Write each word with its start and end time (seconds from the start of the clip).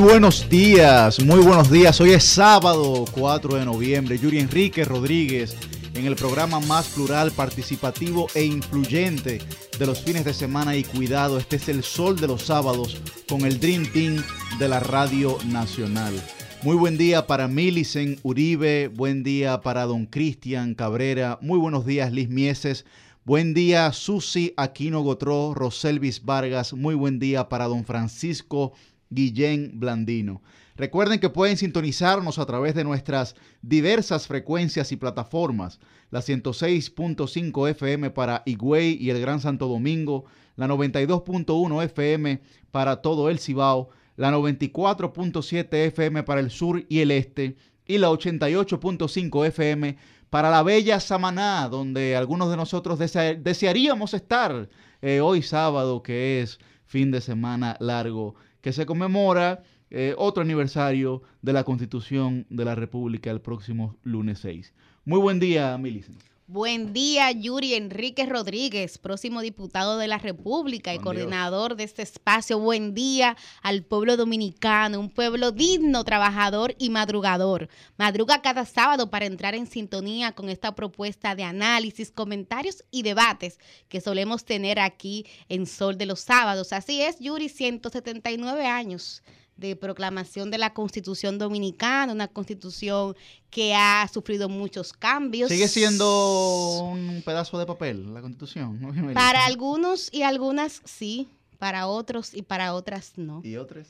Buenos 0.00 0.48
días, 0.48 1.22
muy 1.22 1.40
buenos 1.40 1.70
días. 1.70 2.00
Hoy 2.00 2.12
es 2.12 2.24
sábado 2.24 3.04
4 3.12 3.56
de 3.56 3.66
noviembre. 3.66 4.18
Yuri 4.18 4.38
Enrique 4.38 4.82
Rodríguez 4.82 5.54
en 5.94 6.06
el 6.06 6.16
programa 6.16 6.58
más 6.58 6.88
plural, 6.88 7.30
participativo 7.32 8.26
e 8.34 8.42
influyente 8.44 9.42
de 9.78 9.86
los 9.86 10.00
fines 10.00 10.24
de 10.24 10.32
semana 10.32 10.74
y 10.74 10.84
cuidado. 10.84 11.36
Este 11.36 11.56
es 11.56 11.68
el 11.68 11.82
sol 11.82 12.18
de 12.18 12.28
los 12.28 12.44
sábados 12.44 12.96
con 13.28 13.42
el 13.42 13.60
Dream 13.60 13.84
Team 13.92 14.24
de 14.58 14.68
la 14.68 14.80
Radio 14.80 15.36
Nacional. 15.44 16.14
Muy 16.62 16.76
buen 16.76 16.96
día 16.96 17.26
para 17.26 17.46
Milicen 17.46 18.18
Uribe, 18.22 18.88
buen 18.88 19.22
día 19.22 19.60
para 19.60 19.84
don 19.84 20.06
Cristian 20.06 20.74
Cabrera, 20.74 21.38
muy 21.42 21.58
buenos 21.58 21.84
días 21.84 22.10
Liz 22.10 22.30
Mieses, 22.30 22.86
buen 23.26 23.52
día 23.52 23.92
Susi 23.92 24.54
Aquino 24.56 25.02
Gotró, 25.02 25.52
Roselvis 25.54 26.24
Vargas, 26.24 26.72
muy 26.72 26.94
buen 26.94 27.18
día 27.18 27.50
para 27.50 27.66
don 27.66 27.84
Francisco 27.84 28.72
Guillén 29.10 29.78
Blandino. 29.78 30.42
Recuerden 30.76 31.20
que 31.20 31.28
pueden 31.28 31.58
sintonizarnos 31.58 32.38
a 32.38 32.46
través 32.46 32.74
de 32.74 32.84
nuestras 32.84 33.36
diversas 33.60 34.26
frecuencias 34.26 34.92
y 34.92 34.96
plataformas. 34.96 35.78
La 36.10 36.20
106.5 36.20 37.68
FM 37.68 38.10
para 38.10 38.42
Higüey 38.46 38.96
y 38.98 39.10
el 39.10 39.20
Gran 39.20 39.40
Santo 39.40 39.68
Domingo, 39.68 40.24
la 40.56 40.66
92.1 40.68 41.84
FM 41.84 42.40
para 42.70 43.02
todo 43.02 43.28
el 43.28 43.38
Cibao, 43.38 43.90
la 44.16 44.30
94.7 44.30 45.86
FM 45.88 46.22
para 46.22 46.40
el 46.40 46.50
sur 46.50 46.84
y 46.88 47.00
el 47.00 47.10
este 47.10 47.56
y 47.86 47.98
la 47.98 48.08
88.5 48.08 49.46
FM 49.48 49.98
para 50.30 50.48
la 50.48 50.62
bella 50.62 51.00
Samaná, 51.00 51.68
donde 51.68 52.16
algunos 52.16 52.48
de 52.50 52.56
nosotros 52.56 52.98
desearíamos 52.98 54.14
estar 54.14 54.68
eh, 55.02 55.20
hoy 55.20 55.42
sábado, 55.42 56.02
que 56.02 56.40
es 56.40 56.60
fin 56.86 57.10
de 57.10 57.20
semana 57.20 57.76
largo 57.80 58.36
que 58.60 58.72
se 58.72 58.86
conmemora 58.86 59.62
eh, 59.90 60.14
otro 60.16 60.42
aniversario 60.42 61.22
de 61.42 61.52
la 61.52 61.64
Constitución 61.64 62.46
de 62.48 62.64
la 62.64 62.74
República 62.74 63.30
el 63.30 63.40
próximo 63.40 63.96
lunes 64.02 64.38
6. 64.40 64.72
Muy 65.04 65.18
buen 65.18 65.40
día, 65.40 65.76
Milicen. 65.78 66.29
Buen 66.52 66.92
día, 66.92 67.30
Yuri 67.30 67.74
Enrique 67.74 68.26
Rodríguez, 68.26 68.98
próximo 68.98 69.40
diputado 69.40 69.98
de 69.98 70.08
la 70.08 70.18
República 70.18 70.92
y 70.92 70.98
coordinador 70.98 71.76
de 71.76 71.84
este 71.84 72.02
espacio. 72.02 72.58
Buen 72.58 72.92
día 72.92 73.36
al 73.62 73.84
pueblo 73.84 74.16
dominicano, 74.16 74.98
un 74.98 75.10
pueblo 75.10 75.52
digno, 75.52 76.02
trabajador 76.02 76.74
y 76.76 76.90
madrugador. 76.90 77.68
Madruga 77.98 78.42
cada 78.42 78.64
sábado 78.64 79.10
para 79.10 79.26
entrar 79.26 79.54
en 79.54 79.68
sintonía 79.68 80.32
con 80.32 80.48
esta 80.48 80.74
propuesta 80.74 81.36
de 81.36 81.44
análisis, 81.44 82.10
comentarios 82.10 82.82
y 82.90 83.04
debates 83.04 83.60
que 83.88 84.00
solemos 84.00 84.44
tener 84.44 84.80
aquí 84.80 85.26
en 85.48 85.66
Sol 85.66 85.98
de 85.98 86.06
los 86.06 86.18
Sábados. 86.18 86.72
Así 86.72 87.00
es, 87.00 87.20
Yuri, 87.20 87.48
179 87.48 88.66
años 88.66 89.22
de 89.60 89.76
proclamación 89.76 90.50
de 90.50 90.58
la 90.58 90.72
Constitución 90.72 91.38
Dominicana, 91.38 92.12
una 92.12 92.28
constitución 92.28 93.14
que 93.50 93.74
ha 93.74 94.08
sufrido 94.12 94.48
muchos 94.48 94.92
cambios. 94.94 95.50
¿Sigue 95.50 95.68
siendo 95.68 96.80
un 96.82 97.22
pedazo 97.24 97.58
de 97.58 97.66
papel 97.66 98.12
la 98.14 98.22
Constitución? 98.22 98.80
Para 99.14 99.44
algunos 99.44 100.08
y 100.12 100.22
algunas 100.22 100.80
sí, 100.84 101.28
para 101.58 101.86
otros 101.86 102.34
y 102.34 102.42
para 102.42 102.74
otras 102.74 103.12
no. 103.16 103.42
¿Y 103.44 103.56
otros? 103.56 103.86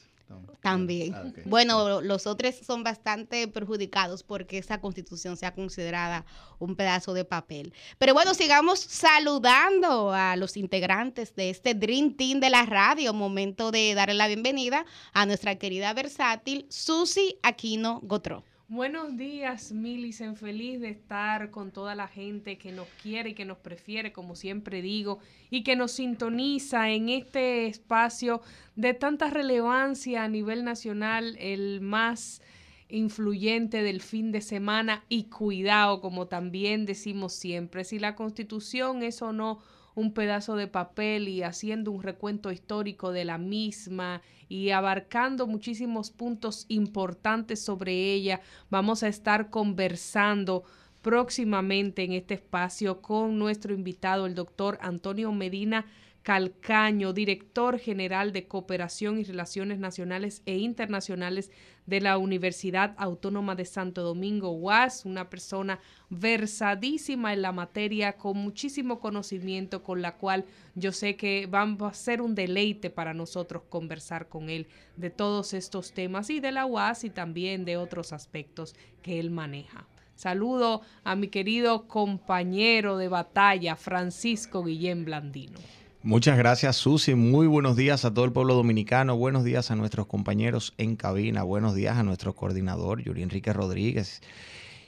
También. 0.61 1.15
Ah, 1.15 1.25
bueno, 1.47 2.01
los 2.01 2.27
otros 2.27 2.55
son 2.57 2.83
bastante 2.85 3.49
perjudicados 3.49 4.23
porque 4.23 4.59
esa 4.59 4.81
constitución 4.81 5.37
sea 5.37 5.55
considerada 5.55 6.25
un 6.59 6.77
pedazo 6.77 7.15
de 7.15 7.25
papel. 7.25 7.73
Pero 7.99 8.15
bueno, 8.15 8.35
sigamos 8.35 8.81
saludando 8.81 10.13
a 10.13 10.37
los 10.37 10.57
integrantes 10.57 11.35
de 11.35 11.51
este 11.51 11.75
Dream 11.75 12.17
Team 12.17 12.41
de 12.41 12.51
la 12.51 12.67
radio. 12.67 13.15
Momento 13.15 13.71
de 13.71 13.95
darle 13.95 14.15
la 14.15 14.29
bienvenida 14.29 14.85
a 15.13 15.27
nuestra 15.27 15.57
querida 15.57 15.93
versátil 15.95 16.67
Susi 16.69 17.39
Aquino 17.43 18.01
Gotró. 18.03 18.45
Buenos 18.73 19.17
días, 19.17 19.73
Milicen. 19.73 20.37
Feliz 20.37 20.81
de 20.81 20.91
estar 20.91 21.51
con 21.51 21.73
toda 21.73 21.97
la 21.97 22.07
gente 22.07 22.57
que 22.57 22.71
nos 22.71 22.87
quiere 23.03 23.31
y 23.31 23.35
que 23.35 23.45
nos 23.45 23.59
prefiere, 23.59 24.13
como 24.13 24.37
siempre 24.37 24.81
digo, 24.81 25.19
y 25.51 25.65
que 25.65 25.75
nos 25.75 25.91
sintoniza 25.91 26.89
en 26.89 27.09
este 27.09 27.67
espacio 27.67 28.43
de 28.77 28.95
tanta 28.95 29.29
relevancia 29.29 30.23
a 30.23 30.29
nivel 30.29 30.63
nacional, 30.63 31.37
el 31.41 31.81
más 31.81 32.43
influyente 32.89 33.83
del 33.83 34.01
fin 34.01 34.31
de 34.31 34.41
semana 34.41 35.05
y 35.09 35.25
cuidado, 35.25 36.01
como 36.01 36.29
también 36.29 36.87
decimos 36.87 37.33
siempre. 37.33 37.83
Si 37.83 37.99
la 37.99 38.15
constitución 38.15 39.03
es 39.03 39.21
o 39.21 39.33
no 39.33 39.59
un 39.95 40.13
pedazo 40.13 40.57
de 40.57 40.67
papel 40.67 41.29
y 41.29 41.43
haciendo 41.43 41.91
un 41.91 42.03
recuento 42.03 42.53
histórico 42.53 43.13
de 43.13 43.25
la 43.25 43.39
misma 43.39 44.23
y 44.49 44.71
abarcando 44.71 45.47
muchísimos 45.47 46.11
puntos 46.11 46.67
importantes 46.69 47.63
sobre 47.63 48.13
ella. 48.13 48.41
Vamos 48.71 49.03
a 49.03 49.09
estar 49.09 49.51
conversando 49.51 50.65
próximamente 51.03 52.05
en 52.05 52.13
este 52.13 52.35
espacio 52.35 53.01
con 53.01 53.39
nuestro 53.39 53.73
invitado, 53.73 54.27
el 54.27 54.35
doctor 54.35 54.79
Antonio 54.83 55.33
Medina 55.33 55.87
Calcaño, 56.23 57.15
director 57.15 57.79
general 57.79 58.33
de 58.33 58.47
Cooperación 58.47 59.19
y 59.19 59.25
Relaciones 59.25 59.79
Nacionales 59.79 60.43
e 60.45 60.59
Internacionales 60.59 61.51
de 61.87 62.01
la 62.01 62.19
Universidad 62.19 62.95
Autónoma 62.99 63.55
de 63.55 63.65
Santo 63.65 64.03
Domingo, 64.03 64.51
UAS, 64.51 65.07
una 65.07 65.31
persona 65.31 65.81
versadísima 66.11 67.33
en 67.33 67.43
la 67.43 67.53
materia, 67.53 68.19
con 68.19 68.37
muchísimo 68.37 69.01
conocimiento, 69.01 69.83
con 69.83 70.03
la 70.03 70.17
cual 70.17 70.45
yo 70.75 70.93
sé 70.93 71.17
que 71.17 71.47
va 71.47 71.63
a 71.63 71.95
ser 71.95 72.21
un 72.21 72.35
deleite 72.35 72.91
para 72.91 73.15
nosotros 73.15 73.63
conversar 73.69 74.29
con 74.29 74.51
él 74.51 74.69
de 74.97 75.09
todos 75.09 75.55
estos 75.55 75.93
temas 75.93 76.29
y 76.29 76.41
de 76.41 76.53
la 76.53 76.67
UAS 76.67 77.05
y 77.05 77.11
también 77.11 77.65
de 77.65 77.79
otros 77.79 78.13
aspectos 78.13 78.75
que 79.03 79.19
él 79.19 79.31
maneja. 79.31 79.87
Saludo 80.15 80.83
a 81.03 81.17
mi 81.17 81.29
querido 81.29 81.89
compañero 81.89 82.99
de 82.99 83.09
batalla, 83.09 83.75
Francisco 83.75 84.63
Guillén 84.63 85.07
Blandino. 85.07 85.59
Muchas 86.03 86.39
gracias, 86.39 86.77
Susi. 86.77 87.15
Muy 87.15 87.47
buenos 87.47 87.77
días 87.77 88.07
a 88.07 88.15
todo 88.15 88.25
el 88.25 88.33
pueblo 88.33 88.55
dominicano. 88.55 89.19
Buenos 89.19 89.45
días 89.45 89.71
a 89.71 89.77
nuestros 89.77 90.07
compañeros 90.07 90.73
en 90.79 90.97
cabina. 90.97 91.43
Buenos 91.43 91.75
días 91.75 91.99
a 91.99 92.03
nuestro 92.03 92.35
coordinador, 92.35 93.03
Yuri 93.03 93.23
Enrique 93.23 93.53
Rodríguez. 93.53 94.23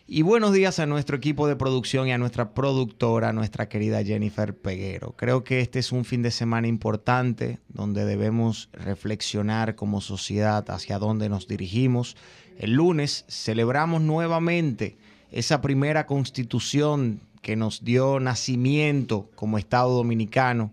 Y 0.06 0.22
buenos 0.22 0.54
días 0.54 0.78
a 0.78 0.86
nuestro 0.86 1.18
equipo 1.18 1.46
de 1.46 1.54
producción 1.54 2.08
y 2.08 2.12
a 2.12 2.18
nuestra 2.18 2.54
productora, 2.54 3.34
nuestra 3.34 3.68
querida 3.68 4.02
Jennifer 4.02 4.56
Peguero. 4.56 5.12
Creo 5.14 5.44
que 5.44 5.60
este 5.60 5.80
es 5.80 5.92
un 5.92 6.06
fin 6.06 6.22
de 6.22 6.30
semana 6.30 6.66
importante 6.66 7.58
donde 7.68 8.06
debemos 8.06 8.70
reflexionar 8.72 9.74
como 9.74 10.00
sociedad 10.00 10.64
hacia 10.70 10.98
dónde 10.98 11.28
nos 11.28 11.46
dirigimos. 11.46 12.16
El 12.56 12.72
lunes 12.72 13.26
celebramos 13.28 14.00
nuevamente 14.00 14.96
esa 15.30 15.60
primera 15.60 16.06
constitución 16.06 17.20
que 17.42 17.54
nos 17.54 17.84
dio 17.84 18.18
nacimiento 18.18 19.30
como 19.34 19.58
Estado 19.58 19.90
dominicano 19.90 20.72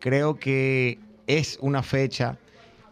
creo 0.00 0.38
que 0.38 0.98
es 1.26 1.58
una 1.60 1.82
fecha 1.82 2.38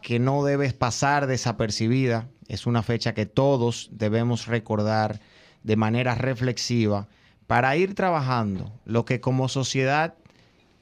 que 0.02 0.18
no 0.18 0.44
debe 0.44 0.70
pasar 0.72 1.26
desapercibida, 1.26 2.28
es 2.46 2.66
una 2.66 2.82
fecha 2.82 3.14
que 3.14 3.26
todos 3.26 3.88
debemos 3.92 4.46
recordar 4.46 5.20
de 5.64 5.76
manera 5.76 6.14
reflexiva 6.14 7.08
para 7.46 7.76
ir 7.76 7.94
trabajando 7.94 8.70
lo 8.84 9.04
que 9.04 9.20
como 9.20 9.48
sociedad 9.48 10.14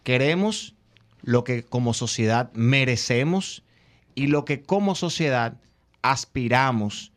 queremos, 0.02 0.74
lo 1.22 1.44
que 1.44 1.62
como 1.62 1.94
sociedad 1.94 2.52
merecemos 2.52 3.62
y 4.14 4.26
lo 4.26 4.44
que 4.44 4.62
como 4.62 4.94
sociedad 4.94 5.56
aspiramos 6.02 7.12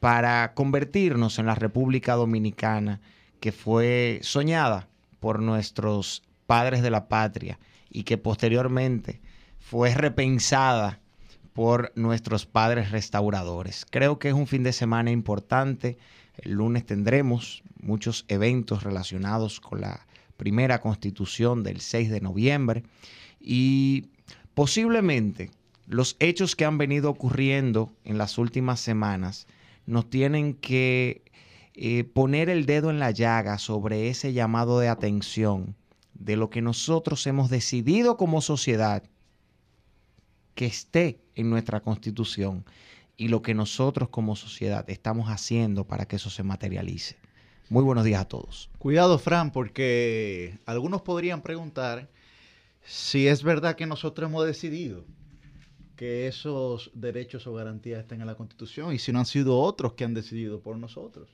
para 0.00 0.54
convertirnos 0.54 1.38
en 1.38 1.46
la 1.46 1.54
República 1.54 2.14
Dominicana 2.14 3.00
que 3.40 3.52
fue 3.52 4.20
soñada 4.22 4.88
por 5.20 5.40
nuestros 5.40 6.22
padres 6.46 6.82
de 6.82 6.90
la 6.90 7.08
patria 7.08 7.58
y 7.90 8.04
que 8.04 8.18
posteriormente 8.18 9.20
fue 9.58 9.94
repensada 9.94 11.00
por 11.52 11.92
nuestros 11.96 12.46
padres 12.46 12.90
restauradores. 12.90 13.84
Creo 13.90 14.18
que 14.18 14.28
es 14.28 14.34
un 14.34 14.46
fin 14.46 14.62
de 14.62 14.72
semana 14.72 15.10
importante. 15.10 15.98
El 16.36 16.52
lunes 16.52 16.86
tendremos 16.86 17.62
muchos 17.80 18.24
eventos 18.28 18.84
relacionados 18.84 19.60
con 19.60 19.80
la 19.80 20.06
primera 20.36 20.80
constitución 20.80 21.64
del 21.64 21.80
6 21.80 22.10
de 22.10 22.20
noviembre 22.20 22.84
y 23.40 24.06
posiblemente 24.54 25.50
los 25.86 26.16
hechos 26.20 26.54
que 26.54 26.64
han 26.64 26.78
venido 26.78 27.10
ocurriendo 27.10 27.92
en 28.04 28.18
las 28.18 28.38
últimas 28.38 28.78
semanas 28.78 29.46
nos 29.86 30.08
tienen 30.08 30.54
que 30.54 31.22
eh, 31.74 32.04
poner 32.04 32.50
el 32.50 32.66
dedo 32.66 32.90
en 32.90 32.98
la 32.98 33.10
llaga 33.10 33.58
sobre 33.58 34.10
ese 34.10 34.32
llamado 34.32 34.78
de 34.78 34.88
atención 34.88 35.74
de 36.18 36.36
lo 36.36 36.50
que 36.50 36.62
nosotros 36.62 37.26
hemos 37.26 37.48
decidido 37.50 38.16
como 38.16 38.40
sociedad 38.40 39.02
que 40.54 40.66
esté 40.66 41.20
en 41.34 41.50
nuestra 41.50 41.80
constitución 41.80 42.64
y 43.16 43.28
lo 43.28 43.42
que 43.42 43.54
nosotros 43.54 44.08
como 44.08 44.36
sociedad 44.36 44.88
estamos 44.90 45.28
haciendo 45.28 45.84
para 45.86 46.06
que 46.06 46.16
eso 46.16 46.30
se 46.30 46.42
materialice. 46.42 47.16
Muy 47.70 47.84
buenos 47.84 48.04
días 48.04 48.22
a 48.22 48.24
todos. 48.24 48.70
Cuidado, 48.78 49.18
Fran, 49.18 49.52
porque 49.52 50.58
algunos 50.66 51.02
podrían 51.02 51.42
preguntar 51.42 52.08
si 52.82 53.28
es 53.28 53.42
verdad 53.42 53.76
que 53.76 53.86
nosotros 53.86 54.28
hemos 54.28 54.46
decidido. 54.46 55.04
que 55.96 56.28
esos 56.28 56.92
derechos 56.94 57.46
o 57.48 57.54
garantías 57.54 58.00
estén 58.00 58.20
en 58.20 58.28
la 58.28 58.36
Constitución 58.36 58.94
y 58.94 59.00
si 59.00 59.10
no 59.10 59.18
han 59.18 59.26
sido 59.26 59.58
otros 59.58 59.94
que 59.94 60.04
han 60.04 60.14
decidido 60.14 60.60
por 60.60 60.76
nosotros. 60.76 61.28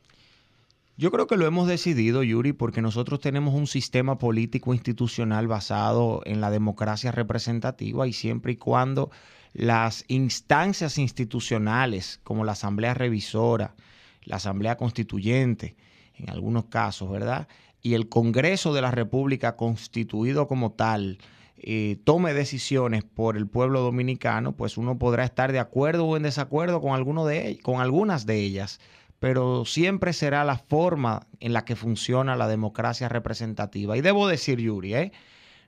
Yo 0.96 1.10
creo 1.10 1.26
que 1.26 1.36
lo 1.36 1.44
hemos 1.44 1.66
decidido, 1.66 2.22
Yuri, 2.22 2.52
porque 2.52 2.80
nosotros 2.80 3.18
tenemos 3.18 3.52
un 3.54 3.66
sistema 3.66 4.16
político 4.16 4.72
institucional 4.72 5.48
basado 5.48 6.22
en 6.24 6.40
la 6.40 6.50
democracia 6.50 7.10
representativa 7.10 8.06
y 8.06 8.12
siempre 8.12 8.52
y 8.52 8.56
cuando 8.56 9.10
las 9.52 10.04
instancias 10.06 10.96
institucionales 10.98 12.20
como 12.22 12.44
la 12.44 12.52
Asamblea 12.52 12.94
Revisora, 12.94 13.74
la 14.22 14.36
Asamblea 14.36 14.76
Constituyente, 14.76 15.74
en 16.16 16.30
algunos 16.30 16.66
casos, 16.66 17.10
¿verdad? 17.10 17.48
Y 17.82 17.94
el 17.94 18.08
Congreso 18.08 18.72
de 18.72 18.82
la 18.82 18.92
República 18.92 19.56
constituido 19.56 20.46
como 20.46 20.72
tal, 20.72 21.18
eh, 21.56 21.98
tome 22.04 22.34
decisiones 22.34 23.02
por 23.02 23.36
el 23.36 23.48
pueblo 23.48 23.80
dominicano, 23.80 24.52
pues 24.52 24.78
uno 24.78 24.96
podrá 24.96 25.24
estar 25.24 25.50
de 25.50 25.58
acuerdo 25.58 26.06
o 26.06 26.16
en 26.16 26.22
desacuerdo 26.22 26.80
con, 26.80 26.92
alguno 26.92 27.26
de, 27.26 27.58
con 27.64 27.80
algunas 27.80 28.26
de 28.26 28.38
ellas 28.38 28.78
pero 29.20 29.64
siempre 29.64 30.12
será 30.12 30.44
la 30.44 30.58
forma 30.58 31.26
en 31.40 31.52
la 31.52 31.64
que 31.64 31.76
funciona 31.76 32.36
la 32.36 32.48
democracia 32.48 33.08
representativa. 33.08 33.96
Y 33.96 34.00
debo 34.00 34.28
decir, 34.28 34.58
Yuri, 34.60 34.94
¿eh? 34.94 35.12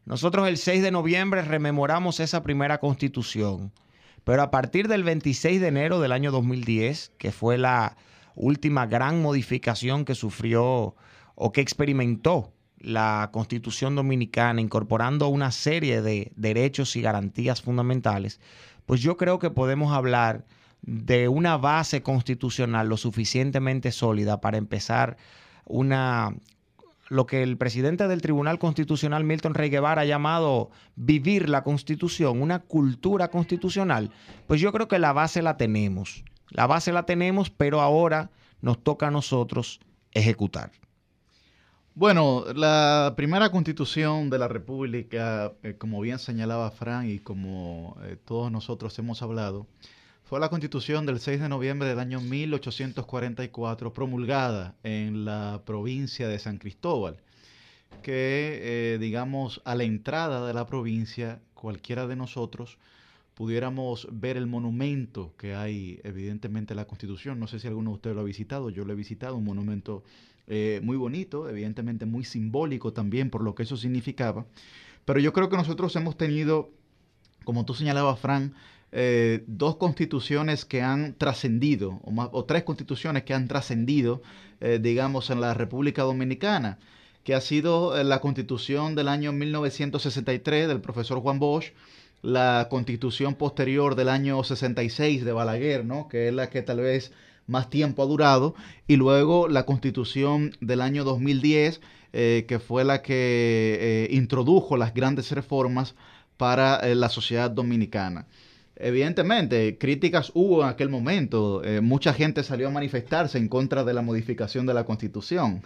nosotros 0.04 0.48
el 0.48 0.56
6 0.56 0.82
de 0.82 0.90
noviembre 0.90 1.42
rememoramos 1.42 2.20
esa 2.20 2.42
primera 2.42 2.78
constitución, 2.78 3.72
pero 4.24 4.42
a 4.42 4.50
partir 4.50 4.88
del 4.88 5.04
26 5.04 5.60
de 5.60 5.68
enero 5.68 6.00
del 6.00 6.12
año 6.12 6.30
2010, 6.32 7.12
que 7.18 7.32
fue 7.32 7.58
la 7.58 7.96
última 8.34 8.86
gran 8.86 9.22
modificación 9.22 10.04
que 10.04 10.14
sufrió 10.14 10.94
o 11.34 11.52
que 11.52 11.60
experimentó 11.60 12.52
la 12.78 13.30
constitución 13.32 13.96
dominicana, 13.96 14.60
incorporando 14.60 15.28
una 15.28 15.50
serie 15.50 16.02
de 16.02 16.32
derechos 16.36 16.94
y 16.94 17.02
garantías 17.02 17.62
fundamentales, 17.62 18.40
pues 18.84 19.00
yo 19.00 19.16
creo 19.16 19.38
que 19.38 19.50
podemos 19.50 19.92
hablar 19.92 20.44
de 20.82 21.28
una 21.28 21.56
base 21.56 22.02
constitucional 22.02 22.88
lo 22.88 22.96
suficientemente 22.96 23.92
sólida 23.92 24.40
para 24.40 24.58
empezar 24.58 25.16
una 25.64 26.34
lo 27.08 27.26
que 27.26 27.42
el 27.42 27.56
presidente 27.56 28.08
del 28.08 28.20
Tribunal 28.20 28.58
Constitucional 28.58 29.24
Milton 29.24 29.54
Rey 29.54 29.70
Guevara 29.70 30.02
ha 30.02 30.06
llamado 30.06 30.70
vivir 30.96 31.48
la 31.48 31.62
Constitución, 31.62 32.42
una 32.42 32.60
cultura 32.60 33.28
constitucional, 33.28 34.10
pues 34.46 34.60
yo 34.60 34.72
creo 34.72 34.88
que 34.88 34.98
la 34.98 35.12
base 35.12 35.42
la 35.42 35.56
tenemos. 35.56 36.24
La 36.50 36.66
base 36.66 36.92
la 36.92 37.04
tenemos, 37.04 37.50
pero 37.50 37.80
ahora 37.80 38.30
nos 38.60 38.82
toca 38.82 39.08
a 39.08 39.10
nosotros 39.10 39.80
ejecutar. 40.12 40.72
Bueno, 41.94 42.44
la 42.54 43.14
primera 43.16 43.50
constitución 43.50 44.28
de 44.28 44.38
la 44.38 44.48
República, 44.48 45.54
eh, 45.62 45.76
como 45.78 46.00
bien 46.00 46.18
señalaba 46.18 46.70
Fran 46.70 47.08
y 47.08 47.20
como 47.20 47.96
eh, 48.02 48.18
todos 48.22 48.52
nosotros 48.52 48.98
hemos 48.98 49.22
hablado, 49.22 49.66
fue 50.26 50.40
la 50.40 50.48
constitución 50.48 51.06
del 51.06 51.20
6 51.20 51.40
de 51.40 51.48
noviembre 51.48 51.88
del 51.88 52.00
año 52.00 52.20
1844 52.20 53.92
promulgada 53.92 54.74
en 54.82 55.24
la 55.24 55.62
provincia 55.64 56.26
de 56.26 56.40
San 56.40 56.58
Cristóbal, 56.58 57.18
que 58.02 58.58
eh, 58.60 58.98
digamos 58.98 59.62
a 59.64 59.76
la 59.76 59.84
entrada 59.84 60.44
de 60.44 60.52
la 60.52 60.66
provincia 60.66 61.40
cualquiera 61.54 62.08
de 62.08 62.16
nosotros 62.16 62.76
pudiéramos 63.34 64.08
ver 64.10 64.36
el 64.36 64.48
monumento 64.48 65.32
que 65.36 65.54
hay 65.54 66.00
evidentemente 66.02 66.72
en 66.72 66.78
la 66.78 66.86
constitución. 66.86 67.38
No 67.38 67.46
sé 67.46 67.60
si 67.60 67.68
alguno 67.68 67.90
de 67.90 67.94
ustedes 67.94 68.16
lo 68.16 68.22
ha 68.22 68.24
visitado, 68.24 68.68
yo 68.70 68.84
lo 68.84 68.94
he 68.94 68.96
visitado, 68.96 69.36
un 69.36 69.44
monumento 69.44 70.02
eh, 70.48 70.80
muy 70.82 70.96
bonito, 70.96 71.48
evidentemente 71.48 72.04
muy 72.04 72.24
simbólico 72.24 72.92
también 72.92 73.30
por 73.30 73.44
lo 73.44 73.54
que 73.54 73.62
eso 73.62 73.76
significaba. 73.76 74.44
Pero 75.04 75.20
yo 75.20 75.32
creo 75.32 75.48
que 75.48 75.56
nosotros 75.56 75.94
hemos 75.94 76.16
tenido, 76.16 76.70
como 77.44 77.64
tú 77.64 77.74
señalabas, 77.74 78.18
Fran, 78.18 78.54
eh, 78.98 79.44
dos 79.46 79.76
constituciones 79.76 80.64
que 80.64 80.80
han 80.80 81.12
trascendido, 81.18 82.00
o, 82.02 82.44
tres 82.46 82.62
constituciones 82.62 83.24
que 83.24 83.34
han 83.34 83.46
trascendido, 83.46 84.22
eh, 84.62 84.78
digamos, 84.80 85.28
en 85.28 85.42
la 85.42 85.52
República 85.52 86.00
Dominicana, 86.00 86.78
que 87.22 87.34
ha 87.34 87.42
sido 87.42 87.94
eh, 87.98 88.04
la 88.04 88.22
constitución 88.22 88.94
del 88.94 89.08
año 89.08 89.32
1963 89.32 90.68
del 90.68 90.80
profesor 90.80 91.20
Juan 91.20 91.38
Bosch, 91.38 91.74
la 92.22 92.68
constitución 92.70 93.34
posterior 93.34 93.96
del 93.96 94.08
año 94.08 94.42
66 94.42 95.26
de 95.26 95.32
Balaguer, 95.32 95.84
¿no? 95.84 96.08
que 96.08 96.28
es 96.28 96.34
la 96.34 96.48
que 96.48 96.62
tal 96.62 96.80
vez 96.80 97.12
más 97.46 97.68
tiempo 97.68 98.02
ha 98.02 98.06
durado, 98.06 98.54
y 98.86 98.96
luego 98.96 99.46
la 99.46 99.66
constitución 99.66 100.56
del 100.62 100.80
año 100.80 101.04
2010, 101.04 101.82
que 102.12 102.60
fue 102.66 102.82
la 102.82 103.02
que 103.02 104.08
introdujo 104.10 104.78
las 104.78 104.94
grandes 104.94 105.30
reformas 105.32 105.94
para 106.38 106.94
la 106.94 107.10
sociedad 107.10 107.50
dominicana. 107.50 108.26
Evidentemente, 108.78 109.78
críticas 109.78 110.30
hubo 110.34 110.62
en 110.62 110.68
aquel 110.68 110.90
momento. 110.90 111.64
Eh, 111.64 111.80
mucha 111.80 112.12
gente 112.12 112.42
salió 112.42 112.68
a 112.68 112.70
manifestarse 112.70 113.38
en 113.38 113.48
contra 113.48 113.84
de 113.84 113.94
la 113.94 114.02
modificación 114.02 114.66
de 114.66 114.74
la 114.74 114.84
Constitución. 114.84 115.62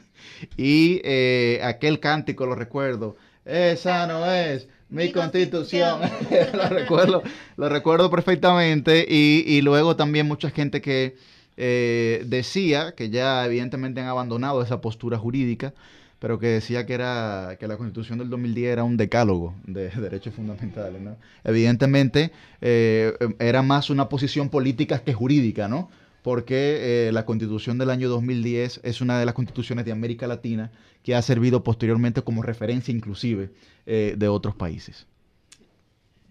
Y 0.56 1.00
eh, 1.02 1.60
aquel 1.64 1.98
cántico, 1.98 2.46
lo 2.46 2.54
recuerdo, 2.54 3.16
esa 3.44 4.06
no 4.06 4.30
es 4.30 4.68
mi, 4.90 5.10
constitución. 5.10 6.00
lo, 6.52 6.68
recuerdo, 6.68 7.22
lo 7.56 7.68
recuerdo 7.68 8.10
perfectamente. 8.10 9.04
Y, 9.08 9.60
luego 9.62 9.96
también 9.96 10.28
mucha 10.28 10.50
gente 10.50 10.80
que 10.80 11.16
eh, 11.56 12.22
decía 12.26 12.94
que 12.96 13.10
ya 13.10 13.44
evidentemente 13.44 14.00
han 14.00 14.06
abandonado 14.06 14.62
esa 14.62 14.80
postura 14.80 15.18
jurídica 15.18 15.74
pero 16.20 16.38
que 16.38 16.46
decía 16.48 16.86
que 16.86 16.92
era 16.92 17.56
que 17.58 17.66
la 17.66 17.76
Constitución 17.76 18.18
del 18.18 18.28
2010 18.28 18.72
era 18.72 18.84
un 18.84 18.96
decálogo 18.96 19.54
de 19.64 19.88
derechos 20.00 20.34
fundamentales, 20.34 21.00
¿no? 21.00 21.16
Evidentemente 21.42 22.30
eh, 22.60 23.14
era 23.40 23.62
más 23.62 23.90
una 23.90 24.08
posición 24.08 24.50
política 24.50 25.02
que 25.02 25.14
jurídica, 25.14 25.66
¿no? 25.66 25.90
Porque 26.22 27.08
eh, 27.08 27.12
la 27.12 27.24
Constitución 27.24 27.78
del 27.78 27.88
año 27.88 28.10
2010 28.10 28.82
es 28.84 29.00
una 29.00 29.18
de 29.18 29.24
las 29.24 29.34
constituciones 29.34 29.86
de 29.86 29.92
América 29.92 30.26
Latina 30.26 30.70
que 31.02 31.14
ha 31.14 31.22
servido 31.22 31.64
posteriormente 31.64 32.20
como 32.20 32.42
referencia 32.42 32.92
inclusive 32.92 33.50
eh, 33.86 34.14
de 34.18 34.28
otros 34.28 34.54
países. 34.54 35.06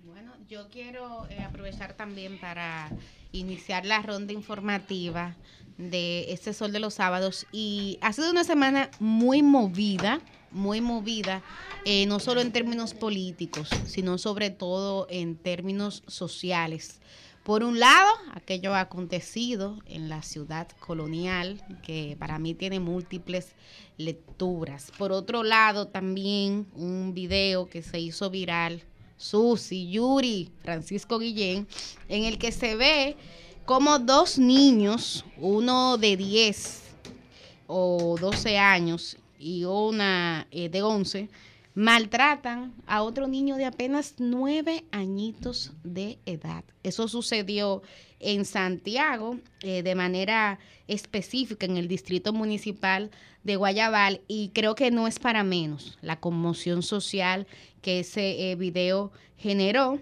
Bueno, 0.06 0.34
yo 0.48 0.70
quiero 0.70 1.26
aprovechar 1.44 1.94
también 1.94 2.38
para 2.38 2.92
iniciar 3.32 3.86
la 3.88 4.04
ronda 4.04 4.34
informativa 4.34 5.36
de 5.80 6.32
este 6.34 6.54
Sol 6.54 6.72
de 6.72 6.80
los 6.80 6.96
Sábados 6.96 7.48
y 7.52 7.98
ha 8.02 8.12
sido 8.14 8.30
una 8.30 8.44
semana 8.44 8.92
muy 9.00 9.42
movida, 9.42 10.20
muy 10.52 10.82
movida, 10.82 11.42
eh, 11.86 12.06
no 12.06 12.20
solo 12.20 12.42
en 12.42 12.52
términos 12.52 12.94
políticos, 12.94 13.70
sino 13.86 14.18
sobre 14.18 14.50
todo 14.50 15.08
en 15.10 15.38
términos 15.38 16.04
sociales. 16.06 17.00
Por 17.44 17.64
un 17.64 17.80
lado, 17.80 18.10
aquello 18.34 18.76
acontecido 18.76 19.80
en 19.86 20.10
la 20.10 20.22
ciudad 20.22 20.68
colonial, 20.80 21.64
que 21.82 22.18
para 22.20 22.38
mí 22.38 22.54
tiene 22.54 22.82
múltiples 22.82 23.54
lecturas. 23.98 24.92
Por 24.98 25.14
otro 25.14 25.44
lado, 25.44 25.88
también 25.88 26.68
un 26.76 27.14
video 27.14 27.70
que 27.70 27.82
se 27.82 28.00
hizo 28.00 28.30
viral, 28.30 28.84
Susi, 29.16 29.90
Yuri, 29.90 30.52
Francisco 30.62 31.20
Guillén, 31.20 31.68
en 32.10 32.26
el 32.26 32.38
que 32.38 32.52
se 32.52 32.76
ve 32.76 33.18
como 33.70 34.00
dos 34.00 34.40
niños, 34.40 35.24
uno 35.38 36.00
de 36.00 36.18
10 36.18 36.82
o 37.68 38.18
12 38.20 38.58
años 38.58 39.16
y 39.38 39.64
una 39.64 40.48
eh, 40.50 40.70
de 40.70 40.82
11, 40.82 41.30
maltratan 41.76 42.74
a 42.88 43.04
otro 43.04 43.28
niño 43.28 43.58
de 43.58 43.66
apenas 43.66 44.16
9 44.18 44.86
añitos 44.90 45.74
de 45.84 46.18
edad. 46.26 46.64
Eso 46.82 47.08
sucedió 47.08 47.84
en 48.20 48.44
Santiago 48.44 49.38
eh, 49.62 49.84
de 49.84 49.94
manera 49.94 50.58
específica 50.88 51.68
en 51.68 51.78
el 51.78 51.88
distrito 51.88 52.34
municipal 52.34 53.12
de 53.44 53.56
Guayabal 53.56 54.22
y 54.28 54.50
creo 54.50 54.74
que 54.74 54.90
no 54.90 55.06
es 55.08 55.20
para 55.20 55.44
menos 55.44 56.00
la 56.02 56.20
conmoción 56.20 56.82
social 56.82 57.46
que 57.84 58.00
ese 58.00 58.50
eh, 58.50 58.56
video 58.56 59.12
generó 59.38 60.00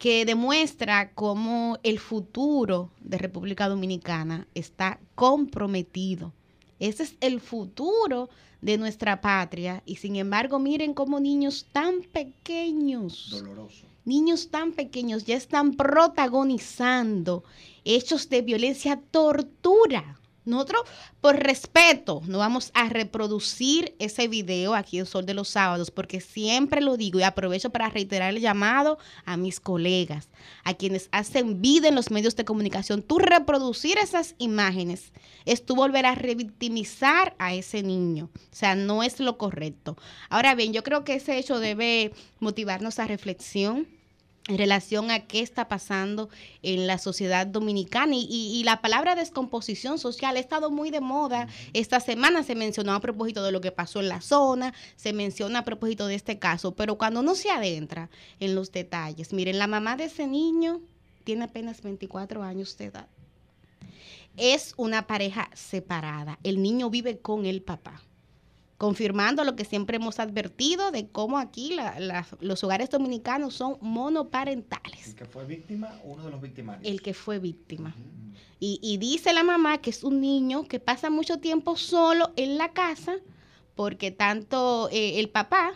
que 0.00 0.24
demuestra 0.24 1.12
cómo 1.12 1.78
el 1.82 1.98
futuro 1.98 2.90
de 3.00 3.18
República 3.18 3.68
Dominicana 3.68 4.48
está 4.54 4.98
comprometido. 5.14 6.32
Ese 6.78 7.02
es 7.02 7.16
el 7.20 7.38
futuro 7.38 8.30
de 8.62 8.78
nuestra 8.78 9.20
patria 9.20 9.82
y 9.84 9.96
sin 9.96 10.16
embargo 10.16 10.58
miren 10.58 10.94
cómo 10.94 11.20
niños 11.20 11.66
tan 11.70 12.00
pequeños, 12.00 13.28
Doloroso. 13.30 13.84
niños 14.06 14.48
tan 14.48 14.72
pequeños 14.72 15.26
ya 15.26 15.36
están 15.36 15.74
protagonizando 15.74 17.44
hechos 17.84 18.30
de 18.30 18.40
violencia, 18.40 18.98
tortura 19.10 20.18
nosotros, 20.44 20.82
por 21.20 21.36
respeto, 21.36 22.22
no 22.26 22.38
vamos 22.38 22.70
a 22.74 22.88
reproducir 22.88 23.94
ese 23.98 24.26
video 24.26 24.74
aquí 24.74 24.98
en 24.98 25.06
Sol 25.06 25.26
de 25.26 25.34
los 25.34 25.48
Sábados, 25.48 25.90
porque 25.90 26.20
siempre 26.20 26.80
lo 26.80 26.96
digo 26.96 27.20
y 27.20 27.22
aprovecho 27.22 27.70
para 27.70 27.90
reiterar 27.90 28.34
el 28.34 28.40
llamado 28.40 28.98
a 29.24 29.36
mis 29.36 29.60
colegas, 29.60 30.28
a 30.64 30.74
quienes 30.74 31.08
hacen 31.12 31.60
vida 31.60 31.88
en 31.88 31.94
los 31.94 32.10
medios 32.10 32.36
de 32.36 32.44
comunicación. 32.46 33.02
Tú 33.02 33.18
reproducir 33.18 33.98
esas 33.98 34.34
imágenes 34.38 35.12
es 35.44 35.64
tú 35.64 35.74
volver 35.74 36.06
a 36.06 36.14
revictimizar 36.14 37.34
a 37.38 37.52
ese 37.54 37.82
niño. 37.82 38.30
O 38.34 38.56
sea, 38.56 38.74
no 38.74 39.02
es 39.02 39.20
lo 39.20 39.36
correcto. 39.36 39.96
Ahora 40.30 40.54
bien, 40.54 40.72
yo 40.72 40.82
creo 40.82 41.04
que 41.04 41.14
ese 41.14 41.38
hecho 41.38 41.58
debe 41.58 42.12
motivarnos 42.38 42.98
a 42.98 43.06
reflexión 43.06 43.86
en 44.50 44.58
relación 44.58 45.12
a 45.12 45.20
qué 45.20 45.40
está 45.40 45.68
pasando 45.68 46.28
en 46.62 46.88
la 46.88 46.98
sociedad 46.98 47.46
dominicana. 47.46 48.16
Y, 48.16 48.62
la 48.64 48.82
palabra 48.82 49.14
descomposición 49.14 49.98
social 49.98 50.36
ha 50.36 50.40
estado 50.40 50.70
muy 50.70 50.90
de 50.90 51.00
moda. 51.00 51.46
Esta 51.72 52.00
semana 52.00 52.42
se 52.42 52.56
mencionó 52.56 52.92
a 52.92 53.00
propósito 53.00 53.44
de 53.44 53.52
lo 53.52 53.60
que 53.60 53.70
pasó 53.70 54.00
en 54.00 54.08
la 54.08 54.20
zona, 54.20 54.74
se 54.96 55.12
menciona 55.12 55.60
a 55.60 55.64
propósito 55.64 56.06
de 56.08 56.16
este 56.16 56.38
caso, 56.38 56.74
pero 56.74 56.98
cuando 56.98 57.20
uno 57.20 57.34
se 57.36 57.50
adentra 57.50 58.10
en 58.40 58.54
los 58.56 58.72
detalles, 58.72 59.32
miren, 59.32 59.58
la 59.58 59.68
mamá 59.68 59.96
de 59.96 60.04
ese 60.04 60.26
niño 60.26 60.80
tiene 61.22 61.44
apenas 61.44 61.80
24 61.82 62.42
años 62.42 62.76
de 62.76 62.86
edad. 62.86 63.06
Es 64.36 64.74
una 64.76 65.06
pareja 65.06 65.48
separada. 65.54 66.38
El 66.42 66.60
niño 66.60 66.90
vive 66.90 67.18
con 67.18 67.46
el 67.46 67.62
papá 67.62 68.02
confirmando 68.80 69.44
lo 69.44 69.56
que 69.56 69.66
siempre 69.66 69.96
hemos 69.96 70.20
advertido 70.20 70.90
de 70.90 71.06
cómo 71.06 71.36
aquí 71.36 71.76
los 72.40 72.64
hogares 72.64 72.88
dominicanos 72.88 73.52
son 73.52 73.76
monoparentales. 73.82 75.08
El 75.08 75.14
que 75.16 75.26
fue 75.26 75.44
víctima, 75.44 76.00
uno 76.02 76.24
de 76.24 76.30
los 76.30 76.40
victimarios. 76.40 76.90
El 76.90 77.02
que 77.02 77.12
fue 77.12 77.38
víctima. 77.38 77.94
y, 78.58 78.96
dice 78.96 79.34
la 79.34 79.42
mamá 79.42 79.82
que 79.82 79.90
es 79.90 80.02
un 80.02 80.22
niño 80.22 80.64
que 80.64 80.80
pasa 80.80 81.10
mucho 81.10 81.40
tiempo 81.40 81.76
solo 81.76 82.32
en 82.36 82.56
la 82.56 82.72
casa 82.72 83.16
porque 83.74 84.12
tanto 84.12 84.88
eh, 84.90 85.20
el 85.20 85.28
papá, 85.28 85.74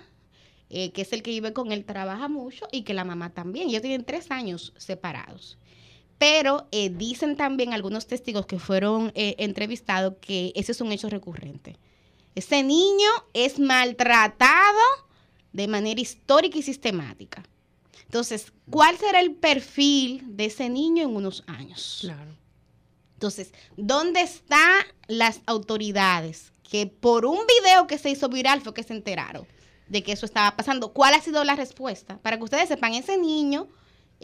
eh, 0.70 0.90
que 0.92 1.02
es 1.02 1.12
el 1.12 1.22
que 1.22 1.30
vive 1.30 1.52
con 1.52 1.72
él, 1.72 1.84
trabaja 1.84 2.28
mucho 2.28 2.68
y 2.72 2.84
que 2.84 2.94
la 2.94 3.04
mamá 3.04 3.34
también. 3.34 3.68
Ellos 3.68 3.82
tienen 3.82 4.06
tres 4.06 4.30
años 4.30 4.72
separados. 4.78 5.58
Pero 6.16 6.68
eh, 6.72 6.88
dicen 6.88 7.36
también 7.36 7.74
algunos 7.74 8.06
testigos 8.06 8.46
que 8.46 8.58
fueron 8.58 9.12
entrevistados 9.14 10.14
que 10.22 10.52
ese 10.54 10.72
es 10.72 10.80
un 10.80 10.90
hecho 10.90 11.10
recurrente 11.10 11.76
ese 12.34 12.62
niño 12.62 13.08
es 13.32 13.58
maltratado 13.58 14.80
de 15.52 15.68
manera 15.68 16.00
histórica 16.00 16.58
y 16.58 16.62
sistemática. 16.62 17.42
Entonces, 18.04 18.52
¿cuál 18.70 18.96
será 18.98 19.20
el 19.20 19.34
perfil 19.34 20.22
de 20.36 20.46
ese 20.46 20.68
niño 20.68 21.02
en 21.02 21.16
unos 21.16 21.44
años? 21.46 21.98
Claro. 22.00 22.36
Entonces, 23.14 23.52
¿dónde 23.76 24.20
están 24.20 24.84
las 25.06 25.40
autoridades 25.46 26.52
que 26.62 26.86
por 26.86 27.24
un 27.24 27.40
video 27.46 27.86
que 27.86 27.98
se 27.98 28.10
hizo 28.10 28.28
viral 28.28 28.60
fue 28.60 28.74
que 28.74 28.82
se 28.82 28.92
enteraron 28.92 29.46
de 29.88 30.02
que 30.02 30.12
eso 30.12 30.26
estaba 30.26 30.56
pasando? 30.56 30.92
¿Cuál 30.92 31.14
ha 31.14 31.20
sido 31.20 31.42
la 31.44 31.56
respuesta? 31.56 32.18
Para 32.18 32.36
que 32.36 32.44
ustedes 32.44 32.68
sepan, 32.68 32.94
ese 32.94 33.16
niño 33.16 33.68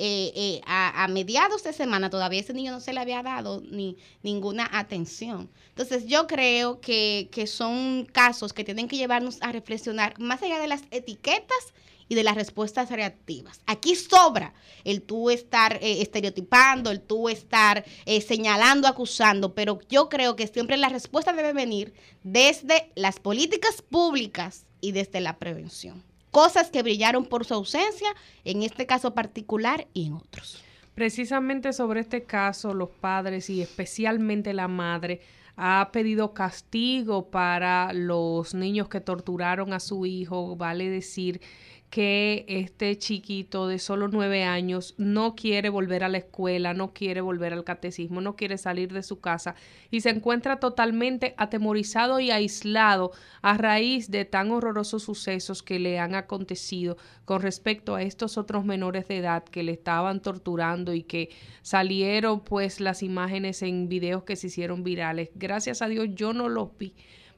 eh, 0.03 0.33
eh, 0.35 0.61
a, 0.65 1.07
mediados 1.09 1.63
de 1.63 1.75
semana 1.75 2.09
todavía 2.09 2.41
ese 2.41 2.55
niño 2.55 2.73
no 2.73 2.81
se 2.81 2.95
le 2.95 3.01
había 3.01 3.23
dado 3.23 3.61
ni 3.71 3.99
ninguna 4.23 4.67
atención. 4.73 5.51
Entonces 5.69 6.07
yo 6.07 6.27
creo 6.27 6.81
que, 6.81 7.29
son 7.47 8.07
casos 8.11 8.55
que 8.55 8.65
tienen 8.65 8.89
que 8.89 8.97
llevarnos 8.97 9.37
a 9.43 9.53
reflexionar 9.53 10.19
más 10.19 10.43
allá 10.43 10.59
de 10.59 10.69
las 10.69 10.85
etiquetas 10.91 11.75
y 12.09 12.15
de 12.15 12.25
las 12.25 12.35
respuestas 12.35 12.89
reactivas. 12.89 13.61
Aquí 13.67 13.95
sobra 13.95 14.55
el 14.85 15.03
tú 15.03 15.29
estar 15.29 15.79
eh, 15.83 16.01
estereotipando, 16.01 16.91
el 16.91 17.03
tú 17.03 17.29
estar 17.29 17.85
señalando, 18.27 18.89
acusando, 18.89 19.55
pero 19.55 19.81
yo 19.91 20.09
creo 20.09 20.35
que 20.35 20.47
siempre 20.47 20.79
la 20.79 20.89
respuesta 20.89 21.35
debe 21.35 21.53
venir 21.53 21.93
desde 22.23 22.91
las 22.95 23.21
políticas 23.21 23.83
públicas 23.83 24.65
y 24.81 24.93
desde 24.93 25.21
la 25.21 25.39
prevención 25.39 26.10
cosas 26.31 26.71
que 26.71 26.83
brillaron 26.83 27.25
por 27.25 27.45
su 27.45 27.55
ausencia, 27.55 28.09
en 28.45 28.63
este 28.63 28.87
caso 28.87 29.15
particular 29.15 29.87
y 29.95 30.07
en 30.07 30.15
otros. 30.15 30.63
Precisamente 30.95 31.73
sobre 31.73 32.01
este 32.01 32.25
caso, 32.25 32.75
los 32.75 32.91
padres 32.91 33.49
y 33.51 33.63
especialmente 33.63 34.53
la 34.53 34.69
madre 34.69 35.21
ha 35.57 35.91
pedido 35.93 36.33
castigo 36.33 37.31
para 37.31 37.93
los 37.93 38.55
niños 38.55 38.89
que 38.89 39.01
torturaron 39.01 39.73
a 39.73 39.81
su 39.81 40.07
hijo, 40.07 40.57
vale 40.57 40.89
decir 40.89 41.41
que 41.91 42.45
este 42.47 42.97
chiquito 42.97 43.67
de 43.67 43.81
solo 43.81 44.07
nueve 44.07 44.45
años 44.45 44.95
no 44.97 45.35
quiere 45.35 45.69
volver 45.71 46.05
a 46.05 46.09
la 46.09 46.19
escuela, 46.19 46.73
no 46.73 46.93
quiere 46.93 47.21
volver 47.21 47.53
al 47.53 47.65
catecismo, 47.65 48.21
no 48.21 48.37
quiere 48.37 48.59
salir 48.59 48.93
de 48.93 49.03
su 49.03 49.21
casa 49.21 49.57
y 49.91 50.01
se 50.01 50.11
encuentra 50.11 50.61
totalmente 50.61 51.35
atemorizado 51.37 52.21
y 52.21 52.31
aislado 52.31 53.11
a 53.43 53.59
raíz 53.59 54.09
de 54.09 54.25
tan 54.25 54.53
horrorosos 54.53 55.03
sucesos 55.03 55.65
que 55.65 55.81
le 55.81 55.99
han 55.99 56.15
acontecido 56.15 56.97
con 57.25 57.43
respecto 57.43 57.97
a 57.97 58.03
estos 58.03 58.39
otros 58.39 58.65
menores 58.65 59.09
de 59.09 59.19
edad 59.19 59.43
que 59.43 59.65
le 59.65 59.73
estaban 59.73 60.23
torturando 60.23 60.95
y 60.95 61.03
que 61.03 61.31
salieron 61.63 62.45
pues 62.45 62.81
las 62.81 63.03
imágenes 63.03 63.63
en 63.63 63.89
videos 63.89 64.23
que 64.23 64.37
se 64.37 64.47
hicieron 64.47 64.85
virales. 64.85 65.31
Gracias 65.35 65.83
a 65.83 65.89
Dios 65.89 66.09
yo 66.15 66.33
no 66.33 66.49
los 66.49 66.79
vi 66.79 66.95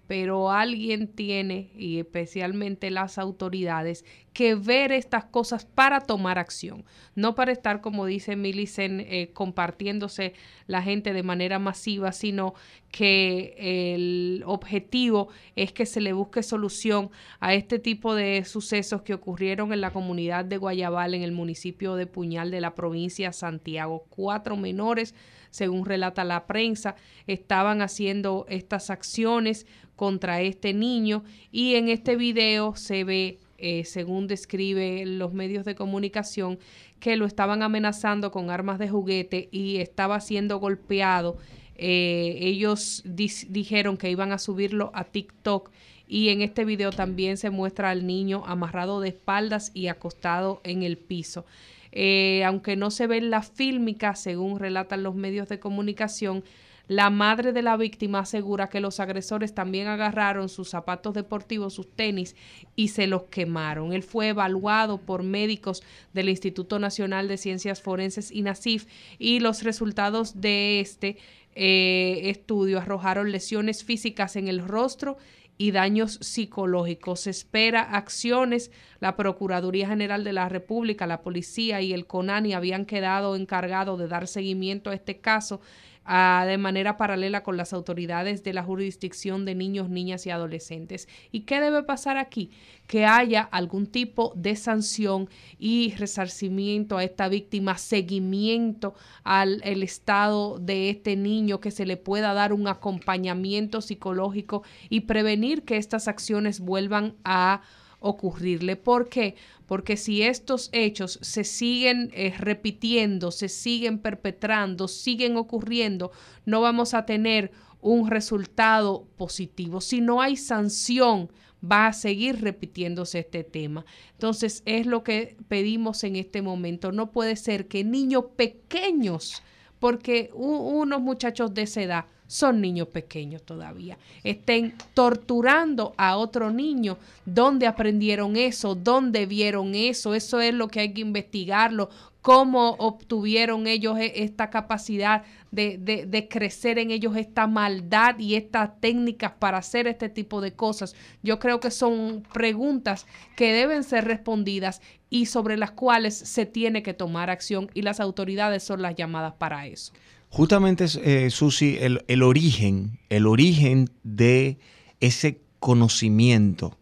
pero 0.07 0.51
alguien 0.51 1.09
tiene, 1.09 1.71
y 1.77 1.99
especialmente 1.99 2.91
las 2.91 3.19
autoridades, 3.19 4.05
que 4.33 4.55
ver 4.55 4.93
estas 4.93 5.25
cosas 5.25 5.65
para 5.65 6.01
tomar 6.01 6.39
acción, 6.39 6.85
no 7.15 7.35
para 7.35 7.53
estar, 7.53 7.81
como 7.81 8.07
dice 8.07 8.35
Millicent, 8.35 9.01
eh, 9.01 9.31
compartiéndose 9.33 10.35
la 10.67 10.83
gente 10.83 11.13
de 11.13 11.23
manera 11.23 11.59
masiva, 11.59 12.13
sino 12.13 12.55
que 12.91 13.55
el 13.95 14.43
objetivo 14.47 15.29
es 15.57 15.73
que 15.73 15.87
se 15.87 16.01
le 16.01 16.13
busque 16.13 16.43
solución 16.43 17.11
a 17.41 17.55
este 17.55 17.79
tipo 17.79 18.15
de 18.15 18.45
sucesos 18.45 19.03
que 19.03 19.15
ocurrieron 19.15 19.73
en 19.73 19.81
la 19.81 19.93
comunidad 19.93 20.45
de 20.45 20.57
Guayabal, 20.57 21.15
en 21.15 21.23
el 21.23 21.33
municipio 21.33 21.95
de 21.95 22.07
Puñal 22.07 22.51
de 22.51 22.61
la 22.61 22.75
provincia 22.75 23.29
de 23.29 23.33
Santiago. 23.35 24.07
Cuatro 24.09 24.57
menores 24.57 25.15
según 25.53 25.85
relata 25.85 26.25
la 26.25 26.47
prensa, 26.47 26.97
estaban 27.27 27.83
haciendo 27.83 28.47
estas 28.49 28.91
acciones 28.91 29.67
contra 30.03 30.41
este 30.41 30.75
niño 30.75 31.23
y 31.53 31.77
en 31.77 31.89
este 31.89 32.17
video 32.17 32.75
se 32.75 33.05
ve, 33.05 33.39
eh, 33.59 33.85
según 33.85 34.27
describe 34.27 35.07
los 35.07 35.33
medios 35.33 35.65
de 35.65 35.77
comunicación, 35.77 36.59
que 36.99 37.15
lo 37.15 37.25
estaban 37.25 37.63
amenazando 37.63 38.33
con 38.33 38.51
armas 38.51 38.81
de 38.81 38.89
juguete 38.89 39.49
y 39.53 39.77
estaba 39.77 40.19
siendo 40.19 40.59
golpeado. 40.59 41.37
Eh, 41.77 42.37
ellos 42.41 43.05
dijeron 43.05 43.97
que 43.97 44.11
iban 44.11 44.33
a 44.33 44.39
subirlo 44.39 44.91
a 44.93 45.05
TikTok 45.05 45.71
y 46.09 46.31
en 46.31 46.43
este 46.43 46.65
video 46.65 46.91
también 46.91 47.37
se 47.37 47.51
muestra 47.51 47.91
al 47.91 48.05
niño 48.05 48.43
amarrado 48.45 49.01
de 49.01 49.11
espaldas 49.11 49.71
y 49.73 49.87
acostado 49.87 50.61
en 50.65 50.83
el 50.83 50.99
piso. 50.99 51.47
Eh, 51.93 52.43
aunque 52.45 52.75
no 52.75 52.91
se 52.91 53.07
ve 53.07 53.19
en 53.19 53.31
la 53.31 53.43
fílmica, 53.43 54.17
según 54.17 54.59
relatan 54.59 55.05
los 55.05 55.15
medios 55.15 55.49
de 55.49 55.61
comunicación, 55.61 56.43
la 56.89 57.11
madre 57.11 57.53
de 57.53 57.63
la 57.63 57.77
víctima 57.77 58.21
asegura 58.21 58.69
que 58.69 58.81
los 58.81 59.01
agresores 59.01 59.55
también 59.55 59.87
agarraron 59.87 60.49
sus 60.49 60.71
zapatos 60.71 61.15
deportivos, 61.15 61.75
sus 61.75 61.91
tenis, 61.91 62.37
y 62.77 62.89
se 62.89 63.07
los 63.07 63.25
quemaron. 63.25 63.93
Él 63.93 64.03
fue 64.03 64.29
evaluado 64.29 64.99
por 64.99 65.23
médicos 65.23 65.83
del 66.13 66.29
Instituto 66.29 66.79
Nacional 66.79 67.29
de 67.29 67.39
Ciencias 67.39 67.81
Forenses, 67.81 68.31
INACIF, 68.31 68.87
y 69.19 69.41
los 69.41 69.63
resultados 69.63 70.41
de 70.41 70.81
este 70.81 71.17
eh, 71.55 72.31
estudio 72.31 72.79
arrojaron 72.79 73.31
lesiones 73.31 73.85
físicas 73.85 74.37
en 74.37 74.49
el 74.49 74.67
rostro 74.67 75.19
y 75.59 75.71
daños 75.71 76.19
psicológicos. 76.21 77.21
Se 77.21 77.31
espera 77.31 77.83
acciones. 77.83 78.71
La 79.01 79.17
Procuraduría 79.17 79.87
General 79.87 80.25
de 80.25 80.33
la 80.33 80.49
República, 80.49 81.07
la 81.07 81.23
policía 81.23 81.81
y 81.81 81.93
el 81.93 82.07
CONANI 82.07 82.55
habían 82.55 82.87
quedado 82.87 83.37
encargados 83.37 83.99
de 83.99 84.09
dar 84.09 84.27
seguimiento 84.27 84.91
a 84.91 84.95
este 84.95 85.21
caso 85.21 85.61
de 86.05 86.59
manera 86.59 86.97
paralela 86.97 87.43
con 87.43 87.57
las 87.57 87.73
autoridades 87.73 88.43
de 88.43 88.53
la 88.53 88.63
jurisdicción 88.63 89.45
de 89.45 89.55
niños, 89.55 89.89
niñas 89.89 90.27
y 90.27 90.31
adolescentes. 90.31 91.09
¿Y 91.31 91.41
qué 91.41 91.61
debe 91.61 91.85
pasar 91.85 92.19
aquí? 92.19 92.51
Que 92.87 93.07
haya 93.07 93.43
algún 93.43 93.87
tipo 93.87 94.33
de 94.35 94.57
sanción 94.57 95.29
y 95.59 95.95
resarcimiento 95.95 96.97
a 96.97 97.05
esta 97.05 97.29
víctima, 97.29 97.79
seguimiento 97.79 98.95
al 99.23 99.61
el 99.65 99.83
estado 99.83 100.59
de 100.59 100.91
este 100.91 101.17
niño, 101.17 101.61
que 101.61 101.71
se 101.71 101.87
le 101.87 101.97
pueda 101.97 102.35
dar 102.35 102.53
un 102.53 102.67
acompañamiento 102.67 103.81
psicológico 103.81 104.63
y 104.89 105.01
prevenir 105.01 105.63
que 105.63 105.77
estas 105.77 106.09
acciones 106.09 106.61
vuelvan 106.61 107.15
a 107.25 107.63
ocurrirle. 108.03 108.77
¿Por 108.77 109.09
qué? 109.09 109.35
Porque 109.67 109.97
si 109.97 110.23
estos 110.23 110.69
hechos 110.73 111.19
se 111.23 111.45
siguen 111.45 112.11
eh, 112.13 112.35
repitiendo, 112.39 113.31
se 113.31 113.49
siguen 113.49 113.99
perpetrando, 113.99 114.89
siguen 114.89 115.37
ocurriendo, 115.37 116.13
no 116.45 116.61
vamos 116.61 116.95
a 116.95 117.07
tener 117.07 117.53
un 117.81 118.09
resultado 118.11 119.07
positivo. 119.17 119.81
Si 119.81 120.01
no 120.01 120.21
hay 120.21 120.37
sanción, 120.37 121.31
va 121.63 121.89
a 121.89 121.93
seguir 121.93 122.41
repitiéndose 122.41 123.21
este 123.21 123.45
tema. 123.45 123.85
Entonces, 124.13 124.63
es 124.67 124.87
lo 124.87 125.05
que 125.05 125.37
pedimos 125.49 126.05
en 126.05 126.17
este 126.17 126.43
momento. 126.43 126.93
No 126.93 127.11
puede 127.11 127.37
ser 127.37 127.69
que 127.69 127.85
niños 127.85 128.25
pequeños, 128.37 129.43
porque 129.79 130.31
unos 130.35 131.01
muchachos 131.01 131.55
de 131.55 131.63
esa 131.63 131.83
edad 131.83 132.05
son 132.33 132.63
niños 132.63 132.89
pequeños 132.89 133.43
todavía. 133.43 133.99
Estén 134.25 134.75
torturando 134.95 135.93
a 135.99 136.17
otro 136.17 136.51
niño. 136.51 136.97
¿Dónde 137.27 137.67
aprendieron 137.67 138.37
eso? 138.37 138.75
¿Dónde 138.75 139.27
vieron 139.27 139.75
eso? 139.75 140.15
Eso 140.15 140.41
es 140.41 140.55
lo 140.55 140.69
que 140.69 140.81
hay 140.81 140.95
que 140.95 141.03
investigarlo 141.03 141.91
cómo 142.23 142.77
obtuvieron 142.79 143.67
ellos 143.67 143.99
e, 143.99 144.23
esta 144.23 144.49
capacidad 144.49 145.25
de, 145.51 145.77
de, 145.77 146.29
crecer 146.29 146.79
en 146.79 146.93
ellos 146.93 147.17
esta 147.17 147.47
maldad 147.47 148.19
y 148.19 148.37
estas 148.37 148.81
técnicas 148.81 149.33
para 149.33 149.59
hacer 149.59 149.87
este 149.87 150.09
tipo 150.09 150.41
de 150.41 150.53
cosas. 150.53 150.95
Yo 151.23 151.39
creo 151.39 151.61
que 151.61 151.73
son 151.73 152.23
preguntas 152.33 153.07
que 153.37 153.53
deben 153.53 153.83
ser 153.83 154.05
respondidas 154.05 154.81
y 155.11 155.27
sobre 155.27 155.59
las 155.59 155.73
cuales 155.73 156.15
se 156.15 156.47
tiene 156.47 156.83
que 156.83 156.95
tomar 156.95 157.29
acción 157.29 157.69
y 157.75 157.83
las 157.83 158.01
autoridades 158.01 158.63
son 158.63 158.81
las 158.81 158.95
llamadas 158.95 159.35
para 159.35 159.67
eso. 159.67 159.93
Justamente, 160.35 160.87
eh, 161.05 161.29
Susi, 161.29 161.77
el, 161.79 162.07
el 162.09 162.23
origen, 162.23 162.99
el 163.11 163.27
origen 163.27 163.91
de 164.03 164.57
ese 164.99 165.43
conocimiento 165.59 166.79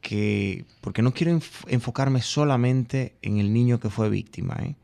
que, 0.00 0.64
porque 0.80 1.02
no 1.02 1.12
quiero 1.12 1.40
enfocarme 1.66 2.22
solamente 2.22 3.16
en 3.20 3.38
el 3.38 3.52
niño 3.52 3.80
que 3.80 3.90
fue 3.90 4.10
víctima, 4.10 4.54
¿eh? 4.62 4.76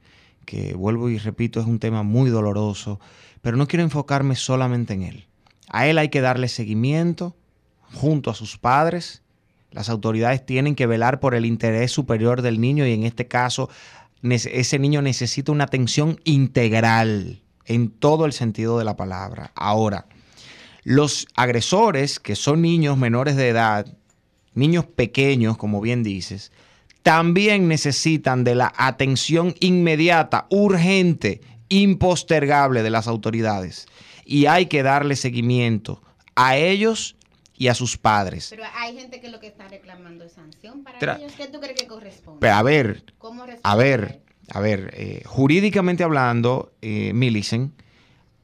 que 0.45 0.75
vuelvo 0.75 1.09
y 1.09 1.19
repito, 1.19 1.61
es 1.61 1.67
un 1.67 1.79
tema 1.79 2.02
muy 2.02 2.31
doloroso, 2.31 2.99
pero 3.43 3.57
no 3.57 3.69
quiero 3.69 3.85
enfocarme 3.85 4.35
solamente 4.35 4.95
en 4.95 5.02
él. 5.05 5.26
A 5.69 5.87
él 5.87 5.97
hay 5.97 6.09
que 6.09 6.21
darle 6.21 6.49
seguimiento 6.49 7.37
junto 7.93 8.29
a 8.33 8.35
sus 8.35 8.59
padres. 8.59 9.23
Las 9.71 9.88
autoridades 9.88 10.45
tienen 10.45 10.75
que 10.75 10.88
velar 10.88 11.21
por 11.21 11.37
el 11.37 11.47
interés 11.47 11.93
superior 11.93 12.43
del 12.43 12.61
niño 12.61 12.85
y 12.88 12.93
en 12.93 13.05
este 13.05 13.29
caso 13.29 13.71
ese 14.25 14.81
niño 14.81 15.00
necesita 15.00 15.52
una 15.52 15.62
atención 15.62 16.19
integral 16.25 17.45
en 17.71 17.89
todo 17.89 18.27
el 18.27 18.33
sentido 18.33 18.81
de 18.81 18.85
la 18.85 18.97
palabra. 18.97 19.53
Ahora, 19.55 20.07
los 20.83 21.29
agresores, 21.37 22.19
que 22.19 22.35
son 22.35 22.62
niños 22.62 22.99
menores 22.99 23.37
de 23.37 23.49
edad, 23.49 23.87
niños 24.55 24.87
pequeños, 24.87 25.57
como 25.57 25.81
bien 25.81 26.03
dices, 26.03 26.50
también 27.05 27.69
necesitan 27.69 28.43
de 28.43 28.57
la 28.57 28.73
atención 28.77 29.55
inmediata, 29.61 30.47
urgente, 30.50 31.43
impostergable 31.69 32.83
de 32.83 32.91
las 32.91 33.07
autoridades. 33.07 33.87
Y 34.25 34.47
hay 34.47 34.67
que 34.67 34.83
darle 34.83 35.15
seguimiento 35.15 36.03
a 36.35 36.57
ellos 36.57 37.15
y 37.57 37.69
a 37.69 37.75
sus 37.75 37.97
padres. 37.97 38.49
Pero 38.50 38.65
hay 38.75 38.97
gente 38.97 39.21
que 39.21 39.29
lo 39.31 39.39
que 39.39 39.47
está 39.47 39.69
reclamando 39.69 40.25
es 40.25 40.33
sanción 40.33 40.83
para 40.83 41.19
ellos. 41.19 41.35
¿Qué 41.37 41.47
tú 41.47 41.61
crees 41.61 41.81
que 41.81 41.87
corresponde? 41.87 42.41
Pero 42.41 42.55
a 42.55 42.62
ver, 42.65 43.05
a 43.62 43.77
ver, 43.77 44.23
a 44.52 44.61
ver, 44.61 44.92
eh, 44.95 45.23
jurídicamente 45.26 46.04
hablando, 46.04 46.73
eh, 46.83 47.12
Millicent, 47.14 47.73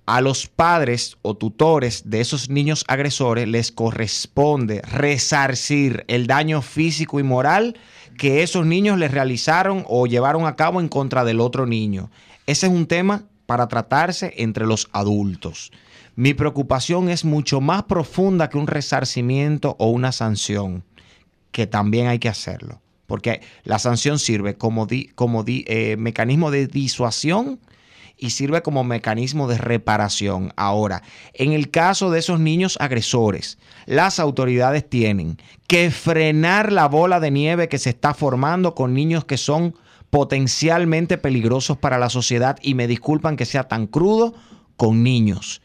a 0.06 0.20
los 0.20 0.46
padres 0.46 1.16
o 1.22 1.36
tutores 1.36 2.08
de 2.08 2.20
esos 2.20 2.48
niños 2.48 2.84
agresores 2.86 3.48
les 3.48 3.72
corresponde 3.72 4.80
resarcir 4.82 6.04
el 6.06 6.28
daño 6.28 6.62
físico 6.62 7.18
y 7.18 7.24
moral 7.24 7.76
que 8.16 8.44
esos 8.44 8.64
niños 8.66 8.98
les 8.98 9.10
realizaron 9.10 9.84
o 9.88 10.06
llevaron 10.06 10.46
a 10.46 10.54
cabo 10.54 10.80
en 10.80 10.88
contra 10.88 11.24
del 11.24 11.40
otro 11.40 11.66
niño. 11.66 12.10
Ese 12.46 12.66
es 12.66 12.72
un 12.72 12.86
tema 12.86 13.24
para 13.46 13.66
tratarse 13.66 14.32
entre 14.36 14.66
los 14.66 14.88
adultos. 14.92 15.72
Mi 16.14 16.34
preocupación 16.34 17.08
es 17.08 17.24
mucho 17.24 17.60
más 17.60 17.82
profunda 17.82 18.48
que 18.48 18.58
un 18.58 18.68
resarcimiento 18.68 19.76
o 19.78 19.90
una 19.90 20.12
sanción, 20.12 20.84
que 21.50 21.66
también 21.66 22.06
hay 22.06 22.18
que 22.18 22.28
hacerlo, 22.28 22.80
porque 23.06 23.40
la 23.64 23.78
sanción 23.78 24.18
sirve 24.18 24.56
como, 24.56 24.86
como 25.14 25.44
eh, 25.46 25.96
mecanismo 25.98 26.50
de 26.50 26.66
disuasión 26.66 27.60
y 28.18 28.30
sirve 28.30 28.62
como 28.62 28.84
mecanismo 28.84 29.46
de 29.46 29.58
reparación. 29.58 30.52
Ahora, 30.56 31.02
en 31.34 31.52
el 31.52 31.70
caso 31.70 32.10
de 32.10 32.18
esos 32.18 32.40
niños 32.40 32.76
agresores, 32.80 33.58
las 33.84 34.18
autoridades 34.18 34.88
tienen 34.88 35.38
que 35.66 35.90
frenar 35.90 36.72
la 36.72 36.88
bola 36.88 37.20
de 37.20 37.30
nieve 37.30 37.68
que 37.68 37.78
se 37.78 37.90
está 37.90 38.14
formando 38.14 38.74
con 38.74 38.94
niños 38.94 39.24
que 39.24 39.36
son 39.36 39.74
potencialmente 40.10 41.18
peligrosos 41.18 41.76
para 41.76 41.98
la 41.98 42.08
sociedad 42.08 42.58
y 42.62 42.74
me 42.74 42.86
disculpan 42.86 43.36
que 43.36 43.44
sea 43.44 43.64
tan 43.64 43.86
crudo 43.86 44.34
con 44.76 45.02
niños. 45.02 45.60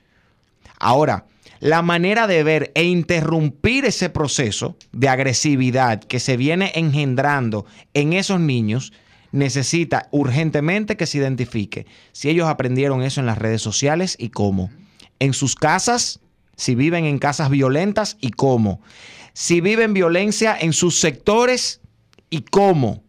Ahora, 0.80 1.26
la 1.62 1.84
manera 1.84 2.26
de 2.26 2.44
ver 2.44 2.72
e 2.74 2.86
interrumpir 2.86 3.86
ese 3.86 4.10
proceso 4.10 4.76
de 4.92 5.10
agresividad 5.10 6.04
que 6.04 6.20
se 6.20 6.36
viene 6.36 6.72
engendrando 6.74 7.68
en 7.94 8.14
esos 8.14 8.40
niños 8.40 8.94
necesita 9.32 10.10
urgentemente 10.12 10.98
que 10.98 11.06
se 11.06 11.20
identifique 11.20 11.86
si 12.14 12.30
ellos 12.30 12.48
aprendieron 12.48 13.04
eso 13.04 13.22
en 13.22 13.28
las 13.28 13.38
redes 13.38 13.62
sociales 13.62 14.16
y 14.20 14.30
cómo. 14.30 14.72
En 15.20 15.34
sus 15.34 15.56
casas, 15.56 16.20
si 16.56 16.74
viven 16.74 17.06
en 17.06 17.20
casas 17.20 17.52
violentas 17.52 18.18
y 18.20 18.32
cómo. 18.32 18.82
Si 19.34 19.62
viven 19.62 19.94
violencia 19.94 20.58
en 20.60 20.74
sus 20.74 21.00
sectores 21.00 21.80
y 22.32 22.42
cómo. 22.42 23.04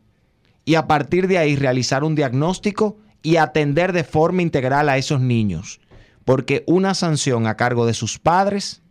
Y 0.66 0.74
a 0.74 0.86
partir 0.86 1.26
de 1.26 1.38
ahí 1.38 1.56
realizar 1.56 2.04
un 2.04 2.14
diagnóstico 2.14 2.98
y 3.22 3.36
atender 3.36 3.94
de 3.94 4.04
forma 4.04 4.42
integral 4.42 4.90
a 4.90 4.98
esos 4.98 5.22
niños. 5.22 5.80
Porque 6.24 6.64
una 6.66 6.94
sanción 6.94 7.46
a 7.46 7.56
cargo 7.56 7.86
de 7.86 7.94
sus 7.94 8.18
padres 8.18 8.82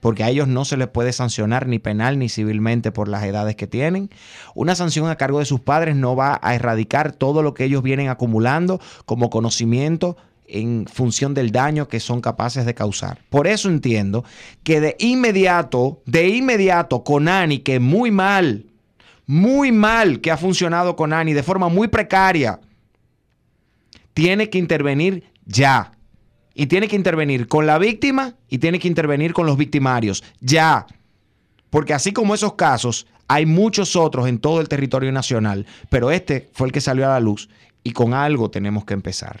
porque 0.00 0.22
a 0.22 0.30
ellos 0.30 0.46
no 0.46 0.64
se 0.64 0.76
les 0.76 0.86
puede 0.86 1.12
sancionar 1.12 1.66
ni 1.66 1.80
penal 1.80 2.18
ni 2.18 2.28
civilmente 2.28 2.92
por 2.92 3.08
las 3.08 3.24
edades 3.24 3.56
que 3.56 3.66
tienen. 3.66 4.08
Una 4.54 4.76
sanción 4.76 5.08
a 5.08 5.16
cargo 5.16 5.40
de 5.40 5.46
sus 5.46 5.58
padres 5.58 5.96
no 5.96 6.14
va 6.14 6.38
a 6.42 6.54
erradicar 6.54 7.10
todo 7.10 7.42
lo 7.42 7.54
que 7.54 7.64
ellos 7.64 7.82
vienen 7.82 8.08
acumulando 8.08 8.80
como 9.04 9.30
conocimiento 9.30 10.16
en 10.46 10.86
función 10.86 11.34
del 11.34 11.50
daño 11.50 11.88
que 11.88 11.98
son 11.98 12.20
capaces 12.20 12.64
de 12.66 12.74
causar. 12.74 13.18
Por 13.30 13.48
eso 13.48 13.68
entiendo 13.68 14.24
que 14.62 14.80
de 14.80 14.96
inmediato, 15.00 16.02
de 16.06 16.28
inmediato, 16.28 17.02
con 17.02 17.26
Ani, 17.26 17.58
que 17.58 17.80
muy 17.80 18.12
mal, 18.12 18.66
muy 19.26 19.72
mal 19.72 20.20
que 20.20 20.30
ha 20.30 20.36
funcionado 20.36 20.94
con 20.94 21.12
Ani 21.12 21.32
de 21.32 21.42
forma 21.42 21.68
muy 21.68 21.88
precaria, 21.88 22.60
tiene 24.14 24.50
que 24.50 24.58
intervenir 24.58 25.24
ya 25.44 25.95
y 26.56 26.66
tiene 26.66 26.88
que 26.88 26.96
intervenir 26.96 27.46
con 27.46 27.66
la 27.66 27.78
víctima 27.78 28.34
y 28.48 28.58
tiene 28.58 28.78
que 28.78 28.88
intervenir 28.88 29.34
con 29.34 29.46
los 29.46 29.58
victimarios. 29.58 30.24
Ya. 30.40 30.86
Porque 31.68 31.92
así 31.92 32.12
como 32.12 32.34
esos 32.34 32.54
casos, 32.54 33.06
hay 33.28 33.44
muchos 33.44 33.94
otros 33.94 34.26
en 34.26 34.38
todo 34.38 34.60
el 34.60 34.68
territorio 34.68 35.12
nacional, 35.12 35.66
pero 35.90 36.10
este 36.10 36.48
fue 36.54 36.68
el 36.68 36.72
que 36.72 36.80
salió 36.80 37.04
a 37.04 37.10
la 37.10 37.20
luz 37.20 37.50
y 37.84 37.92
con 37.92 38.14
algo 38.14 38.50
tenemos 38.50 38.86
que 38.86 38.94
empezar. 38.94 39.40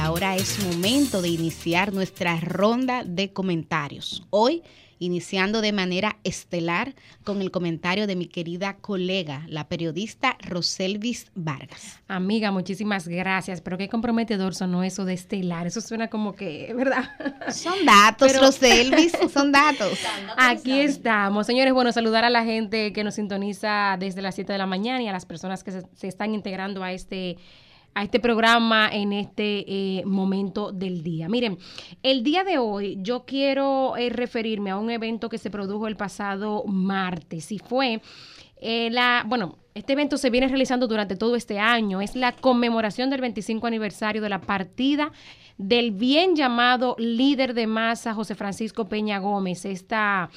Ahora 0.00 0.34
es 0.34 0.64
momento 0.64 1.20
de 1.20 1.28
iniciar 1.28 1.92
nuestra 1.92 2.40
ronda 2.40 3.04
de 3.04 3.32
comentarios. 3.32 4.26
Hoy 4.30 4.62
iniciando 4.98 5.60
de 5.62 5.72
manera 5.72 6.18
estelar 6.24 6.94
con 7.24 7.40
el 7.40 7.50
comentario 7.50 8.06
de 8.06 8.16
mi 8.16 8.26
querida 8.26 8.76
colega, 8.76 9.44
la 9.48 9.68
periodista 9.68 10.36
Roselvis 10.40 11.30
Vargas. 11.34 12.00
Amiga, 12.06 12.50
muchísimas 12.50 13.08
gracias, 13.08 13.60
pero 13.62 13.78
qué 13.78 13.88
comprometedor 13.88 14.54
sonó 14.54 14.84
eso 14.84 15.04
de 15.04 15.14
estelar, 15.14 15.66
eso 15.66 15.80
suena 15.80 16.08
como 16.08 16.34
que, 16.34 16.72
¿verdad? 16.74 17.10
Son 17.50 17.84
datos, 17.84 18.38
Roselvis, 18.38 19.12
son 19.32 19.52
datos. 19.52 19.98
Aquí 20.36 20.80
estamos. 20.80 21.46
Señores, 21.46 21.72
bueno, 21.72 21.92
saludar 21.92 22.24
a 22.24 22.30
la 22.30 22.44
gente 22.44 22.92
que 22.92 23.04
nos 23.04 23.14
sintoniza 23.14 23.96
desde 23.98 24.22
las 24.22 24.34
7 24.34 24.52
de 24.52 24.58
la 24.58 24.66
mañana 24.66 25.02
y 25.02 25.08
a 25.08 25.12
las 25.12 25.24
personas 25.24 25.64
que 25.64 25.72
se 25.72 26.08
están 26.08 26.34
integrando 26.34 26.82
a 26.82 26.92
este 26.92 27.38
a 27.94 28.04
este 28.04 28.20
programa 28.20 28.88
en 28.92 29.12
este 29.12 29.64
eh, 29.66 30.04
momento 30.04 30.72
del 30.72 31.02
día. 31.02 31.28
Miren, 31.28 31.58
el 32.02 32.22
día 32.22 32.44
de 32.44 32.58
hoy 32.58 32.98
yo 33.00 33.24
quiero 33.24 33.96
eh, 33.96 34.10
referirme 34.10 34.70
a 34.70 34.76
un 34.76 34.90
evento 34.90 35.28
que 35.28 35.38
se 35.38 35.50
produjo 35.50 35.86
el 35.86 35.96
pasado 35.96 36.64
martes 36.66 37.50
y 37.52 37.58
fue 37.58 38.00
eh, 38.60 38.90
la, 38.90 39.24
bueno, 39.26 39.58
este 39.74 39.94
evento 39.94 40.18
se 40.18 40.30
viene 40.30 40.48
realizando 40.48 40.86
durante 40.86 41.16
todo 41.16 41.36
este 41.36 41.58
año, 41.58 42.00
es 42.00 42.14
la 42.14 42.32
conmemoración 42.32 43.10
del 43.10 43.20
25 43.20 43.66
aniversario 43.66 44.20
de 44.20 44.28
la 44.28 44.40
partida 44.40 45.12
del 45.56 45.90
bien 45.90 46.36
llamado 46.36 46.96
líder 46.98 47.54
de 47.54 47.66
masa 47.66 48.14
José 48.14 48.34
Francisco 48.34 48.88
Peña 48.88 49.18
Gómez, 49.18 49.64
esta 49.64 50.30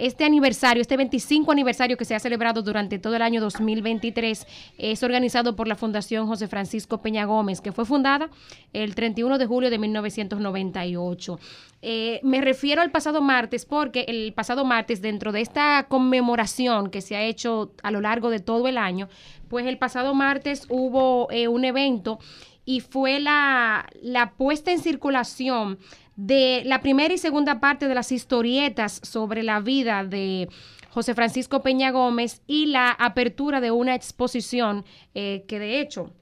este 0.00 0.24
aniversario, 0.24 0.80
este 0.80 0.96
25 0.96 1.52
aniversario 1.52 1.98
que 1.98 2.06
se 2.06 2.14
ha 2.14 2.18
celebrado 2.20 2.62
durante 2.62 2.98
todo 2.98 3.16
el 3.16 3.22
año 3.22 3.40
2023, 3.40 4.46
es 4.78 5.02
organizado 5.02 5.54
por 5.56 5.68
la 5.68 5.76
Fundación 5.76 6.26
José 6.26 6.48
Francisco 6.48 7.02
Peña 7.02 7.26
Gómez, 7.26 7.60
que 7.60 7.70
fue 7.70 7.84
fundada 7.84 8.30
el 8.72 8.94
31 8.94 9.36
de 9.36 9.46
julio 9.46 9.68
de 9.68 9.78
1998. 9.78 11.38
Eh, 11.82 12.20
me 12.22 12.40
refiero 12.40 12.80
al 12.80 12.90
pasado 12.90 13.20
martes 13.20 13.66
porque 13.66 14.06
el 14.08 14.32
pasado 14.32 14.64
martes, 14.64 15.02
dentro 15.02 15.32
de 15.32 15.42
esta 15.42 15.86
conmemoración 15.88 16.88
que 16.88 17.02
se 17.02 17.16
ha 17.16 17.22
hecho 17.22 17.72
a 17.82 17.90
lo 17.90 18.00
largo 18.00 18.30
de 18.30 18.40
todo 18.40 18.68
el 18.68 18.78
año, 18.78 19.08
pues 19.48 19.66
el 19.66 19.76
pasado 19.76 20.14
martes 20.14 20.66
hubo 20.70 21.30
eh, 21.30 21.48
un 21.48 21.66
evento 21.66 22.18
y 22.64 22.80
fue 22.80 23.20
la, 23.20 23.86
la 24.00 24.32
puesta 24.32 24.70
en 24.72 24.78
circulación 24.78 25.78
de 26.26 26.62
la 26.66 26.82
primera 26.82 27.14
y 27.14 27.18
segunda 27.18 27.60
parte 27.60 27.88
de 27.88 27.94
las 27.94 28.12
historietas 28.12 29.00
sobre 29.02 29.42
la 29.42 29.60
vida 29.60 30.04
de 30.04 30.48
José 30.90 31.14
Francisco 31.14 31.62
Peña 31.62 31.90
Gómez 31.92 32.42
y 32.46 32.66
la 32.66 32.90
apertura 32.90 33.60
de 33.60 33.70
una 33.70 33.94
exposición 33.94 34.84
eh, 35.14 35.44
que 35.48 35.58
de 35.58 35.80
hecho 35.80 36.12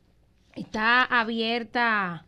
está 0.55 1.03
abierta 1.03 2.27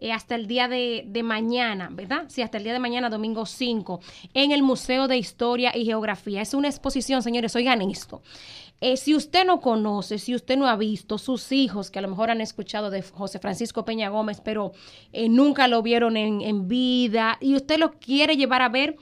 eh, 0.00 0.12
hasta 0.12 0.34
el 0.34 0.48
día 0.48 0.66
de, 0.66 1.04
de, 1.06 1.22
mañana, 1.22 1.88
¿verdad? 1.92 2.24
Sí, 2.28 2.42
hasta 2.42 2.58
el 2.58 2.64
día 2.64 2.72
de 2.72 2.80
mañana, 2.80 3.08
domingo 3.10 3.46
5, 3.46 4.00
en 4.34 4.50
el 4.50 4.64
Museo 4.64 5.06
de 5.06 5.16
Historia 5.16 5.70
y 5.76 5.84
Geografía. 5.84 6.42
Es 6.42 6.52
una 6.52 6.68
exposición, 6.68 7.22
señores, 7.22 7.54
oigan 7.54 7.80
esto. 7.82 8.22
Eh, 8.80 8.96
si 8.96 9.14
usted 9.14 9.46
no 9.46 9.60
conoce, 9.60 10.18
si 10.18 10.34
usted 10.34 10.56
no 10.56 10.66
ha 10.66 10.76
visto, 10.76 11.18
sus 11.18 11.52
hijos, 11.52 11.90
que 11.90 12.00
a 12.00 12.02
lo 12.02 12.08
mejor 12.08 12.30
han 12.30 12.40
escuchado 12.40 12.90
de 12.90 13.02
José 13.02 13.38
Francisco 13.38 13.84
Peña 13.84 14.08
Gómez, 14.08 14.40
pero 14.44 14.72
eh, 15.12 15.28
nunca 15.28 15.68
lo 15.68 15.82
vieron 15.82 16.16
en, 16.16 16.68
vida, 16.68 17.38
y 17.40 17.54
usted 17.54 17.78
lo 17.78 17.92
quiere 17.92 18.36
llevar 18.36 18.62
a 18.62 18.68
ver, 18.68 18.96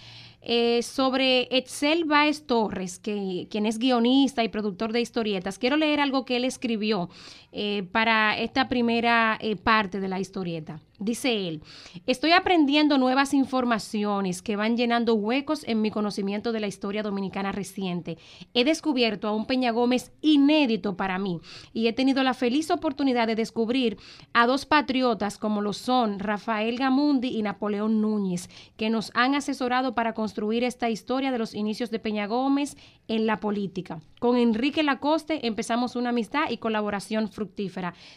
Eh, 0.47 0.83
sobre 0.83 1.47
Etzel 1.57 2.05
Baez 2.05 2.45
Torres, 2.45 2.99
que, 2.99 3.47
quien 3.49 3.65
es 3.65 3.79
guionista 3.79 4.43
y 4.43 4.49
productor 4.49 4.93
de 4.93 5.01
historietas. 5.01 5.57
Quiero 5.57 5.75
leer 5.75 5.99
algo 5.99 6.23
que 6.23 6.35
él 6.35 6.45
escribió 6.45 7.09
eh, 7.57 7.87
para 7.89 8.37
esta 8.37 8.67
primera 8.67 9.37
eh, 9.39 9.55
parte 9.55 10.01
de 10.01 10.09
la 10.09 10.19
historieta. 10.19 10.81
Dice 10.99 11.49
él, 11.49 11.61
estoy 12.05 12.31
aprendiendo 12.31 12.97
nuevas 12.97 13.33
informaciones 13.33 14.41
que 14.41 14.55
van 14.55 14.77
llenando 14.77 15.13
huecos 15.13 15.65
en 15.67 15.81
mi 15.81 15.91
conocimiento 15.91 16.53
de 16.53 16.61
la 16.61 16.67
historia 16.67 17.03
dominicana 17.03 17.51
reciente. 17.51 18.17
He 18.53 18.63
descubierto 18.63 19.27
a 19.27 19.33
un 19.33 19.45
Peña 19.45 19.71
Gómez 19.71 20.13
inédito 20.21 20.95
para 20.95 21.19
mí 21.19 21.41
y 21.73 21.87
he 21.87 21.93
tenido 21.93 22.23
la 22.23 22.33
feliz 22.33 22.71
oportunidad 22.71 23.27
de 23.27 23.35
descubrir 23.35 23.97
a 24.31 24.47
dos 24.47 24.65
patriotas 24.65 25.37
como 25.37 25.61
lo 25.61 25.73
son 25.73 26.19
Rafael 26.19 26.77
Gamundi 26.77 27.27
y 27.27 27.41
Napoleón 27.41 27.99
Núñez, 27.99 28.49
que 28.77 28.89
nos 28.89 29.11
han 29.15 29.35
asesorado 29.35 29.95
para 29.95 30.13
construir 30.13 30.63
esta 30.63 30.89
historia 30.89 31.31
de 31.31 31.39
los 31.39 31.53
inicios 31.53 31.91
de 31.91 31.99
Peña 31.99 32.25
Gómez 32.25 32.77
en 33.09 33.25
la 33.25 33.41
política. 33.41 33.99
Con 34.19 34.37
Enrique 34.37 34.81
Lacoste 34.81 35.45
empezamos 35.45 35.97
una 35.97 36.09
amistad 36.09 36.49
y 36.49 36.57
colaboración 36.57 37.27
fructífera. 37.27 37.44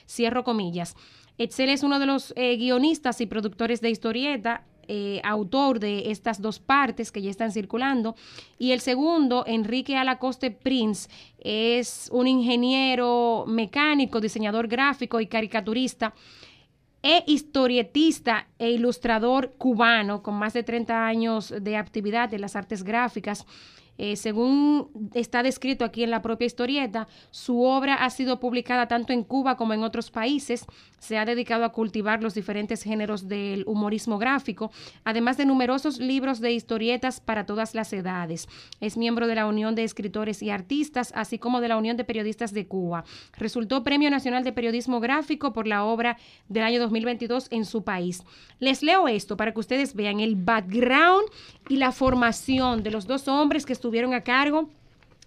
Cierro 0.06 0.44
comillas. 0.44 0.96
Excel 1.38 1.68
es 1.68 1.82
uno 1.82 1.98
de 1.98 2.06
los 2.06 2.32
eh, 2.36 2.56
guionistas 2.56 3.20
y 3.20 3.26
productores 3.26 3.80
de 3.80 3.90
historieta, 3.90 4.64
eh, 4.88 5.20
autor 5.22 5.80
de 5.80 6.10
estas 6.10 6.40
dos 6.40 6.58
partes 6.58 7.12
que 7.12 7.20
ya 7.20 7.30
están 7.30 7.52
circulando. 7.52 8.16
Y 8.58 8.72
el 8.72 8.80
segundo, 8.80 9.44
Enrique 9.46 9.96
Alacoste 9.96 10.50
Prince, 10.50 11.10
es 11.38 12.08
un 12.10 12.26
ingeniero 12.26 13.44
mecánico, 13.46 14.20
diseñador 14.20 14.66
gráfico 14.66 15.20
y 15.20 15.26
caricaturista 15.26 16.14
e 17.02 17.22
historietista 17.26 18.48
e 18.58 18.70
ilustrador 18.70 19.54
cubano 19.58 20.22
con 20.22 20.34
más 20.34 20.54
de 20.54 20.62
30 20.62 21.06
años 21.06 21.54
de 21.60 21.76
actividad 21.76 22.32
en 22.34 22.40
las 22.40 22.56
artes 22.56 22.82
gráficas. 22.82 23.46
Eh, 23.98 24.14
según 24.14 25.10
está 25.12 25.42
descrito 25.42 25.84
aquí 25.84 26.04
en 26.04 26.12
la 26.12 26.22
propia 26.22 26.46
historieta, 26.46 27.08
su 27.32 27.62
obra 27.62 27.96
ha 27.96 28.10
sido 28.10 28.38
publicada 28.38 28.86
tanto 28.86 29.12
en 29.12 29.24
Cuba 29.24 29.56
como 29.56 29.74
en 29.74 29.82
otros 29.82 30.12
países. 30.12 30.64
Se 31.00 31.18
ha 31.18 31.24
dedicado 31.24 31.64
a 31.64 31.72
cultivar 31.72 32.22
los 32.22 32.34
diferentes 32.34 32.82
géneros 32.84 33.28
del 33.28 33.64
humorismo 33.66 34.18
gráfico, 34.18 34.70
además 35.04 35.36
de 35.36 35.46
numerosos 35.46 35.98
libros 35.98 36.40
de 36.40 36.52
historietas 36.52 37.20
para 37.20 37.44
todas 37.44 37.74
las 37.74 37.92
edades. 37.92 38.48
Es 38.80 38.96
miembro 38.96 39.26
de 39.26 39.34
la 39.34 39.46
Unión 39.46 39.74
de 39.74 39.82
Escritores 39.82 40.42
y 40.42 40.50
Artistas, 40.50 41.12
así 41.16 41.38
como 41.38 41.60
de 41.60 41.68
la 41.68 41.76
Unión 41.76 41.96
de 41.96 42.04
Periodistas 42.04 42.52
de 42.52 42.66
Cuba. 42.66 43.04
Resultó 43.36 43.82
Premio 43.82 44.10
Nacional 44.10 44.44
de 44.44 44.52
Periodismo 44.52 45.00
Gráfico 45.00 45.52
por 45.52 45.66
la 45.66 45.84
obra 45.84 46.18
del 46.48 46.62
año 46.62 46.80
2022 46.80 47.48
en 47.50 47.64
su 47.64 47.82
país. 47.82 48.22
Les 48.60 48.82
leo 48.84 49.08
esto 49.08 49.36
para 49.36 49.52
que 49.52 49.60
ustedes 49.60 49.94
vean 49.94 50.20
el 50.20 50.36
background 50.36 51.28
y 51.68 51.76
la 51.76 51.90
formación 51.90 52.82
de 52.82 52.90
los 52.92 53.06
dos 53.06 53.26
hombres 53.26 53.66
que 53.66 53.72
estuvieron 53.72 53.87
a 54.14 54.22
cargo 54.22 54.70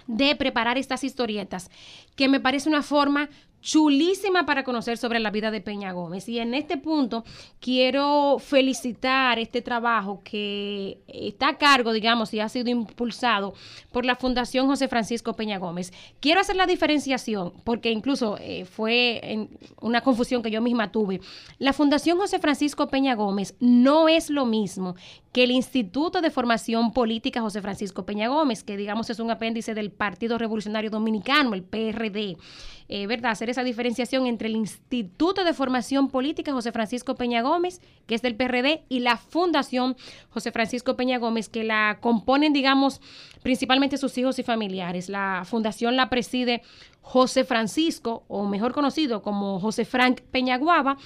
de 0.08 0.36
preparar 0.36 0.78
estas 0.78 1.04
historietas, 1.04 1.70
que 2.16 2.28
me 2.28 2.40
parece 2.40 2.70
una 2.70 2.84
forma 2.84 3.30
chulísima 3.62 4.46
para 4.46 4.64
conocer 4.64 4.98
sobre 4.98 5.20
la 5.20 5.32
vida 5.32 5.52
de 5.52 5.62
Peña 5.62 5.92
Gómez. 5.92 6.28
Y 6.28 6.40
en 6.40 6.54
este 6.54 6.78
punto 6.78 7.24
quiero 7.60 8.38
felicitar 8.40 9.40
este 9.40 9.62
trabajo 9.62 10.22
que 10.24 11.00
está 11.08 11.50
a 11.50 11.58
cargo, 11.58 11.94
digamos, 11.94 12.34
y 12.34 12.40
ha 12.40 12.50
sido 12.50 12.70
impulsado 12.70 13.54
por 13.92 14.06
la 14.06 14.16
Fundación 14.16 14.68
José 14.68 14.88
Francisco 14.88 15.36
Peña 15.36 15.60
Gómez. 15.60 15.94
Quiero 16.20 16.42
hacer 16.42 16.56
la 16.56 16.66
diferenciación, 16.66 17.54
porque 17.64 17.92
incluso 17.92 18.38
eh, 18.40 18.66
fue 18.66 19.50
una 19.80 20.02
confusión 20.02 20.42
que 20.42 20.52
yo 20.52 20.62
misma 20.62 20.92
tuve. 20.92 21.22
La 21.60 21.74
Fundación 21.74 22.18
José 22.18 22.40
Francisco 22.40 22.88
Peña 22.88 23.16
Gómez 23.16 23.56
no 23.60 24.10
es 24.10 24.30
lo 24.30 24.46
mismo 24.46 24.96
que 25.32 25.44
el 25.44 25.52
Instituto 25.52 26.22
de 26.22 26.30
Formación 26.30 26.92
Política 26.92 27.42
José 27.42 27.62
Francisco 27.62 28.06
Peña 28.06 28.28
Gómez, 28.28 28.64
que 28.64 28.76
digamos 28.76 29.10
es 29.10 29.20
un 29.20 29.32
apéndice 29.32 29.74
del 29.74 29.92
Partido 29.92 30.38
Revolucionario 30.38 30.90
Dominicano, 30.90 31.54
el 31.54 31.64
PRD. 31.64 32.38
Eh, 32.94 33.08
¿verdad? 33.08 33.32
Hacer 33.32 33.50
esa 33.50 33.64
diferenciación 33.64 34.28
entre 34.28 34.50
el 34.50 34.56
Instituto 34.58 35.46
de 35.46 35.54
Formación 35.54 36.10
Política 36.10 36.52
José 36.52 36.74
Francisco 36.74 37.16
Peña 37.16 37.42
Gómez, 37.42 37.80
que 38.06 38.16
es 38.16 38.22
del 38.22 38.36
PRD, 38.36 38.84
y 38.90 39.00
la 39.00 39.16
Fundación 39.16 39.96
José 40.30 40.52
Francisco 40.52 40.98
Peña 40.98 41.18
Gómez, 41.18 41.48
que 41.48 41.64
la 41.64 42.00
componen, 42.02 42.52
digamos, 42.52 43.00
principalmente 43.44 43.96
sus 43.96 44.18
hijos 44.18 44.40
y 44.40 44.44
familiares. 44.44 45.08
La 45.08 45.44
fundación 45.46 45.96
la 45.96 46.10
preside 46.10 46.64
José 47.00 47.46
Francisco, 47.46 48.26
o 48.28 48.46
mejor 48.46 48.74
conocido 48.74 49.22
como 49.22 49.62
José 49.62 49.86
Frank 49.86 50.20
Peñaguaba, 50.30 50.98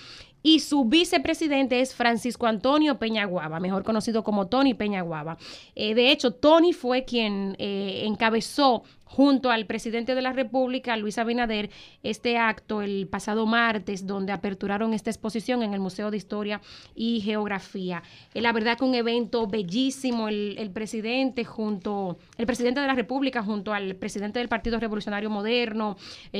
y 0.45 0.59
su 0.59 0.85
vicepresidente 0.85 1.81
es 1.81 1.95
Francisco 1.95 2.45
Antonio 2.45 2.99
Peñaguaba, 2.99 3.59
mejor 3.59 3.83
conocido 3.83 4.23
como 4.23 4.45
Tony 4.45 4.75
Peñaguaba. 4.75 5.39
Eh, 5.73 5.95
de 5.95 6.11
hecho, 6.11 6.35
Tony 6.35 6.71
fue 6.71 7.03
quien 7.03 7.55
eh, 7.57 8.03
encabezó 8.05 8.83
junto 9.05 9.49
al 9.49 9.65
presidente 9.65 10.13
de 10.13 10.21
la 10.21 10.33
República, 10.33 10.97
Luis 10.97 11.17
Abinader, 11.17 11.71
este 12.03 12.37
acto 12.37 12.83
el 12.83 13.07
pasado 13.07 13.47
martes, 13.47 14.05
donde 14.05 14.33
aperturaron 14.33 14.93
esta 14.93 15.09
exposición 15.09 15.63
en 15.63 15.73
el 15.73 15.79
Museo 15.79 16.11
de 16.11 16.17
Historia 16.17 16.61
y 16.93 17.21
Geografía. 17.21 18.03
Eh, 18.35 18.41
la 18.41 18.53
verdad 18.53 18.77
que 18.77 18.85
un 18.85 18.93
evento 18.93 19.47
bellísimo, 19.47 20.27
el, 20.27 20.69
presidente 20.71 21.43
junto, 21.43 22.19
el 22.37 22.45
presidente 22.45 22.81
de 22.81 22.87
la 22.87 22.93
República 22.93 23.41
junto 23.41 23.73
al 23.73 23.95
presidente 23.95 24.37
del 24.37 24.47
Partido 24.47 24.79
Revolucionario 24.79 25.31
Moderno, 25.31 25.97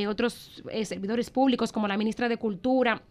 otros 0.08 0.62
servidores 0.84 1.32
públicos 1.32 1.72
como 1.72 1.88
la 1.88 1.98
ministra 1.98 2.30
de 2.30 2.38
Cultura, 2.38 3.02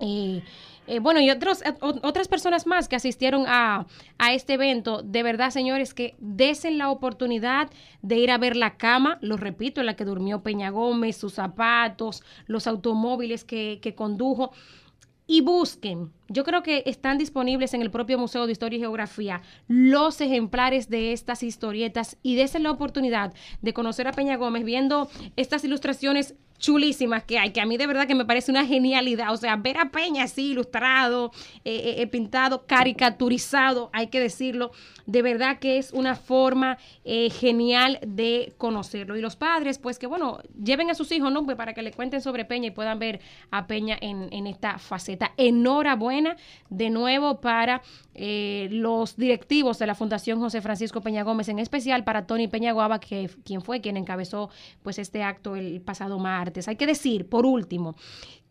eh, 0.00 0.42
eh, 0.86 0.98
bueno, 0.98 1.20
y 1.20 1.30
otros, 1.30 1.62
eh, 1.62 1.74
otras 1.80 2.26
personas 2.26 2.66
más 2.66 2.88
que 2.88 2.96
asistieron 2.96 3.44
a, 3.46 3.86
a, 4.18 4.32
este 4.32 4.54
evento, 4.54 5.02
de 5.02 5.22
verdad, 5.22 5.50
señores, 5.50 5.94
que 5.94 6.16
desen 6.18 6.78
la 6.78 6.90
oportunidad 6.90 7.70
de 8.02 8.16
ir 8.16 8.30
a 8.30 8.38
ver 8.38 8.56
la 8.56 8.76
cama, 8.76 9.18
lo 9.20 9.36
repito, 9.36 9.80
en 9.80 9.86
la 9.86 9.94
que 9.94 10.04
durmió 10.04 10.42
Peña 10.42 10.70
Gómez, 10.70 11.16
sus 11.16 11.34
zapatos, 11.34 12.24
los 12.46 12.66
automóviles 12.66 13.44
que, 13.44 13.78
que 13.80 13.94
condujo 13.94 14.52
y 15.26 15.42
busquen. 15.42 16.10
Yo 16.32 16.44
creo 16.44 16.62
que 16.62 16.84
están 16.86 17.18
disponibles 17.18 17.74
en 17.74 17.82
el 17.82 17.90
propio 17.90 18.16
Museo 18.16 18.46
de 18.46 18.52
Historia 18.52 18.76
y 18.76 18.80
Geografía 18.80 19.42
los 19.66 20.20
ejemplares 20.20 20.88
de 20.88 21.12
estas 21.12 21.42
historietas 21.42 22.16
y 22.22 22.36
desen 22.36 22.62
la 22.62 22.70
oportunidad 22.70 23.34
de 23.62 23.72
conocer 23.72 24.06
a 24.06 24.12
Peña 24.12 24.36
Gómez 24.36 24.64
viendo 24.64 25.10
estas 25.34 25.64
ilustraciones 25.64 26.36
chulísimas 26.60 27.24
que 27.24 27.38
hay, 27.38 27.50
que 27.50 27.60
a 27.60 27.66
mí 27.66 27.76
de 27.76 27.86
verdad 27.86 28.06
que 28.06 28.14
me 28.14 28.24
parece 28.24 28.52
una 28.52 28.64
genialidad. 28.64 29.32
O 29.32 29.36
sea, 29.36 29.56
ver 29.56 29.78
a 29.78 29.90
Peña 29.90 30.24
así 30.24 30.52
ilustrado, 30.52 31.32
eh, 31.64 31.74
eh, 31.74 32.02
eh, 32.02 32.06
pintado, 32.06 32.66
caricaturizado, 32.66 33.90
hay 33.92 34.06
que 34.08 34.20
decirlo, 34.20 34.70
de 35.06 35.22
verdad 35.22 35.58
que 35.58 35.78
es 35.78 35.90
una 35.92 36.14
forma 36.14 36.78
genial 37.04 37.98
de 38.06 38.52
conocerlo. 38.58 39.16
Y 39.16 39.20
los 39.20 39.34
padres, 39.34 39.78
pues 39.78 39.98
que 39.98 40.06
bueno, 40.06 40.38
lleven 40.62 40.90
a 40.90 40.94
sus 40.94 41.10
hijos, 41.10 41.32
¿no? 41.32 41.44
Pues 41.44 41.56
para 41.56 41.74
que 41.74 41.82
le 41.82 41.92
cuenten 41.92 42.20
sobre 42.20 42.44
Peña 42.44 42.68
y 42.68 42.70
puedan 42.70 42.98
ver 42.98 43.20
a 43.50 43.66
Peña 43.66 43.96
en, 44.00 44.28
en 44.32 44.46
esta 44.46 44.78
faceta. 44.78 45.32
Enhorabuena 45.36 46.19
de 46.68 46.90
nuevo 46.90 47.40
para 47.40 47.82
los 48.14 49.16
directivos 49.16 49.78
de 49.78 49.86
la 49.86 49.94
Fundación 49.94 50.40
José 50.40 50.60
Francisco 50.60 51.00
Peña 51.00 51.22
Gómez, 51.22 51.48
en 51.48 51.58
especial 51.58 52.04
para 52.04 52.26
Tony 52.26 52.48
Peña 52.48 52.72
Guava, 52.72 53.00
que 53.00 53.30
quien 53.44 53.62
fue 53.62 53.80
quien 53.80 53.96
encabezó 53.96 54.50
pues 54.82 54.98
este 54.98 55.22
acto 55.22 55.56
el 55.56 55.80
pasado 55.80 56.18
martes 56.18 56.50
hay 56.68 56.76
que 56.76 56.86
decir, 56.86 57.28
por 57.28 57.46
último, 57.46 57.96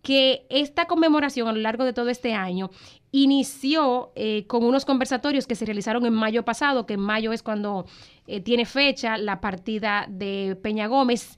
que 0.01 0.45
esta 0.49 0.85
conmemoración 0.85 1.47
a 1.47 1.51
lo 1.51 1.59
largo 1.59 1.83
de 1.83 1.93
todo 1.93 2.09
este 2.09 2.33
año 2.33 2.69
inició 3.11 4.11
eh, 4.15 4.45
con 4.47 4.63
unos 4.63 4.85
conversatorios 4.85 5.45
que 5.45 5.55
se 5.55 5.65
realizaron 5.65 6.05
en 6.05 6.13
mayo 6.13 6.45
pasado, 6.45 6.85
que 6.85 6.93
en 6.93 7.01
mayo 7.01 7.33
es 7.33 7.43
cuando 7.43 7.85
eh, 8.27 8.39
tiene 8.39 8.65
fecha 8.65 9.17
la 9.17 9.41
partida 9.41 10.05
de 10.09 10.57
Peña 10.61 10.87
Gómez. 10.87 11.37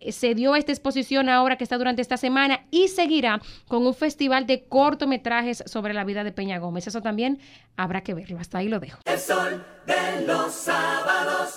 Se 0.00 0.34
dio 0.34 0.54
esta 0.54 0.72
exposición 0.72 1.28
ahora 1.28 1.56
que 1.56 1.64
está 1.64 1.76
durante 1.76 2.02
esta 2.02 2.16
semana 2.16 2.64
y 2.70 2.88
seguirá 2.88 3.40
con 3.66 3.86
un 3.86 3.94
festival 3.94 4.46
de 4.46 4.64
cortometrajes 4.64 5.64
sobre 5.66 5.92
la 5.92 6.04
vida 6.04 6.22
de 6.22 6.32
Peña 6.32 6.58
Gómez. 6.58 6.86
Eso 6.86 7.02
también 7.02 7.40
habrá 7.76 8.02
que 8.02 8.14
verlo. 8.14 8.38
Hasta 8.38 8.58
ahí 8.58 8.68
lo 8.68 8.78
dejo. 8.78 9.00
El 9.04 9.18
sol 9.18 9.64
de 9.86 10.26
los 10.26 10.52
sábados. 10.52 11.54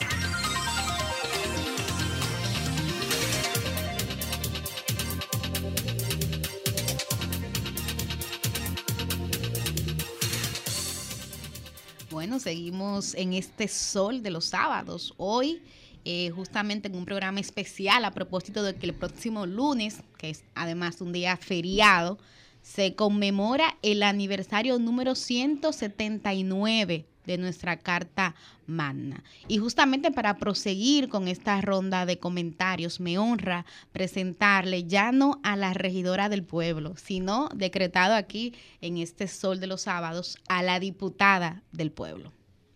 Bueno, 12.10 12.39
seguimos 12.39 13.15
en 13.15 13.34
este 13.34 13.67
sol 13.67 14.21
de 14.21 14.32
los 14.32 14.45
sábados. 14.45 15.13
Hoy, 15.17 15.63
eh, 16.06 16.30
justamente 16.32 16.88
en 16.88 16.96
un 16.96 17.06
programa 17.06 17.40
especial 17.40 18.06
a 18.06 18.12
propósito 18.12 18.64
de 18.64 18.76
que 18.76 18.88
el 18.88 18.94
próximo 18.94 19.46
lunes, 19.46 20.02
que 20.18 20.30
es 20.32 20.44
además 20.56 21.02
un 21.02 21.12
día 21.12 21.38
feriado, 21.38 22.18
se 22.62 22.96
conmemora 22.96 23.78
el 23.82 24.04
aniversario 24.04 24.78
número 24.80 25.16
179 25.16 27.06
de 27.26 27.38
nuestra 27.38 27.78
carta 27.78 28.36
magna. 28.66 29.24
Y 29.48 29.58
justamente 29.58 30.12
para 30.12 30.38
proseguir 30.38 31.10
con 31.10 31.28
esta 31.28 31.60
ronda 31.62 32.06
de 32.06 32.18
comentarios, 32.18 33.00
me 33.00 33.18
honra 33.18 33.66
presentarle 33.92 34.86
ya 34.86 35.12
no 35.12 35.40
a 35.44 35.56
la 35.56 35.74
regidora 35.74 36.30
del 36.30 36.44
pueblo, 36.44 36.96
sino 36.98 37.50
decretado 37.54 38.16
aquí 38.16 38.54
en 38.82 38.98
este 38.98 39.28
sol 39.28 39.60
de 39.60 39.68
los 39.68 39.82
sábados 39.82 40.38
a 40.48 40.64
la 40.64 40.80
diputada 40.80 41.64
del 41.72 41.92
pueblo. 41.92 42.32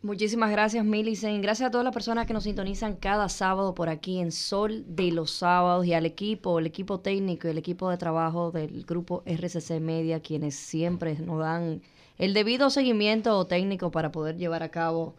Muchísimas 0.05 0.51
gracias, 0.51 0.85
Millicent. 0.85 1.41
Gracias 1.41 1.67
a 1.67 1.71
todas 1.71 1.83
las 1.83 1.91
personas 1.91 2.27
que 2.27 2.33
nos 2.33 2.43
sintonizan 2.43 2.95
cada 2.95 3.27
sábado 3.27 3.73
por 3.73 3.89
aquí 3.89 4.19
en 4.19 4.31
Sol 4.31 4.85
de 4.87 5.11
los 5.11 5.31
Sábados 5.31 5.83
y 5.87 5.95
al 5.95 6.05
equipo, 6.05 6.59
el 6.59 6.67
equipo 6.67 6.99
técnico 6.99 7.47
y 7.47 7.49
el 7.49 7.57
equipo 7.57 7.89
de 7.89 7.97
trabajo 7.97 8.51
del 8.51 8.85
grupo 8.85 9.23
RCC 9.25 9.79
Media, 9.79 10.19
quienes 10.19 10.53
siempre 10.53 11.15
nos 11.17 11.39
dan 11.39 11.81
el 12.19 12.35
debido 12.35 12.69
seguimiento 12.69 13.47
técnico 13.47 13.89
para 13.89 14.11
poder 14.11 14.37
llevar 14.37 14.61
a 14.61 14.69
cabo 14.69 15.15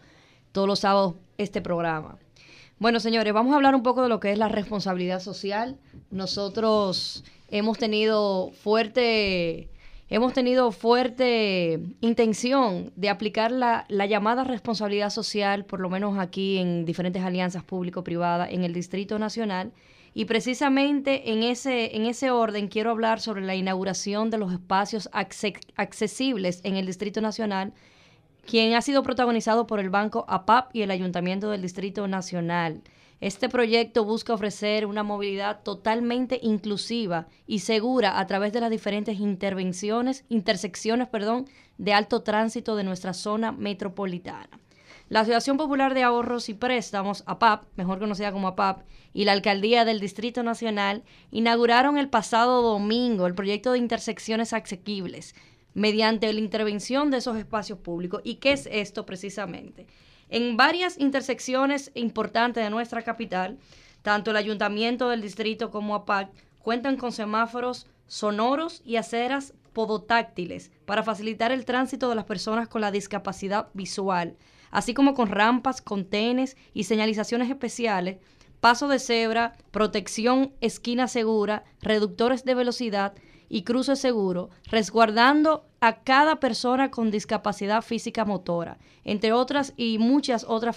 todos 0.53 0.69
los 0.69 0.79
sábados 0.79 1.15
este 1.37 1.61
programa. 1.61 2.17
Bueno, 2.79 3.01
señores, 3.01 3.35
vamos 3.35 3.55
a 3.55 3.57
hablar 3.57 3.75
un 3.75 3.83
poco 3.83 4.05
de 4.05 4.09
lo 4.09 4.21
que 4.21 4.31
es 4.31 4.39
la 4.39 4.49
responsabilidad 4.49 5.19
social. 5.19 5.81
Nosotros 6.13 7.25
hemos 7.51 7.77
tenido 7.77 8.53
fuerte, 8.53 9.69
hemos 10.09 10.33
tenido 10.33 10.71
fuerte 10.73 11.81
intención 12.01 12.93
de 12.97 13.09
aplicar 13.09 13.51
la, 13.51 13.85
la 13.89 14.07
llamada 14.07 14.45
responsabilidad 14.45 15.11
social, 15.11 15.65
por 15.65 15.81
lo 15.81 15.89
menos 15.89 16.19
aquí 16.19 16.59
en 16.59 16.85
diferentes 16.85 17.23
alianzas 17.23 17.65
público-privadas 17.65 18.51
en 18.53 18.65
el 18.65 18.73
Distrito 18.73 19.19
Nacional 19.19 19.73
y 20.17 20.25
precisamente 20.25 21.31
en 21.31 21.43
ese, 21.43 21.95
en 21.95 22.07
ese 22.07 22.31
orden 22.31 22.69
quiero 22.69 22.91
hablar 22.91 23.21
sobre 23.21 23.43
la 23.43 23.55
inauguración 23.55 24.31
de 24.31 24.39
los 24.39 24.51
espacios 24.51 25.11
accesibles 25.13 26.63
en 26.65 26.77
el 26.77 26.87
Distrito 26.87 27.21
Nacional, 27.21 27.75
quien 28.47 28.73
ha 28.73 28.81
sido 28.81 29.03
protagonizado 29.03 29.67
por 29.67 29.79
el 29.79 29.91
Banco 29.91 30.25
APAP 30.27 30.75
y 30.75 30.81
el 30.81 30.91
Ayuntamiento 30.91 31.51
del 31.51 31.61
Distrito 31.61 32.09
Nacional. 32.09 32.81
Este 33.21 33.49
proyecto 33.49 34.05
busca 34.05 34.35
ofrecer 34.35 34.85
una 34.85 35.03
movilidad 35.03 35.63
totalmente 35.63 36.39
inclusiva 36.43 37.29
y 37.47 37.61
segura 37.61 38.19
a 38.19 38.27
través 38.27 38.53
de 38.53 38.61
las 38.61 38.71
diferentes 38.71 39.19
intervenciones, 39.19 40.27
intersecciones, 40.29 41.09
perdón, 41.09 41.47
de 41.79 41.95
alto 41.95 42.23
tránsito 42.23 42.77
de 42.77 42.85
nuestra 42.85 43.15
zona 43.15 43.53
metropolitana. 43.53 44.61
La 45.09 45.21
Asociación 45.21 45.57
Popular 45.57 45.95
de 45.95 46.03
Ahorros 46.03 46.51
y 46.51 46.55
Préstamos, 46.55 47.23
APAP, 47.27 47.65
mejor 47.77 48.01
conocida 48.01 48.33
como 48.33 48.49
APAP, 48.49 48.83
y 49.15 49.25
la 49.25 49.33
Alcaldía 49.33 49.87
del 49.87 50.01
Distrito 50.01 50.43
Nacional 50.43 51.03
inauguraron 51.31 51.97
el 51.97 52.11
pasado 52.11 52.61
domingo 52.61 53.27
el 53.27 53.35
proyecto 53.35 53.73
de 53.73 53.79
intersecciones 53.79 54.53
asequibles 54.53 55.35
mediante 55.73 56.31
la 56.33 56.41
intervención 56.41 57.11
de 57.11 57.19
esos 57.19 57.39
espacios 57.39 57.79
públicos. 57.79 58.21
¿Y 58.25 58.37
qué 58.37 58.53
es 58.53 58.69
esto 58.71 59.07
precisamente? 59.07 59.87
En 60.29 60.57
varias 60.57 60.99
intersecciones 60.99 61.91
importantes 61.95 62.65
de 62.65 62.71
nuestra 62.71 63.03
capital, 63.03 63.59
tanto 64.03 64.31
el 64.31 64.37
Ayuntamiento 64.37 65.09
del 65.09 65.23
Distrito 65.23 65.71
como 65.71 65.95
APAP 65.95 66.33
cuentan 66.61 66.97
con 66.97 67.13
semáforos 67.13 67.87
sonoros 68.07 68.83
y 68.85 68.97
aceras 68.97 69.55
podotáctiles 69.73 70.71
para 70.85 71.03
facilitar 71.03 71.53
el 71.53 71.65
tránsito 71.65 72.09
de 72.09 72.15
las 72.15 72.25
personas 72.25 72.69
con 72.69 72.81
la 72.81 72.91
discapacidad 72.91 73.69
visual 73.75 74.37
así 74.71 74.95
como 74.95 75.15
con 75.15 75.29
rampas, 75.31 75.81
contenes 75.81 76.57
y 76.75 76.85
señalizaciones 76.85 77.49
especiales, 77.49 78.19
paso 78.61 78.89
de 78.89 78.99
cebra, 78.99 79.55
protección 79.71 80.53
esquina 80.61 81.09
segura, 81.09 81.65
reductores 81.81 82.45
de 82.45 82.55
velocidad 82.55 83.15
y 83.49 83.63
cruce 83.63 83.97
seguro, 83.97 84.51
resguardando 84.71 85.65
a 85.81 86.03
cada 86.03 86.41
persona 86.41 86.91
con 86.91 87.11
discapacidad 87.11 87.83
física 87.83 88.25
motora, 88.25 88.79
entre 89.05 89.33
otras 89.33 89.73
y 89.77 89.99
muchas 89.99 90.45
otras 90.45 90.77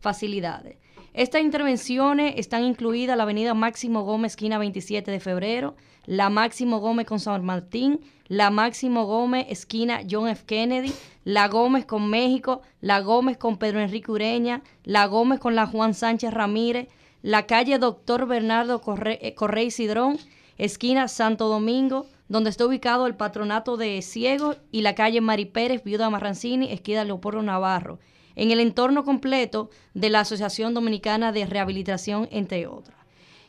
facilidades. 0.00 0.76
Estas 1.16 1.40
intervenciones 1.40 2.34
están 2.36 2.62
incluidas 2.62 3.16
la 3.16 3.22
avenida 3.22 3.54
Máximo 3.54 4.02
Gómez, 4.02 4.32
esquina 4.32 4.58
27 4.58 5.10
de 5.10 5.18
febrero, 5.18 5.74
la 6.04 6.28
Máximo 6.28 6.78
Gómez 6.78 7.06
con 7.06 7.20
San 7.20 7.42
Martín, 7.42 8.00
la 8.28 8.50
Máximo 8.50 9.06
Gómez, 9.06 9.46
esquina 9.48 10.02
John 10.08 10.28
F. 10.28 10.44
Kennedy, 10.44 10.92
la 11.24 11.48
Gómez 11.48 11.86
con 11.86 12.10
México, 12.10 12.60
la 12.82 13.00
Gómez 13.00 13.38
con 13.38 13.56
Pedro 13.56 13.80
Enrique 13.80 14.12
Ureña, 14.12 14.62
la 14.84 15.06
Gómez 15.06 15.40
con 15.40 15.54
la 15.54 15.66
Juan 15.66 15.94
Sánchez 15.94 16.34
Ramírez, 16.34 16.88
la 17.22 17.46
calle 17.46 17.78
Doctor 17.78 18.26
Bernardo 18.26 18.80
Corre, 18.80 19.18
eh, 19.22 19.34
Correy 19.34 19.70
Cidrón, 19.70 20.18
esquina 20.58 21.08
Santo 21.08 21.48
Domingo, 21.48 22.06
donde 22.28 22.50
está 22.50 22.66
ubicado 22.66 23.06
el 23.06 23.14
patronato 23.14 23.76
de 23.76 24.00
Ciegos, 24.02 24.58
y 24.72 24.82
la 24.82 24.94
calle 24.94 25.20
Mari 25.20 25.46
Pérez, 25.46 25.84
Viuda 25.84 26.10
Marrancini, 26.10 26.72
esquina 26.72 27.04
Leopoldo 27.04 27.42
Navarro, 27.42 27.98
en 28.34 28.50
el 28.50 28.60
entorno 28.60 29.04
completo 29.04 29.70
de 29.94 30.10
la 30.10 30.20
Asociación 30.20 30.74
Dominicana 30.74 31.32
de 31.32 31.46
Rehabilitación, 31.46 32.28
entre 32.30 32.66
otras. 32.66 32.96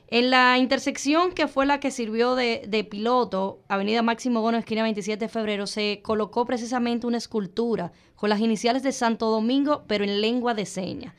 En 0.09 0.29
la 0.29 0.57
intersección 0.57 1.33
que 1.33 1.49
fue 1.49 1.65
la 1.65 1.81
que 1.81 1.91
sirvió 1.91 2.35
de, 2.35 2.87
piloto, 2.89 3.59
Avenida 3.67 4.01
Máximo 4.01 4.39
Bono, 4.39 4.57
esquina 4.57 4.83
27 4.83 5.25
de 5.25 5.29
febrero, 5.29 5.67
se 5.67 5.99
colocó 6.01 6.45
precisamente 6.45 7.07
una 7.07 7.17
escultura 7.17 7.91
con 8.15 8.29
las 8.29 8.39
iniciales 8.39 8.83
de 8.83 8.93
Santo 8.93 9.29
Domingo, 9.29 9.83
pero 9.85 10.05
en 10.05 10.21
lengua 10.21 10.53
de 10.53 10.65
señas. 10.65 11.13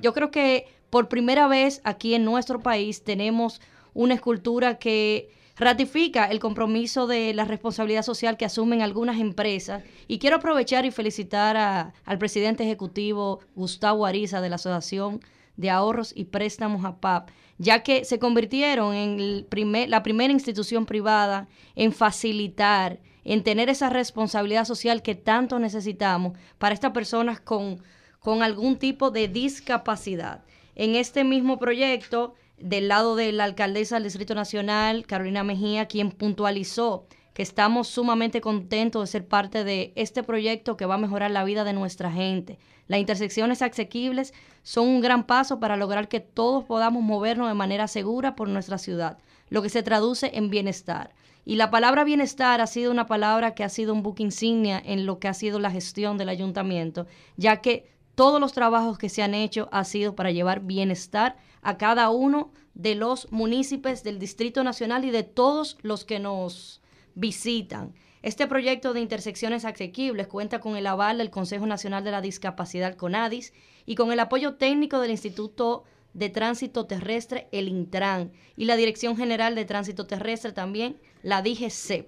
Yo 0.00 0.12
creo 0.12 0.32
que 0.32 0.66
por 0.90 1.08
primera 1.08 1.46
vez 1.46 1.80
aquí 1.84 2.14
en 2.14 2.24
nuestro 2.24 2.60
país 2.60 3.04
tenemos 3.04 3.60
una 3.94 4.14
escultura 4.14 4.78
que 4.78 5.30
ratifica 5.56 6.26
el 6.26 6.40
compromiso 6.40 7.06
de 7.06 7.34
la 7.34 7.44
responsabilidad 7.44 8.02
social 8.02 8.36
que 8.36 8.44
asumen 8.44 8.82
algunas 8.82 9.20
empresas. 9.20 9.84
Y 10.08 10.18
quiero 10.18 10.36
aprovechar 10.36 10.84
y 10.84 10.90
felicitar 10.90 11.56
a, 11.56 11.92
al 12.04 12.18
presidente 12.18 12.64
ejecutivo 12.64 13.40
Gustavo 13.54 14.06
Ariza 14.06 14.40
de 14.40 14.48
la 14.48 14.56
Asociación 14.56 15.20
de 15.56 15.70
Ahorros 15.70 16.12
y 16.16 16.24
Préstamos 16.24 16.84
APAP, 16.84 17.30
ya 17.58 17.82
que 17.82 18.04
se 18.04 18.18
convirtieron 18.18 18.94
en 18.94 19.20
el 19.20 19.46
primer, 19.48 19.88
la 19.88 20.02
primera 20.02 20.32
institución 20.32 20.86
privada 20.86 21.48
en 21.76 21.92
facilitar, 21.92 23.00
en 23.24 23.44
tener 23.44 23.68
esa 23.68 23.90
responsabilidad 23.90 24.64
social 24.64 25.02
que 25.02 25.14
tanto 25.14 25.58
necesitamos 25.58 26.36
para 26.58 26.74
estas 26.74 26.92
personas 26.92 27.40
con, 27.40 27.82
con 28.18 28.42
algún 28.42 28.78
tipo 28.78 29.10
de 29.10 29.28
discapacidad. 29.28 30.44
En 30.74 30.96
este 30.96 31.22
mismo 31.22 31.58
proyecto 31.58 32.34
del 32.62 32.88
lado 32.88 33.16
de 33.16 33.32
la 33.32 33.44
alcaldesa 33.44 33.96
del 33.96 34.04
Distrito 34.04 34.34
Nacional, 34.34 35.06
Carolina 35.06 35.42
Mejía, 35.42 35.86
quien 35.86 36.10
puntualizó 36.10 37.06
que 37.34 37.42
estamos 37.42 37.88
sumamente 37.88 38.40
contentos 38.40 39.02
de 39.02 39.06
ser 39.06 39.26
parte 39.26 39.64
de 39.64 39.92
este 39.96 40.22
proyecto 40.22 40.76
que 40.76 40.86
va 40.86 40.94
a 40.94 40.98
mejorar 40.98 41.30
la 41.30 41.44
vida 41.44 41.64
de 41.64 41.72
nuestra 41.72 42.12
gente. 42.12 42.58
Las 42.88 43.00
intersecciones 43.00 43.62
asequibles 43.62 44.34
son 44.62 44.86
un 44.86 45.00
gran 45.00 45.24
paso 45.24 45.58
para 45.58 45.76
lograr 45.76 46.08
que 46.08 46.20
todos 46.20 46.64
podamos 46.64 47.02
movernos 47.02 47.48
de 47.48 47.54
manera 47.54 47.88
segura 47.88 48.36
por 48.36 48.48
nuestra 48.48 48.78
ciudad, 48.78 49.18
lo 49.48 49.62
que 49.62 49.70
se 49.70 49.82
traduce 49.82 50.30
en 50.34 50.50
bienestar. 50.50 51.14
Y 51.44 51.56
la 51.56 51.70
palabra 51.70 52.04
bienestar 52.04 52.60
ha 52.60 52.66
sido 52.66 52.92
una 52.92 53.06
palabra 53.06 53.54
que 53.54 53.64
ha 53.64 53.68
sido 53.68 53.92
un 53.92 54.02
buque 54.02 54.22
insignia 54.22 54.80
en 54.84 55.06
lo 55.06 55.18
que 55.18 55.28
ha 55.28 55.34
sido 55.34 55.58
la 55.58 55.70
gestión 55.70 56.18
del 56.18 56.28
ayuntamiento, 56.28 57.06
ya 57.36 57.60
que 57.60 57.90
todos 58.14 58.40
los 58.40 58.52
trabajos 58.52 58.98
que 58.98 59.08
se 59.08 59.22
han 59.22 59.34
hecho 59.34 59.68
ha 59.72 59.84
sido 59.84 60.14
para 60.14 60.30
llevar 60.30 60.60
bienestar 60.60 61.36
a 61.62 61.78
cada 61.78 62.10
uno 62.10 62.52
de 62.74 62.94
los 62.94 63.30
municipios 63.32 64.02
del 64.02 64.18
Distrito 64.18 64.64
Nacional 64.64 65.04
y 65.04 65.10
de 65.10 65.22
todos 65.22 65.78
los 65.82 66.04
que 66.04 66.18
nos 66.18 66.82
visitan. 67.14 67.94
Este 68.22 68.46
proyecto 68.46 68.92
de 68.92 69.00
intersecciones 69.00 69.64
asequibles 69.64 70.28
cuenta 70.28 70.60
con 70.60 70.76
el 70.76 70.86
aval 70.86 71.18
del 71.18 71.30
Consejo 71.30 71.66
Nacional 71.66 72.04
de 72.04 72.12
la 72.12 72.20
Discapacidad 72.20 72.96
CONADIS 72.96 73.52
y 73.84 73.94
con 73.94 74.12
el 74.12 74.20
apoyo 74.20 74.54
técnico 74.54 75.00
del 75.00 75.10
Instituto 75.10 75.84
de 76.14 76.28
Tránsito 76.28 76.86
Terrestre, 76.86 77.48
el 77.52 77.68
Intran, 77.68 78.32
y 78.56 78.66
la 78.66 78.76
Dirección 78.76 79.16
General 79.16 79.54
de 79.54 79.64
Tránsito 79.64 80.06
Terrestre 80.06 80.52
también, 80.52 81.00
la 81.22 81.42
DGC. 81.42 82.06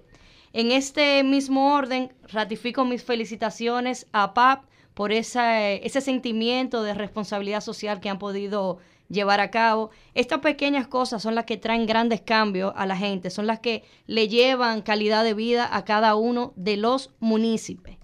En 0.53 0.71
este 0.71 1.23
mismo 1.23 1.75
orden, 1.75 2.13
ratifico 2.23 2.85
mis 2.85 3.03
felicitaciones 3.03 4.07
a 4.13 4.33
PAP 4.33 4.65
por 4.93 5.11
ese 5.11 5.81
sentimiento 5.99 6.81
de 6.81 6.93
responsabilidad 6.93 7.59
social 7.59 7.99
que 7.99 8.09
han 8.09 8.19
podido 8.19 8.77
llevar 9.09 9.39
a 9.39 9.51
cabo. 9.51 9.91
Estas 10.13 10.39
pequeñas 10.39 10.87
cosas 10.87 11.21
son 11.21 11.35
las 11.35 11.45
que 11.45 11.57
traen 11.57 11.85
grandes 11.85 12.21
cambios 12.21 12.73
a 12.75 12.85
la 12.85 12.97
gente, 12.97 13.29
son 13.29 13.47
las 13.47 13.59
que 13.59 13.83
le 14.07 14.27
llevan 14.27 14.81
calidad 14.81 15.23
de 15.23 15.33
vida 15.33 15.67
a 15.71 15.85
cada 15.85 16.15
uno 16.15 16.53
de 16.55 16.77
los 16.77 17.11
municipios. 17.19 17.97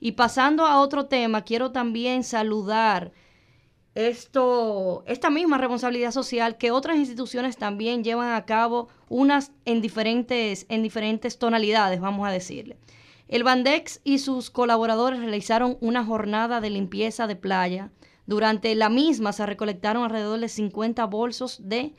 Y 0.00 0.12
pasando 0.12 0.66
a 0.66 0.80
otro 0.80 1.06
tema, 1.06 1.42
quiero 1.42 1.72
también 1.72 2.24
saludar 2.24 3.12
esto, 3.94 5.04
esta 5.06 5.30
misma 5.30 5.56
responsabilidad 5.56 6.10
social 6.10 6.56
que 6.56 6.72
otras 6.72 6.96
instituciones 6.96 7.56
también 7.56 8.02
llevan 8.02 8.34
a 8.34 8.44
cabo, 8.44 8.88
unas 9.08 9.52
en 9.64 9.80
diferentes, 9.80 10.66
en 10.68 10.82
diferentes 10.82 11.38
tonalidades, 11.38 12.00
vamos 12.00 12.26
a 12.28 12.32
decirle. 12.32 12.76
El 13.28 13.44
Bandex 13.44 14.00
y 14.04 14.18
sus 14.18 14.50
colaboradores 14.50 15.20
realizaron 15.20 15.78
una 15.80 16.04
jornada 16.04 16.60
de 16.60 16.70
limpieza 16.70 17.26
de 17.26 17.36
playa 17.36 17.90
durante 18.26 18.74
la 18.74 18.88
misma 18.88 19.32
se 19.32 19.46
recolectaron 19.46 20.04
alrededor 20.04 20.40
de 20.40 20.48
50 20.48 21.04
bolsos 21.06 21.58
de 21.62 21.94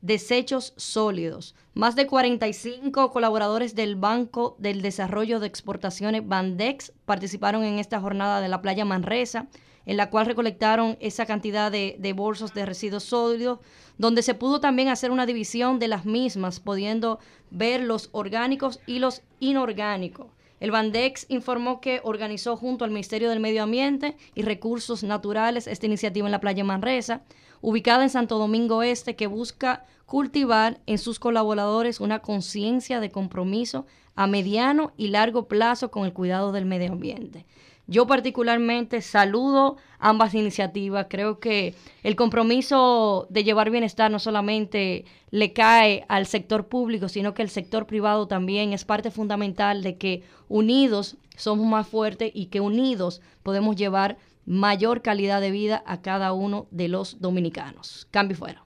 desechos 0.00 0.74
sólidos. 0.76 1.54
Más 1.72 1.96
de 1.96 2.06
45 2.06 3.10
colaboradores 3.10 3.74
del 3.74 3.96
Banco 3.96 4.54
del 4.58 4.82
Desarrollo 4.82 5.40
de 5.40 5.46
Exportaciones 5.46 6.26
Bandex 6.28 6.92
participaron 7.06 7.64
en 7.64 7.78
esta 7.78 8.00
jornada 8.00 8.40
de 8.40 8.48
la 8.48 8.60
playa 8.60 8.84
Manresa, 8.84 9.48
en 9.86 9.96
la 9.96 10.10
cual 10.10 10.26
recolectaron 10.26 10.98
esa 11.00 11.24
cantidad 11.24 11.72
de, 11.72 11.96
de 11.98 12.12
bolsos 12.12 12.52
de 12.52 12.66
residuos 12.66 13.04
sólidos, 13.04 13.60
donde 13.96 14.22
se 14.22 14.34
pudo 14.34 14.60
también 14.60 14.88
hacer 14.88 15.10
una 15.10 15.26
división 15.26 15.78
de 15.78 15.88
las 15.88 16.04
mismas, 16.04 16.60
pudiendo 16.60 17.18
ver 17.50 17.82
los 17.82 18.10
orgánicos 18.12 18.80
y 18.86 18.98
los 18.98 19.22
inorgánicos. 19.40 20.26
El 20.60 20.70
Bandex 20.70 21.26
informó 21.28 21.80
que 21.80 22.00
organizó 22.04 22.56
junto 22.56 22.84
al 22.84 22.90
Ministerio 22.90 23.28
del 23.28 23.40
Medio 23.40 23.62
Ambiente 23.62 24.16
y 24.34 24.42
Recursos 24.42 25.02
Naturales 25.02 25.66
esta 25.66 25.86
iniciativa 25.86 26.26
en 26.26 26.32
la 26.32 26.40
playa 26.40 26.64
Manresa, 26.64 27.22
ubicada 27.60 28.04
en 28.04 28.10
Santo 28.10 28.38
Domingo 28.38 28.82
Este, 28.82 29.16
que 29.16 29.26
busca 29.26 29.84
cultivar 30.06 30.80
en 30.86 30.98
sus 30.98 31.18
colaboradores 31.18 32.00
una 32.00 32.20
conciencia 32.20 33.00
de 33.00 33.10
compromiso 33.10 33.86
a 34.14 34.26
mediano 34.26 34.92
y 34.96 35.08
largo 35.08 35.48
plazo 35.48 35.90
con 35.90 36.04
el 36.04 36.12
cuidado 36.12 36.52
del 36.52 36.66
medio 36.66 36.92
ambiente. 36.92 37.46
Yo 37.86 38.06
particularmente 38.06 39.02
saludo 39.02 39.76
ambas 39.98 40.34
iniciativas. 40.34 41.06
Creo 41.10 41.38
que 41.38 41.74
el 42.02 42.16
compromiso 42.16 43.26
de 43.28 43.44
llevar 43.44 43.70
bienestar 43.70 44.10
no 44.10 44.18
solamente 44.18 45.04
le 45.30 45.52
cae 45.52 46.04
al 46.08 46.26
sector 46.26 46.68
público, 46.68 47.08
sino 47.08 47.34
que 47.34 47.42
el 47.42 47.50
sector 47.50 47.86
privado 47.86 48.26
también 48.26 48.72
es 48.72 48.84
parte 48.84 49.10
fundamental 49.10 49.82
de 49.82 49.98
que 49.98 50.22
unidos 50.48 51.16
somos 51.36 51.66
más 51.66 51.86
fuertes 51.86 52.30
y 52.34 52.46
que 52.46 52.60
unidos 52.60 53.20
podemos 53.42 53.76
llevar 53.76 54.16
mayor 54.46 55.02
calidad 55.02 55.40
de 55.40 55.50
vida 55.50 55.82
a 55.86 56.00
cada 56.00 56.32
uno 56.32 56.66
de 56.70 56.88
los 56.88 57.20
dominicanos. 57.20 58.06
Cambio 58.10 58.36
fuera. 58.36 58.64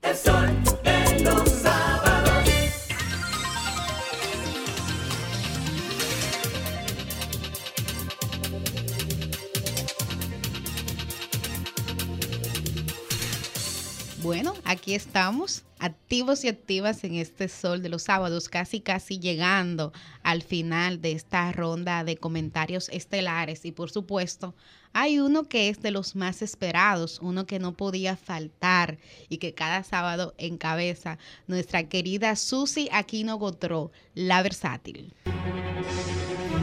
Bueno, 14.28 14.52
aquí 14.64 14.94
estamos, 14.94 15.64
activos 15.78 16.44
y 16.44 16.48
activas 16.48 17.02
en 17.02 17.14
este 17.14 17.48
sol 17.48 17.80
de 17.80 17.88
los 17.88 18.02
sábados, 18.02 18.50
casi 18.50 18.80
casi 18.80 19.18
llegando 19.18 19.90
al 20.22 20.42
final 20.42 21.00
de 21.00 21.12
esta 21.12 21.50
ronda 21.50 22.04
de 22.04 22.18
comentarios 22.18 22.90
estelares. 22.90 23.64
Y 23.64 23.72
por 23.72 23.90
supuesto, 23.90 24.54
hay 24.92 25.18
uno 25.18 25.44
que 25.44 25.70
es 25.70 25.80
de 25.80 25.92
los 25.92 26.14
más 26.14 26.42
esperados, 26.42 27.20
uno 27.22 27.46
que 27.46 27.58
no 27.58 27.72
podía 27.72 28.18
faltar 28.18 28.98
y 29.30 29.38
que 29.38 29.54
cada 29.54 29.82
sábado 29.82 30.34
encabeza 30.36 31.16
nuestra 31.46 31.88
querida 31.88 32.36
Susi 32.36 32.90
Aquino 32.92 33.38
Gotró, 33.38 33.92
la 34.12 34.42
versátil. 34.42 35.14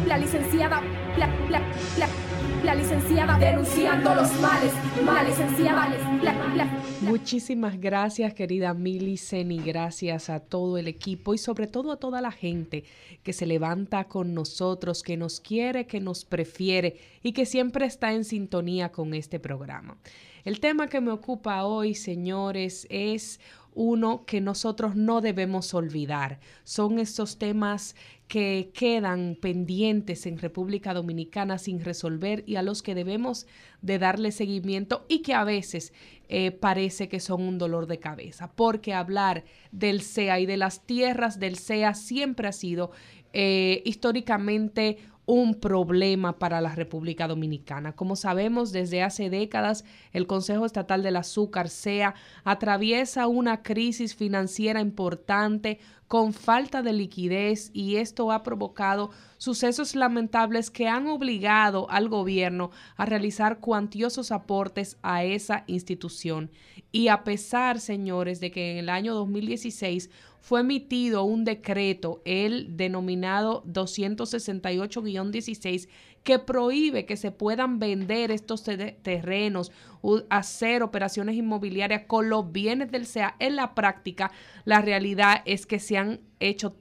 La 0.07 0.17
licenciada, 0.17 0.81
la, 1.17 1.27
la, 1.49 1.59
la 1.97 2.07
la 2.65 2.73
licenciada 2.73 3.37
denunciando 3.37 4.15
los 4.15 4.33
males, 4.41 4.73
mal 5.05 5.27
licenciada. 5.27 5.87
Muchísimas 7.01 7.79
gracias, 7.79 8.33
querida 8.33 8.73
Milicen, 8.73 9.51
y 9.51 9.59
gracias 9.59 10.31
a 10.31 10.39
todo 10.39 10.79
el 10.79 10.87
equipo 10.87 11.35
y 11.35 11.37
sobre 11.37 11.67
todo 11.67 11.91
a 11.91 11.97
toda 11.97 12.21
la 12.21 12.31
gente 12.31 12.83
que 13.21 13.33
se 13.33 13.45
levanta 13.45 14.05
con 14.05 14.33
nosotros, 14.33 15.03
que 15.03 15.15
nos 15.15 15.39
quiere, 15.39 15.85
que 15.85 15.99
nos 15.99 16.25
prefiere 16.25 16.97
y 17.21 17.33
que 17.33 17.45
siempre 17.45 17.85
está 17.85 18.13
en 18.13 18.23
sintonía 18.23 18.91
con 18.91 19.13
este 19.13 19.39
programa. 19.39 19.97
El 20.43 20.59
tema 20.59 20.87
que 20.87 21.01
me 21.01 21.11
ocupa 21.11 21.65
hoy, 21.65 21.93
señores, 21.93 22.87
es 22.89 23.39
uno 23.75 24.25
que 24.25 24.41
nosotros 24.41 24.95
no 24.95 25.21
debemos 25.21 25.73
olvidar. 25.73 26.39
Son 26.63 26.97
estos 26.97 27.37
temas 27.37 27.95
que 28.27 28.71
quedan 28.73 29.37
pendientes 29.39 30.25
en 30.25 30.39
República 30.39 30.93
Dominicana 30.93 31.59
sin 31.59 31.83
resolver 31.83 32.43
y 32.47 32.55
a 32.55 32.63
los 32.63 32.81
que 32.81 32.95
debemos 32.95 33.45
de 33.81 33.99
darle 33.99 34.31
seguimiento 34.31 35.05
y 35.07 35.21
que 35.21 35.35
a 35.35 35.43
veces 35.43 35.93
eh, 36.27 36.51
parece 36.51 37.07
que 37.07 37.19
son 37.19 37.43
un 37.43 37.59
dolor 37.59 37.85
de 37.85 37.99
cabeza, 37.99 38.51
porque 38.55 38.93
hablar 38.93 39.43
del 39.71 40.01
SEA 40.01 40.39
y 40.39 40.45
de 40.47 40.57
las 40.57 40.85
tierras 40.87 41.39
del 41.39 41.57
SEA 41.57 41.93
siempre 41.93 42.47
ha 42.47 42.51
sido 42.51 42.91
eh, 43.33 43.83
históricamente 43.85 44.97
un 45.25 45.55
problema 45.55 46.37
para 46.37 46.61
la 46.61 46.75
República 46.75 47.27
Dominicana. 47.27 47.95
Como 47.95 48.15
sabemos, 48.15 48.71
desde 48.71 49.03
hace 49.03 49.29
décadas 49.29 49.85
el 50.13 50.27
Consejo 50.27 50.65
Estatal 50.65 51.03
del 51.03 51.15
Azúcar, 51.15 51.69
SEA, 51.69 52.15
atraviesa 52.43 53.27
una 53.27 53.63
crisis 53.63 54.15
financiera 54.15 54.81
importante 54.81 55.79
con 56.07 56.33
falta 56.33 56.83
de 56.83 56.93
liquidez 56.93 57.71
y 57.73 57.95
esto 57.95 58.31
ha 58.31 58.43
provocado 58.43 59.09
sucesos 59.37 59.95
lamentables 59.95 60.69
que 60.69 60.87
han 60.87 61.07
obligado 61.07 61.89
al 61.89 62.09
gobierno 62.09 62.69
a 62.95 63.05
realizar 63.05 63.59
cuantiosos 63.59 64.31
aportes 64.31 64.97
a 65.01 65.23
esa 65.23 65.63
institución. 65.67 66.51
Y 66.91 67.07
a 67.07 67.23
pesar, 67.23 67.79
señores, 67.79 68.39
de 68.39 68.51
que 68.51 68.71
en 68.71 68.77
el 68.77 68.89
año 68.89 69.15
2016 69.15 70.11
fue 70.45 70.59
emitido 70.59 71.23
un 71.23 71.43
decreto, 71.43 72.21
el 72.23 72.77
denominado 72.77 73.63
268-16, 73.63 75.89
que 76.25 76.39
prohíbe 76.39 77.05
que 77.05 77.17
se 77.17 77.31
puedan 77.31 77.77
vender 77.77 78.31
estos 78.31 78.63
terrenos, 78.63 79.71
hacer 80.29 80.81
operaciones 80.81 81.35
inmobiliarias 81.35 82.05
con 82.07 82.29
los 82.29 82.51
bienes 82.51 82.91
del 82.91 83.05
SEA. 83.05 83.35
En 83.37 83.55
la 83.55 83.75
práctica, 83.75 84.31
la 84.65 84.81
realidad 84.81 85.43
es 85.45 85.67
que 85.67 85.79
se 85.79 85.97
han 85.99 86.19
hecho 86.39 86.75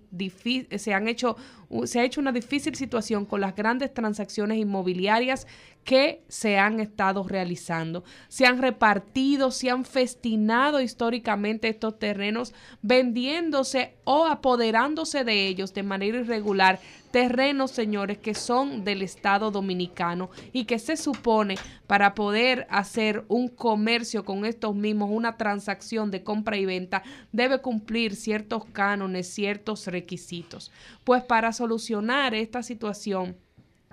se 0.77 0.95
han 0.95 1.09
hecho 1.09 1.37
se 1.85 2.01
ha 2.01 2.05
hecho 2.05 2.21
una 2.21 2.33
difícil 2.33 2.75
situación 2.75 3.27
con 3.27 3.41
las 3.41 3.55
grandes 3.55 3.93
transacciones 3.93 4.59
inmobiliarias 4.59 5.47
que 5.85 6.25
se 6.29 6.57
han 6.57 6.81
estado 6.81 7.25
realizando. 7.25 8.03
Se 8.29 8.47
han 8.47 8.63
repartido, 8.63 9.51
se 9.51 9.71
han 9.71 9.85
festinado 9.85 10.81
históricamente 10.81 11.69
estos 11.69 11.99
terrenos, 11.99 12.55
vendiéndose 12.81 13.97
o 14.05 14.27
apoderándose 14.27 15.25
de 15.25 15.47
ellos 15.47 15.75
de 15.75 15.83
manera 15.83 16.19
irregular 16.19 16.81
terrenos, 17.15 17.71
señores, 17.71 18.19
que 18.19 18.35
son 18.35 18.83
del 18.83 19.01
Estado 19.01 19.53
dominicano 19.53 20.31
y 20.53 20.65
que 20.65 20.81
se 20.81 20.97
supone 20.97 21.55
para 21.87 22.13
poder 22.13 22.67
hacer 22.71 23.25
un 23.29 23.47
comercio 23.47 24.25
con 24.25 24.45
estos 24.45 24.75
mismos, 24.75 25.11
una 25.13 25.37
transacción 25.37 26.11
de 26.11 26.25
compra 26.25 26.57
y 26.57 26.67
venta, 26.67 27.05
debe 27.31 27.61
cumplir 27.61 28.17
ciertos 28.17 28.65
cánones, 28.65 29.33
ciertos 29.33 29.87
requisitos. 29.87 30.73
Pues 31.05 31.23
para 31.23 31.53
solucionar 31.53 32.35
esta 32.35 32.65
situación 32.65 33.37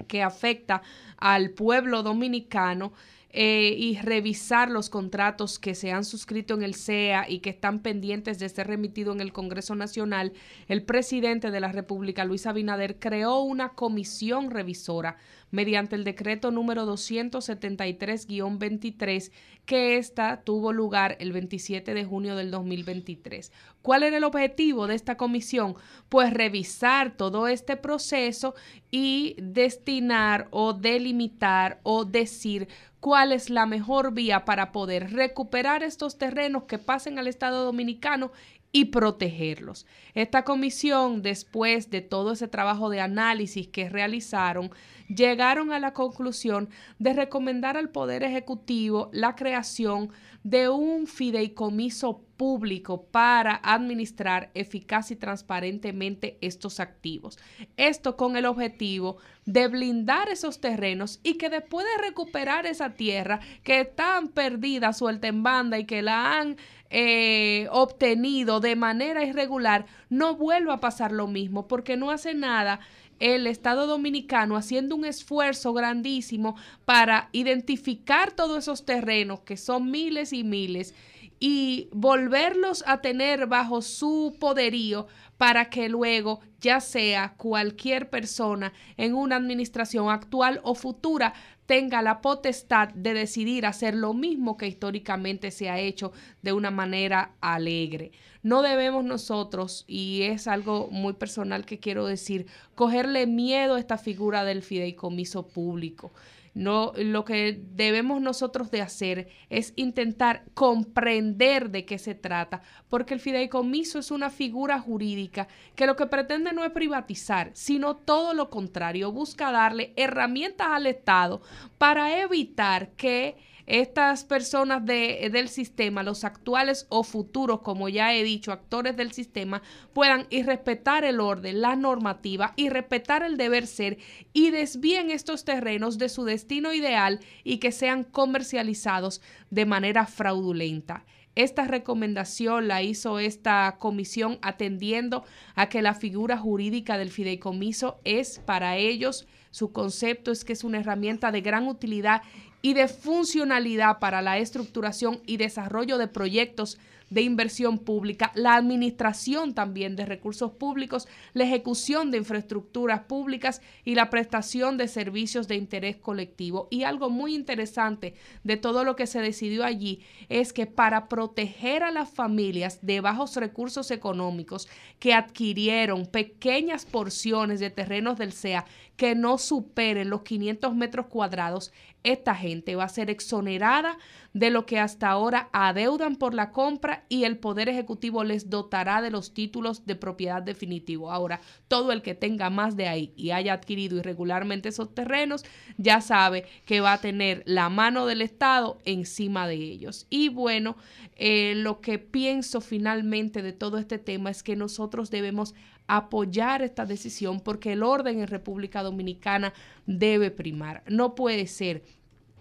que 0.08 0.24
afecta 0.24 0.82
al 1.18 1.52
pueblo 1.52 2.02
dominicano, 2.02 2.92
eh, 3.34 3.76
y 3.78 3.98
revisar 3.98 4.70
los 4.70 4.90
contratos 4.90 5.58
que 5.58 5.74
se 5.74 5.92
han 5.92 6.04
suscrito 6.04 6.54
en 6.54 6.64
el 6.64 6.76
CEA 6.76 7.30
y 7.30 7.40
que 7.40 7.50
están 7.50 7.80
pendientes 7.80 8.40
de 8.40 8.50
ser 8.50 8.68
remitidos 8.68 9.16
en 9.16 9.22
el 9.22 9.32
Congreso 9.32 9.74
Nacional, 9.76 10.34
el 10.68 10.84
presidente 10.84 11.52
de 11.52 11.60
la 11.60 11.72
República, 11.72 12.26
Luis 12.26 12.46
Abinader, 12.46 12.98
creó 13.00 13.40
una 13.40 13.70
comisión 13.70 14.52
revisora 14.52 15.18
mediante 15.52 15.96
el 15.96 16.04
decreto 16.04 16.52
número 16.52 16.86
273-23 16.86 19.32
que 19.66 19.98
esta 19.98 20.42
tuvo 20.42 20.74
lugar 20.74 21.18
el 21.20 21.32
27 21.32 21.94
de 21.94 22.06
junio 22.06 22.36
del 22.36 22.52
2023. 22.52 23.52
¿Cuál 23.82 24.04
era 24.04 24.18
el 24.18 24.24
objetivo 24.24 24.88
de 24.88 24.96
esta 24.96 25.18
comisión? 25.18 25.76
Pues 26.10 26.34
revisar 26.34 27.16
todo 27.16 27.48
este 27.48 27.78
proceso 27.78 28.56
y 28.90 29.36
destinar 29.38 30.48
o 30.52 30.74
delimitar 30.74 31.80
o 31.84 32.06
decir 32.06 32.68
cuál 33.00 33.32
es 33.32 33.50
la 33.50 33.66
mejor 33.66 34.14
vía 34.14 34.46
para 34.46 34.72
poder 34.72 35.14
recuperar 35.14 35.84
estos 35.84 36.18
terrenos 36.18 36.64
que 36.64 36.78
pasen 36.78 37.20
al 37.20 37.28
Estado 37.28 37.66
dominicano 37.66 38.32
y 38.72 38.86
protegerlos. 38.86 39.86
Esta 40.14 40.44
comisión, 40.44 41.22
después 41.22 41.90
de 41.90 42.02
todo 42.02 42.34
ese 42.34 42.48
trabajo 42.48 42.90
de 42.90 43.02
análisis 43.02 43.68
que 43.68 43.90
realizaron, 43.90 44.72
llegaron 45.08 45.72
a 45.72 45.80
la 45.80 45.94
conclusión 45.94 46.70
de 47.00 47.14
recomendar 47.14 47.78
al 47.78 47.90
Poder 47.90 48.24
Ejecutivo 48.24 49.10
la 49.12 49.36
creación 49.36 50.12
de 50.44 50.70
un 50.70 51.06
fideicomiso 51.06 52.24
público 52.36 53.04
para 53.12 53.60
administrar 53.64 54.50
eficaz 54.56 55.12
y 55.12 55.16
transparentemente 55.16 56.40
estos 56.42 56.80
activos. 56.80 57.38
Esto 57.78 58.18
con 58.18 58.36
el 58.36 58.46
objetivo 58.46 59.18
de 59.46 59.68
blindar 59.68 60.30
esos 60.30 60.60
terrenos 60.60 61.20
y 61.22 61.36
que 61.36 61.50
después 61.50 61.86
de 61.86 62.08
recuperar 62.08 62.66
esa 62.66 62.96
tierra 62.96 63.40
que 63.64 63.82
están 63.82 64.30
perdida, 64.30 64.94
suelta 64.94 65.28
en 65.28 65.44
banda 65.44 65.78
y 65.78 65.86
que 65.86 66.02
la 66.02 66.40
han 66.40 66.58
eh, 66.94 67.68
obtenido 67.72 68.60
de 68.60 68.76
manera 68.76 69.24
irregular, 69.24 69.86
no 70.10 70.36
vuelva 70.36 70.74
a 70.74 70.80
pasar 70.82 71.14
lo 71.14 71.26
mismo, 71.28 71.68
porque 71.68 71.96
no 71.96 72.12
hace 72.12 72.34
nada 72.34 72.82
el 73.20 73.48
Estado 73.48 73.88
Dominicano 73.88 74.58
haciendo 74.58 74.96
un 74.96 75.06
esfuerzo 75.06 75.74
grandísimo 75.74 76.56
para 76.84 77.30
identificar 77.32 78.32
todos 78.32 78.58
esos 78.58 78.84
terrenos, 78.84 79.40
que 79.42 79.56
son 79.58 79.90
miles 79.90 80.34
y 80.34 80.44
miles, 80.44 80.94
y 81.40 81.88
volverlos 81.92 82.84
a 82.86 83.00
tener 83.02 83.48
bajo 83.48 83.82
su 83.82 84.36
poderío 84.40 85.08
para 85.42 85.72
que 85.72 85.90
luego 85.90 86.40
ya 86.60 86.80
sea 86.80 87.34
cualquier 87.36 88.12
persona 88.12 88.74
en 88.96 89.16
una 89.16 89.38
administración 89.38 90.12
actual 90.12 90.60
o 90.62 90.76
futura 90.76 91.34
tenga 91.66 92.04
la 92.04 92.22
potestad 92.22 92.90
de 92.90 93.16
decidir 93.16 93.66
hacer 93.66 93.96
lo 93.96 94.14
mismo 94.14 94.56
que 94.56 94.68
históricamente 94.68 95.50
se 95.50 95.68
ha 95.72 95.80
hecho 95.80 96.12
de 96.44 96.54
una 96.54 96.70
manera 96.70 97.32
alegre. 97.42 98.12
No 98.44 98.62
debemos 98.62 99.04
nosotros, 99.04 99.84
y 99.88 100.22
es 100.22 100.48
algo 100.48 100.90
muy 100.92 101.14
personal 101.14 101.66
que 101.66 101.80
quiero 101.80 102.06
decir, 102.06 102.46
cogerle 102.76 103.26
miedo 103.26 103.74
a 103.74 103.80
esta 103.80 103.98
figura 103.98 104.44
del 104.44 104.62
fideicomiso 104.62 105.48
público. 105.48 106.12
No, 106.54 106.92
lo 106.98 107.24
que 107.24 107.62
debemos 107.72 108.22
nosotros 108.22 108.72
de 108.72 108.82
hacer 108.82 109.30
es 109.50 109.72
intentar 109.78 110.44
comprender 110.54 111.70
de 111.70 111.86
qué 111.86 111.98
se 111.98 112.14
trata, 112.14 112.62
porque 112.90 113.14
el 113.14 113.22
fideicomiso 113.22 114.00
es 114.00 114.12
una 114.12 114.30
figura 114.30 114.78
jurídica 114.80 115.48
que 115.76 115.86
lo 115.86 115.96
que 115.96 116.08
pretende 116.08 116.52
no 116.52 116.66
es 116.66 116.72
privatizar, 116.72 117.52
sino 117.54 117.96
todo 117.96 118.34
lo 118.34 118.50
contrario, 118.50 119.14
busca 119.14 119.52
darle 119.52 119.94
herramientas 119.96 120.68
al 120.72 120.88
Estado 120.88 121.42
para 121.78 122.20
evitar 122.20 122.90
que 122.92 123.38
estas 123.72 124.26
personas 124.26 124.86
de, 124.86 125.30
del 125.32 125.48
sistema, 125.48 126.04
los 126.04 126.26
actuales 126.26 126.88
o 126.90 127.04
futuros, 127.04 127.62
como 127.62 127.88
ya 127.88 128.14
he 128.14 128.22
dicho, 128.22 128.52
actores 128.52 128.98
del 128.98 129.14
sistema, 129.14 129.62
puedan 129.94 130.28
y 130.30 130.44
respetar 130.44 131.06
el 131.06 131.22
orden, 131.22 131.62
la 131.62 131.78
normativa 131.78 132.52
y 132.58 132.68
respetar 132.68 133.24
el 133.24 133.38
deber 133.38 133.66
ser 133.66 133.98
y 134.34 134.52
desvíen 134.52 135.10
estos 135.10 135.46
terrenos 135.46 135.98
de 135.98 136.10
su 136.10 136.26
destino 136.26 136.74
ideal 136.74 137.22
y 137.46 137.60
que 137.60 137.72
sean 137.72 138.04
comercializados 138.04 139.22
de 139.52 139.66
manera 139.66 140.06
fraudulenta. 140.06 141.06
Esta 141.36 141.64
recomendación 141.64 142.68
la 142.68 142.82
hizo 142.82 143.20
esta 143.20 143.78
comisión 143.80 144.38
atendiendo 144.42 145.24
a 145.56 145.70
que 145.70 145.82
la 145.82 145.94
figura 145.94 146.38
jurídica 146.38 146.98
del 146.98 147.10
fideicomiso 147.10 148.02
es 148.04 148.40
para 148.40 148.76
ellos, 148.76 149.30
su 149.50 149.72
concepto 149.72 150.32
es 150.32 150.44
que 150.46 150.54
es 150.54 150.64
una 150.64 150.80
herramienta 150.80 151.32
de 151.32 151.42
gran 151.42 151.68
utilidad 151.68 152.22
y 152.62 152.74
de 152.74 152.88
funcionalidad 152.88 154.00
para 154.00 154.22
la 154.22 154.38
estructuración 154.38 155.22
y 155.26 155.38
desarrollo 155.38 155.98
de 155.98 156.08
proyectos 156.08 156.78
de 157.12 157.22
inversión 157.22 157.78
pública, 157.78 158.32
la 158.36 158.56
administración 158.56 159.54
también 159.54 159.96
de 159.96 160.06
recursos 160.06 160.54
públicos, 160.54 161.10
la 161.34 161.44
ejecución 161.44 162.10
de 162.10 162.18
infraestructuras 162.18 163.02
públicas 163.02 163.62
y 163.84 163.96
la 163.96 164.10
prestación 164.10 164.78
de 164.78 164.88
servicios 164.88 165.50
de 165.50 165.58
interés 165.58 165.98
colectivo. 165.98 166.70
Y 166.72 166.84
algo 166.84 167.10
muy 167.10 167.36
interesante 167.36 168.16
de 168.46 168.56
todo 168.56 168.86
lo 168.86 168.96
que 168.96 169.08
se 169.08 169.20
decidió 169.20 169.66
allí 169.66 170.00
es 170.30 170.54
que 170.54 170.68
para 170.68 171.10
proteger 171.10 171.84
a 171.84 171.92
las 171.92 172.10
familias 172.10 172.80
de 172.82 173.02
bajos 173.02 173.36
recursos 173.36 173.92
económicos 173.92 174.70
que 174.98 175.14
adquirieron 175.14 176.06
pequeñas 176.06 176.86
porciones 176.86 177.60
de 177.60 177.72
terrenos 177.72 178.18
del 178.18 178.32
SEA 178.32 178.66
que 178.96 179.16
no 179.16 179.38
superen 179.38 180.10
los 180.10 180.22
500 180.22 180.76
metros 180.76 181.08
cuadrados, 181.08 181.72
esta 182.04 182.36
gente 182.36 182.76
va 182.76 182.86
a 182.86 182.90
ser 182.90 183.10
exonerada 183.10 183.98
de 184.34 184.50
lo 184.50 184.66
que 184.66 184.80
hasta 184.80 185.10
ahora 185.10 185.50
adeudan 185.52 186.16
por 186.16 186.34
la 186.34 186.52
compra 186.52 187.06
y 187.10 187.26
el 187.26 187.38
Poder 187.38 187.70
Ejecutivo 187.70 188.24
les 188.24 188.50
dotará 188.50 189.02
de 189.02 189.12
los 189.12 189.34
títulos 189.34 189.86
de 189.86 189.96
propiedad 189.96 190.42
definitivo. 190.42 191.12
Ahora, 191.12 191.42
todo 191.68 191.92
el 191.92 192.02
que 192.02 192.16
tenga 192.16 192.50
más 192.50 192.76
de 192.76 192.88
ahí 192.88 193.14
y 193.16 193.32
haya 193.32 193.54
adquirido 193.54 193.98
irregularmente 193.98 194.70
esos 194.70 194.96
terrenos, 194.96 195.44
ya 195.78 196.02
sabe 196.02 196.46
que 196.66 196.82
va 196.82 196.94
a 196.94 197.02
tener 197.02 197.44
la 197.46 197.70
mano 197.70 198.06
del 198.06 198.22
Estado 198.22 198.78
encima 198.86 199.48
de 199.48 199.56
ellos. 199.56 200.08
Y 200.10 200.30
bueno, 200.30 200.78
eh, 201.18 201.54
lo 201.56 201.82
que 201.82 202.00
pienso 202.00 202.62
finalmente 202.62 203.42
de 203.42 203.54
todo 203.54 203.78
este 203.78 204.00
tema 204.00 204.32
es 204.32 204.44
que 204.44 204.56
nosotros 204.56 205.12
debemos 205.12 205.54
apoyar 205.98 206.62
esta 206.62 206.86
decisión 206.86 207.42
porque 207.42 207.74
el 207.74 207.84
orden 207.84 208.22
en 208.22 208.28
República 208.28 208.82
Dominicana 208.82 209.54
debe 209.86 210.32
primar. 210.32 210.84
No 210.88 211.16
puede 211.16 211.48
ser 211.48 211.84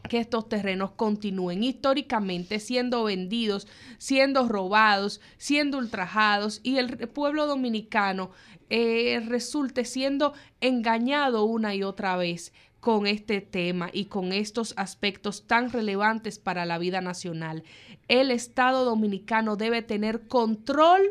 que 0.09 0.19
estos 0.19 0.49
terrenos 0.49 0.93
continúen 0.93 1.65
históricamente 1.65 2.61
siendo 2.61 3.03
vendidos, 3.03 3.67
siendo 3.99 4.49
robados, 4.49 5.21
siendo 5.37 5.79
ultrajados 5.79 6.61
y 6.63 6.79
el 6.79 7.09
pueblo 7.09 7.47
dominicano 7.49 8.31
eh, 8.71 9.21
resulte 9.27 9.85
siendo 9.85 10.33
engañado 10.61 11.43
una 11.45 11.75
y 11.75 11.83
otra 11.83 12.17
vez 12.17 12.53
con 12.79 13.09
este 13.09 13.41
tema 13.41 13.91
y 13.93 14.05
con 14.05 14.33
estos 14.33 14.75
aspectos 14.77 15.49
tan 15.49 15.73
relevantes 15.73 16.39
para 16.39 16.65
la 16.67 16.79
vida 16.79 17.01
nacional. 17.01 17.65
El 18.07 18.31
Estado 18.31 18.85
dominicano 18.85 19.57
debe 19.57 19.83
tener 19.83 20.29
control 20.29 21.03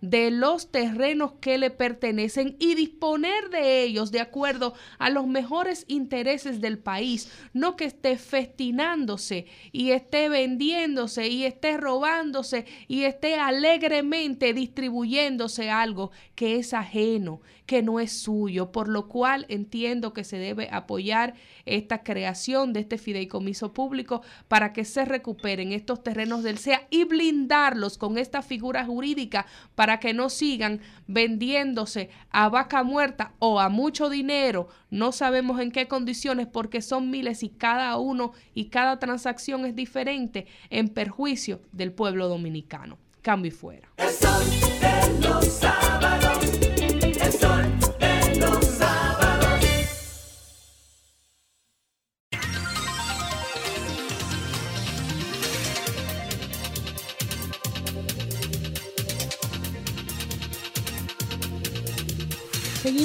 de 0.00 0.30
los 0.30 0.70
terrenos 0.70 1.32
que 1.40 1.58
le 1.58 1.70
pertenecen 1.70 2.56
y 2.58 2.74
disponer 2.74 3.50
de 3.50 3.82
ellos 3.82 4.12
de 4.12 4.20
acuerdo 4.20 4.74
a 4.98 5.10
los 5.10 5.26
mejores 5.26 5.84
intereses 5.88 6.60
del 6.60 6.78
país, 6.78 7.30
no 7.52 7.76
que 7.76 7.84
esté 7.84 8.16
festinándose 8.16 9.46
y 9.72 9.90
esté 9.90 10.28
vendiéndose 10.28 11.28
y 11.28 11.44
esté 11.44 11.76
robándose 11.76 12.66
y 12.86 13.04
esté 13.04 13.36
alegremente 13.36 14.52
distribuyéndose 14.52 15.70
algo 15.70 16.10
que 16.34 16.56
es 16.56 16.74
ajeno, 16.74 17.40
que 17.68 17.82
no 17.82 18.00
es 18.00 18.12
suyo, 18.12 18.72
por 18.72 18.88
lo 18.88 19.08
cual 19.08 19.44
entiendo 19.50 20.14
que 20.14 20.24
se 20.24 20.38
debe 20.38 20.70
apoyar 20.72 21.34
esta 21.66 22.02
creación 22.02 22.72
de 22.72 22.80
este 22.80 22.96
fideicomiso 22.96 23.74
público 23.74 24.22
para 24.48 24.72
que 24.72 24.86
se 24.86 25.04
recuperen 25.04 25.72
estos 25.72 26.02
terrenos 26.02 26.42
del 26.42 26.56
SEA 26.56 26.86
y 26.88 27.04
blindarlos 27.04 27.98
con 27.98 28.16
esta 28.16 28.40
figura 28.40 28.86
jurídica 28.86 29.44
para 29.74 30.00
que 30.00 30.14
no 30.14 30.30
sigan 30.30 30.80
vendiéndose 31.08 32.08
a 32.30 32.48
vaca 32.48 32.82
muerta 32.84 33.34
o 33.38 33.60
a 33.60 33.68
mucho 33.68 34.08
dinero, 34.08 34.68
no 34.88 35.12
sabemos 35.12 35.60
en 35.60 35.70
qué 35.70 35.86
condiciones 35.88 36.46
porque 36.46 36.80
son 36.80 37.10
miles 37.10 37.42
y 37.42 37.50
cada 37.50 37.98
uno 37.98 38.32
y 38.54 38.70
cada 38.70 38.98
transacción 38.98 39.66
es 39.66 39.76
diferente 39.76 40.46
en 40.70 40.88
perjuicio 40.88 41.60
del 41.72 41.92
pueblo 41.92 42.28
dominicano. 42.28 42.96
Cambio 43.20 43.50
y 43.50 43.52
fuera. 43.52 43.90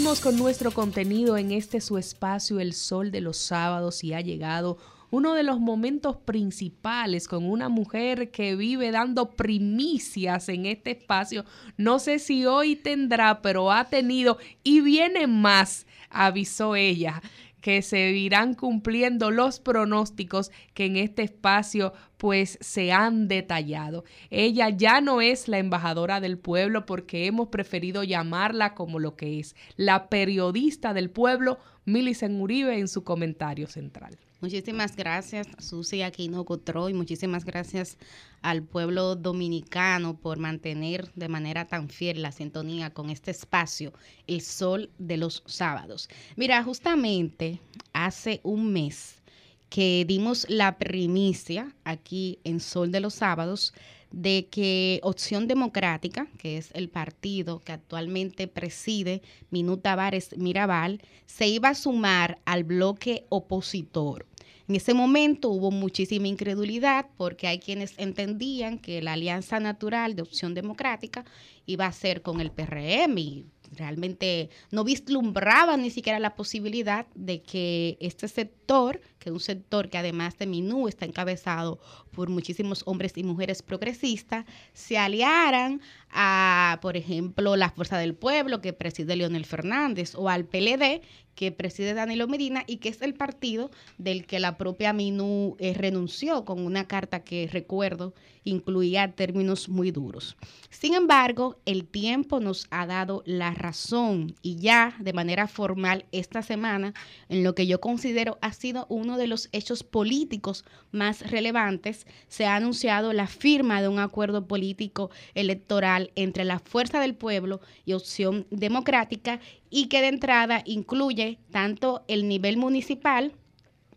Con 0.04 0.38
nuestro 0.38 0.72
contenido 0.72 1.38
en 1.38 1.52
este 1.52 1.80
su 1.80 1.98
espacio 1.98 2.60
El 2.60 2.74
Sol 2.74 3.10
de 3.10 3.22
los 3.22 3.38
Sábados 3.38 4.04
y 4.04 4.14
ha 4.14 4.20
llegado 4.20 4.78
uno 5.10 5.34
de 5.34 5.44
los 5.44 5.62
momentos 5.62 6.18
principales 6.18 7.28
con 7.28 7.50
una 7.50 7.70
mujer 7.70 8.30
que 8.30 8.58
vive 8.58 8.92
dando 8.92 9.32
primicias 9.32 10.50
en 10.50 10.66
este 10.66 10.92
espacio. 10.92 11.46
No 11.78 12.00
sé 12.00 12.20
si 12.20 12.46
hoy 12.46 12.76
tendrá, 12.76 13.42
pero 13.42 13.72
ha 13.72 13.86
tenido 13.86 14.38
y 14.62 14.82
viene 14.82 15.26
más, 15.26 15.88
avisó 16.10 16.76
ella 16.76 17.22
que 17.64 17.82
se 17.82 18.12
irán 18.12 18.56
cumpliendo 18.56 19.32
los 19.32 19.62
pronósticos 19.62 20.52
que 20.74 20.84
en 20.84 20.98
este 20.98 21.24
espacio 21.24 21.94
pues 22.18 22.58
se 22.60 22.92
han 22.92 23.30
detallado. 23.30 24.04
Ella 24.30 24.68
ya 24.68 25.00
no 25.00 25.22
es 25.22 25.48
la 25.48 25.60
embajadora 25.60 26.20
del 26.20 26.38
pueblo 26.38 26.86
porque 26.86 27.26
hemos 27.26 27.48
preferido 27.48 28.04
llamarla 28.04 28.76
como 28.76 29.00
lo 29.00 29.16
que 29.16 29.40
es, 29.40 29.56
la 29.78 30.10
periodista 30.10 30.94
del 30.94 31.10
pueblo, 31.10 31.58
Milicen 31.86 32.42
Uribe 32.42 32.78
en 32.78 32.90
su 32.90 33.06
comentario 33.06 33.68
central. 33.68 34.18
Muchísimas 34.42 34.98
gracias, 34.98 35.48
Susi 35.58 36.02
Aquino 36.02 36.46
y 36.90 36.94
Muchísimas 36.94 37.46
gracias 37.46 37.98
al 38.44 38.62
pueblo 38.62 39.16
dominicano 39.16 40.16
por 40.16 40.38
mantener 40.38 41.12
de 41.16 41.30
manera 41.30 41.66
tan 41.66 41.90
fiel 41.90 42.22
la 42.22 42.32
sintonía 42.32 42.94
con 42.94 43.10
este 43.10 43.32
espacio, 43.32 43.94
el 44.28 44.42
sol 44.42 44.92
de 45.00 45.18
los 45.18 45.42
sábados. 45.48 46.10
Mira, 46.36 46.64
justamente 46.64 47.60
hace 47.94 48.40
un 48.44 48.72
mes 48.72 49.24
que 49.70 50.06
dimos 50.08 50.46
la 50.50 50.78
primicia 50.78 51.76
aquí 51.84 52.38
en 52.44 52.60
Sol 52.60 52.92
de 52.92 53.00
los 53.00 53.16
Sábados 53.16 53.74
de 54.12 54.48
que 54.52 55.00
Opción 55.02 55.48
Democrática, 55.48 56.28
que 56.38 56.58
es 56.58 56.70
el 56.76 56.90
partido 56.90 57.60
que 57.60 57.72
actualmente 57.72 58.48
preside 58.48 59.24
Minuta 59.50 59.96
Vares 59.96 60.38
Mirabal, 60.38 61.02
se 61.26 61.48
iba 61.48 61.70
a 61.70 61.76
sumar 61.76 62.40
al 62.46 62.64
bloque 62.64 63.26
opositor. 63.30 64.28
En 64.68 64.76
ese 64.76 64.94
momento 64.94 65.50
hubo 65.50 65.72
muchísima 65.72 66.28
incredulidad 66.28 67.08
porque 67.18 67.48
hay 67.48 67.60
quienes 67.60 67.94
entendían 67.98 68.80
que 68.80 69.02
la 69.02 69.14
alianza 69.14 69.60
natural 69.60 70.16
de 70.16 70.22
opción 70.22 70.54
democrática 70.54 71.26
iba 71.66 71.86
a 71.86 71.92
ser 71.92 72.22
con 72.22 72.40
el 72.40 72.52
PRM 72.52 73.18
y 73.18 73.46
realmente 73.76 74.50
no 74.72 74.84
vislumbraba 74.84 75.78
ni 75.78 75.90
siquiera 75.90 76.20
la 76.20 76.36
posibilidad 76.36 77.08
de 77.16 77.42
que 77.42 77.98
este 78.00 78.28
sector, 78.28 79.02
que 79.20 79.30
es 79.30 79.34
un 79.34 79.40
sector 79.40 79.90
que 79.90 79.98
además 79.98 80.38
de 80.38 80.46
Minú 80.46 80.88
está 80.88 81.06
encabezado 81.06 81.80
por 82.12 82.30
muchísimos 82.30 82.84
hombres 82.86 83.14
y 83.16 83.24
mujeres 83.24 83.62
progresistas, 83.62 84.46
se 84.74 84.98
aliaran 84.98 85.82
a, 86.10 86.80
por 86.82 86.96
ejemplo, 86.98 87.56
la 87.56 87.70
Fuerza 87.70 87.98
del 87.98 88.16
Pueblo 88.16 88.62
que 88.62 88.74
preside 88.74 89.16
Leonel 89.16 89.46
Fernández 89.46 90.16
o 90.16 90.30
al 90.30 90.46
PLD 90.46 91.02
que 91.36 91.52
preside 91.52 91.94
Danilo 91.94 92.28
Medina 92.28 92.64
y 92.68 92.78
que 92.78 92.90
es 92.90 93.02
el 93.02 93.14
partido 93.14 93.72
del 93.98 94.26
que 94.26 94.40
la 94.40 94.58
propia 94.58 94.94
Minú 94.94 95.56
eh, 95.60 95.74
renunció 95.74 96.46
con 96.46 96.66
una 96.66 96.88
carta 96.88 97.24
que 97.24 97.50
recuerdo 97.52 98.14
incluía 98.44 99.14
términos 99.14 99.70
muy 99.70 99.92
duros. 99.92 100.36
Sin 100.70 100.94
embargo, 100.94 101.58
el 101.66 101.86
tiempo 101.86 102.40
nos 102.40 102.68
ha 102.72 102.86
dado 102.86 103.24
la 103.26 103.52
razón 103.52 104.36
y 104.42 104.58
ya 104.58 104.96
de 105.00 105.14
manera 105.14 105.48
formal 105.48 106.06
esta 106.12 106.42
semana, 106.42 106.94
en 107.30 107.44
lo 107.44 107.56
que 107.56 107.68
yo 107.68 107.80
considero 107.80 108.38
ha 108.42 108.54
sido 108.54 108.86
uno 108.90 109.18
de 109.18 109.28
los 109.28 109.50
hechos 109.52 109.84
políticos 109.84 110.66
más 110.92 111.30
relevantes, 111.30 112.06
se 112.28 112.46
ha 112.46 112.56
anunciado 112.56 113.14
la 113.14 113.28
firma 113.28 113.82
de 113.82 113.88
un 113.88 114.00
acuerdo 114.00 114.48
político 114.48 115.10
electoral 115.36 116.12
entre 116.16 116.44
la 116.44 116.60
Fuerza 116.60 117.00
del 117.00 117.16
Pueblo 117.16 117.62
y 117.86 117.94
Opción 117.94 118.46
Democrática 118.50 119.40
y 119.76 119.88
que 119.88 120.02
de 120.02 120.08
entrada 120.10 120.62
incluye 120.66 121.40
tanto 121.50 122.04
el 122.08 122.28
nivel 122.28 122.58
municipal 122.58 123.34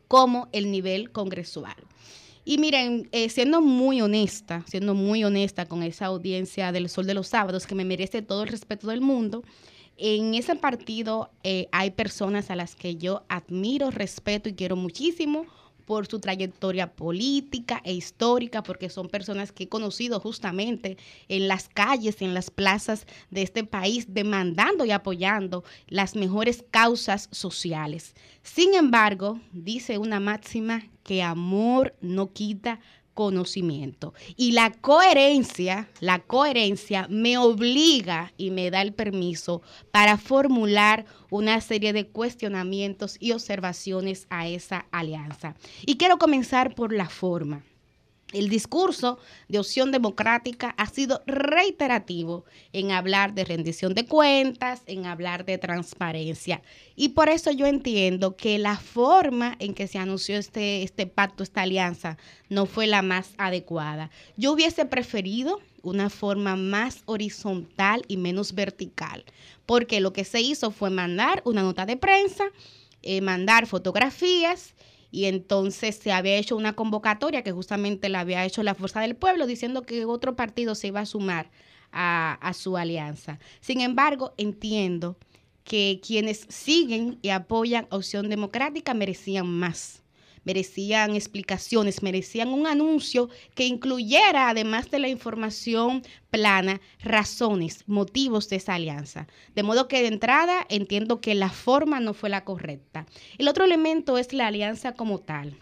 como 0.08 0.48
el 0.52 0.70
nivel 0.70 1.12
congresual. 1.12 1.76
Y 2.46 2.56
miren, 2.56 3.10
eh, 3.12 3.28
siendo 3.28 3.60
muy 3.60 4.00
honesta, 4.00 4.64
siendo 4.66 4.94
muy 4.94 5.22
honesta 5.22 5.66
con 5.66 5.82
esa 5.82 6.06
audiencia 6.06 6.72
del 6.72 6.88
Sol 6.88 7.06
de 7.06 7.12
los 7.12 7.28
Sábados, 7.28 7.66
que 7.66 7.74
me 7.74 7.84
merece 7.84 8.22
todo 8.22 8.44
el 8.44 8.48
respeto 8.48 8.86
del 8.86 9.02
mundo, 9.02 9.42
en 9.98 10.34
ese 10.34 10.56
partido 10.56 11.30
eh, 11.42 11.68
hay 11.72 11.90
personas 11.90 12.50
a 12.50 12.56
las 12.56 12.74
que 12.74 12.96
yo 12.96 13.24
admiro, 13.28 13.90
respeto 13.90 14.48
y 14.48 14.54
quiero 14.54 14.76
muchísimo 14.76 15.44
por 15.86 16.06
su 16.06 16.18
trayectoria 16.18 16.92
política 16.92 17.80
e 17.84 17.94
histórica, 17.94 18.62
porque 18.62 18.90
son 18.90 19.08
personas 19.08 19.52
que 19.52 19.64
he 19.64 19.68
conocido 19.68 20.20
justamente 20.20 20.98
en 21.28 21.48
las 21.48 21.68
calles, 21.68 22.20
en 22.20 22.34
las 22.34 22.50
plazas 22.50 23.06
de 23.30 23.42
este 23.42 23.64
país, 23.64 24.12
demandando 24.12 24.84
y 24.84 24.90
apoyando 24.90 25.64
las 25.86 26.16
mejores 26.16 26.64
causas 26.70 27.28
sociales. 27.32 28.14
Sin 28.42 28.74
embargo, 28.74 29.40
dice 29.52 29.98
una 29.98 30.20
máxima 30.20 30.84
que 31.02 31.22
amor 31.22 31.94
no 32.00 32.32
quita 32.32 32.80
conocimiento. 33.16 34.12
Y 34.36 34.52
la 34.52 34.70
coherencia, 34.70 35.88
la 36.00 36.18
coherencia 36.20 37.08
me 37.08 37.38
obliga 37.38 38.34
y 38.36 38.50
me 38.50 38.70
da 38.70 38.82
el 38.82 38.92
permiso 38.92 39.62
para 39.90 40.18
formular 40.18 41.06
una 41.30 41.62
serie 41.62 41.94
de 41.94 42.06
cuestionamientos 42.06 43.16
y 43.18 43.32
observaciones 43.32 44.26
a 44.28 44.46
esa 44.46 44.86
alianza. 44.92 45.56
Y 45.86 45.96
quiero 45.96 46.18
comenzar 46.18 46.74
por 46.74 46.92
la 46.92 47.08
forma. 47.08 47.64
El 48.32 48.48
discurso 48.48 49.20
de 49.46 49.60
opción 49.60 49.92
democrática 49.92 50.74
ha 50.78 50.86
sido 50.86 51.22
reiterativo 51.26 52.44
en 52.72 52.90
hablar 52.90 53.34
de 53.34 53.44
rendición 53.44 53.94
de 53.94 54.04
cuentas, 54.04 54.82
en 54.86 55.06
hablar 55.06 55.44
de 55.44 55.58
transparencia. 55.58 56.60
Y 56.96 57.10
por 57.10 57.28
eso 57.28 57.52
yo 57.52 57.66
entiendo 57.66 58.34
que 58.34 58.58
la 58.58 58.78
forma 58.78 59.54
en 59.60 59.74
que 59.74 59.86
se 59.86 59.98
anunció 59.98 60.38
este, 60.38 60.82
este 60.82 61.06
pacto, 61.06 61.44
esta 61.44 61.62
alianza, 61.62 62.18
no 62.48 62.66
fue 62.66 62.88
la 62.88 63.00
más 63.00 63.30
adecuada. 63.38 64.10
Yo 64.36 64.52
hubiese 64.52 64.86
preferido 64.86 65.60
una 65.82 66.10
forma 66.10 66.56
más 66.56 67.02
horizontal 67.06 68.02
y 68.08 68.16
menos 68.16 68.56
vertical, 68.56 69.24
porque 69.66 70.00
lo 70.00 70.12
que 70.12 70.24
se 70.24 70.40
hizo 70.40 70.72
fue 70.72 70.90
mandar 70.90 71.42
una 71.44 71.62
nota 71.62 71.86
de 71.86 71.96
prensa, 71.96 72.46
eh, 73.02 73.20
mandar 73.20 73.68
fotografías 73.68 74.74
y 75.16 75.24
entonces 75.24 75.96
se 75.96 76.12
había 76.12 76.36
hecho 76.36 76.56
una 76.56 76.74
convocatoria 76.74 77.42
que 77.42 77.50
justamente 77.50 78.10
la 78.10 78.20
había 78.20 78.44
hecho 78.44 78.62
la 78.62 78.74
Fuerza 78.74 79.00
del 79.00 79.16
Pueblo 79.16 79.46
diciendo 79.46 79.80
que 79.80 80.04
otro 80.04 80.36
partido 80.36 80.74
se 80.74 80.88
iba 80.88 81.00
a 81.00 81.06
sumar 81.06 81.50
a, 81.90 82.52
su 82.52 82.76
alianza. 82.76 83.38
Sin 83.60 83.80
embargo, 83.80 84.34
entiendo 84.36 85.16
que 85.64 86.02
quienes 86.06 86.44
siguen 86.50 87.18
y 87.22 87.30
apoyan 87.30 87.86
Opción 87.88 88.28
Democrática 88.28 88.92
merecían 88.92 89.46
más 89.46 90.02
merecían 90.46 91.14
explicaciones, 91.14 92.02
merecían 92.02 92.48
un 92.48 92.66
anuncio 92.66 93.28
que 93.54 93.66
incluyera, 93.66 94.48
además 94.48 94.90
de 94.90 95.00
la 95.00 95.08
información 95.08 96.02
plana, 96.30 96.80
razones, 97.02 97.84
motivos 97.86 98.48
de 98.48 98.56
esa 98.56 98.74
alianza. 98.74 99.26
De 99.54 99.62
modo 99.62 99.88
que 99.88 100.00
de 100.00 100.08
entrada 100.08 100.64
entiendo 100.70 101.20
que 101.20 101.34
la 101.34 101.50
forma 101.50 102.00
no 102.00 102.14
fue 102.14 102.30
la 102.30 102.44
correcta. 102.44 103.06
El 103.36 103.48
otro 103.48 103.64
elemento 103.64 104.16
es 104.16 104.32
la 104.32 104.46
alianza 104.46 104.94
como 104.94 105.18
tal. 105.18 105.58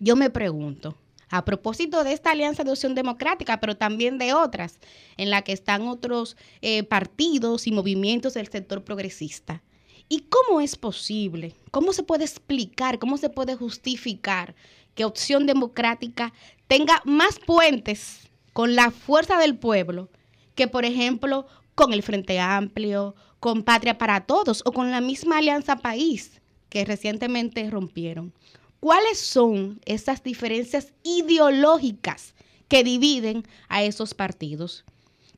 Yo 0.00 0.16
me 0.16 0.28
pregunto, 0.28 0.98
a 1.30 1.44
propósito 1.44 2.04
de 2.04 2.12
esta 2.12 2.32
alianza 2.32 2.64
de 2.64 2.72
opción 2.72 2.94
democrática, 2.94 3.60
pero 3.60 3.76
también 3.76 4.18
de 4.18 4.34
otras, 4.34 4.78
en 5.16 5.30
la 5.30 5.42
que 5.42 5.52
están 5.52 5.82
otros 5.86 6.36
eh, 6.60 6.82
partidos 6.82 7.66
y 7.68 7.72
movimientos 7.72 8.34
del 8.34 8.48
sector 8.48 8.82
progresista. 8.82 9.62
¿Y 10.14 10.28
cómo 10.28 10.60
es 10.60 10.76
posible? 10.76 11.56
¿Cómo 11.72 11.92
se 11.92 12.04
puede 12.04 12.22
explicar? 12.22 13.00
¿Cómo 13.00 13.18
se 13.18 13.30
puede 13.30 13.56
justificar 13.56 14.54
que 14.94 15.04
Opción 15.04 15.44
Democrática 15.44 16.32
tenga 16.68 17.02
más 17.04 17.40
puentes 17.40 18.30
con 18.52 18.76
la 18.76 18.92
fuerza 18.92 19.38
del 19.38 19.58
pueblo 19.58 20.08
que, 20.54 20.68
por 20.68 20.84
ejemplo, 20.84 21.48
con 21.74 21.92
el 21.92 22.04
Frente 22.04 22.38
Amplio, 22.38 23.16
con 23.40 23.64
Patria 23.64 23.98
para 23.98 24.20
Todos 24.20 24.62
o 24.64 24.70
con 24.70 24.92
la 24.92 25.00
misma 25.00 25.38
Alianza 25.38 25.78
País 25.78 26.40
que 26.68 26.84
recientemente 26.84 27.68
rompieron? 27.68 28.32
¿Cuáles 28.78 29.18
son 29.18 29.80
esas 29.84 30.22
diferencias 30.22 30.92
ideológicas 31.02 32.36
que 32.68 32.84
dividen 32.84 33.42
a 33.68 33.82
esos 33.82 34.14
partidos? 34.14 34.84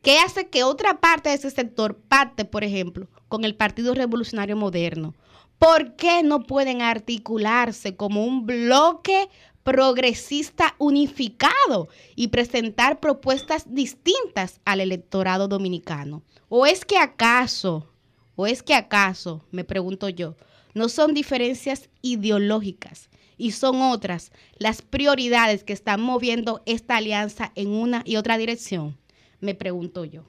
¿Qué 0.06 0.20
hace 0.20 0.46
que 0.46 0.62
otra 0.62 1.00
parte 1.00 1.30
de 1.30 1.34
ese 1.34 1.50
sector 1.50 1.96
pacte, 1.96 2.44
por 2.44 2.62
ejemplo, 2.62 3.08
con 3.26 3.44
el 3.44 3.56
Partido 3.56 3.92
Revolucionario 3.92 4.54
Moderno? 4.54 5.16
¿Por 5.58 5.96
qué 5.96 6.22
no 6.22 6.44
pueden 6.44 6.80
articularse 6.80 7.96
como 7.96 8.24
un 8.24 8.46
bloque 8.46 9.28
progresista 9.64 10.76
unificado 10.78 11.88
y 12.14 12.28
presentar 12.28 13.00
propuestas 13.00 13.74
distintas 13.74 14.60
al 14.64 14.80
electorado 14.80 15.48
dominicano? 15.48 16.22
¿O 16.48 16.66
es 16.66 16.84
que 16.84 16.98
acaso, 16.98 17.90
o 18.36 18.46
es 18.46 18.62
que 18.62 18.74
acaso, 18.74 19.42
me 19.50 19.64
pregunto 19.64 20.08
yo, 20.08 20.36
no 20.72 20.88
son 20.88 21.14
diferencias 21.14 21.88
ideológicas, 22.00 23.10
y 23.36 23.50
son 23.50 23.82
otras 23.82 24.30
las 24.56 24.82
prioridades 24.82 25.64
que 25.64 25.72
están 25.72 26.00
moviendo 26.00 26.62
esta 26.64 26.96
alianza 26.96 27.50
en 27.56 27.70
una 27.70 28.02
y 28.04 28.14
otra 28.14 28.38
dirección? 28.38 28.96
Me 29.40 29.54
pregunto 29.54 30.04
yo. 30.04 30.24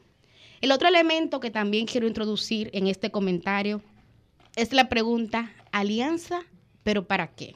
El 0.62 0.72
otro 0.72 0.88
elemento 0.88 1.40
que 1.40 1.52
también 1.52 1.86
quiero 1.86 2.08
introducir 2.08 2.70
en 2.74 2.88
este 2.88 3.12
comentario 3.12 3.82
es 4.56 4.74
la 4.74 4.90
pregunta, 4.90 5.54
¿alianza? 5.72 6.42
¿Pero 6.84 7.08
para 7.08 7.36
qué? 7.36 7.56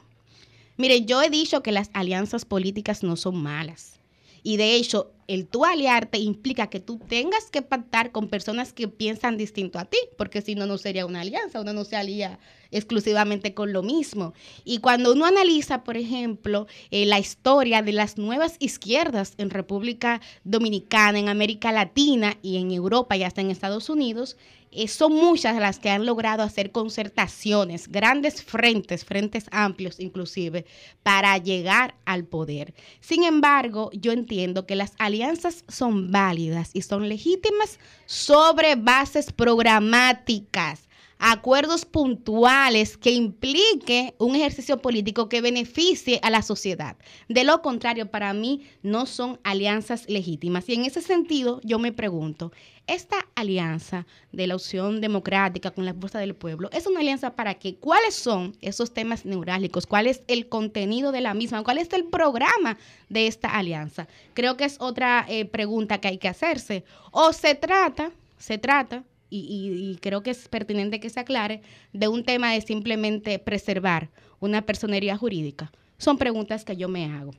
Mire, 0.77 1.05
yo 1.05 1.21
he 1.21 1.29
dicho 1.29 1.63
que 1.63 1.71
las 1.71 1.89
alianzas 1.93 2.45
políticas 2.45 3.03
no 3.03 3.15
son 3.15 3.41
malas. 3.41 3.99
Y 4.43 4.57
de 4.57 4.75
hecho, 4.75 5.11
el 5.33 5.47
tú 5.47 5.63
aliarte 5.63 6.17
implica 6.17 6.67
que 6.67 6.81
tú 6.81 6.99
tengas 7.07 7.49
que 7.49 7.61
pactar 7.61 8.11
con 8.11 8.27
personas 8.27 8.73
que 8.73 8.89
piensan 8.89 9.37
distinto 9.37 9.79
a 9.79 9.85
ti, 9.85 9.97
porque 10.17 10.41
si 10.41 10.55
no, 10.55 10.65
no 10.65 10.77
sería 10.77 11.05
una 11.05 11.21
alianza, 11.21 11.61
uno 11.61 11.71
no 11.71 11.85
se 11.85 11.95
alía 11.95 12.37
exclusivamente 12.69 13.53
con 13.53 13.71
lo 13.71 13.81
mismo. 13.81 14.33
Y 14.65 14.79
cuando 14.79 15.13
uno 15.13 15.25
analiza, 15.25 15.85
por 15.85 15.95
ejemplo, 15.95 16.67
eh, 16.89 17.05
la 17.05 17.17
historia 17.17 17.81
de 17.81 17.93
las 17.93 18.17
nuevas 18.17 18.57
izquierdas 18.59 19.35
en 19.37 19.51
República 19.51 20.19
Dominicana, 20.43 21.17
en 21.17 21.29
América 21.29 21.71
Latina 21.71 22.37
y 22.41 22.57
en 22.57 22.71
Europa 22.71 23.15
y 23.15 23.23
hasta 23.23 23.39
en 23.39 23.51
Estados 23.51 23.89
Unidos, 23.89 24.35
eh, 24.71 24.87
son 24.87 25.13
muchas 25.13 25.57
las 25.57 25.79
que 25.79 25.89
han 25.89 26.05
logrado 26.05 26.43
hacer 26.43 26.71
concertaciones, 26.71 27.87
grandes 27.89 28.41
frentes, 28.41 29.05
frentes 29.05 29.45
amplios 29.51 29.99
inclusive, 29.99 30.65
para 31.03 31.37
llegar 31.37 31.95
al 32.05 32.23
poder. 32.25 32.73
Sin 32.99 33.23
embargo, 33.23 33.89
yo 33.93 34.11
entiendo 34.11 34.65
que 34.65 34.75
las 34.75 34.93
alianzas 34.97 35.65
son 35.67 36.11
válidas 36.11 36.71
y 36.73 36.81
son 36.83 37.09
legítimas 37.09 37.79
sobre 38.05 38.75
bases 38.75 39.31
programáticas 39.33 40.87
acuerdos 41.21 41.85
puntuales 41.85 42.97
que 42.97 43.11
implique 43.11 44.15
un 44.17 44.35
ejercicio 44.35 44.81
político 44.81 45.29
que 45.29 45.39
beneficie 45.39 46.19
a 46.23 46.31
la 46.31 46.41
sociedad. 46.41 46.97
De 47.29 47.43
lo 47.43 47.61
contrario, 47.61 48.09
para 48.09 48.33
mí 48.33 48.63
no 48.81 49.05
son 49.05 49.39
alianzas 49.43 50.09
legítimas. 50.09 50.67
Y 50.67 50.73
en 50.73 50.85
ese 50.85 51.01
sentido, 51.01 51.61
yo 51.63 51.77
me 51.77 51.91
pregunto, 51.91 52.51
esta 52.87 53.27
alianza 53.35 54.07
de 54.31 54.47
la 54.47 54.55
opción 54.55 54.99
democrática 54.99 55.69
con 55.69 55.85
la 55.85 55.93
fuerza 55.93 56.17
del 56.17 56.33
pueblo, 56.33 56.69
¿es 56.73 56.87
una 56.87 57.01
alianza 57.01 57.35
para 57.35 57.53
qué? 57.53 57.75
¿Cuáles 57.75 58.15
son 58.15 58.57
esos 58.59 58.91
temas 58.91 59.23
neurálgicos? 59.23 59.85
¿Cuál 59.85 60.07
es 60.07 60.23
el 60.27 60.49
contenido 60.49 61.11
de 61.11 61.21
la 61.21 61.35
misma? 61.35 61.63
¿Cuál 61.63 61.77
es 61.77 61.93
el 61.93 62.05
programa 62.05 62.79
de 63.09 63.27
esta 63.27 63.55
alianza? 63.55 64.07
Creo 64.33 64.57
que 64.57 64.65
es 64.65 64.77
otra 64.79 65.27
eh, 65.29 65.45
pregunta 65.45 66.01
que 66.01 66.07
hay 66.07 66.17
que 66.17 66.29
hacerse. 66.29 66.83
O 67.11 67.31
se 67.31 67.53
trata, 67.53 68.11
se 68.39 68.57
trata 68.57 69.03
y, 69.31 69.97
creo 70.01 70.21
que 70.21 70.31
es 70.31 70.49
pertinente 70.49 70.99
que 70.99 71.09
se 71.09 71.19
aclare, 71.19 71.61
de 71.93 72.07
un 72.09 72.23
tema 72.23 72.53
de 72.53 72.61
simplemente 72.61 73.39
preservar 73.39 74.09
una 74.39 74.65
personería 74.65 75.17
jurídica. 75.17 75.71
Son 75.97 76.17
preguntas 76.17 76.65
que 76.65 76.75
yo 76.75 76.89
me 76.89 77.05
hago. 77.05 77.31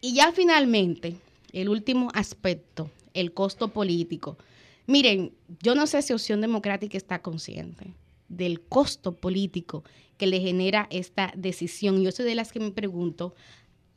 Y 0.00 0.14
ya 0.14 0.32
finalmente, 0.32 1.16
el 1.52 1.68
último 1.68 2.08
aspecto, 2.14 2.90
el 3.12 3.32
costo 3.32 3.68
político. 3.68 4.38
Miren, 4.86 5.32
yo 5.62 5.74
no 5.74 5.86
sé 5.86 6.02
si 6.02 6.12
Opción 6.12 6.40
Democrática 6.40 6.96
está 6.96 7.20
consciente 7.20 7.92
del 8.28 8.60
costo 8.60 9.12
político 9.12 9.84
que 10.16 10.26
le 10.26 10.40
genera 10.40 10.86
esta 10.90 11.32
decisión. 11.36 12.02
Yo 12.02 12.12
soy 12.12 12.24
de 12.24 12.34
las 12.34 12.52
que 12.52 12.60
me 12.60 12.70
pregunto 12.70 13.34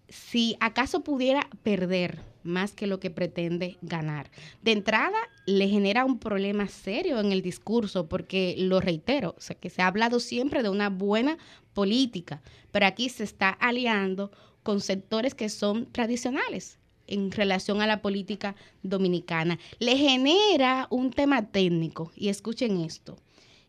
si 0.09 0.57
acaso 0.59 1.03
pudiera 1.03 1.47
perder 1.63 2.19
más 2.49 2.73
que 2.73 2.87
lo 2.87 2.99
que 2.99 3.09
pretende 3.09 3.77
ganar. 3.81 4.29
De 4.61 4.73
entrada, 4.73 5.17
le 5.45 5.69
genera 5.69 6.03
un 6.03 6.19
problema 6.19 6.67
serio 6.67 7.19
en 7.19 7.31
el 7.31 7.41
discurso, 7.41 8.09
porque 8.09 8.55
lo 8.57 8.81
reitero, 8.81 9.35
o 9.37 9.41
sea, 9.41 9.55
que 9.55 9.69
se 9.69 9.81
ha 9.81 9.87
hablado 9.87 10.19
siempre 10.19 10.63
de 10.63 10.69
una 10.69 10.89
buena 10.89 11.37
política, 11.73 12.41
pero 12.71 12.85
aquí 12.85 13.07
se 13.09 13.23
está 13.23 13.49
aliando 13.49 14.31
con 14.63 14.81
sectores 14.81 15.33
que 15.33 15.49
son 15.49 15.85
tradicionales 15.91 16.77
en 17.07 17.31
relación 17.31 17.81
a 17.81 17.87
la 17.87 18.01
política 18.01 18.55
dominicana. 18.83 19.57
Le 19.79 19.97
genera 19.97 20.87
un 20.89 21.11
tema 21.11 21.47
técnico, 21.47 22.11
y 22.15 22.29
escuchen 22.29 22.81
esto. 22.81 23.17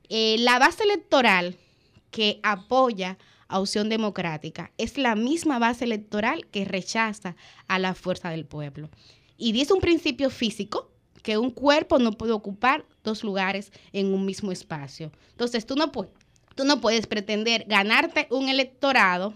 Eh, 0.08 0.36
la 0.40 0.58
base 0.58 0.84
electoral 0.84 1.56
que 2.10 2.40
apoya 2.42 3.16
a 3.50 3.60
Opción 3.60 3.88
Democrática 3.88 4.72
es 4.78 4.96
la 4.96 5.14
misma 5.16 5.58
base 5.58 5.84
electoral 5.84 6.46
que 6.46 6.64
rechaza 6.64 7.36
a 7.68 7.78
la 7.78 7.94
fuerza 7.94 8.30
del 8.30 8.46
pueblo. 8.46 8.88
Y 9.36 9.52
dice 9.52 9.74
un 9.74 9.80
principio 9.80 10.30
físico 10.30 10.90
que 11.22 11.36
un 11.36 11.50
cuerpo 11.50 11.98
no 11.98 12.12
puede 12.12 12.32
ocupar 12.32 12.86
dos 13.04 13.24
lugares 13.24 13.72
en 13.92 14.14
un 14.14 14.24
mismo 14.24 14.52
espacio. 14.52 15.12
Entonces 15.32 15.66
tú 15.66 15.74
no, 15.74 15.92
puedes, 15.92 16.12
tú 16.54 16.64
no 16.64 16.80
puedes 16.80 17.06
pretender 17.06 17.64
ganarte 17.66 18.26
un 18.30 18.48
electorado 18.48 19.34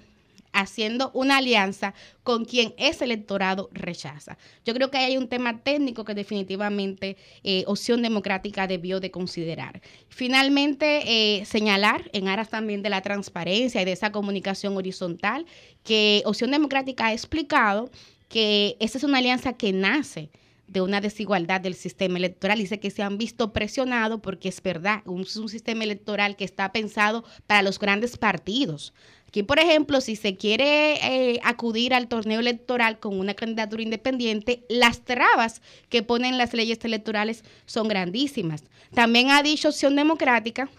haciendo 0.54 1.10
una 1.12 1.38
alianza 1.38 1.92
con 2.22 2.46
quien 2.46 2.74
ese 2.78 3.04
electorado 3.04 3.68
rechaza. 3.72 4.38
Yo 4.64 4.72
creo 4.72 4.90
que 4.90 4.98
hay 4.98 5.18
un 5.18 5.28
tema 5.28 5.58
técnico 5.58 6.04
que 6.04 6.14
definitivamente 6.14 7.18
eh, 7.42 7.64
Opción 7.66 8.00
Democrática 8.00 8.66
debió 8.66 9.00
de 9.00 9.10
considerar. 9.10 9.82
Finalmente, 10.08 11.02
eh, 11.06 11.44
señalar 11.44 12.08
en 12.14 12.28
aras 12.28 12.48
también 12.48 12.82
de 12.82 12.88
la 12.88 13.02
transparencia 13.02 13.82
y 13.82 13.84
de 13.84 13.92
esa 13.92 14.12
comunicación 14.12 14.76
horizontal 14.76 15.44
que 15.82 16.22
Opción 16.24 16.52
Democrática 16.52 17.06
ha 17.06 17.12
explicado 17.12 17.90
que 18.28 18.76
esa 18.80 18.98
es 18.98 19.04
una 19.04 19.18
alianza 19.18 19.52
que 19.54 19.72
nace 19.72 20.30
de 20.66 20.80
una 20.80 21.00
desigualdad 21.00 21.60
del 21.60 21.74
sistema 21.74 22.18
electoral. 22.18 22.58
Dice 22.58 22.80
que 22.80 22.90
se 22.90 23.02
han 23.02 23.18
visto 23.18 23.52
presionados 23.52 24.20
porque 24.20 24.48
es 24.48 24.62
verdad, 24.62 25.02
un 25.04 25.26
sistema 25.26 25.84
electoral 25.84 26.36
que 26.36 26.44
está 26.44 26.72
pensado 26.72 27.24
para 27.46 27.62
los 27.62 27.78
grandes 27.78 28.16
partidos. 28.16 28.94
Aquí, 29.34 29.42
por 29.42 29.58
ejemplo, 29.58 30.00
si 30.00 30.14
se 30.14 30.36
quiere 30.36 30.94
eh, 31.32 31.40
acudir 31.42 31.92
al 31.92 32.06
torneo 32.06 32.38
electoral 32.38 33.00
con 33.00 33.18
una 33.18 33.34
candidatura 33.34 33.82
independiente, 33.82 34.64
las 34.68 35.04
trabas 35.04 35.60
que 35.88 36.04
ponen 36.04 36.38
las 36.38 36.54
leyes 36.54 36.78
electorales 36.84 37.42
son 37.66 37.88
grandísimas. 37.88 38.62
También 38.94 39.32
ha 39.32 39.42
dicho 39.42 39.70
Opción 39.70 39.96
Democrática 39.96 40.70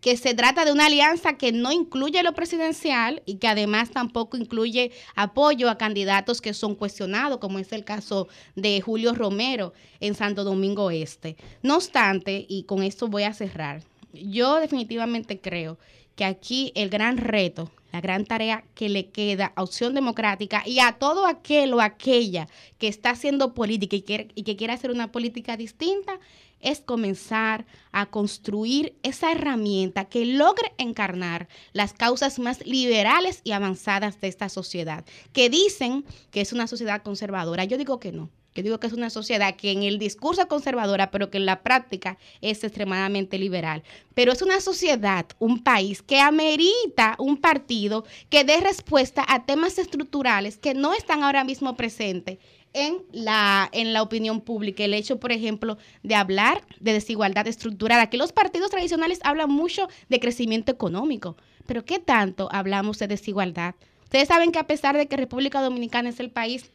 que 0.00 0.16
se 0.16 0.32
trata 0.32 0.64
de 0.64 0.72
una 0.72 0.86
alianza 0.86 1.36
que 1.36 1.52
no 1.52 1.72
incluye 1.72 2.22
lo 2.22 2.32
presidencial 2.32 3.22
y 3.26 3.34
que 3.34 3.48
además 3.48 3.90
tampoco 3.90 4.38
incluye 4.38 4.92
apoyo 5.14 5.68
a 5.68 5.76
candidatos 5.76 6.40
que 6.40 6.54
son 6.54 6.76
cuestionados, 6.76 7.36
como 7.36 7.58
es 7.58 7.70
el 7.70 7.84
caso 7.84 8.28
de 8.56 8.80
Julio 8.80 9.12
Romero 9.12 9.74
en 10.00 10.14
Santo 10.14 10.42
Domingo 10.42 10.90
Este. 10.90 11.36
No 11.62 11.76
obstante, 11.76 12.46
y 12.48 12.62
con 12.62 12.82
esto 12.82 13.08
voy 13.08 13.24
a 13.24 13.34
cerrar, 13.34 13.82
yo 14.14 14.56
definitivamente 14.56 15.38
creo 15.38 15.76
que 16.20 16.26
aquí 16.26 16.70
el 16.74 16.90
gran 16.90 17.16
reto 17.16 17.70
la 17.92 18.02
gran 18.02 18.26
tarea 18.26 18.62
que 18.74 18.90
le 18.90 19.08
queda 19.08 19.54
a 19.56 19.62
Opción 19.62 19.94
Democrática 19.94 20.62
y 20.66 20.80
a 20.80 20.92
todo 20.92 21.24
aquel 21.24 21.72
o 21.72 21.80
aquella 21.80 22.46
que 22.76 22.88
está 22.88 23.08
haciendo 23.08 23.54
política 23.54 23.96
y 23.96 24.02
que, 24.02 24.28
y 24.34 24.42
que 24.42 24.54
quiere 24.54 24.74
hacer 24.74 24.90
una 24.90 25.10
política 25.10 25.56
distinta 25.56 26.20
es 26.60 26.80
comenzar 26.80 27.64
a 27.90 28.04
construir 28.10 28.98
esa 29.02 29.32
herramienta 29.32 30.10
que 30.10 30.26
logre 30.26 30.74
encarnar 30.76 31.48
las 31.72 31.94
causas 31.94 32.38
más 32.38 32.66
liberales 32.66 33.40
y 33.42 33.52
avanzadas 33.52 34.20
de 34.20 34.28
esta 34.28 34.50
sociedad, 34.50 35.06
que 35.32 35.48
dicen 35.48 36.04
que 36.30 36.42
es 36.42 36.52
una 36.52 36.66
sociedad 36.66 37.02
conservadora. 37.02 37.64
Yo 37.64 37.78
digo 37.78 37.98
que 37.98 38.12
no. 38.12 38.28
Yo 38.54 38.62
digo 38.62 38.80
que 38.80 38.88
es 38.88 38.92
una 38.92 39.10
sociedad 39.10 39.54
que 39.54 39.70
en 39.70 39.82
el 39.82 39.98
discurso 39.98 40.42
es 40.42 40.46
conservadora, 40.48 41.10
pero 41.10 41.30
que 41.30 41.38
en 41.38 41.46
la 41.46 41.62
práctica 41.62 42.18
es 42.40 42.64
extremadamente 42.64 43.38
liberal. 43.38 43.82
Pero 44.14 44.32
es 44.32 44.42
una 44.42 44.60
sociedad, 44.60 45.26
un 45.38 45.62
país 45.62 46.02
que 46.02 46.18
amerita 46.20 47.14
un 47.18 47.36
partido 47.36 48.04
que 48.28 48.44
dé 48.44 48.60
respuesta 48.60 49.24
a 49.28 49.44
temas 49.44 49.78
estructurales 49.78 50.58
que 50.58 50.74
no 50.74 50.94
están 50.94 51.22
ahora 51.22 51.44
mismo 51.44 51.76
presentes 51.76 52.38
en 52.72 52.98
la, 53.12 53.68
en 53.72 53.92
la 53.92 54.02
opinión 54.02 54.40
pública. 54.40 54.84
El 54.84 54.94
hecho, 54.94 55.20
por 55.20 55.32
ejemplo, 55.32 55.78
de 56.02 56.14
hablar 56.14 56.62
de 56.80 56.92
desigualdad 56.92 57.46
estructural. 57.46 58.00
Aquí 58.00 58.16
los 58.16 58.32
partidos 58.32 58.70
tradicionales 58.70 59.20
hablan 59.22 59.50
mucho 59.50 59.88
de 60.08 60.20
crecimiento 60.20 60.72
económico, 60.72 61.36
pero 61.66 61.84
¿qué 61.84 61.98
tanto 61.98 62.48
hablamos 62.52 62.98
de 62.98 63.08
desigualdad? 63.08 63.74
Ustedes 64.04 64.28
saben 64.28 64.50
que 64.50 64.58
a 64.58 64.66
pesar 64.66 64.96
de 64.96 65.06
que 65.06 65.16
República 65.16 65.62
Dominicana 65.62 66.08
es 66.08 66.18
el 66.18 66.30
país 66.30 66.72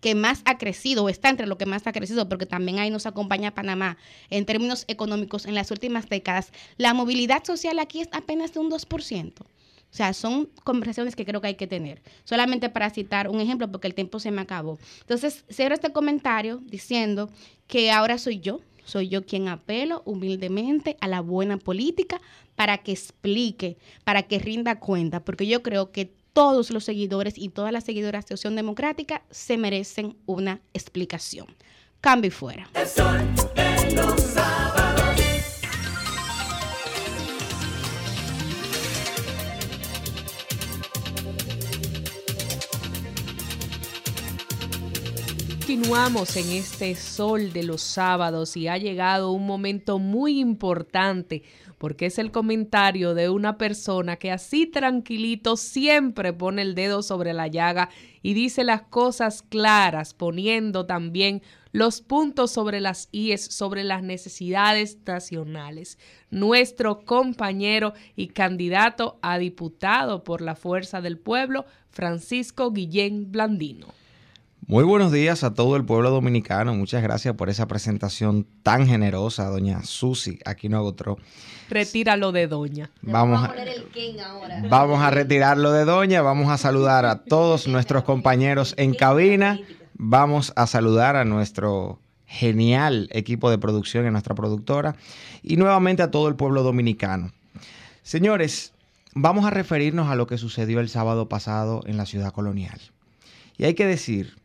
que 0.00 0.14
más 0.14 0.42
ha 0.44 0.58
crecido 0.58 1.04
o 1.04 1.08
está 1.08 1.28
entre 1.28 1.46
lo 1.46 1.58
que 1.58 1.66
más 1.66 1.86
ha 1.86 1.92
crecido, 1.92 2.28
porque 2.28 2.46
también 2.46 2.78
ahí 2.78 2.90
nos 2.90 3.06
acompaña 3.06 3.54
Panamá 3.54 3.96
en 4.30 4.46
términos 4.46 4.84
económicos 4.88 5.46
en 5.46 5.54
las 5.54 5.70
últimas 5.70 6.08
décadas, 6.08 6.52
la 6.76 6.94
movilidad 6.94 7.44
social 7.44 7.78
aquí 7.78 8.00
es 8.00 8.08
apenas 8.12 8.52
de 8.52 8.60
un 8.60 8.70
2%. 8.70 9.32
O 9.40 9.96
sea, 9.96 10.12
son 10.12 10.50
conversaciones 10.64 11.16
que 11.16 11.24
creo 11.24 11.40
que 11.40 11.46
hay 11.46 11.54
que 11.54 11.66
tener. 11.66 12.02
Solamente 12.24 12.68
para 12.68 12.90
citar 12.90 13.28
un 13.28 13.40
ejemplo, 13.40 13.70
porque 13.70 13.86
el 13.86 13.94
tiempo 13.94 14.20
se 14.20 14.30
me 14.30 14.42
acabó. 14.42 14.78
Entonces, 15.00 15.44
cierro 15.50 15.74
este 15.74 15.92
comentario 15.92 16.60
diciendo 16.64 17.30
que 17.66 17.90
ahora 17.90 18.18
soy 18.18 18.40
yo, 18.40 18.60
soy 18.84 19.08
yo 19.08 19.24
quien 19.24 19.48
apelo 19.48 20.02
humildemente 20.04 20.96
a 21.00 21.08
la 21.08 21.20
buena 21.20 21.56
política 21.56 22.20
para 22.56 22.78
que 22.78 22.92
explique, 22.92 23.78
para 24.04 24.22
que 24.24 24.38
rinda 24.38 24.78
cuenta, 24.78 25.24
porque 25.24 25.46
yo 25.46 25.62
creo 25.62 25.92
que 25.92 26.12
todos 26.36 26.70
los 26.70 26.84
seguidores 26.84 27.38
y 27.38 27.48
todas 27.48 27.72
las 27.72 27.84
seguidoras 27.84 28.26
de 28.26 28.34
Opción 28.34 28.56
Democrática 28.56 29.22
se 29.30 29.56
merecen 29.56 30.18
una 30.26 30.60
explicación. 30.74 31.46
Cambio 32.02 32.28
y 32.28 32.30
fuera. 32.30 32.68
Continuamos 45.66 46.36
en 46.36 46.50
este 46.52 46.94
sol 46.96 47.52
de 47.52 47.62
los 47.62 47.80
sábados 47.80 48.56
y 48.56 48.68
ha 48.68 48.76
llegado 48.76 49.32
un 49.32 49.46
momento 49.46 49.98
muy 49.98 50.38
importante 50.38 51.44
porque 51.78 52.06
es 52.06 52.18
el 52.18 52.30
comentario 52.30 53.14
de 53.14 53.28
una 53.28 53.58
persona 53.58 54.16
que 54.16 54.30
así 54.30 54.66
tranquilito 54.66 55.56
siempre 55.56 56.32
pone 56.32 56.62
el 56.62 56.74
dedo 56.74 57.02
sobre 57.02 57.32
la 57.34 57.48
llaga 57.48 57.90
y 58.22 58.34
dice 58.34 58.64
las 58.64 58.82
cosas 58.82 59.42
claras, 59.42 60.14
poniendo 60.14 60.86
también 60.86 61.42
los 61.72 62.00
puntos 62.00 62.50
sobre 62.52 62.80
las 62.80 63.08
IES, 63.12 63.44
sobre 63.44 63.84
las 63.84 64.02
necesidades 64.02 64.98
nacionales. 65.04 65.98
Nuestro 66.30 67.04
compañero 67.04 67.92
y 68.16 68.28
candidato 68.28 69.18
a 69.20 69.38
diputado 69.38 70.24
por 70.24 70.40
la 70.40 70.56
Fuerza 70.56 71.02
del 71.02 71.18
Pueblo, 71.18 71.66
Francisco 71.90 72.70
Guillén 72.70 73.30
Blandino. 73.30 73.88
Muy 74.68 74.82
buenos 74.82 75.12
días 75.12 75.44
a 75.44 75.54
todo 75.54 75.76
el 75.76 75.84
pueblo 75.84 76.10
dominicano. 76.10 76.74
Muchas 76.74 77.00
gracias 77.00 77.36
por 77.36 77.48
esa 77.48 77.68
presentación 77.68 78.48
tan 78.64 78.88
generosa, 78.88 79.44
doña 79.46 79.84
Susi 79.84 80.40
no 80.64 80.82
otro. 80.82 81.18
Retíralo 81.70 82.32
de 82.32 82.48
doña. 82.48 82.90
Vamos 83.00 83.44
a, 83.44 83.54
vamos 84.68 85.00
a 85.00 85.10
retirarlo 85.10 85.70
de 85.70 85.84
doña. 85.84 86.20
Vamos 86.20 86.50
a 86.50 86.58
saludar 86.58 87.06
a 87.06 87.22
todos 87.22 87.68
nuestros 87.68 88.02
compañeros 88.02 88.74
en 88.76 88.94
cabina. 88.94 89.60
Vamos 89.94 90.52
a 90.56 90.66
saludar 90.66 91.14
a 91.14 91.24
nuestro 91.24 92.00
genial 92.26 93.08
equipo 93.12 93.50
de 93.50 93.58
producción 93.58 94.04
y 94.04 94.08
a 94.08 94.10
nuestra 94.10 94.34
productora. 94.34 94.96
Y 95.44 95.58
nuevamente 95.58 96.02
a 96.02 96.10
todo 96.10 96.26
el 96.26 96.34
pueblo 96.34 96.64
dominicano. 96.64 97.30
Señores, 98.02 98.72
vamos 99.14 99.44
a 99.44 99.50
referirnos 99.50 100.10
a 100.10 100.16
lo 100.16 100.26
que 100.26 100.38
sucedió 100.38 100.80
el 100.80 100.88
sábado 100.88 101.28
pasado 101.28 101.82
en 101.86 101.96
la 101.96 102.04
ciudad 102.04 102.32
colonial. 102.32 102.80
Y 103.58 103.64
hay 103.64 103.74
que 103.74 103.86
decir 103.86 104.36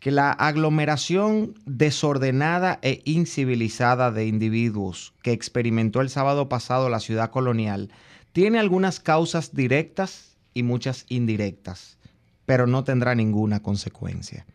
que 0.00 0.10
la 0.10 0.30
aglomeración 0.30 1.54
desordenada 1.66 2.78
e 2.82 3.02
incivilizada 3.04 4.12
de 4.12 4.26
individuos 4.26 5.12
que 5.22 5.32
experimentó 5.32 6.00
el 6.00 6.10
sábado 6.10 6.48
pasado 6.48 6.88
la 6.88 7.00
ciudad 7.00 7.30
colonial 7.30 7.90
tiene 8.32 8.58
algunas 8.58 9.00
causas 9.00 9.54
directas 9.54 10.36
y 10.54 10.62
muchas 10.62 11.04
indirectas, 11.08 11.98
pero 12.46 12.66
no 12.66 12.84
tendrá 12.84 13.14
ninguna 13.14 13.60
consecuencia. 13.60 14.46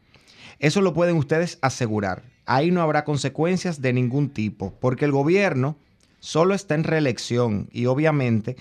Eso 0.60 0.82
lo 0.82 0.94
pueden 0.94 1.18
ustedes 1.18 1.58
asegurar. 1.62 2.24
Ahí 2.46 2.72
no 2.72 2.82
habrá 2.82 3.04
consecuencias 3.04 3.82
de 3.82 3.94
ningún 3.94 4.30
tipo, 4.30 4.74
porque 4.80 5.06
el 5.06 5.12
gobierno 5.12 5.78
solo 6.20 6.54
está 6.54 6.76
en 6.76 6.86
reelección 6.86 7.68
y 7.72 7.88
obviamente 7.88 8.56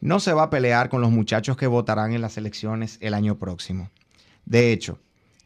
no 0.00 0.20
se 0.20 0.34
va 0.34 0.44
a 0.44 0.50
pelear 0.50 0.90
con 0.90 1.00
los 1.00 1.10
muchachos 1.10 1.56
que 1.56 1.66
votarán 1.66 2.12
en 2.12 2.20
las 2.20 2.36
elecciones 2.36 2.98
el 3.00 3.14
año 3.14 3.38
próximo. 3.38 3.90
De 4.46 4.72
hecho, 4.72 4.98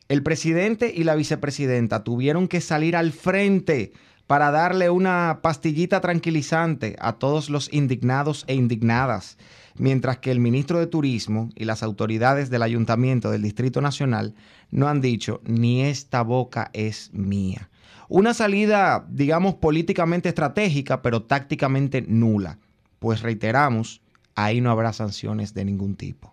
el 0.09 0.23
presidente 0.23 0.93
y 0.95 1.05
la 1.05 1.15
vicepresidenta 1.15 2.05
tuvieron 2.05 2.47
que 2.49 2.61
salir 2.61 2.97
al 2.97 3.13
frente 3.13 3.93
para 4.27 4.53
darle 4.53 4.91
una 4.91 5.41
pastillita 5.43 6.01
tranquilizante 6.01 6.95
a 7.01 7.15
todos 7.15 7.51
los 7.51 7.73
indignados 7.73 8.45
e 8.47 8.55
indignadas, 8.55 9.39
mientras 9.77 10.19
que 10.19 10.31
el 10.31 10.39
ministro 10.39 10.79
de 10.79 10.87
Turismo 10.87 11.49
y 11.57 11.65
las 11.65 11.83
autoridades 11.83 12.51
del 12.51 12.63
Ayuntamiento 12.63 13.31
del 13.31 13.43
Distrito 13.43 13.81
Nacional 13.81 14.35
no 14.71 14.87
han 14.87 15.01
dicho 15.01 15.41
ni 15.45 15.83
esta 15.83 16.23
boca 16.23 16.71
es 16.73 17.11
mía. 17.13 17.71
Una 18.09 18.35
salida, 18.35 19.07
digamos, 19.09 19.55
políticamente 19.55 20.29
estratégica, 20.29 21.03
pero 21.03 21.23
tácticamente 21.23 22.03
nula, 22.03 22.59
pues 22.99 23.23
reiteramos, 23.23 24.01
ahí 24.35 24.61
no 24.61 24.71
habrá 24.71 24.93
sanciones 24.93 25.55
de 25.55 25.65
ningún 25.65 25.97
tipo. 25.97 26.33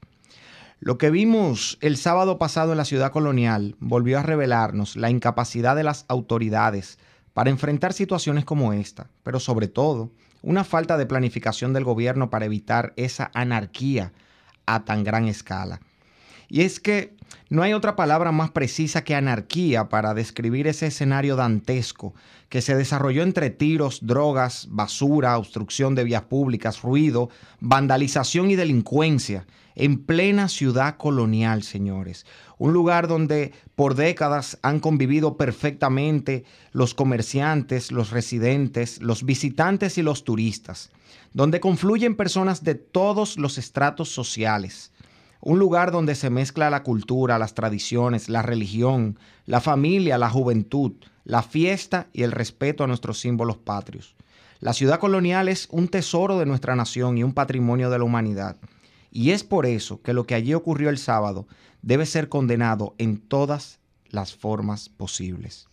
Lo 0.80 1.00
que 1.00 1.10
vimos 1.10 1.80
el 1.82 1.98
sábado 1.98 2.38
pasado 2.38 2.72
en 2.72 2.78
la 2.78 2.86
ciudad 2.86 3.12
colonial 3.12 3.76
volvió 3.80 4.20
a 4.20 4.24
revelarnos 4.24 4.96
la 4.96 5.10
incapacidad 5.10 5.76
de 5.76 5.84
las 5.84 6.06
autoridades 6.08 7.00
para 7.34 7.50
enfrentar 7.50 7.94
situaciones 7.94 8.46
como 8.46 8.74
esta, 8.74 9.10
pero 9.24 9.40
sobre 9.40 9.68
todo 9.68 10.12
una 10.44 10.64
falta 10.64 10.98
de 10.98 11.08
planificación 11.08 11.74
del 11.74 11.84
gobierno 11.84 12.30
para 12.30 12.46
evitar 12.46 12.94
esa 12.96 13.32
anarquía 13.34 14.14
a 14.68 14.86
tan 14.86 15.04
gran 15.04 15.26
escala. 15.26 15.80
Y 16.48 16.62
es 16.62 16.80
que 16.80 17.16
no 17.50 17.64
hay 17.64 17.74
otra 17.74 17.96
palabra 17.96 18.32
más 18.32 18.52
precisa 18.52 19.04
que 19.04 19.16
anarquía 19.16 19.90
para 19.90 20.14
describir 20.14 20.68
ese 20.68 20.88
escenario 20.88 21.36
dantesco 21.36 22.14
que 22.50 22.62
se 22.62 22.76
desarrolló 22.76 23.24
entre 23.24 23.50
tiros, 23.50 24.06
drogas, 24.06 24.68
basura, 24.70 25.38
obstrucción 25.38 25.96
de 25.96 26.04
vías 26.04 26.24
públicas, 26.24 26.84
ruido, 26.84 27.30
vandalización 27.60 28.52
y 28.52 28.56
delincuencia 28.56 29.46
en 29.78 30.04
plena 30.04 30.50
ciudad 30.50 30.98
colonial, 30.98 31.62
señores. 31.62 32.26
Un 32.58 32.74
lugar 32.74 33.08
donde 33.08 33.54
por 33.76 33.94
décadas 33.94 34.58
han 34.64 34.80
convivido 34.80 35.38
perfectamente 35.38 36.46
los 36.72 36.96
comerciantes, 36.96 37.92
los 37.92 38.10
residentes, 38.10 39.00
los 39.04 39.24
visitantes 39.24 40.00
y 40.00 40.02
los 40.02 40.24
turistas. 40.24 40.90
Donde 41.32 41.60
confluyen 41.60 42.16
personas 42.16 42.64
de 42.64 42.74
todos 42.74 43.38
los 43.38 43.60
estratos 43.60 44.10
sociales. 44.10 44.92
Un 45.42 45.60
lugar 45.60 45.92
donde 45.92 46.16
se 46.16 46.32
mezcla 46.32 46.72
la 46.72 46.82
cultura, 46.82 47.38
las 47.38 47.54
tradiciones, 47.54 48.30
la 48.30 48.42
religión, 48.42 49.20
la 49.46 49.62
familia, 49.62 50.18
la 50.18 50.32
juventud, 50.32 50.94
la 51.24 51.44
fiesta 51.44 52.08
y 52.14 52.24
el 52.24 52.32
respeto 52.32 52.84
a 52.84 52.88
nuestros 52.88 53.20
símbolos 53.20 53.58
patrios. 53.58 54.16
La 54.60 54.74
ciudad 54.74 55.00
colonial 55.00 55.50
es 55.50 55.68
un 55.70 55.88
tesoro 55.88 56.40
de 56.40 56.48
nuestra 56.48 56.76
nación 56.76 57.20
y 57.20 57.24
un 57.24 57.34
patrimonio 57.34 57.92
de 57.92 58.00
la 58.00 58.06
humanidad. 58.06 58.58
Y 59.18 59.32
es 59.32 59.44
por 59.44 59.66
eso 59.66 60.00
que 60.04 60.14
lo 60.14 60.28
que 60.28 60.36
allí 60.36 60.54
ocurrió 60.54 60.92
el 60.92 61.00
sábado 61.00 61.48
debe 61.82 62.06
ser 62.06 62.30
condenado 62.30 62.94
en 63.00 63.18
todas 63.18 63.80
las 64.10 64.36
formas 64.36 64.90
posibles. 64.90 65.70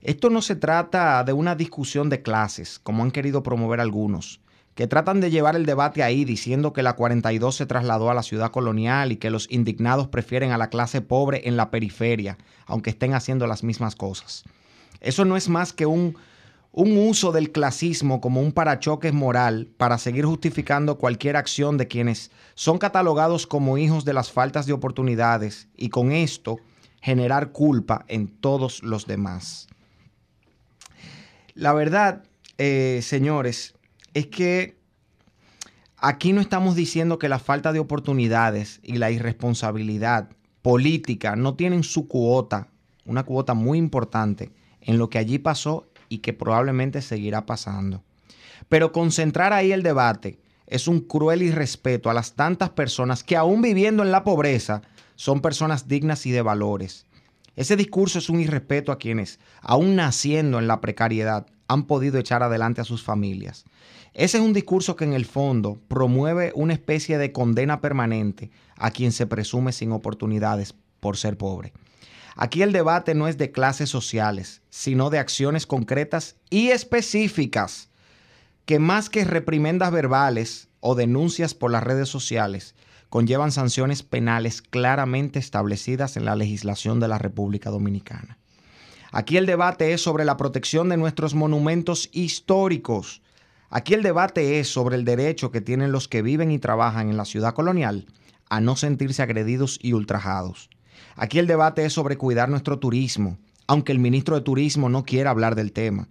Esto 0.00 0.30
no 0.30 0.40
se 0.40 0.56
trata 0.56 1.22
de 1.22 1.34
una 1.34 1.54
discusión 1.54 2.08
de 2.08 2.22
clases, 2.22 2.78
como 2.78 3.02
han 3.02 3.10
querido 3.10 3.42
promover 3.42 3.78
algunos, 3.78 4.40
que 4.74 4.86
tratan 4.86 5.20
de 5.20 5.30
llevar 5.30 5.54
el 5.54 5.66
debate 5.66 6.02
ahí 6.02 6.24
diciendo 6.24 6.72
que 6.72 6.82
la 6.82 6.94
42 6.94 7.54
se 7.54 7.66
trasladó 7.66 8.10
a 8.10 8.14
la 8.14 8.22
ciudad 8.22 8.50
colonial 8.50 9.12
y 9.12 9.16
que 9.16 9.28
los 9.28 9.48
indignados 9.50 10.08
prefieren 10.08 10.50
a 10.50 10.56
la 10.56 10.70
clase 10.70 11.02
pobre 11.02 11.42
en 11.44 11.58
la 11.58 11.70
periferia, 11.70 12.38
aunque 12.64 12.88
estén 12.88 13.12
haciendo 13.12 13.46
las 13.46 13.62
mismas 13.62 13.96
cosas. 13.96 14.44
Eso 15.02 15.26
no 15.26 15.36
es 15.36 15.50
más 15.50 15.74
que 15.74 15.84
un 15.84 16.16
un 16.72 16.96
uso 16.96 17.32
del 17.32 17.52
clasismo 17.52 18.20
como 18.20 18.40
un 18.40 18.52
parachoques 18.52 19.12
moral 19.12 19.68
para 19.76 19.98
seguir 19.98 20.24
justificando 20.24 20.96
cualquier 20.96 21.36
acción 21.36 21.76
de 21.76 21.86
quienes 21.86 22.30
son 22.54 22.78
catalogados 22.78 23.46
como 23.46 23.76
hijos 23.76 24.04
de 24.04 24.14
las 24.14 24.32
faltas 24.32 24.66
de 24.66 24.72
oportunidades 24.72 25.68
y 25.76 25.90
con 25.90 26.12
esto 26.12 26.58
generar 27.02 27.52
culpa 27.52 28.04
en 28.08 28.28
todos 28.28 28.82
los 28.82 29.06
demás. 29.06 29.68
La 31.54 31.74
verdad, 31.74 32.24
eh, 32.56 33.00
señores, 33.02 33.74
es 34.14 34.28
que 34.28 34.78
aquí 35.98 36.32
no 36.32 36.40
estamos 36.40 36.74
diciendo 36.74 37.18
que 37.18 37.28
la 37.28 37.38
falta 37.38 37.72
de 37.72 37.80
oportunidades 37.80 38.80
y 38.82 38.96
la 38.96 39.10
irresponsabilidad 39.10 40.30
política 40.62 41.36
no 41.36 41.54
tienen 41.54 41.82
su 41.82 42.08
cuota 42.08 42.68
una 43.04 43.24
cuota 43.24 43.54
muy 43.54 43.78
importante 43.78 44.52
en 44.80 44.98
lo 44.98 45.10
que 45.10 45.18
allí 45.18 45.38
pasó 45.38 45.88
y 46.12 46.18
que 46.18 46.34
probablemente 46.34 47.00
seguirá 47.00 47.46
pasando. 47.46 48.02
Pero 48.68 48.92
concentrar 48.92 49.54
ahí 49.54 49.72
el 49.72 49.82
debate 49.82 50.38
es 50.66 50.86
un 50.86 51.00
cruel 51.00 51.42
irrespeto 51.42 52.10
a 52.10 52.14
las 52.14 52.34
tantas 52.34 52.68
personas 52.68 53.24
que 53.24 53.34
aún 53.34 53.62
viviendo 53.62 54.02
en 54.02 54.12
la 54.12 54.22
pobreza 54.24 54.82
son 55.16 55.40
personas 55.40 55.88
dignas 55.88 56.26
y 56.26 56.30
de 56.30 56.42
valores. 56.42 57.06
Ese 57.56 57.76
discurso 57.76 58.18
es 58.18 58.28
un 58.28 58.40
irrespeto 58.40 58.92
a 58.92 58.98
quienes, 58.98 59.40
aún 59.62 59.96
naciendo 59.96 60.58
en 60.58 60.66
la 60.66 60.82
precariedad, 60.82 61.46
han 61.66 61.84
podido 61.84 62.18
echar 62.18 62.42
adelante 62.42 62.82
a 62.82 62.84
sus 62.84 63.02
familias. 63.02 63.64
Ese 64.12 64.36
es 64.36 64.44
un 64.44 64.52
discurso 64.52 64.96
que 64.96 65.04
en 65.04 65.14
el 65.14 65.24
fondo 65.24 65.78
promueve 65.88 66.52
una 66.54 66.74
especie 66.74 67.16
de 67.16 67.32
condena 67.32 67.80
permanente 67.80 68.50
a 68.76 68.90
quien 68.90 69.12
se 69.12 69.26
presume 69.26 69.72
sin 69.72 69.92
oportunidades 69.92 70.74
por 71.00 71.16
ser 71.16 71.38
pobre. 71.38 71.72
Aquí 72.36 72.62
el 72.62 72.72
debate 72.72 73.14
no 73.14 73.28
es 73.28 73.38
de 73.38 73.52
clases 73.52 73.90
sociales, 73.90 74.62
sino 74.70 75.10
de 75.10 75.18
acciones 75.18 75.66
concretas 75.66 76.36
y 76.50 76.68
específicas 76.68 77.90
que 78.64 78.78
más 78.78 79.10
que 79.10 79.24
reprimendas 79.24 79.90
verbales 79.90 80.68
o 80.80 80.94
denuncias 80.94 81.54
por 81.54 81.70
las 81.70 81.82
redes 81.82 82.08
sociales, 82.08 82.74
conllevan 83.08 83.52
sanciones 83.52 84.02
penales 84.02 84.62
claramente 84.62 85.38
establecidas 85.38 86.16
en 86.16 86.24
la 86.24 86.36
legislación 86.36 87.00
de 87.00 87.08
la 87.08 87.18
República 87.18 87.70
Dominicana. 87.70 88.38
Aquí 89.10 89.36
el 89.36 89.44
debate 89.44 89.92
es 89.92 90.00
sobre 90.00 90.24
la 90.24 90.38
protección 90.38 90.88
de 90.88 90.96
nuestros 90.96 91.34
monumentos 91.34 92.08
históricos. 92.12 93.20
Aquí 93.68 93.92
el 93.92 94.02
debate 94.02 94.58
es 94.58 94.68
sobre 94.68 94.96
el 94.96 95.04
derecho 95.04 95.50
que 95.50 95.60
tienen 95.60 95.92
los 95.92 96.08
que 96.08 96.22
viven 96.22 96.50
y 96.50 96.58
trabajan 96.58 97.10
en 97.10 97.18
la 97.18 97.26
ciudad 97.26 97.52
colonial 97.52 98.06
a 98.48 98.60
no 98.60 98.76
sentirse 98.76 99.22
agredidos 99.22 99.78
y 99.82 99.92
ultrajados. 99.92 100.70
Aquí 101.16 101.38
el 101.38 101.46
debate 101.46 101.84
es 101.84 101.92
sobre 101.92 102.16
cuidar 102.16 102.48
nuestro 102.48 102.78
turismo, 102.78 103.38
aunque 103.66 103.92
el 103.92 103.98
ministro 103.98 104.36
de 104.36 104.42
Turismo 104.42 104.88
no 104.88 105.04
quiera 105.04 105.30
hablar 105.30 105.54
del 105.54 105.72
tema. 105.72 106.08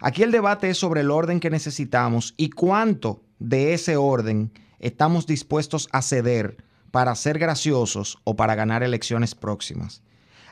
Aquí 0.00 0.22
el 0.22 0.32
debate 0.32 0.70
es 0.70 0.78
sobre 0.78 1.00
el 1.00 1.10
orden 1.10 1.40
que 1.40 1.50
necesitamos 1.50 2.34
y 2.36 2.50
cuánto 2.50 3.22
de 3.38 3.74
ese 3.74 3.96
orden 3.96 4.52
estamos 4.78 5.26
dispuestos 5.26 5.88
a 5.92 6.02
ceder 6.02 6.58
para 6.90 7.14
ser 7.14 7.38
graciosos 7.38 8.18
o 8.24 8.36
para 8.36 8.54
ganar 8.54 8.82
elecciones 8.82 9.34
próximas. 9.34 10.02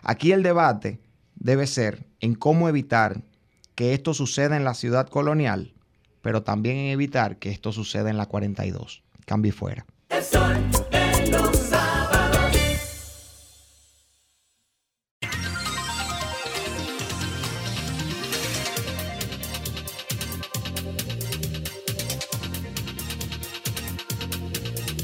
Aquí 0.03 0.33
el 0.33 0.43
debate 0.43 1.01
debe 1.37 1.67
ser 1.67 2.07
en 2.21 2.35
cómo 2.35 2.69
evitar 2.69 3.23
que 3.75 3.95
esto 3.95 4.15
suceda 4.15 4.57
en 4.57 4.65
la 4.65 4.75
ciudad 4.75 5.09
colonial, 5.09 5.75
pero 6.21 6.43
también 6.43 6.77
en 6.77 6.87
evitar 6.87 7.37
que 7.37 7.51
esto 7.51 7.73
suceda 7.73 8.11
en 8.11 8.17
la 8.17 8.27
42. 8.27 9.03
Cambie 9.27 9.53
fuera. 9.53 9.87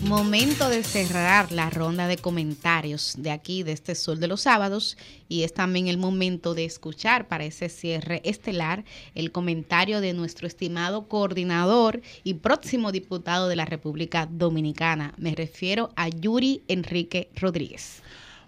Momento 0.09 0.71
de 0.71 0.85
cerrar 0.85 1.53
la 1.53 1.69
ronda 1.69 2.09
de 2.09 2.17
comentarios 2.17 3.15
de 3.19 3.31
aquí, 3.31 3.63
de 3.63 3.73
este 3.73 3.95
Sol 3.95 4.21
de 4.21 4.27
los 4.27 4.41
Sábados, 4.41 4.97
y 5.29 5.43
es 5.43 5.53
también 5.53 5.87
el 5.87 5.99
momento 5.99 6.55
de 6.55 6.65
escuchar 6.65 7.29
para 7.29 7.45
ese 7.45 7.69
cierre 7.69 8.23
estelar 8.25 8.87
el 9.15 9.33
comentario 9.33 10.01
de 10.01 10.15
nuestro 10.15 10.47
estimado 10.47 11.09
coordinador 11.09 12.01
y 12.25 12.35
próximo 12.35 12.91
diputado 12.91 13.49
de 13.49 13.57
la 13.57 13.67
República 13.67 14.27
Dominicana. 14.31 15.13
Me 15.19 15.35
refiero 15.35 15.91
a 15.95 16.09
Yuri 16.09 16.63
Enrique 16.69 17.29
Rodríguez. 17.37 18.03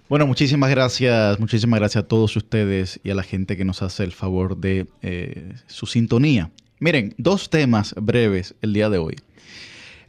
Bueno, 0.08 0.26
muchísimas 0.26 0.70
gracias, 0.70 1.38
muchísimas 1.38 1.78
gracias 1.78 2.04
a 2.04 2.08
todos 2.08 2.34
ustedes 2.36 3.00
y 3.04 3.10
a 3.10 3.14
la 3.14 3.22
gente 3.22 3.58
que 3.58 3.66
nos 3.66 3.82
hace 3.82 4.02
el 4.02 4.12
favor 4.12 4.56
de 4.56 4.86
eh, 5.02 5.52
su 5.66 5.84
sintonía. 5.84 6.50
Miren, 6.78 7.14
dos 7.18 7.50
temas 7.50 7.94
breves 7.98 8.54
el 8.62 8.72
día 8.72 8.88
de 8.88 8.96
hoy. 8.96 9.16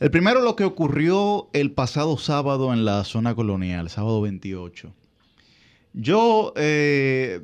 El 0.02 0.10
primero, 0.10 0.42
lo 0.42 0.56
que 0.56 0.64
ocurrió 0.64 1.48
el 1.54 1.74
pasado 1.74 2.18
sábado 2.18 2.74
en 2.74 2.86
la 2.86 3.04
zona 3.04 3.36
colonial, 3.36 3.88
sábado 3.88 4.20
28. 4.22 4.96
Yo 5.94 6.54
eh, 6.56 7.42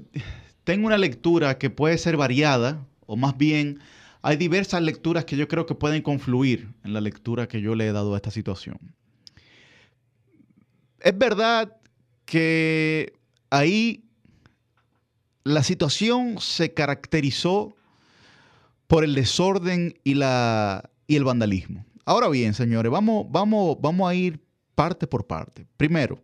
tengo 0.64 0.88
una 0.88 0.98
lectura 0.98 1.60
que 1.60 1.70
puede 1.70 2.00
ser 2.00 2.18
variada, 2.18 2.84
o 3.06 3.16
más 3.16 3.38
bien 3.38 3.80
hay 4.24 4.38
diversas 4.38 4.82
lecturas 4.82 5.24
que 5.24 5.38
yo 5.38 5.48
creo 5.48 5.68
que 5.68 5.76
pueden 5.76 6.02
confluir 6.02 6.70
en 6.84 6.94
la 6.94 7.00
lectura 7.00 7.48
que 7.48 7.62
yo 7.62 7.76
le 7.76 7.86
he 7.86 7.92
dado 7.92 8.16
a 8.16 8.18
esta 8.18 8.32
situación. 8.32 8.80
Es 11.00 11.16
verdad 11.16 11.78
que 12.26 13.14
ahí 13.52 14.04
la 15.44 15.62
situación 15.62 16.38
se 16.40 16.74
caracterizó 16.74 17.76
por 18.88 19.04
el 19.04 19.14
desorden 19.14 20.00
y, 20.04 20.16
la, 20.16 20.90
y 21.06 21.18
el 21.18 21.24
vandalismo. 21.24 21.87
Ahora 22.08 22.30
bien, 22.30 22.54
señores, 22.54 22.90
vamos, 22.90 23.26
vamos, 23.30 23.76
vamos 23.82 24.10
a 24.10 24.16
ir 24.16 24.40
parte 24.76 25.08
por 25.08 25.28
parte. 25.28 25.68
Primero, 25.76 26.24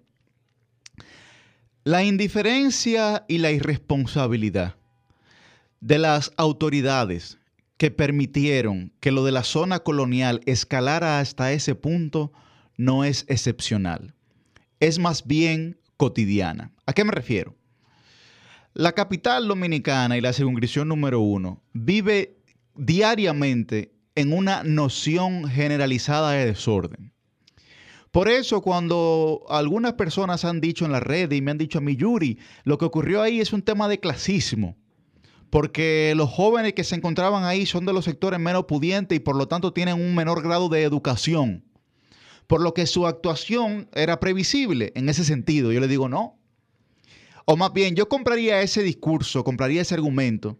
la 1.84 2.06
indiferencia 2.06 3.26
y 3.28 3.40
la 3.40 3.52
irresponsabilidad 3.52 4.76
de 5.82 6.00
las 6.00 6.32
autoridades 6.38 7.38
que 7.76 7.92
permitieron 7.92 8.94
que 9.02 9.12
lo 9.12 9.26
de 9.26 9.34
la 9.34 9.44
zona 9.44 9.80
colonial 9.80 10.40
escalara 10.46 11.20
hasta 11.20 11.52
ese 11.52 11.76
punto 11.76 12.32
no 12.78 13.04
es 13.04 13.26
excepcional. 13.28 14.16
Es 14.80 15.00
más 15.00 15.28
bien 15.28 15.82
cotidiana. 15.98 16.72
¿A 16.86 16.94
qué 16.94 17.04
me 17.04 17.12
refiero? 17.12 17.58
La 18.74 18.94
capital 18.94 19.50
dominicana 19.50 20.16
y 20.16 20.22
la 20.22 20.32
circunscripción 20.32 20.88
número 20.88 21.20
uno 21.20 21.62
vive 21.74 22.38
diariamente 22.74 23.93
en 24.16 24.34
una 24.34 24.64
noción 24.64 25.49
generalizada 25.49 26.32
de 26.32 26.45
desorden. 26.45 27.14
Por 28.11 28.30
eso 28.30 28.61
cuando 28.61 29.43
algunas 29.49 29.93
personas 29.93 30.45
han 30.45 30.61
dicho 30.61 30.86
en 30.86 30.91
la 30.91 30.99
red 30.99 31.32
y 31.32 31.41
me 31.41 31.49
han 31.49 31.57
dicho 31.57 31.80
a 31.80 31.82
mí, 31.82 31.95
Yuri, 31.95 32.38
lo 32.64 32.78
que 32.78 32.86
ocurrió 32.86 33.24
ahí 33.24 33.39
es 33.39 33.53
un 33.53 33.64
tema 33.64 33.88
de 33.88 33.99
clasismo, 33.99 34.78
porque 35.49 36.14
los 36.16 36.30
jóvenes 36.30 36.74
que 36.74 36.84
se 36.84 36.95
encontraban 36.95 37.43
ahí 37.43 37.66
son 37.66 37.86
de 37.86 37.93
los 37.93 38.05
sectores 38.05 38.39
menos 38.39 38.66
pudientes 38.66 39.16
y 39.16 39.20
por 39.20 39.36
lo 39.36 39.47
tanto 39.47 39.74
tienen 39.74 39.95
un 39.95 40.14
menor 40.14 40.43
grado 40.43 40.70
de 40.70 40.84
educación, 40.84 41.66
por 42.45 42.61
lo 42.61 42.76
que 42.76 42.86
su 42.86 43.07
actuación 43.07 43.89
era 43.93 44.20
previsible 44.20 44.91
en 44.95 45.09
ese 45.09 45.24
sentido. 45.24 45.72
Yo 45.72 45.80
le 45.80 45.88
digo, 45.88 46.07
no. 46.07 46.38
O 47.45 47.57
más 47.57 47.74
bien, 47.74 47.95
yo 47.95 48.09
compraría 48.09 48.61
ese 48.61 48.84
discurso, 48.84 49.43
compraría 49.43 49.82
ese 49.82 49.95
argumento, 49.95 50.59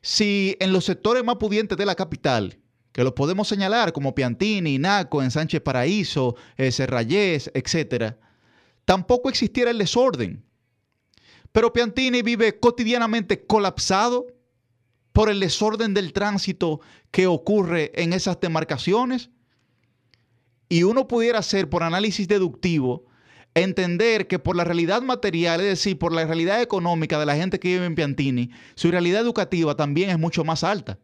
si 0.00 0.56
en 0.60 0.72
los 0.72 0.86
sectores 0.86 1.24
más 1.24 1.36
pudientes 1.36 1.76
de 1.76 1.84
la 1.84 1.94
capital, 1.94 2.59
que 3.00 3.04
los 3.04 3.14
podemos 3.14 3.48
señalar 3.48 3.94
como 3.94 4.14
Piantini, 4.14 4.78
Naco, 4.78 5.22
en 5.22 5.30
Sánchez 5.30 5.62
Paraíso, 5.62 6.36
eh, 6.58 6.70
Serrayés, 6.70 7.50
etc., 7.54 8.14
tampoco 8.84 9.30
existiera 9.30 9.70
el 9.70 9.78
desorden. 9.78 10.44
Pero 11.50 11.72
Piantini 11.72 12.20
vive 12.20 12.60
cotidianamente 12.60 13.46
colapsado 13.46 14.26
por 15.14 15.30
el 15.30 15.40
desorden 15.40 15.94
del 15.94 16.12
tránsito 16.12 16.82
que 17.10 17.26
ocurre 17.26 17.90
en 17.94 18.12
esas 18.12 18.38
demarcaciones. 18.38 19.30
Y 20.68 20.82
uno 20.82 21.08
pudiera 21.08 21.38
hacer, 21.38 21.70
por 21.70 21.84
análisis 21.84 22.28
deductivo, 22.28 23.06
entender 23.54 24.26
que 24.26 24.38
por 24.38 24.56
la 24.56 24.64
realidad 24.64 25.00
material, 25.00 25.62
es 25.62 25.68
decir, 25.68 25.98
por 25.98 26.12
la 26.12 26.26
realidad 26.26 26.60
económica 26.60 27.18
de 27.18 27.24
la 27.24 27.36
gente 27.36 27.58
que 27.60 27.68
vive 27.68 27.86
en 27.86 27.94
Piantini, 27.94 28.50
su 28.74 28.90
realidad 28.90 29.22
educativa 29.22 29.74
también 29.74 30.10
es 30.10 30.18
mucho 30.18 30.44
más 30.44 30.64
alta 30.64 30.98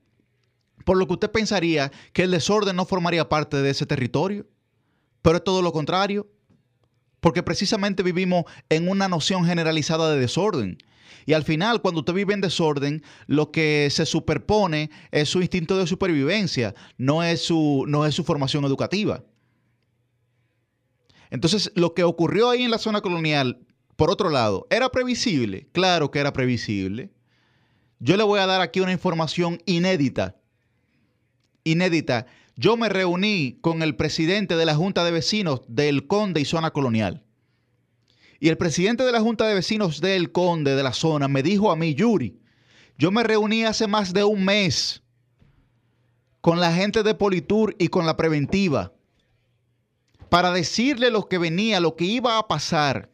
por 0.87 0.97
lo 0.99 1.09
que 1.09 1.15
usted 1.15 1.33
pensaría 1.33 1.91
que 2.13 2.23
el 2.23 2.31
desorden 2.31 2.77
no 2.77 2.87
formaría 2.87 3.29
parte 3.29 3.57
de 3.57 3.71
ese 3.71 3.87
territorio, 3.87 4.47
pero 5.21 5.39
es 5.39 5.45
todo 5.45 5.61
lo 5.61 5.73
contrario, 5.73 6.29
porque 7.19 7.43
precisamente 7.43 8.05
vivimos 8.05 8.45
en 8.69 8.89
una 8.89 9.09
noción 9.09 9.45
generalizada 9.45 10.13
de 10.13 10.21
desorden. 10.21 10.79
Y 11.27 11.33
al 11.33 11.43
final, 11.43 11.83
cuando 11.83 12.03
usted 12.03 12.13
vive 12.13 12.35
en 12.35 12.41
desorden, 12.41 13.03
lo 13.27 13.51
que 13.51 13.89
se 13.91 14.07
superpone 14.07 14.91
es 15.11 15.29
su 15.29 15.41
instinto 15.41 15.77
de 15.77 15.89
supervivencia, 15.89 16.73
no 16.99 17.25
es 17.25 17.43
su, 17.45 17.85
no 17.89 18.07
es 18.07 18.15
su 18.15 18.23
formación 18.23 18.65
educativa. 18.65 19.25
Entonces, 21.31 21.73
lo 21.75 21.95
que 21.95 22.05
ocurrió 22.05 22.49
ahí 22.49 22.63
en 22.63 22.71
la 22.71 22.79
zona 22.79 23.01
colonial, 23.01 23.59
por 23.97 24.09
otro 24.09 24.31
lado, 24.31 24.69
¿era 24.71 24.89
previsible? 24.91 25.67
Claro 25.73 26.13
que 26.13 26.21
era 26.21 26.33
previsible. 26.33 27.11
Yo 27.99 28.17
le 28.17 28.23
voy 28.23 28.39
a 28.39 28.47
dar 28.47 28.61
aquí 28.61 28.79
una 28.79 28.93
información 28.93 29.61
inédita 29.67 30.37
inédita, 31.67 32.27
yo 32.57 32.77
me 32.77 32.89
reuní 32.89 33.59
con 33.61 33.83
el 33.83 33.97
presidente 33.97 34.57
de 34.57 34.65
la 34.65 34.75
Junta 34.75 35.05
de 35.05 35.11
Vecinos 35.11 35.63
del 35.69 36.07
Conde 36.07 36.41
y 36.41 36.45
Zona 36.45 36.71
Colonial. 36.71 37.25
Y 38.41 38.49
el 38.49 38.57
presidente 38.57 39.05
de 39.05 39.13
la 39.13 39.21
Junta 39.21 39.47
de 39.47 39.55
Vecinos 39.55 40.01
del 40.01 40.33
Conde 40.33 40.75
de 40.75 40.83
la 40.83 40.93
zona 40.93 41.29
me 41.29 41.43
dijo 41.43 41.71
a 41.71 41.77
mí, 41.77 41.95
Yuri, 41.95 42.39
yo 42.99 43.11
me 43.11 43.23
reuní 43.23 43.65
hace 43.65 43.87
más 43.87 44.15
de 44.15 44.25
un 44.25 44.45
mes 44.45 45.03
con 46.41 46.61
la 46.61 46.73
gente 46.73 47.03
de 47.03 47.15
Politur 47.15 47.75
y 47.79 47.89
con 47.89 48.07
la 48.07 48.17
preventiva 48.17 48.93
para 50.29 50.53
decirle 50.53 51.11
lo 51.11 51.29
que 51.29 51.39
venía, 51.39 51.81
lo 51.81 51.97
que 51.97 52.05
iba 52.05 52.39
a 52.39 52.49
pasar 52.49 53.11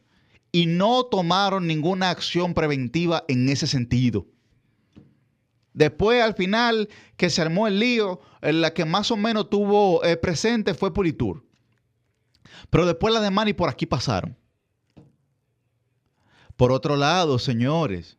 y 0.53 0.67
no 0.67 1.05
tomaron 1.05 1.67
ninguna 1.67 2.11
acción 2.11 2.55
preventiva 2.55 3.25
en 3.29 3.49
ese 3.49 3.67
sentido. 3.67 4.27
Después, 5.75 6.23
al 6.23 6.35
final, 6.35 6.89
que 7.17 7.31
se 7.31 7.41
armó 7.41 7.67
el 7.67 7.79
lío, 7.79 8.21
la 8.41 8.75
que 8.75 8.85
más 8.85 9.11
o 9.11 9.17
menos 9.17 9.49
tuvo 9.49 10.05
eh, 10.05 10.17
presente 10.17 10.75
fue 10.75 10.93
Politur. 10.93 11.45
Pero 12.71 12.87
después 12.87 13.13
la 13.15 13.21
de 13.21 13.31
Mani 13.31 13.53
por 13.53 13.69
aquí 13.69 13.87
pasaron. 13.87 14.37
Por 16.57 16.73
otro 16.73 16.97
lado, 16.97 17.39
señores, 17.39 18.19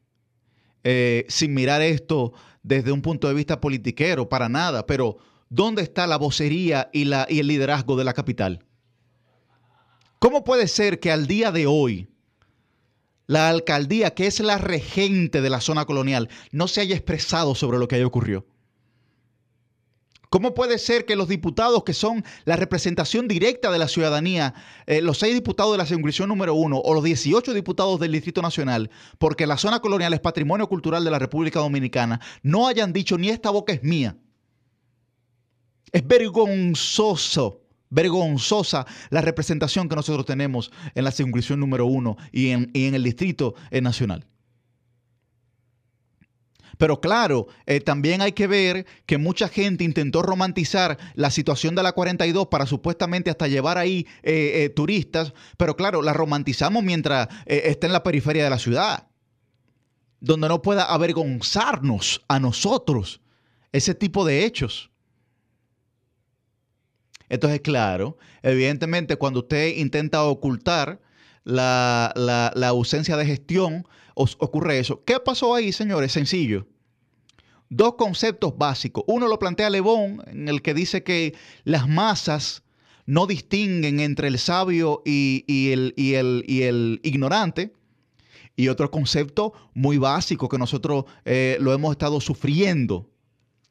eh, 0.83 1.25
sin 1.29 1.53
mirar 1.53 1.81
esto 1.81 2.33
desde 2.63 2.91
un 2.91 3.01
punto 3.01 3.27
de 3.27 3.33
vista 3.33 3.61
politiquero, 3.61 4.27
para 4.27 4.49
nada, 4.49 4.87
pero 4.87 5.17
¿dónde 5.49 5.83
está 5.83 6.07
la 6.07 6.17
vocería 6.17 6.89
y, 6.91 7.07
y 7.07 7.39
el 7.39 7.47
liderazgo 7.47 7.95
de 7.95 8.03
la 8.03 8.13
capital? 8.13 8.65
¿Cómo 10.19 10.43
puede 10.43 10.67
ser 10.67 10.99
que 10.99 11.11
al 11.11 11.27
día 11.27 11.51
de 11.51 11.67
hoy 11.67 12.12
la 13.27 13.49
alcaldía, 13.49 14.13
que 14.13 14.27
es 14.27 14.39
la 14.39 14.57
regente 14.57 15.41
de 15.41 15.49
la 15.49 15.61
zona 15.61 15.85
colonial, 15.85 16.29
no 16.51 16.67
se 16.67 16.81
haya 16.81 16.95
expresado 16.95 17.55
sobre 17.55 17.77
lo 17.79 17.87
que 17.87 17.95
ahí 17.95 18.03
ocurrió? 18.03 18.45
¿Cómo 20.33 20.55
puede 20.55 20.79
ser 20.79 21.05
que 21.05 21.15
los 21.15 21.27
diputados 21.27 21.83
que 21.83 21.93
son 21.93 22.25
la 22.45 22.55
representación 22.55 23.27
directa 23.27 23.69
de 23.69 23.77
la 23.77 23.87
ciudadanía, 23.87 24.55
eh, 24.87 24.99
los 24.99 25.19
seis 25.19 25.35
diputados 25.35 25.73
de 25.73 25.77
la 25.77 25.85
circunscripción 25.85 26.27
número 26.27 26.55
uno 26.55 26.79
o 26.79 26.95
los 26.95 27.03
18 27.03 27.53
diputados 27.53 27.99
del 27.99 28.13
Distrito 28.13 28.41
Nacional, 28.41 28.89
porque 29.19 29.45
la 29.45 29.57
zona 29.57 29.79
colonial 29.79 30.11
es 30.11 30.21
patrimonio 30.21 30.67
cultural 30.67 31.03
de 31.03 31.11
la 31.11 31.19
República 31.19 31.59
Dominicana, 31.59 32.19
no 32.41 32.67
hayan 32.67 32.93
dicho 32.93 33.19
ni 33.19 33.29
esta 33.29 33.51
boca 33.51 33.73
es 33.73 33.83
mía? 33.83 34.17
Es 35.91 36.07
vergonzoso, 36.07 37.61
vergonzosa 37.93 38.85
la 39.09 39.21
representación 39.21 39.87
que 39.87 39.95
nosotros 39.95 40.25
tenemos 40.25 40.71
en 40.95 41.03
la 41.03 41.11
circunscripción 41.11 41.59
número 41.59 41.85
uno 41.85 42.17
y 42.31 42.49
en, 42.49 42.71
y 42.73 42.85
en 42.85 42.95
el 42.95 43.03
Distrito 43.03 43.55
Nacional. 43.71 44.25
Pero 46.77 46.99
claro, 46.99 47.47
eh, 47.65 47.79
también 47.79 48.21
hay 48.21 48.31
que 48.31 48.47
ver 48.47 48.85
que 49.05 49.17
mucha 49.17 49.47
gente 49.47 49.83
intentó 49.83 50.21
romantizar 50.21 50.97
la 51.13 51.29
situación 51.29 51.75
de 51.75 51.83
la 51.83 51.91
42 51.91 52.47
para 52.47 52.65
supuestamente 52.65 53.29
hasta 53.29 53.47
llevar 53.47 53.77
ahí 53.77 54.07
eh, 54.23 54.63
eh, 54.63 54.69
turistas, 54.69 55.33
pero 55.57 55.75
claro, 55.75 56.01
la 56.01 56.13
romantizamos 56.13 56.83
mientras 56.83 57.27
está 57.45 57.87
en 57.87 57.93
la 57.93 58.03
periferia 58.03 58.43
de 58.43 58.49
la 58.49 58.59
ciudad, 58.59 59.07
donde 60.19 60.47
no 60.47 60.61
pueda 60.61 60.85
avergonzarnos 60.85 62.21
a 62.27 62.39
nosotros 62.39 63.21
ese 63.71 63.93
tipo 63.93 64.25
de 64.25 64.45
hechos. 64.45 64.91
Entonces, 67.29 67.61
claro, 67.61 68.17
evidentemente 68.41 69.15
cuando 69.15 69.41
usted 69.41 69.75
intenta 69.77 70.23
ocultar 70.23 71.01
la, 71.43 72.13
la 72.15 72.67
ausencia 72.67 73.17
de 73.17 73.25
gestión, 73.25 73.85
os 74.15 74.37
ocurre 74.39 74.79
eso. 74.79 75.03
¿Qué 75.05 75.19
pasó 75.19 75.55
ahí, 75.55 75.71
señores? 75.71 76.11
Sencillo. 76.11 76.67
Dos 77.69 77.95
conceptos 77.95 78.57
básicos. 78.57 79.03
Uno 79.07 79.27
lo 79.27 79.39
plantea 79.39 79.69
Lebón, 79.69 80.23
en 80.27 80.47
el 80.47 80.61
que 80.61 80.73
dice 80.73 81.03
que 81.03 81.33
las 81.63 81.87
masas 81.89 82.63
no 83.05 83.25
distinguen 83.27 83.99
entre 83.99 84.27
el 84.27 84.37
sabio 84.37 85.01
y, 85.05 85.43
el, 85.71 85.93
el, 85.97 86.43
y 86.47 86.63
el, 86.63 86.99
ignorante. 87.03 87.73
Y 88.55 88.67
otro 88.67 88.91
concepto 88.91 89.53
muy 89.73 89.97
básico 89.97 90.47
que 90.47 90.59
nosotros 90.59 91.05
eh, 91.25 91.57
lo 91.59 91.73
hemos 91.73 91.91
estado 91.91 92.21
sufriendo 92.21 93.09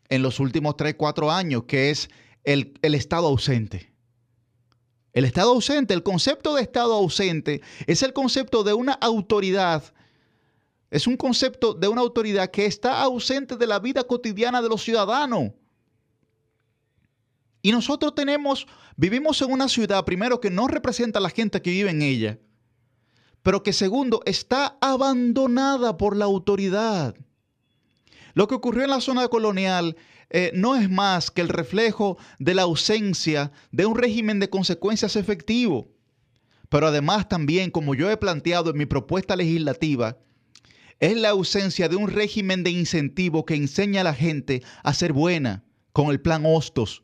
en 0.09 0.23
los 0.23 0.41
últimos 0.41 0.77
3, 0.77 0.97
4 0.97 1.31
años, 1.31 1.65
que 1.65 1.91
es 1.91 2.11
el, 2.45 2.75
estado 2.83 3.29
ausente. 3.29 3.93
El 5.13 5.25
estado 5.25 5.51
ausente, 5.51 5.95
el 5.95 6.03
concepto 6.03 6.55
de 6.55 6.63
estado 6.63 6.95
ausente 6.95 7.61
es 7.87 8.03
el 8.03 8.13
concepto 8.13 8.65
de 8.65 8.73
una 8.73 8.93
autoridad 8.93 9.93
es 10.93 11.07
un 11.07 11.17
concepto 11.17 11.73
de 11.73 11.89
una 11.89 12.03
autoridad 12.03 12.51
que 12.51 12.67
está 12.67 13.01
ausente 13.01 13.57
de 13.57 13.67
la 13.67 13.79
vida 13.79 14.05
cotidiana 14.05 14.61
de 14.61 14.69
los 14.69 14.83
ciudadanos. 14.83 15.53
Y 17.63 17.73
nosotros 17.73 18.15
tenemos, 18.15 18.67
vivimos 18.95 19.41
en 19.41 19.53
una 19.53 19.71
ciudad, 19.71 20.05
primero, 20.05 20.39
que 20.39 20.51
no 20.51 20.69
representa 20.69 21.19
a 21.19 21.23
la 21.23 21.31
gente 21.31 21.63
que 21.63 21.71
vive 21.71 21.89
en 21.89 22.03
ella, 22.03 22.39
pero 23.43 23.63
que 23.63 23.73
segundo, 23.73 24.21
está 24.27 24.77
abandonada 24.83 25.97
por 25.97 26.15
la 26.15 26.27
autoridad. 26.27 27.17
Lo 28.35 28.47
que 28.47 28.55
ocurrió 28.55 28.85
en 28.85 28.91
la 28.91 29.01
zona 29.01 29.29
colonial 29.29 29.97
eh, 30.35 30.51
no 30.55 30.77
es 30.77 30.89
más 30.89 31.31
que 31.31 31.43
el 31.43 31.51
reflejo 31.51 32.17
de 32.39 32.55
la 32.55 32.63
ausencia 32.63 33.53
de 33.71 33.85
un 33.85 33.99
régimen 33.99 34.41
de 34.41 34.49
consecuencias 34.49 35.15
efectivo. 35.15 35.91
Pero 36.71 36.87
además 36.87 37.29
también, 37.29 37.71
como 37.71 37.95
yo 37.95 38.11
he 38.11 38.17
planteado 38.17 38.71
en 38.71 38.79
mi 38.79 38.87
propuesta 38.87 39.37
legislativa, 39.37 40.17
es 41.01 41.19
la 41.19 41.29
ausencia 41.29 41.91
de 41.91 41.97
un 41.97 42.09
régimen 42.09 42.65
de 42.65 42.71
incentivo 42.71 43.45
que 43.45 43.57
enseña 43.57 44.01
a 44.01 44.05
la 44.05 44.15
gente 44.15 44.63
a 44.83 44.95
ser 44.95 45.13
buena 45.13 45.65
con 45.93 46.11
el 46.11 46.19
plan 46.19 46.45
Hostos. 46.47 47.03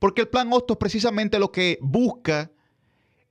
Porque 0.00 0.22
el 0.22 0.28
plan 0.28 0.52
Hostos 0.52 0.78
precisamente 0.78 1.38
lo 1.38 1.52
que 1.52 1.78
busca 1.80 2.50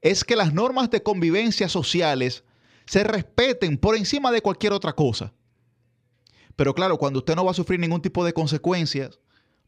es 0.01 0.24
que 0.24 0.38
las 0.38 0.53
normas 0.53 0.89
de 0.89 1.03
convivencia 1.03 1.68
sociales 1.68 2.45
se 2.86 3.03
respeten 3.03 3.78
por 3.78 3.97
encima 3.97 4.32
de 4.32 4.41
cualquier 4.41 4.72
otra 4.72 4.93
cosa. 4.93 5.34
Pero 6.56 6.74
claro, 6.74 6.97
cuando 6.97 7.20
usted 7.20 7.36
no 7.36 7.45
va 7.45 7.51
a 7.51 7.56
sufrir 7.56 7.80
ningún 7.80 8.01
tipo 8.01 8.24
de 8.24 8.34
consecuencias 8.34 9.20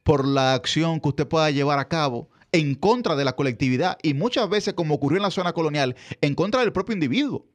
por 0.04 0.26
la 0.28 0.54
acción 0.54 1.00
que 1.00 1.10
usted 1.10 1.28
pueda 1.28 1.50
llevar 1.50 1.80
a 1.80 1.88
cabo 1.88 2.30
en 2.52 2.76
contra 2.76 3.16
de 3.16 3.26
la 3.26 3.36
colectividad 3.36 3.98
y 4.04 4.14
muchas 4.14 4.48
veces, 4.50 4.74
como 4.76 4.96
ocurrió 4.96 5.18
en 5.18 5.24
la 5.24 5.32
zona 5.32 5.54
colonial, 5.54 5.96
en 6.22 6.36
contra 6.36 6.62
del 6.62 6.74
propio 6.74 6.94
individuo. 6.94 7.48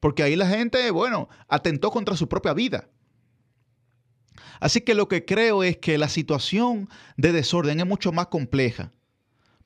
Porque 0.00 0.22
ahí 0.22 0.34
la 0.34 0.48
gente, 0.48 0.90
bueno, 0.90 1.28
atentó 1.48 1.90
contra 1.90 2.16
su 2.16 2.28
propia 2.28 2.54
vida. 2.54 2.88
Así 4.58 4.80
que 4.80 4.94
lo 4.94 5.06
que 5.06 5.24
creo 5.24 5.62
es 5.62 5.76
que 5.76 5.98
la 5.98 6.08
situación 6.08 6.88
de 7.16 7.32
desorden 7.32 7.80
es 7.80 7.86
mucho 7.86 8.10
más 8.10 8.28
compleja. 8.28 8.92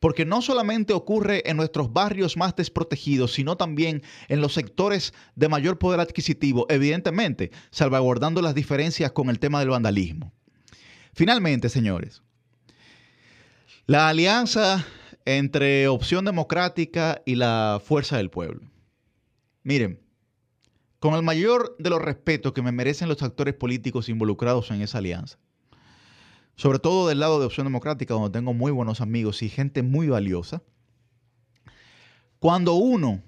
Porque 0.01 0.24
no 0.24 0.42
solamente 0.42 0.92
ocurre 0.92 1.42
en 1.49 1.57
nuestros 1.57 1.92
barrios 1.92 2.36
más 2.36 2.55
desprotegidos, 2.57 3.32
sino 3.32 3.57
también 3.57 4.03
en 4.28 4.40
los 4.40 4.55
sectores 4.55 5.14
de 5.34 5.49
mayor 5.49 5.78
poder 5.78 6.01
adquisitivo, 6.01 6.66
evidentemente, 6.68 7.51
salvaguardando 7.70 8.42
las 8.42 8.55
diferencias 8.55 9.12
con 9.12 9.30
el 9.30 9.38
tema 9.38 9.61
del 9.61 9.70
vandalismo. 9.70 10.32
Finalmente, 11.14 11.68
señores, 11.68 12.22
la 13.86 14.09
alianza 14.09 14.84
entre 15.24 15.88
Opción 15.88 16.24
Democrática 16.24 17.22
y 17.24 17.36
la 17.36 17.80
Fuerza 17.84 18.16
del 18.16 18.30
Pueblo. 18.30 18.70
Miren, 19.62 20.01
con 20.99 21.14
el 21.14 21.22
mayor 21.22 21.76
de 21.78 21.90
los 21.90 22.03
respetos 22.03 22.53
que 22.53 22.62
me 22.62 22.72
merecen 22.72 23.09
los 23.09 23.22
actores 23.22 23.55
políticos 23.55 24.09
involucrados 24.09 24.70
en 24.70 24.82
esa 24.82 24.99
alianza. 24.99 25.38
Sobre 26.57 26.78
todo 26.78 27.09
del 27.09 27.20
lado 27.20 27.38
de 27.38 27.46
Opción 27.46 27.66
Democrática, 27.66 28.14
donde 28.14 28.36
tengo 28.36 28.54
muy 28.54 28.72
buenos 28.72 29.00
amigos 29.00 29.42
y 29.42 29.48
gente 29.48 29.82
muy 29.82 30.09
valiosa. 30.09 30.62
Cuando 32.38 32.74
uno 32.74 33.22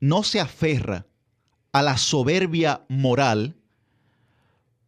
no 0.00 0.22
se 0.22 0.40
aferra 0.40 1.06
a 1.72 1.82
la 1.82 1.96
soberbia 1.96 2.84
moral, 2.88 3.56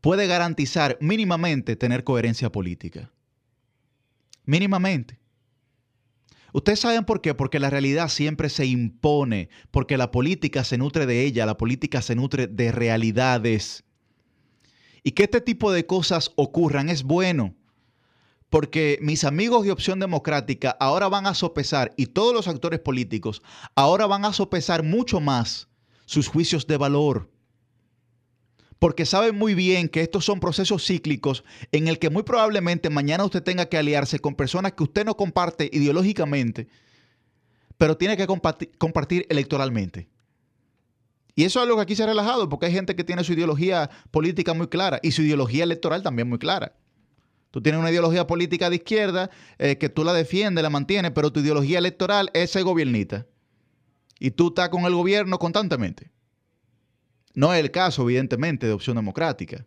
puede 0.00 0.26
garantizar 0.26 0.98
mínimamente 1.00 1.76
tener 1.76 2.04
coherencia 2.04 2.50
política. 2.50 3.11
Mínimamente. 4.44 5.18
Ustedes 6.52 6.80
saben 6.80 7.04
por 7.04 7.20
qué, 7.20 7.34
porque 7.34 7.61
la 7.61 7.70
realidad 7.70 8.08
siempre 8.08 8.48
se 8.48 8.66
impone, 8.66 9.48
porque 9.70 9.96
la 9.96 10.11
política 10.11 10.64
se 10.64 10.78
nutre 10.78 11.06
de 11.06 11.24
ella, 11.24 11.46
la 11.46 11.56
política 11.56 12.02
se 12.02 12.16
nutre 12.16 12.48
de 12.48 12.72
realidades. 12.72 13.84
Y 15.03 15.12
que 15.12 15.24
este 15.24 15.40
tipo 15.40 15.72
de 15.72 15.86
cosas 15.86 16.32
ocurran 16.36 16.88
es 16.88 17.03
bueno, 17.03 17.55
porque 18.48 18.98
mis 19.01 19.24
amigos 19.24 19.64
de 19.64 19.72
Opción 19.72 20.01
Democrática 20.01 20.76
ahora 20.80 21.09
van 21.09 21.26
a 21.26 21.34
sopesar, 21.34 21.92
y 21.96 22.07
todos 22.07 22.34
los 22.34 22.48
actores 22.48 22.80
políticos 22.80 23.42
ahora 23.74 24.07
van 24.07 24.24
a 24.24 24.32
sopesar 24.32 24.82
mucho 24.82 25.20
más 25.20 25.68
sus 26.07 26.28
juicios 26.28 26.66
de 26.66 26.76
valor 26.76 27.30
porque 28.80 29.05
saben 29.07 29.36
muy 29.36 29.55
bien 29.55 29.88
que 29.88 30.01
estos 30.01 30.24
son 30.24 30.40
procesos 30.40 30.84
cíclicos 30.84 31.44
en 31.70 31.86
el 31.86 31.98
que 32.01 32.11
muy 32.11 32.24
probablemente 32.24 32.90
mañana 32.90 33.24
usted 33.24 33.42
tenga 33.42 33.66
que 33.66 33.76
aliarse 33.76 34.18
con 34.18 34.34
personas 34.34 34.72
que 34.72 34.82
usted 34.82 35.05
no 35.05 35.16
comparte 35.16 35.68
ideológicamente, 35.70 36.66
pero 37.76 37.96
tiene 37.96 38.16
que 38.16 38.26
compartir, 38.26 39.26
electoralmente. 39.28 40.09
Y 41.41 41.45
eso 41.45 41.59
es 41.59 41.62
algo 41.62 41.76
que 41.76 41.82
aquí 41.84 41.97
se 41.97 42.03
ha 42.03 42.07
relajado, 42.07 42.51
porque 42.51 42.66
hay 42.66 42.72
gente 42.72 42.95
que 42.95 43.03
tiene 43.03 43.24
su 43.24 43.32
ideología 43.32 43.88
política 44.11 44.53
muy 44.53 44.68
clara 44.68 45.01
y 45.03 45.12
su 45.12 45.22
ideología 45.22 45.64
electoral 45.64 46.03
también 46.03 46.28
muy 46.28 46.38
clara. 46.38 46.74
Tú 47.51 47.62
tienes 47.62 47.80
una 47.80 47.91
ideología 47.91 48.26
política 48.26 48.68
de 48.68 48.76
izquierda 48.76 49.30
eh, 49.57 49.78
que 49.78 49.88
tú 49.88 50.05
la 50.05 50.12
defiendes, 50.12 50.62
la 50.62 50.68
mantienes, 50.68 51.12
pero 51.12 51.32
tu 51.32 51.41
ideología 51.41 51.78
electoral 51.78 52.30
es 52.34 52.51
ser 52.51 52.64
gobiernita. 52.64 53.26
Y 54.18 54.32
tú 54.32 54.49
estás 54.49 54.68
con 54.68 54.84
el 54.84 54.95
gobierno 54.95 55.38
constantemente. 55.38 56.11
No 57.32 57.55
es 57.55 57.61
el 57.61 57.70
caso, 57.70 58.03
evidentemente, 58.03 58.66
de 58.66 58.74
opción 58.74 58.97
democrática, 58.97 59.64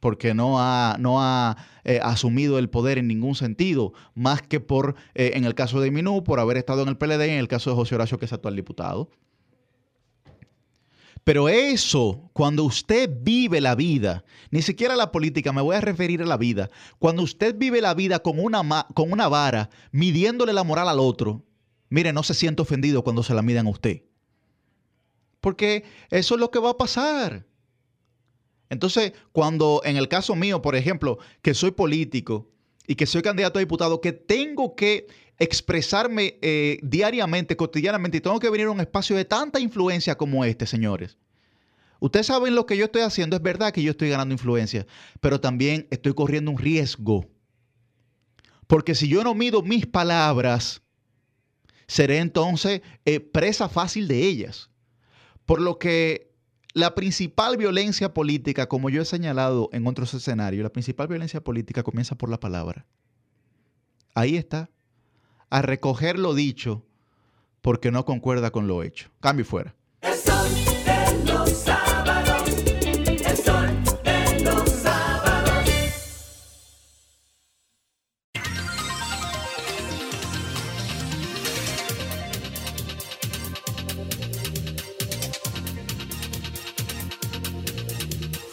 porque 0.00 0.32
no 0.32 0.62
ha, 0.62 0.96
no 0.98 1.20
ha 1.20 1.58
eh, 1.84 2.00
asumido 2.02 2.58
el 2.58 2.70
poder 2.70 2.96
en 2.96 3.06
ningún 3.06 3.34
sentido, 3.34 3.92
más 4.14 4.40
que 4.40 4.60
por, 4.60 4.94
eh, 5.14 5.32
en 5.34 5.44
el 5.44 5.54
caso 5.54 5.78
de 5.78 5.90
Minú, 5.90 6.24
por 6.24 6.40
haber 6.40 6.56
estado 6.56 6.80
en 6.84 6.88
el 6.88 6.96
PLD, 6.96 7.20
en 7.20 7.38
el 7.38 7.48
caso 7.48 7.68
de 7.68 7.76
José 7.76 7.96
Horacio, 7.96 8.18
que 8.18 8.24
es 8.24 8.32
actual 8.32 8.56
diputado. 8.56 9.10
Pero 11.26 11.48
eso, 11.48 12.30
cuando 12.32 12.62
usted 12.62 13.10
vive 13.12 13.60
la 13.60 13.74
vida, 13.74 14.24
ni 14.52 14.62
siquiera 14.62 14.94
la 14.94 15.10
política, 15.10 15.52
me 15.52 15.60
voy 15.60 15.74
a 15.74 15.80
referir 15.80 16.22
a 16.22 16.24
la 16.24 16.36
vida, 16.36 16.70
cuando 17.00 17.24
usted 17.24 17.56
vive 17.58 17.80
la 17.80 17.94
vida 17.94 18.20
con 18.20 18.38
una, 18.38 18.86
con 18.94 19.10
una 19.10 19.26
vara, 19.26 19.68
midiéndole 19.90 20.52
la 20.52 20.62
moral 20.62 20.88
al 20.88 21.00
otro, 21.00 21.44
mire, 21.88 22.12
no 22.12 22.22
se 22.22 22.32
siente 22.32 22.62
ofendido 22.62 23.02
cuando 23.02 23.24
se 23.24 23.34
la 23.34 23.42
midan 23.42 23.66
a 23.66 23.70
usted. 23.70 24.04
Porque 25.40 25.82
eso 26.10 26.34
es 26.36 26.40
lo 26.40 26.52
que 26.52 26.60
va 26.60 26.70
a 26.70 26.76
pasar. 26.76 27.44
Entonces, 28.70 29.12
cuando 29.32 29.80
en 29.84 29.96
el 29.96 30.06
caso 30.06 30.36
mío, 30.36 30.62
por 30.62 30.76
ejemplo, 30.76 31.18
que 31.42 31.54
soy 31.54 31.72
político 31.72 32.52
y 32.86 32.94
que 32.94 33.06
soy 33.06 33.22
candidato 33.22 33.58
a 33.58 33.66
diputado, 33.66 34.00
que 34.00 34.12
tengo 34.12 34.76
que 34.76 35.08
expresarme 35.38 36.38
eh, 36.40 36.78
diariamente, 36.82 37.56
cotidianamente, 37.56 38.18
y 38.18 38.20
tengo 38.20 38.40
que 38.40 38.50
venir 38.50 38.66
a 38.66 38.70
un 38.70 38.80
espacio 38.80 39.16
de 39.16 39.24
tanta 39.24 39.60
influencia 39.60 40.16
como 40.16 40.44
este, 40.44 40.66
señores. 40.66 41.18
Ustedes 42.00 42.26
saben 42.26 42.54
lo 42.54 42.66
que 42.66 42.76
yo 42.76 42.86
estoy 42.86 43.02
haciendo, 43.02 43.36
es 43.36 43.42
verdad 43.42 43.72
que 43.72 43.82
yo 43.82 43.90
estoy 43.90 44.10
ganando 44.10 44.32
influencia, 44.32 44.86
pero 45.20 45.40
también 45.40 45.86
estoy 45.90 46.14
corriendo 46.14 46.50
un 46.50 46.58
riesgo. 46.58 47.26
Porque 48.66 48.94
si 48.94 49.08
yo 49.08 49.22
no 49.24 49.34
mido 49.34 49.62
mis 49.62 49.86
palabras, 49.86 50.82
seré 51.86 52.18
entonces 52.18 52.82
eh, 53.04 53.20
presa 53.20 53.68
fácil 53.68 54.08
de 54.08 54.22
ellas. 54.22 54.70
Por 55.44 55.60
lo 55.60 55.78
que 55.78 56.34
la 56.74 56.94
principal 56.94 57.56
violencia 57.56 58.12
política, 58.12 58.68
como 58.68 58.90
yo 58.90 59.00
he 59.00 59.06
señalado 59.06 59.70
en 59.72 59.86
otros 59.86 60.12
escenarios, 60.12 60.62
la 60.62 60.72
principal 60.72 61.08
violencia 61.08 61.42
política 61.42 61.82
comienza 61.82 62.16
por 62.16 62.28
la 62.28 62.40
palabra. 62.40 62.86
Ahí 64.14 64.36
está. 64.36 64.68
A 65.48 65.62
recoger 65.62 66.18
lo 66.18 66.34
dicho 66.34 66.84
porque 67.60 67.90
no 67.90 68.04
concuerda 68.04 68.50
con 68.50 68.66
lo 68.66 68.82
hecho. 68.82 69.10
Cambio 69.20 69.44
fuera. 69.44 69.74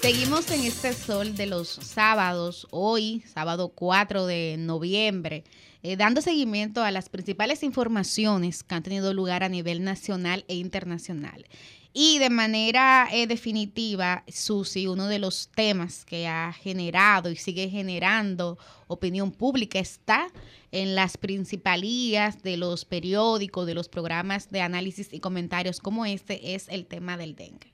Seguimos 0.04 0.52
en 0.52 0.66
este 0.66 0.91
sol 0.91 1.34
de 1.38 1.46
los 1.46 1.70
sábados, 1.70 2.68
hoy, 2.72 3.24
sábado 3.34 3.70
4 3.70 4.26
de 4.26 4.58
noviembre, 4.60 5.46
eh, 5.84 5.98
dando 5.98 6.22
seguimiento 6.22 6.82
a 6.82 6.92
las 6.92 7.10
principales 7.10 7.62
informaciones 7.62 8.64
que 8.64 8.74
han 8.74 8.84
tenido 8.84 9.14
lugar 9.14 9.44
a 9.44 9.50
nivel 9.50 9.84
nacional 9.84 10.46
e 10.48 10.56
internacional. 10.56 11.46
Y 11.96 12.18
de 12.18 12.32
manera 12.32 13.08
eh, 13.12 13.28
definitiva, 13.28 14.24
Susi, 14.28 14.88
uno 14.88 15.08
de 15.08 15.20
los 15.20 15.50
temas 15.50 16.06
que 16.06 16.28
ha 16.28 16.52
generado 16.54 17.30
y 17.30 17.36
sigue 17.36 17.70
generando 17.70 18.58
opinión 18.88 19.32
pública 19.32 19.78
está 19.78 20.32
en 20.72 20.96
las 20.96 21.18
principalías 21.18 22.42
de 22.42 22.58
los 22.58 22.86
periódicos, 22.86 23.68
de 23.68 23.76
los 23.76 23.90
programas 23.90 24.50
de 24.50 24.62
análisis 24.62 25.14
y 25.14 25.20
comentarios 25.20 25.80
como 25.80 26.06
este, 26.06 26.56
es 26.56 26.68
el 26.70 26.88
tema 26.88 27.16
del 27.16 27.36
dengue. 27.36 27.72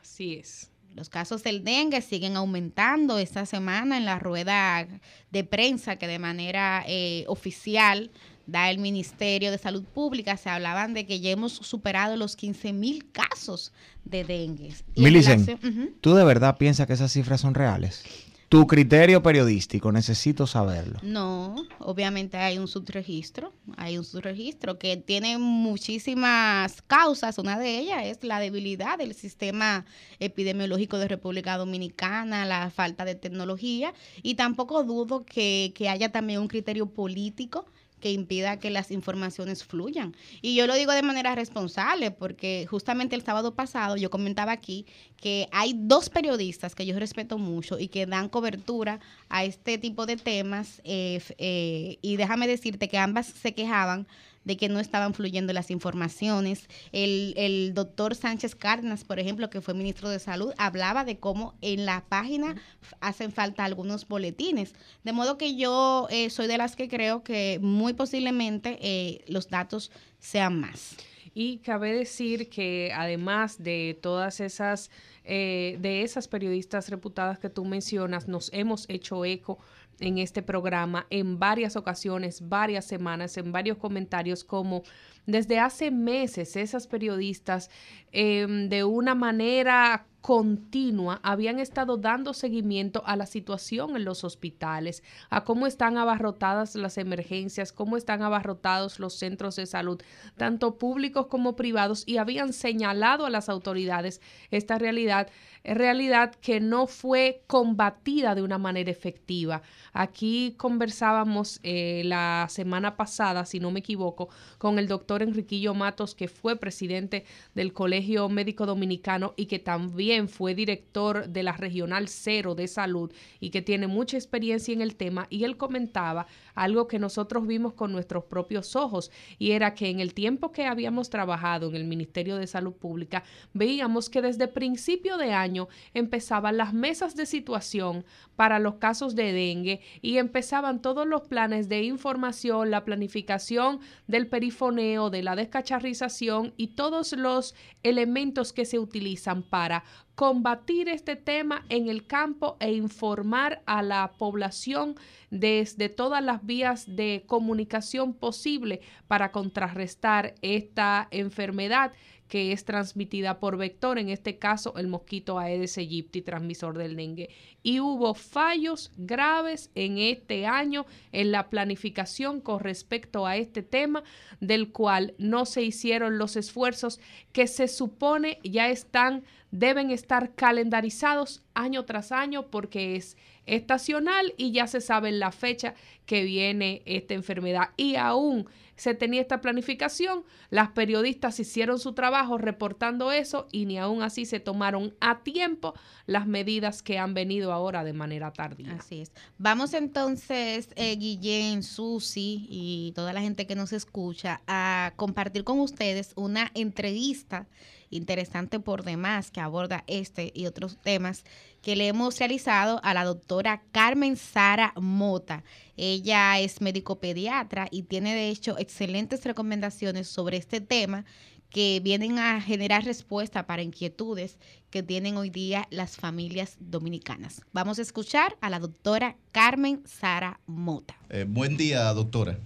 Así 0.00 0.34
es. 0.34 0.70
Los 0.98 1.08
casos 1.08 1.44
del 1.44 1.62
dengue 1.62 2.02
siguen 2.02 2.36
aumentando 2.36 3.18
esta 3.18 3.46
semana 3.46 3.96
en 3.96 4.04
la 4.04 4.18
rueda 4.18 4.88
de 5.30 5.44
prensa 5.44 5.94
que 5.94 6.08
de 6.08 6.18
manera 6.18 6.82
eh, 6.88 7.24
oficial 7.28 8.10
da 8.46 8.68
el 8.68 8.78
Ministerio 8.78 9.52
de 9.52 9.58
Salud 9.58 9.84
Pública. 9.84 10.36
Se 10.36 10.50
hablaban 10.50 10.94
de 10.94 11.06
que 11.06 11.20
ya 11.20 11.30
hemos 11.30 11.52
superado 11.52 12.16
los 12.16 12.34
15 12.34 12.72
mil 12.72 13.12
casos 13.12 13.72
de 14.04 14.24
dengue. 14.24 14.74
Milicen, 14.96 15.96
¿tú 16.00 16.14
de 16.14 16.24
verdad 16.24 16.56
piensas 16.58 16.88
que 16.88 16.94
esas 16.94 17.12
cifras 17.12 17.42
son 17.42 17.54
reales? 17.54 18.02
Tu 18.48 18.66
criterio 18.66 19.22
periodístico, 19.22 19.92
necesito 19.92 20.46
saberlo. 20.46 20.98
No, 21.02 21.54
obviamente 21.80 22.38
hay 22.38 22.56
un 22.56 22.66
subregistro, 22.66 23.52
hay 23.76 23.98
un 23.98 24.04
subregistro 24.04 24.78
que 24.78 24.96
tiene 24.96 25.36
muchísimas 25.36 26.80
causas. 26.80 27.36
Una 27.36 27.58
de 27.58 27.78
ellas 27.78 28.06
es 28.06 28.24
la 28.24 28.40
debilidad 28.40 28.96
del 28.96 29.14
sistema 29.14 29.84
epidemiológico 30.18 30.96
de 30.96 31.08
República 31.08 31.58
Dominicana, 31.58 32.46
la 32.46 32.70
falta 32.70 33.04
de 33.04 33.14
tecnología 33.14 33.92
y 34.22 34.36
tampoco 34.36 34.82
dudo 34.82 35.26
que, 35.26 35.72
que 35.74 35.90
haya 35.90 36.10
también 36.10 36.40
un 36.40 36.48
criterio 36.48 36.86
político 36.86 37.66
que 38.00 38.12
impida 38.12 38.58
que 38.58 38.70
las 38.70 38.90
informaciones 38.90 39.64
fluyan. 39.64 40.14
Y 40.42 40.54
yo 40.54 40.66
lo 40.66 40.74
digo 40.74 40.92
de 40.92 41.02
manera 41.02 41.34
responsable 41.34 42.10
porque 42.10 42.66
justamente 42.68 43.16
el 43.16 43.22
sábado 43.22 43.54
pasado 43.54 43.96
yo 43.96 44.10
comentaba 44.10 44.52
aquí 44.52 44.86
que 45.16 45.48
hay 45.52 45.74
dos 45.76 46.08
periodistas 46.10 46.74
que 46.74 46.86
yo 46.86 46.98
respeto 46.98 47.38
mucho 47.38 47.78
y 47.78 47.88
que 47.88 48.06
dan 48.06 48.28
cobertura 48.28 49.00
a 49.28 49.44
este 49.44 49.78
tipo 49.78 50.06
de 50.06 50.16
temas 50.16 50.80
eh, 50.84 51.22
eh, 51.38 51.98
y 52.02 52.16
déjame 52.16 52.46
decirte 52.46 52.88
que 52.88 52.98
ambas 52.98 53.26
se 53.26 53.54
quejaban 53.54 54.06
de 54.48 54.56
que 54.56 54.70
no 54.70 54.80
estaban 54.80 55.12
fluyendo 55.12 55.52
las 55.52 55.70
informaciones. 55.70 56.68
El, 56.90 57.72
doctor 57.74 58.14
Sánchez 58.14 58.54
Cárdenas, 58.54 59.04
por 59.04 59.18
ejemplo, 59.18 59.50
que 59.50 59.60
fue 59.60 59.74
ministro 59.74 60.08
de 60.08 60.18
Salud, 60.18 60.54
hablaba 60.56 61.04
de 61.04 61.18
cómo 61.18 61.54
en 61.60 61.84
la 61.84 62.02
página 62.08 62.56
hacen 63.00 63.30
falta 63.30 63.66
algunos 63.66 64.08
boletines. 64.08 64.74
De 65.04 65.12
modo 65.12 65.36
que 65.36 65.54
yo 65.54 66.08
eh, 66.10 66.30
soy 66.30 66.46
de 66.46 66.56
las 66.56 66.76
que 66.76 66.88
creo 66.88 67.22
que 67.22 67.58
muy 67.60 67.92
posiblemente 67.92 68.78
eh, 68.80 69.22
los 69.28 69.50
datos 69.50 69.92
sean 70.18 70.58
más. 70.58 70.96
Y 71.34 71.58
cabe 71.58 71.92
decir 71.92 72.48
que 72.48 72.90
además 72.96 73.62
de 73.62 73.98
todas 74.00 74.40
esas, 74.40 74.90
eh, 75.24 75.76
de 75.78 76.02
esas 76.02 76.26
periodistas 76.26 76.88
reputadas 76.88 77.38
que 77.38 77.50
tú 77.50 77.66
mencionas, 77.66 78.28
nos 78.28 78.50
hemos 78.54 78.88
hecho 78.88 79.26
eco 79.26 79.58
en 80.00 80.18
este 80.18 80.42
programa 80.42 81.06
en 81.10 81.38
varias 81.38 81.76
ocasiones, 81.76 82.48
varias 82.48 82.84
semanas, 82.84 83.36
en 83.36 83.52
varios 83.52 83.78
comentarios, 83.78 84.44
como 84.44 84.82
desde 85.28 85.58
hace 85.58 85.90
meses 85.90 86.56
esas 86.56 86.86
periodistas 86.86 87.70
em, 88.12 88.70
de 88.70 88.82
una 88.84 89.14
manera 89.14 90.06
continua 90.20 91.20
habían 91.22 91.58
estado 91.58 91.96
dando 91.96 92.34
seguimiento 92.34 93.02
a 93.06 93.16
la 93.16 93.26
situación 93.26 93.96
en 93.96 94.04
los 94.04 94.24
hospitales, 94.24 95.02
a 95.30 95.44
cómo 95.44 95.66
están 95.66 95.96
abarrotadas 95.96 96.74
las 96.74 96.98
emergencias, 96.98 97.72
cómo 97.72 97.96
están 97.96 98.22
abarrotados 98.22 98.98
los 98.98 99.14
centros 99.14 99.56
de 99.56 99.66
salud, 99.66 100.02
tanto 100.36 100.76
públicos 100.76 101.26
como 101.28 101.56
privados, 101.56 102.02
y 102.06 102.16
habían 102.18 102.52
señalado 102.52 103.26
a 103.26 103.30
las 103.30 103.48
autoridades 103.48 104.20
esta 104.50 104.78
realidad, 104.78 105.28
realidad 105.64 106.34
que 106.34 106.60
no 106.60 106.86
fue 106.86 107.42
combatida 107.46 108.34
de 108.34 108.42
una 108.42 108.58
manera 108.58 108.90
efectiva. 108.90 109.62
Aquí 109.92 110.54
conversábamos 110.58 111.60
eh, 111.62 112.02
la 112.04 112.46
semana 112.50 112.96
pasada, 112.96 113.44
si 113.44 113.60
no 113.60 113.70
me 113.70 113.80
equivoco, 113.80 114.28
con 114.58 114.78
el 114.78 114.88
doctor 114.88 115.17
Enriquillo 115.22 115.74
Matos, 115.74 116.14
que 116.14 116.28
fue 116.28 116.56
presidente 116.56 117.24
del 117.54 117.72
Colegio 117.72 118.28
Médico 118.28 118.66
Dominicano 118.66 119.34
y 119.36 119.46
que 119.46 119.58
también 119.58 120.28
fue 120.28 120.54
director 120.54 121.28
de 121.28 121.42
la 121.42 121.52
Regional 121.52 122.08
Cero 122.08 122.54
de 122.54 122.68
Salud 122.68 123.12
y 123.40 123.50
que 123.50 123.62
tiene 123.62 123.86
mucha 123.86 124.16
experiencia 124.16 124.72
en 124.72 124.82
el 124.82 124.96
tema, 124.96 125.26
y 125.30 125.44
él 125.44 125.56
comentaba 125.56 126.26
algo 126.54 126.88
que 126.88 126.98
nosotros 126.98 127.46
vimos 127.46 127.74
con 127.74 127.92
nuestros 127.92 128.24
propios 128.24 128.76
ojos, 128.76 129.10
y 129.38 129.52
era 129.52 129.74
que 129.74 129.90
en 129.90 130.00
el 130.00 130.14
tiempo 130.14 130.52
que 130.52 130.66
habíamos 130.66 131.10
trabajado 131.10 131.68
en 131.68 131.74
el 131.76 131.84
Ministerio 131.84 132.36
de 132.36 132.46
Salud 132.46 132.72
Pública, 132.72 133.24
veíamos 133.52 134.10
que 134.10 134.22
desde 134.22 134.48
principio 134.48 135.16
de 135.16 135.32
año 135.32 135.68
empezaban 135.94 136.56
las 136.56 136.72
mesas 136.74 137.16
de 137.16 137.26
situación 137.26 138.04
para 138.36 138.58
los 138.58 138.76
casos 138.76 139.14
de 139.14 139.32
dengue 139.32 139.80
y 140.02 140.18
empezaban 140.18 140.80
todos 140.80 141.06
los 141.06 141.22
planes 141.22 141.68
de 141.68 141.82
información, 141.82 142.70
la 142.70 142.84
planificación 142.84 143.80
del 144.06 144.26
perifoneo, 144.26 145.07
de 145.10 145.22
la 145.22 145.36
descacharrización 145.36 146.54
y 146.56 146.68
todos 146.68 147.12
los 147.12 147.54
elementos 147.82 148.52
que 148.52 148.64
se 148.64 148.78
utilizan 148.78 149.42
para 149.42 149.84
combatir 150.14 150.88
este 150.88 151.16
tema 151.16 151.64
en 151.68 151.88
el 151.88 152.06
campo 152.06 152.56
e 152.60 152.72
informar 152.72 153.62
a 153.66 153.82
la 153.82 154.12
población 154.18 154.96
desde 155.30 155.88
todas 155.88 156.22
las 156.22 156.44
vías 156.44 156.96
de 156.96 157.24
comunicación 157.26 158.14
posible 158.14 158.80
para 159.06 159.30
contrarrestar 159.30 160.34
esta 160.42 161.08
enfermedad 161.10 161.92
que 162.28 162.52
es 162.52 162.64
transmitida 162.64 163.40
por 163.40 163.56
vector, 163.56 163.98
en 163.98 164.10
este 164.10 164.38
caso 164.38 164.74
el 164.76 164.86
mosquito 164.86 165.38
Aedes 165.38 165.78
aegypti, 165.78 166.22
transmisor 166.22 166.76
del 166.76 166.94
dengue. 166.94 167.30
Y 167.62 167.80
hubo 167.80 168.14
fallos 168.14 168.92
graves 168.96 169.70
en 169.74 169.98
este 169.98 170.46
año 170.46 170.86
en 171.12 171.32
la 171.32 171.48
planificación 171.48 172.40
con 172.40 172.60
respecto 172.60 173.26
a 173.26 173.36
este 173.36 173.62
tema, 173.62 174.04
del 174.40 174.70
cual 174.70 175.14
no 175.18 175.46
se 175.46 175.62
hicieron 175.62 176.18
los 176.18 176.36
esfuerzos 176.36 177.00
que 177.32 177.46
se 177.46 177.66
supone 177.66 178.38
ya 178.44 178.68
están, 178.68 179.24
deben 179.50 179.90
estar 179.90 180.34
calendarizados 180.34 181.42
año 181.54 181.84
tras 181.86 182.12
año 182.12 182.50
porque 182.50 182.96
es 182.96 183.16
estacional 183.46 184.34
y 184.36 184.52
ya 184.52 184.66
se 184.66 184.80
sabe 184.82 185.10
la 185.10 185.32
fecha 185.32 185.74
que 186.04 186.22
viene 186.24 186.82
esta 186.84 187.14
enfermedad. 187.14 187.70
Y 187.76 187.96
aún 187.96 188.46
se 188.78 188.94
tenía 188.94 189.20
esta 189.20 189.40
planificación, 189.40 190.24
las 190.50 190.70
periodistas 190.70 191.38
hicieron 191.40 191.78
su 191.78 191.92
trabajo 191.92 192.38
reportando 192.38 193.12
eso 193.12 193.48
y 193.52 193.66
ni 193.66 193.76
aún 193.76 194.02
así 194.02 194.24
se 194.24 194.40
tomaron 194.40 194.94
a 195.00 195.22
tiempo 195.22 195.74
las 196.06 196.26
medidas 196.26 196.82
que 196.82 196.98
han 196.98 197.12
venido 197.12 197.52
ahora 197.52 197.84
de 197.84 197.92
manera 197.92 198.32
tardía. 198.32 198.74
Así 198.74 199.00
es. 199.00 199.12
Vamos 199.36 199.74
entonces, 199.74 200.70
eh, 200.76 200.96
Guillén, 200.96 201.62
Susi 201.62 202.46
y 202.48 202.92
toda 202.94 203.12
la 203.12 203.20
gente 203.20 203.46
que 203.46 203.56
nos 203.56 203.72
escucha 203.72 204.42
a 204.46 204.92
compartir 204.96 205.44
con 205.44 205.58
ustedes 205.60 206.12
una 206.16 206.50
entrevista 206.54 207.46
interesante 207.90 208.60
por 208.60 208.84
demás 208.84 209.30
que 209.30 209.40
aborda 209.40 209.84
este 209.86 210.32
y 210.34 210.46
otros 210.46 210.78
temas 210.82 211.24
que 211.62 211.76
le 211.76 211.88
hemos 211.88 212.18
realizado 212.18 212.80
a 212.82 212.94
la 212.94 213.04
doctora 213.04 213.62
Carmen 213.72 214.16
Sara 214.16 214.72
Mota. 214.76 215.44
Ella 215.76 216.38
es 216.38 216.60
médico 216.60 217.00
pediatra 217.00 217.68
y 217.70 217.82
tiene 217.82 218.14
de 218.14 218.28
hecho 218.28 218.58
excelentes 218.58 219.24
recomendaciones 219.24 220.08
sobre 220.08 220.36
este 220.36 220.60
tema 220.60 221.04
que 221.50 221.80
vienen 221.82 222.18
a 222.18 222.40
generar 222.40 222.84
respuesta 222.84 223.46
para 223.46 223.62
inquietudes 223.62 224.38
que 224.70 224.82
tienen 224.82 225.16
hoy 225.16 225.30
día 225.30 225.66
las 225.70 225.96
familias 225.96 226.56
dominicanas. 226.60 227.40
Vamos 227.52 227.78
a 227.78 227.82
escuchar 227.82 228.36
a 228.40 228.50
la 228.50 228.58
doctora 228.58 229.16
Carmen 229.32 229.82
Sara 229.86 230.40
Mota. 230.46 230.96
Eh, 231.08 231.24
buen 231.26 231.56
día, 231.56 231.92
doctora. 231.94 232.38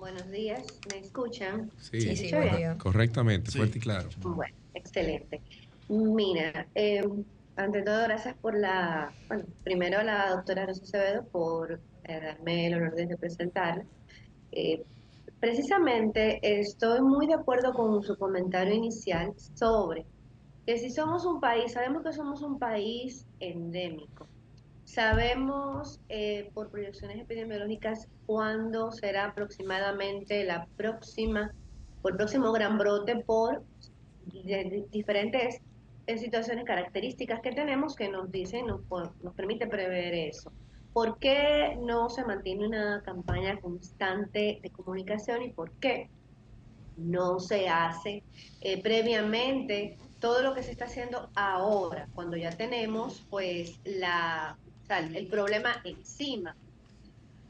Buenos 0.00 0.30
días, 0.30 0.80
¿me 0.88 0.98
escuchan? 0.98 1.70
Sí, 1.78 2.16
sí, 2.16 2.30
correctamente, 2.78 3.50
fuerte 3.50 3.76
y 3.76 3.80
claro. 3.82 4.08
Bueno, 4.22 4.56
excelente. 4.72 5.42
Mira, 5.88 6.66
eh, 6.74 7.02
ante 7.56 7.82
todo, 7.82 8.04
gracias 8.04 8.34
por 8.38 8.58
la, 8.58 9.14
bueno, 9.28 9.44
primero 9.62 9.98
a 9.98 10.04
la 10.04 10.30
doctora 10.30 10.64
Rosa 10.64 10.84
Acevedo 10.84 11.28
por 11.28 11.82
eh, 12.04 12.20
darme 12.20 12.68
el 12.68 12.74
honor 12.76 12.94
de 12.94 13.08
representarla. 13.08 13.84
Eh, 14.52 14.86
precisamente 15.38 16.40
estoy 16.60 17.02
muy 17.02 17.26
de 17.26 17.34
acuerdo 17.34 17.74
con 17.74 18.02
su 18.02 18.16
comentario 18.16 18.74
inicial 18.74 19.34
sobre 19.54 20.06
que 20.64 20.78
si 20.78 20.90
somos 20.90 21.26
un 21.26 21.40
país, 21.40 21.72
sabemos 21.72 22.02
que 22.02 22.14
somos 22.14 22.40
un 22.40 22.58
país 22.58 23.26
endémico, 23.38 24.29
sabemos 24.92 26.00
eh, 26.08 26.50
por 26.52 26.70
proyecciones 26.70 27.20
epidemiológicas 27.20 28.08
cuándo 28.26 28.90
será 28.90 29.26
aproximadamente 29.26 30.44
la 30.44 30.66
próxima, 30.76 31.52
el 32.04 32.16
próximo 32.16 32.50
gran 32.52 32.76
brote 32.76 33.16
por 33.24 33.62
diferentes 34.90 35.60
situaciones 36.06 36.64
características 36.64 37.40
que 37.40 37.52
tenemos 37.52 37.94
que 37.94 38.08
nos 38.08 38.32
dicen, 38.32 38.66
nos, 38.66 38.80
nos 39.22 39.34
permite 39.34 39.68
prever 39.68 40.12
eso. 40.12 40.52
¿Por 40.92 41.18
qué 41.18 41.78
no 41.80 42.10
se 42.10 42.24
mantiene 42.24 42.66
una 42.66 43.00
campaña 43.02 43.60
constante 43.60 44.58
de 44.60 44.70
comunicación 44.70 45.42
y 45.42 45.50
por 45.50 45.70
qué 45.74 46.10
no 46.96 47.38
se 47.38 47.68
hace 47.68 48.24
eh, 48.60 48.82
previamente 48.82 49.96
todo 50.18 50.42
lo 50.42 50.52
que 50.52 50.64
se 50.64 50.72
está 50.72 50.86
haciendo 50.86 51.30
ahora, 51.34 52.08
cuando 52.14 52.36
ya 52.36 52.50
tenemos 52.50 53.24
pues 53.30 53.80
la, 53.84 54.58
el 54.98 55.28
problema 55.28 55.80
encima? 55.84 56.56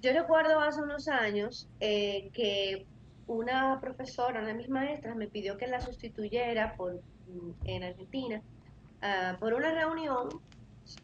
Yo 0.00 0.12
recuerdo 0.12 0.58
hace 0.60 0.80
unos 0.80 1.08
años 1.08 1.68
eh, 1.80 2.30
que 2.32 2.86
una 3.26 3.80
profesora, 3.80 4.40
una 4.40 4.48
de 4.48 4.54
mis 4.54 4.68
maestras, 4.68 5.16
me 5.16 5.28
pidió 5.28 5.56
que 5.56 5.66
la 5.66 5.80
sustituyera 5.80 6.74
por, 6.76 7.00
en 7.64 7.84
Argentina 7.84 8.42
ah, 9.02 9.36
por 9.38 9.54
una 9.54 9.72
reunión 9.72 10.28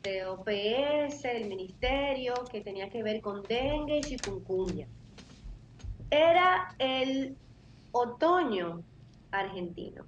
de 0.03 0.25
OPS, 0.25 1.25
el 1.25 1.49
ministerio, 1.49 2.35
que 2.51 2.63
tenía 2.63 2.89
que 2.89 3.03
ver 3.03 3.21
con 3.21 3.43
dengue 3.43 3.99
y 3.99 4.01
chikungunya. 4.01 4.89
Era 6.11 6.75
el 6.79 7.37
otoño 7.93 8.83
argentino. 9.31 10.05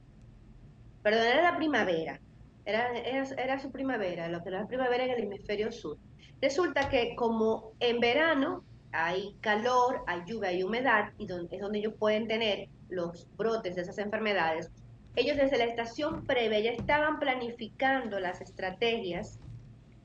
Perdón, 1.03 1.27
era 1.27 1.53
la 1.53 1.57
primavera. 1.57 2.21
Era, 2.69 2.93
era, 2.99 3.59
su 3.59 3.73
primavera, 3.73 4.29
lo 4.29 4.43
que 4.43 4.51
era 4.51 4.61
la 4.61 4.67
primavera 4.67 5.03
en 5.05 5.13
el 5.13 5.23
hemisferio 5.25 5.73
sur. 5.73 5.97
Resulta 6.43 6.91
que 6.91 7.17
como 7.17 7.73
en 7.81 7.99
verano 7.99 8.63
hay 8.93 9.35
calor, 9.41 10.03
hay 10.07 10.21
lluvia, 10.27 10.51
hay 10.51 10.63
humedad, 10.63 11.15
y 11.17 11.23
es 11.23 11.61
donde 11.63 11.79
ellos 11.79 11.95
pueden 11.99 12.29
tener 12.29 12.69
los 12.91 13.27
brotes 13.39 13.75
de 13.75 13.81
esas 13.81 13.97
enfermedades, 13.97 14.71
ellos 15.17 15.39
desde 15.39 15.57
la 15.57 15.65
estación 15.65 16.27
previa 16.27 16.61
ya 16.61 16.73
estaban 16.73 17.19
planificando 17.19 18.21
las 18.21 18.43
estrategias 18.43 19.41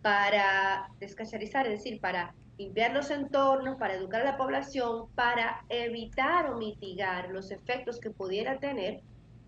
para 0.02 0.88
descacharizar, 1.02 1.68
es 1.68 1.80
decir, 1.80 1.99
para 1.99 2.34
limpiar 2.57 2.94
los 2.94 3.11
entornos, 3.11 3.76
para 3.76 3.95
educar 3.95 4.22
a 4.22 4.31
la 4.31 4.38
población, 4.38 5.10
para 5.15 5.65
evitar 5.68 6.49
o 6.49 6.57
mitigar 6.57 7.27
los 7.30 7.52
efectos 7.52 7.99
que 7.99 8.10
pudiera 8.10 8.57
tener 8.60 9.02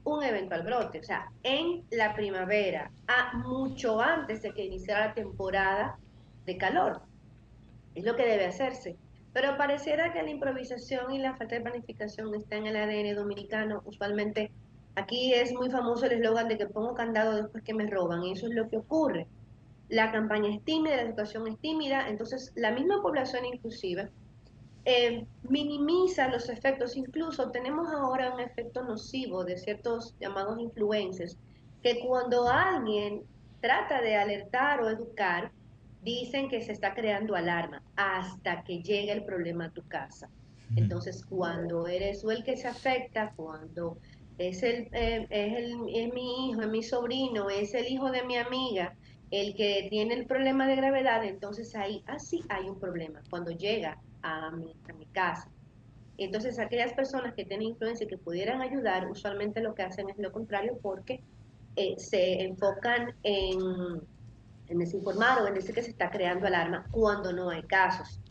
un 0.06 0.24
eventual 0.24 0.64
brote. 0.64 1.00
O 1.00 1.04
sea, 1.04 1.30
en 1.44 1.84
la 1.92 2.16
primavera, 2.16 2.90
a 3.08 3.38
mucho 3.38 4.00
antes 4.00 4.42
de 4.42 4.52
que 4.54 4.66
iniciara 4.66 5.08
la 5.08 5.14
temporada 5.14 5.98
de 6.46 6.58
calor. 6.58 7.02
Es 7.94 8.06
lo 8.06 8.16
que 8.16 8.26
debe 8.26 8.46
hacerse. 8.46 8.98
Pero 9.34 9.58
pareciera 9.58 10.14
que 10.14 10.24
la 10.24 10.30
improvisación 10.30 11.12
y 11.12 11.20
la 11.20 11.36
falta 11.36 11.56
de 11.56 11.62
planificación 11.62 12.34
están 12.36 12.66
en 12.66 12.76
el 12.76 12.78
ADN 12.78 13.16
dominicano. 13.16 13.82
Usualmente 13.86 14.52
aquí 14.96 15.34
es 15.34 15.54
muy 15.54 15.70
famoso 15.70 16.06
el 16.06 16.14
eslogan 16.14 16.48
de 16.48 16.58
que 16.58 16.68
pongo 16.68 16.94
candado 16.94 17.36
después 17.36 17.64
que 17.64 17.74
me 17.74 17.86
roban. 17.88 18.24
Y 18.24 18.32
eso 18.32 18.48
es 18.48 18.54
lo 18.54 18.70
que 18.70 18.78
ocurre 18.78 19.28
la 19.90 20.12
campaña 20.12 20.54
es 20.54 20.64
tímida, 20.64 20.96
la 20.96 21.04
educación 21.04 21.48
es 21.48 21.60
tímida, 21.60 22.08
entonces 22.10 22.52
la 22.56 22.72
misma 22.72 23.02
población 23.02 23.46
inclusive 23.46 24.10
eh, 24.86 25.26
minimiza 25.50 26.28
los 26.28 26.48
efectos, 26.50 26.96
incluso 26.96 27.50
tenemos 27.50 27.90
ahora 27.92 28.34
un 28.34 28.40
efecto 28.40 28.84
nocivo 28.84 29.44
de 29.44 29.58
ciertos 29.58 30.16
llamados 30.20 30.60
influencers, 30.60 31.38
que 31.82 32.00
cuando 32.00 32.48
alguien 32.48 33.24
trata 33.62 34.02
de 34.02 34.16
alertar 34.16 34.82
o 34.82 34.90
educar, 34.90 35.52
dicen 36.04 36.50
que 36.50 36.62
se 36.62 36.72
está 36.72 36.94
creando 36.94 37.36
alarma 37.36 37.82
hasta 37.96 38.64
que 38.64 38.84
llega 38.84 39.12
el 39.14 39.26
problema 39.26 39.66
a 39.66 39.72
tu 39.72 39.82
casa. 39.88 40.30
Entonces, 40.76 41.26
cuando 41.26 41.88
eres 41.88 42.22
tú 42.22 42.32
el 42.32 42.44
que 42.44 42.58
se 42.58 42.68
afecta, 42.68 43.34
cuando 43.36 43.98
es, 44.38 44.62
el, 44.62 44.88
eh, 44.92 45.26
es, 45.30 45.58
el, 45.58 45.76
es 45.94 46.14
mi 46.14 46.50
hijo, 46.50 46.62
es 46.62 46.68
mi 46.68 46.84
sobrino, 46.84 47.50
es 47.50 47.74
el 47.74 47.88
hijo 47.88 48.12
de 48.12 48.24
mi 48.24 48.38
amiga, 48.38 48.96
el 49.32 49.56
que 49.56 49.88
tiene 49.90 50.14
el 50.14 50.26
problema 50.28 50.68
de 50.68 50.76
gravedad, 50.76 51.24
entonces 51.24 51.76
ahí, 51.76 52.04
así 52.06 52.42
ah, 52.50 52.58
hay 52.58 52.70
un 52.70 52.80
problema. 52.80 53.22
Cuando 53.30 53.52
llega 53.52 54.00
a 54.26 54.52
mi, 54.52 54.76
a 54.90 54.94
mi 54.94 55.06
casa. 55.08 55.50
Entonces, 56.18 56.60
aquellas 56.60 56.94
personas 56.94 57.34
que 57.34 57.46
tienen 57.46 57.70
influencia 57.70 58.06
y 58.06 58.08
que 58.08 58.18
pudieran 58.18 58.62
ayudar, 58.62 59.10
usualmente 59.10 59.62
lo 59.62 59.76
que 59.76 59.84
hacen 59.84 60.10
es 60.10 60.18
lo 60.18 60.32
contrario 60.32 60.78
porque 60.82 61.22
eh, 61.76 61.96
se 61.98 62.42
enfocan 62.44 63.14
en, 63.24 63.60
en, 64.68 64.80
desinformar 64.80 65.42
o 65.42 65.48
en 65.48 65.56
decir 65.56 65.76
que 65.76 65.82
se 65.82 65.92
está 65.92 66.10
creando 66.10 66.48
alarma 66.48 66.86
cuando 66.92 67.34
no 67.34 67.50
hay 67.50 67.64
casos. 67.64 68.22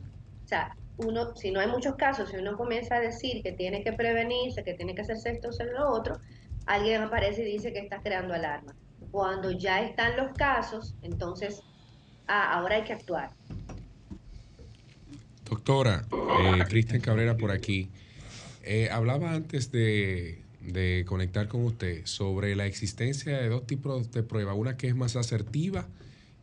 O 0.45 0.49
sea, 0.49 0.75
uno, 0.97 1.35
si 1.37 1.51
no 1.51 1.61
hay 1.61 1.69
muchos 1.69 1.97
casos, 1.97 2.31
si 2.31 2.37
uno 2.37 2.57
comienza 2.57 2.97
a 2.97 3.01
decir 3.01 3.43
que 3.43 3.53
tiene 3.53 3.85
que 3.85 3.93
prevenirse, 3.93 4.65
que 4.65 4.75
tiene 4.75 4.95
que 4.95 5.03
hacerse 5.03 5.33
esto 5.33 5.51
o 5.51 5.79
lo 5.79 5.91
otro, 5.91 6.19
alguien 6.67 7.03
aparece 7.03 7.43
y 7.43 7.53
dice 7.53 7.73
que 7.73 7.81
está 7.81 8.01
creando 8.01 8.33
alarma. 8.33 8.75
Cuando 9.11 9.51
ya 9.51 9.83
están 9.83 10.17
los 10.17 10.33
casos, 10.33 10.95
entonces 11.03 11.63
ah, 12.29 12.59
ahora 12.59 12.77
hay 12.77 12.85
que 12.85 12.95
actuar. 12.95 13.31
Doctora, 15.45 16.07
eh, 16.13 16.65
Cristian 16.69 17.01
Cabrera 17.01 17.37
por 17.37 17.51
aquí. 17.51 17.89
Eh, 18.63 18.89
hablaba 18.91 19.35
antes 19.35 19.71
de, 19.71 20.43
conectar 21.07 21.49
con 21.49 21.65
usted 21.65 22.07
sobre 22.07 22.57
la 22.57 22.67
existencia 22.67 23.39
de 23.39 23.49
dos 23.51 23.67
tipos 23.67 24.11
de 24.11 24.23
pruebas, 24.23 24.57
una 24.57 24.79
que 24.79 24.89
es 24.89 24.97
más 24.97 25.17
asertiva 25.17 25.87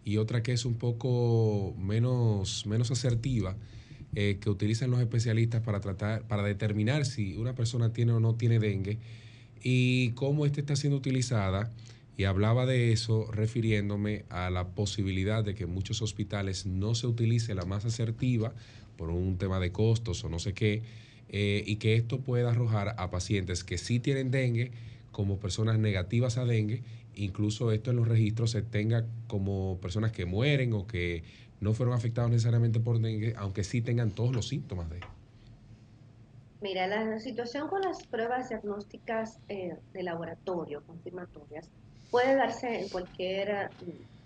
y 0.06 0.18
otra 0.18 0.44
que 0.44 0.54
es 0.54 0.66
un 0.66 0.76
poco 0.76 1.76
menos, 1.80 2.66
menos 2.68 2.92
asertiva, 2.92 3.56
eh, 4.14 4.38
que 4.40 4.50
utilizan 4.50 4.92
los 4.92 5.00
especialistas 5.00 5.62
para 5.62 5.80
tratar, 5.80 6.28
para 6.28 6.44
determinar 6.44 7.06
si 7.06 7.36
una 7.36 7.56
persona 7.56 7.94
tiene 7.94 8.12
o 8.12 8.20
no 8.20 8.36
tiene 8.36 8.60
dengue 8.60 9.00
y 9.64 10.12
cómo 10.12 10.46
esta 10.46 10.60
está 10.60 10.76
siendo 10.76 10.98
utilizada 10.98 11.72
y 12.18 12.26
hablaba 12.26 12.66
de 12.66 12.92
eso 12.92 13.32
refiriéndome 13.32 14.26
a 14.30 14.50
la 14.50 14.68
posibilidad 14.68 15.44
de 15.44 15.56
que 15.56 15.64
en 15.64 15.74
muchos 15.74 16.02
hospitales 16.02 16.66
no 16.66 16.94
se 16.94 17.08
utilice 17.08 17.56
la 17.56 17.66
más 17.66 17.86
asertiva 17.86 18.54
por 18.98 19.10
un 19.10 19.38
tema 19.38 19.60
de 19.60 19.72
costos 19.72 20.24
o 20.24 20.30
no 20.30 20.40
sé 20.40 20.54
qué, 20.54 20.84
eh, 21.30 21.64
y 21.66 21.78
que 21.78 21.96
esto 21.96 22.20
pueda 22.20 22.52
arrojar 22.52 22.96
a 22.98 23.10
pacientes 23.10 23.64
que 23.64 23.78
sí 23.78 24.00
tienen 24.00 24.32
dengue 24.32 24.72
como 25.12 25.40
personas 25.40 25.80
negativas 25.80 26.38
a 26.38 26.46
dengue, 26.46 26.84
incluso 27.16 27.72
esto 27.72 27.92
en 27.92 27.98
los 27.98 28.08
registros 28.08 28.52
se 28.52 28.62
tenga 28.62 29.06
como 29.28 29.78
personas 29.82 30.12
que 30.12 30.26
mueren 30.26 30.74
o 30.74 30.88
que 30.88 31.24
no 31.60 31.74
fueron 31.74 31.96
afectados 31.96 32.32
necesariamente 32.32 32.80
por 32.80 33.00
dengue, 33.00 33.34
aunque 33.38 33.64
sí 33.64 33.82
tengan 33.82 34.12
todos 34.12 34.36
los 34.36 34.48
síntomas 34.48 34.90
de. 34.90 35.00
Mira, 36.62 36.88
la 36.88 37.20
situación 37.20 37.68
con 37.70 37.82
las 37.82 38.06
pruebas 38.06 38.50
diagnósticas 38.50 39.40
eh, 39.50 39.76
de 39.94 40.04
laboratorio, 40.04 40.84
confirmatorias, 40.86 41.70
puede 42.12 42.36
darse 42.36 42.82
en 42.82 42.90
cualquier 42.90 43.70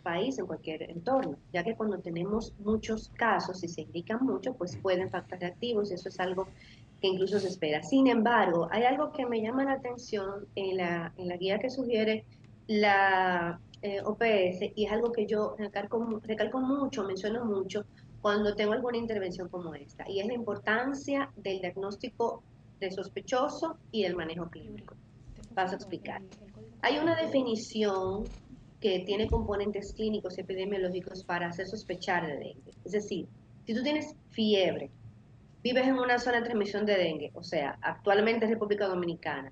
país, 0.06 0.38
en 0.38 0.46
cualquier 0.46 0.84
entorno, 0.84 1.38
ya 1.52 1.64
que 1.64 1.76
cuando 1.76 1.98
tenemos 1.98 2.54
muchos 2.60 3.10
casos 3.16 3.64
y 3.64 3.68
se 3.68 3.82
indican 3.82 4.24
mucho, 4.24 4.54
pues 4.54 4.78
pueden 4.78 5.10
factores 5.10 5.42
reactivos 5.42 5.90
y 5.90 5.96
eso 5.96 6.10
es 6.10 6.20
algo 6.20 6.48
que 7.02 7.08
incluso 7.08 7.40
se 7.40 7.48
espera. 7.48 7.82
Sin 7.82 8.06
embargo, 8.08 8.68
hay 8.72 8.84
algo 8.84 9.12
que 9.12 9.26
me 9.26 9.42
llama 9.42 9.66
la 9.66 9.74
atención 9.74 10.46
en 10.56 10.78
la, 10.78 11.12
en 11.18 11.28
la 11.28 11.38
guía 11.38 11.58
que 11.58 11.72
sugiere 11.72 12.24
la 12.68 13.60
eh, 13.82 14.02
OPS 14.04 14.74
y 14.76 14.86
es 14.86 14.92
algo 14.92 15.12
que 15.12 15.26
yo 15.26 15.56
recalco, 15.58 16.22
recalco 16.24 16.60
mucho, 16.60 17.04
menciono 17.04 17.44
mucho 17.44 17.86
cuando 18.22 18.56
tengo 18.56 18.74
alguna 18.74 18.98
intervención 18.98 19.50
como 19.50 19.74
esta 19.74 20.08
y 20.08 20.20
es 20.20 20.28
la 20.28 20.34
importancia 20.34 21.32
del 21.36 21.62
diagnóstico 21.62 22.44
de 22.80 22.92
sospechoso 22.92 23.78
y 23.92 24.04
el 24.04 24.16
manejo 24.16 24.50
clínico. 24.50 24.96
Vas 25.56 25.72
a 25.72 25.76
explicar. 25.76 26.22
Hay 26.82 27.00
una 27.00 27.16
definición 27.16 28.26
que 28.86 29.00
tiene 29.00 29.28
componentes 29.28 29.94
clínicos 29.94 30.38
y 30.38 30.42
epidemiológicos 30.42 31.24
para 31.24 31.48
hacer 31.48 31.66
sospechar 31.66 32.28
de 32.28 32.34
dengue. 32.34 32.72
Es 32.86 32.92
decir, 32.92 33.28
si 33.66 33.74
tú 33.74 33.82
tienes 33.82 34.16
fiebre, 34.30 34.92
vives 35.64 35.88
en 35.88 35.96
una 35.96 36.20
zona 36.20 36.38
de 36.38 36.44
transmisión 36.44 36.86
de 36.86 36.96
dengue, 36.96 37.32
o 37.34 37.42
sea, 37.42 37.80
actualmente 37.82 38.46
en 38.46 38.52
República 38.52 38.86
Dominicana, 38.86 39.52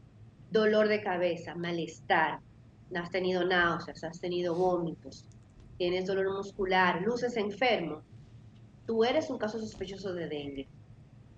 dolor 0.51 0.87
de 0.87 1.01
cabeza, 1.01 1.55
malestar, 1.55 2.41
has 2.95 3.09
tenido 3.09 3.43
náuseas, 3.43 4.03
has 4.03 4.19
tenido 4.19 4.53
vómitos, 4.53 5.25
tienes 5.79 6.05
dolor 6.05 6.31
muscular, 6.31 7.01
luces 7.01 7.35
enfermo, 7.35 8.03
tú 8.85 9.03
eres 9.03 9.31
un 9.31 9.39
caso 9.39 9.57
sospechoso 9.57 10.13
de 10.13 10.27
dengue. 10.27 10.67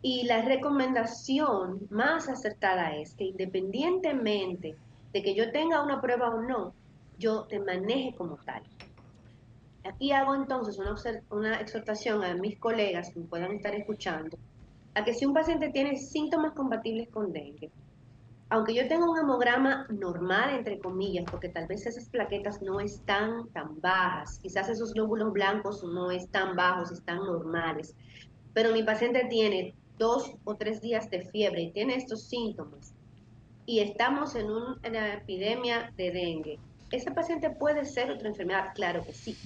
Y 0.02 0.26
la 0.26 0.42
recomendación 0.42 1.88
más 1.90 2.28
acertada 2.28 2.98
es 2.98 3.14
que 3.14 3.24
independientemente 3.24 4.76
de 5.14 5.24
que 5.24 5.34
yo 5.34 5.50
tenga 5.54 5.82
una 5.82 6.02
prueba 6.02 6.28
o 6.28 6.42
no, 6.42 6.74
yo 7.18 7.44
te 7.44 7.60
maneje 7.60 8.16
como 8.16 8.38
tal. 8.38 8.64
Aquí 9.86 10.12
hago 10.12 10.34
entonces 10.34 10.80
una, 11.30 11.60
exhortación 11.60 12.24
a 12.24 12.34
mis 12.34 12.58
colegas 12.58 13.12
que 13.12 13.20
me 13.20 13.28
puedan 13.28 13.52
estar 13.52 13.76
escuchando, 13.76 14.38
a 14.96 15.04
que 15.04 15.14
si 15.14 15.26
un 15.26 15.34
paciente 15.34 15.70
tiene 15.70 15.96
síntomas 15.98 16.54
compatibles 16.54 17.08
con 17.10 17.32
dengue, 17.32 17.70
aunque 18.50 18.74
yo 18.74 18.88
tenga 18.88 19.10
un 19.10 19.18
hemograma 19.18 19.86
normal, 19.90 20.56
entre 20.56 20.80
comillas, 20.80 21.26
porque 21.30 21.50
tal 21.50 21.68
vez 21.68 21.86
esas 21.86 22.10
plaquetas 22.10 22.62
no 22.62 22.80
están 22.80 23.48
tan 23.50 23.80
bajas, 23.80 24.40
quizás 24.40 24.70
esos 24.70 24.94
glóbulos 24.94 25.34
blancos 25.34 25.84
no 25.84 26.10
están 26.10 26.56
bajos, 26.56 26.92
están 26.92 27.18
normales, 27.18 27.96
pero 28.54 28.72
mi 28.72 28.82
paciente 28.82 29.28
tiene 29.30 29.76
dos 30.00 30.36
o 30.46 30.56
tres 30.56 30.82
días 30.82 31.10
de 31.12 31.26
fiebre 31.30 31.62
y 31.62 31.72
tiene 31.72 31.96
estos 31.96 32.24
síntomas, 32.24 32.96
y 33.68 33.82
estamos 33.82 34.36
en 34.36 34.50
una 34.50 35.14
epidemia 35.14 35.92
de 35.96 36.12
dengue, 36.12 36.60
¿ese 36.92 37.12
paciente 37.12 37.50
puede 37.50 37.86
ser 37.86 38.12
otra 38.12 38.28
enfermedad? 38.28 38.72
Claro 38.74 39.04
que 39.04 39.14
sí, 39.14 39.38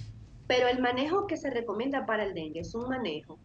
pero 0.48 0.68
el 0.68 0.80
manejo 0.80 1.28
que 1.28 1.38
se 1.38 1.50
recomienda 1.50 2.06
para 2.06 2.24
el 2.24 2.34
dengue 2.34 2.62
es 2.62 2.74
un 2.76 2.90
manejo 2.90 3.38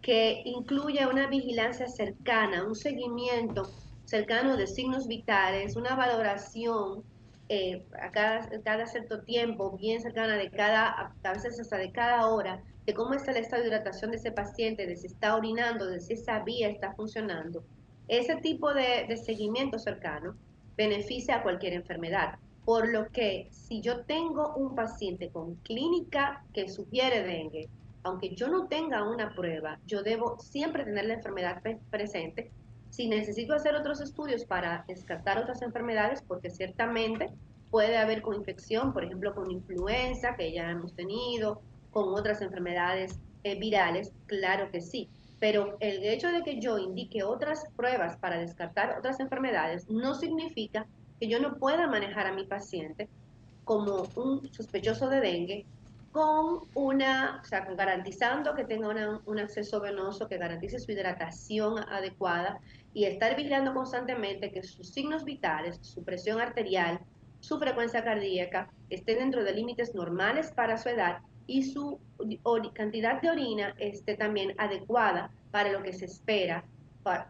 que 0.00 0.42
incluye 0.44 1.06
una 1.06 1.28
vigilancia 1.28 1.86
cercana, 1.86 2.64
un 2.64 2.74
seguimiento 2.74 3.70
cercano 4.04 4.56
de 4.56 4.66
signos 4.66 5.06
vitales, 5.06 5.76
una 5.76 5.94
valoración 5.94 7.04
eh, 7.48 7.84
a 8.00 8.10
cada, 8.10 8.86
cierto 8.86 9.22
tiempo, 9.22 9.76
bien 9.78 10.00
cercana 10.00 10.36
de 10.36 10.50
cada, 10.50 11.14
a 11.22 11.32
veces 11.32 11.60
hasta 11.60 11.78
de 11.78 11.92
cada 11.92 12.26
hora, 12.28 12.62
de 12.84 12.94
cómo 12.94 13.14
está 13.14 13.30
el 13.30 13.38
estado 13.38 13.62
de 13.62 13.68
hidratación 13.68 14.10
de 14.10 14.16
ese 14.16 14.32
paciente, 14.32 14.86
de 14.86 14.96
si 14.96 15.06
está 15.06 15.36
orinando, 15.36 15.86
de 15.86 16.00
si 16.00 16.14
esa 16.14 16.40
vía 16.40 16.68
está 16.68 16.92
funcionando. 16.94 17.64
Ese 18.08 18.36
tipo 18.36 18.74
de, 18.74 19.06
de 19.08 19.16
seguimiento 19.16 19.78
cercano 19.78 20.36
beneficia 20.76 21.36
a 21.36 21.42
cualquier 21.42 21.74
enfermedad. 21.74 22.38
Por 22.64 22.88
lo 22.88 23.08
que 23.08 23.48
si 23.50 23.80
yo 23.80 24.04
tengo 24.04 24.54
un 24.54 24.74
paciente 24.74 25.30
con 25.30 25.56
clínica 25.56 26.44
que 26.52 26.68
sugiere 26.68 27.22
dengue, 27.24 27.68
aunque 28.04 28.34
yo 28.34 28.48
no 28.48 28.66
tenga 28.68 29.08
una 29.08 29.34
prueba, 29.34 29.78
yo 29.86 30.02
debo 30.02 30.38
siempre 30.38 30.84
tener 30.84 31.06
la 31.06 31.14
enfermedad 31.14 31.62
presente 31.90 32.50
si 32.92 33.08
necesito 33.08 33.54
hacer 33.54 33.74
otros 33.74 34.02
estudios 34.02 34.44
para 34.44 34.84
descartar 34.86 35.38
otras 35.38 35.62
enfermedades, 35.62 36.20
porque 36.20 36.50
ciertamente 36.50 37.30
puede 37.70 37.96
haber 37.96 38.20
coinfección, 38.20 38.92
por 38.92 39.02
ejemplo, 39.02 39.34
con 39.34 39.50
influenza, 39.50 40.36
que 40.36 40.52
ya 40.52 40.70
hemos 40.70 40.94
tenido, 40.94 41.62
con 41.90 42.12
otras 42.14 42.42
enfermedades 42.42 43.18
eh, 43.44 43.58
virales, 43.58 44.12
claro 44.26 44.70
que 44.70 44.82
sí. 44.82 45.08
Pero 45.40 45.78
el 45.80 46.04
hecho 46.04 46.28
de 46.28 46.42
que 46.42 46.60
yo 46.60 46.78
indique 46.78 47.24
otras 47.24 47.64
pruebas 47.76 48.18
para 48.18 48.38
descartar 48.38 48.98
otras 48.98 49.20
enfermedades 49.20 49.88
no 49.88 50.14
significa 50.14 50.86
que 51.22 51.28
yo 51.28 51.38
no 51.38 51.54
pueda 51.54 51.86
manejar 51.86 52.26
a 52.26 52.32
mi 52.32 52.42
paciente 52.42 53.08
como 53.62 54.08
un 54.16 54.52
sospechoso 54.52 55.08
de 55.08 55.20
dengue 55.20 55.66
con 56.10 56.62
una, 56.74 57.40
o 57.40 57.44
sea, 57.44 57.60
garantizando 57.60 58.56
que 58.56 58.64
tenga 58.64 58.88
un 59.24 59.38
acceso 59.38 59.80
venoso, 59.80 60.26
que 60.26 60.36
garantice 60.36 60.80
su 60.80 60.90
hidratación 60.90 61.78
adecuada 61.88 62.58
y 62.92 63.04
estar 63.04 63.36
vigilando 63.36 63.72
constantemente 63.72 64.50
que 64.50 64.64
sus 64.64 64.88
signos 64.88 65.24
vitales, 65.24 65.78
su 65.82 66.02
presión 66.02 66.40
arterial, 66.40 66.98
su 67.38 67.56
frecuencia 67.60 68.02
cardíaca 68.02 68.72
estén 68.90 69.18
dentro 69.18 69.44
de 69.44 69.52
límites 69.52 69.94
normales 69.94 70.50
para 70.50 70.76
su 70.76 70.88
edad 70.88 71.18
y 71.46 71.62
su 71.62 72.00
cantidad 72.74 73.22
de 73.22 73.30
orina 73.30 73.76
esté 73.78 74.16
también 74.16 74.56
adecuada 74.58 75.30
para 75.52 75.70
lo 75.70 75.84
que 75.84 75.92
se 75.92 76.06
espera 76.06 76.64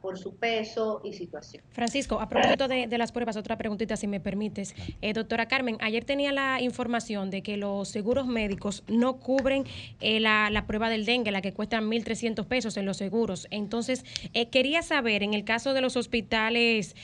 por 0.01 0.19
su 0.19 0.37
peso 0.37 1.01
y 1.05 1.13
situación. 1.13 1.63
Francisco, 1.71 2.21
a 2.21 2.29
propósito 2.29 2.69
de, 2.69 2.87
las 2.99 3.13
pruebas, 3.13 3.37
otra 3.37 3.57
preguntita 3.57 3.97
si 3.97 4.07
me 4.07 4.21
permites. 4.21 4.75
Eh, 5.01 5.13
doctora 5.13 5.47
Carmen, 5.47 5.79
ayer 5.81 6.05
tenía 6.05 6.33
la 6.33 6.61
información 6.61 7.31
de 7.31 7.43
que 7.43 7.57
los 7.57 7.89
seguros 7.89 8.27
médicos 8.27 8.85
no 8.87 9.19
cubren 9.19 9.65
eh, 10.01 10.21
la, 10.21 10.65
prueba 10.67 10.91
del 10.91 11.07
dengue, 11.07 11.31
la 11.31 11.41
que 11.41 11.53
cuesta 11.53 11.81
1.300 11.81 12.45
pesos 12.47 12.77
en 12.77 12.87
los 12.87 12.99
seguros. 12.99 13.47
Entonces, 13.51 14.05
eh, 14.35 14.49
quería 14.49 14.83
saber, 14.83 15.23
en 15.23 15.35
el 15.35 15.45
caso 15.45 15.75
de 15.75 15.81
los 15.81 15.97
hospitales 15.97 16.95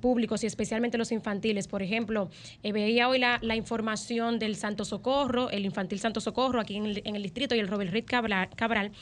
públicos 0.00 0.44
y 0.44 0.46
especialmente 0.46 0.98
los 0.98 1.12
infantiles, 1.12 1.68
por 1.68 1.82
ejemplo, 1.82 2.30
veía 2.62 3.08
hoy 3.08 3.18
la, 3.18 3.56
información 3.56 4.38
del 4.38 4.54
Santo 4.56 4.84
Socorro, 4.84 5.50
el 5.50 5.64
Infantil 5.64 5.98
Santo 5.98 6.20
Socorro 6.20 6.60
aquí 6.60 6.76
en 6.76 7.16
el, 7.16 7.22
distrito 7.22 7.54
y 7.54 7.58
el 7.58 7.68
Robert 7.68 7.90
Reed 7.90 8.04
Cabral, 8.04 8.50
Cabral 8.54 8.92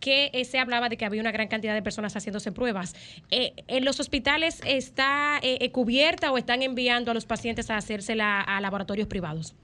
que 0.00 0.30
se 0.44 0.58
hablaba 0.58 0.88
de 0.88 0.96
que 0.96 1.04
había 1.04 1.20
una 1.20 1.32
gran 1.32 1.48
cantidad 1.48 1.74
de 1.74 1.82
personas 1.82 2.14
haciéndose 2.14 2.52
pruebas. 2.52 2.94
Eh, 3.30 3.54
¿En 3.66 3.84
los 3.84 4.00
hospitales 4.00 4.60
está 4.64 5.38
eh, 5.42 5.58
eh, 5.60 5.72
cubierta 5.72 6.32
o 6.32 6.38
están 6.38 6.62
enviando 6.62 7.10
a 7.10 7.14
los 7.14 7.26
pacientes 7.26 7.70
a 7.70 7.76
hacérsela 7.76 8.40
a 8.40 8.60
laboratorios 8.60 9.08
privados? 9.08 9.54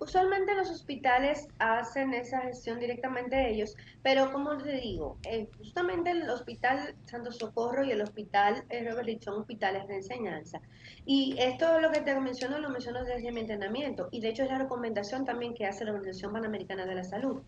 Usualmente 0.00 0.54
los 0.54 0.70
hospitales 0.70 1.48
hacen 1.58 2.14
esa 2.14 2.40
gestión 2.42 2.78
directamente 2.78 3.50
ellos, 3.50 3.74
pero 4.00 4.32
como 4.32 4.56
te 4.56 4.74
digo, 4.80 5.18
justamente 5.58 6.12
el 6.12 6.30
Hospital 6.30 6.94
Santo 7.06 7.32
Socorro 7.32 7.82
y 7.82 7.90
el 7.90 8.02
Hospital 8.02 8.62
Robert 8.70 9.20
son 9.20 9.40
hospitales 9.40 9.88
de 9.88 9.96
enseñanza. 9.96 10.60
Y 11.04 11.34
esto 11.40 11.80
lo 11.80 11.90
que 11.90 12.00
te 12.02 12.14
menciono, 12.20 12.60
lo 12.60 12.70
menciono 12.70 13.02
desde 13.02 13.32
mi 13.32 13.40
entrenamiento, 13.40 14.08
y 14.12 14.20
de 14.20 14.28
hecho 14.28 14.44
es 14.44 14.50
la 14.50 14.58
recomendación 14.58 15.24
también 15.24 15.52
que 15.52 15.66
hace 15.66 15.84
la 15.84 15.90
Organización 15.90 16.32
Panamericana 16.32 16.86
de 16.86 16.94
la 16.94 17.02
Salud 17.02 17.42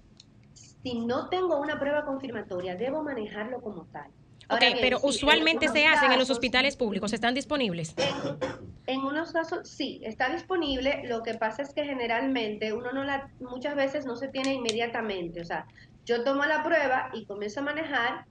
si 0.83 0.99
no 1.01 1.29
tengo 1.29 1.59
una 1.59 1.79
prueba 1.79 2.05
confirmatoria, 2.05 2.77
debo 2.77 3.03
manejarlo 3.03 3.61
como 3.61 3.85
tal. 3.87 4.11
ok, 4.49 4.79
pero 4.81 4.99
usualmente 5.03 5.69
se 5.69 5.87
hacen 5.87 6.13
en 6.13 6.19
los 6.19 6.31
hospitales 6.31 6.77
públicos, 6.77 7.13
¿están 7.13 7.35
disponibles? 7.35 7.95
En, 8.87 9.01
unos 9.01 9.33
casos 9.33 9.69
sí, 9.69 10.01
está 10.05 10.31
disponible, 10.31 11.03
lo 11.05 11.23
que 11.23 11.35
pasa 11.35 11.63
es 11.63 11.73
que 11.73 11.85
generalmente 11.85 12.73
uno 12.73 12.93
no 12.93 13.05
la, 13.05 13.31
muchas 13.41 13.77
veces 13.77 14.07
no 14.07 14.17
se 14.17 14.29
tiene 14.29 14.55
inmediatamente, 14.55 15.41
o 15.41 15.45
sea, 15.45 15.67
yo 16.05 16.25
tomo 16.25 16.45
la 16.45 16.65
prueba 16.65 17.11
y 17.13 17.25
comienzo 17.27 17.61
a 17.61 17.65
manejar, 17.65 18.25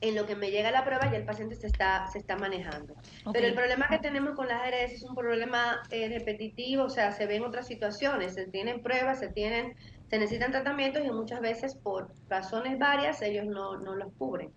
en 0.00 0.14
lo 0.14 0.26
que 0.26 0.36
me 0.36 0.50
llega 0.50 0.70
la 0.70 0.84
prueba 0.84 1.10
ya 1.10 1.16
el 1.16 1.24
paciente 1.24 1.56
se 1.56 1.66
está, 1.66 2.06
se 2.06 2.18
está 2.18 2.36
manejando. 2.36 2.94
Pero 3.32 3.46
el 3.46 3.54
problema 3.54 3.88
que 3.88 3.98
tenemos 3.98 4.36
con 4.36 4.46
las 4.46 4.62
ARS 4.62 4.92
es 4.92 5.02
un 5.02 5.14
problema 5.14 5.82
eh, 5.90 6.08
repetitivo, 6.08 6.84
o 6.84 6.90
sea, 6.90 7.12
se 7.12 7.26
ven 7.26 7.42
otras 7.42 7.66
situaciones, 7.66 8.34
se 8.34 8.46
tienen 8.46 8.82
pruebas, 8.82 9.18
se 9.18 9.28
tienen 9.28 9.74
se 10.10 10.18
necesitan 10.18 10.50
tratamientos 10.50 11.02
y 11.04 11.10
muchas 11.10 11.40
veces 11.40 11.74
por 11.74 12.08
razones 12.28 12.78
varias 12.78 13.20
ellos 13.22 13.46
no, 13.46 13.78
no 13.78 13.94
los 13.94 14.12
cubren. 14.18 14.50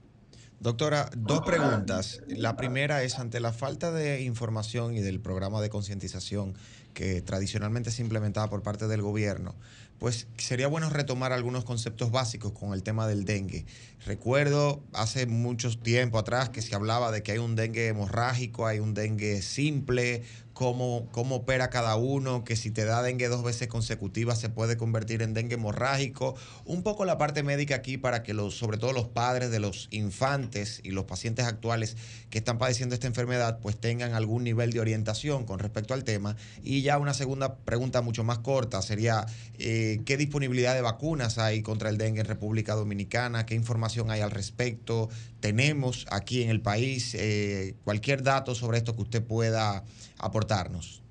Doctora, 0.61 1.09
dos 1.17 1.41
preguntas. 1.41 2.21
La 2.27 2.55
primera 2.55 3.01
es 3.01 3.17
ante 3.17 3.39
la 3.39 3.51
falta 3.51 3.91
de 3.91 4.21
información 4.21 4.93
y 4.93 5.01
del 5.01 5.19
programa 5.19 5.59
de 5.59 5.71
concientización 5.71 6.53
que 6.93 7.23
tradicionalmente 7.23 7.89
se 7.89 8.03
implementaba 8.03 8.47
por 8.47 8.61
parte 8.61 8.87
del 8.87 9.01
gobierno, 9.01 9.55
pues 9.97 10.27
sería 10.37 10.67
bueno 10.67 10.89
retomar 10.89 11.31
algunos 11.31 11.63
conceptos 11.63 12.11
básicos 12.11 12.51
con 12.51 12.73
el 12.73 12.83
tema 12.83 13.07
del 13.07 13.25
dengue. 13.25 13.65
Recuerdo 14.05 14.83
hace 14.93 15.25
mucho 15.25 15.75
tiempo 15.79 16.19
atrás 16.19 16.49
que 16.49 16.61
se 16.61 16.75
hablaba 16.75 17.11
de 17.11 17.23
que 17.23 17.31
hay 17.31 17.37
un 17.39 17.55
dengue 17.55 17.87
hemorrágico, 17.87 18.67
hay 18.67 18.79
un 18.79 18.93
dengue 18.93 19.41
simple, 19.41 20.21
cómo, 20.61 21.07
cómo 21.11 21.37
opera 21.37 21.71
cada 21.71 21.95
uno, 21.95 22.43
que 22.43 22.55
si 22.55 22.69
te 22.69 22.85
da 22.85 23.01
dengue 23.01 23.29
dos 23.29 23.43
veces 23.43 23.67
consecutivas 23.67 24.39
se 24.39 24.47
puede 24.47 24.77
convertir 24.77 25.23
en 25.23 25.33
dengue 25.33 25.55
hemorrágico. 25.55 26.35
Un 26.65 26.83
poco 26.83 27.03
la 27.03 27.17
parte 27.17 27.41
médica 27.41 27.73
aquí 27.73 27.97
para 27.97 28.21
que 28.21 28.35
los, 28.35 28.57
sobre 28.57 28.77
todo 28.77 28.93
los 28.93 29.07
padres 29.07 29.49
de 29.49 29.59
los 29.59 29.87
infantes 29.89 30.79
y 30.83 30.91
los 30.91 31.05
pacientes 31.05 31.47
actuales 31.47 31.97
que 32.29 32.37
están 32.37 32.59
padeciendo 32.59 32.93
esta 32.93 33.07
enfermedad, 33.07 33.57
pues 33.59 33.75
tengan 33.81 34.13
algún 34.13 34.43
nivel 34.43 34.71
de 34.71 34.79
orientación 34.79 35.47
con 35.47 35.57
respecto 35.57 35.95
al 35.95 36.03
tema. 36.03 36.35
Y 36.61 36.83
ya 36.83 36.99
una 36.99 37.15
segunda 37.15 37.55
pregunta 37.55 38.03
mucho 38.03 38.23
más 38.23 38.37
corta 38.37 38.83
sería, 38.83 39.25
eh, 39.57 40.01
¿qué 40.05 40.15
disponibilidad 40.15 40.75
de 40.75 40.81
vacunas 40.81 41.39
hay 41.39 41.63
contra 41.63 41.89
el 41.89 41.97
dengue 41.97 42.21
en 42.21 42.27
República 42.27 42.75
Dominicana? 42.75 43.47
¿Qué 43.47 43.55
información 43.55 44.11
hay 44.11 44.21
al 44.21 44.29
respecto? 44.29 45.09
¿Tenemos 45.41 46.05
aquí 46.11 46.43
en 46.43 46.49
el 46.51 46.61
país 46.61 47.15
eh, 47.15 47.75
cualquier 47.83 48.21
dato 48.21 48.53
sobre 48.55 48.77
esto 48.77 48.95
que 48.95 49.01
usted 49.01 49.23
pueda 49.23 49.83
aportarnos? 50.19 51.01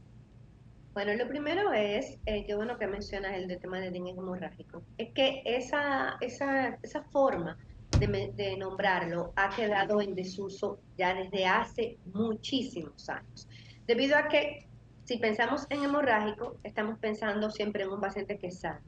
Bueno, 0.94 1.14
lo 1.14 1.28
primero 1.28 1.72
es, 1.72 2.16
eh, 2.26 2.44
qué 2.46 2.54
bueno 2.54 2.78
que 2.78 2.86
mencionas 2.86 3.36
el 3.36 3.58
tema 3.58 3.80
del 3.80 3.92
dengue 3.92 4.10
hemorrágico, 4.10 4.82
es 4.98 5.10
que 5.10 5.42
esa, 5.44 6.16
esa, 6.20 6.78
esa 6.82 7.02
forma 7.04 7.56
de, 7.98 8.32
de, 8.36 8.56
nombrarlo 8.56 9.32
ha 9.36 9.50
quedado 9.50 10.00
en 10.00 10.14
desuso 10.14 10.80
ya 10.96 11.14
desde 11.14 11.46
hace 11.46 11.98
muchísimos 12.12 13.08
años, 13.08 13.48
debido 13.86 14.16
a 14.16 14.28
que 14.28 14.66
si 15.04 15.16
pensamos 15.16 15.66
en 15.70 15.82
hemorrágico, 15.82 16.56
estamos 16.62 16.98
pensando 17.00 17.50
siempre 17.50 17.82
en 17.82 17.90
un 17.90 18.00
paciente 18.00 18.38
que 18.38 18.46
es 18.46 18.60
sano. 18.60 18.80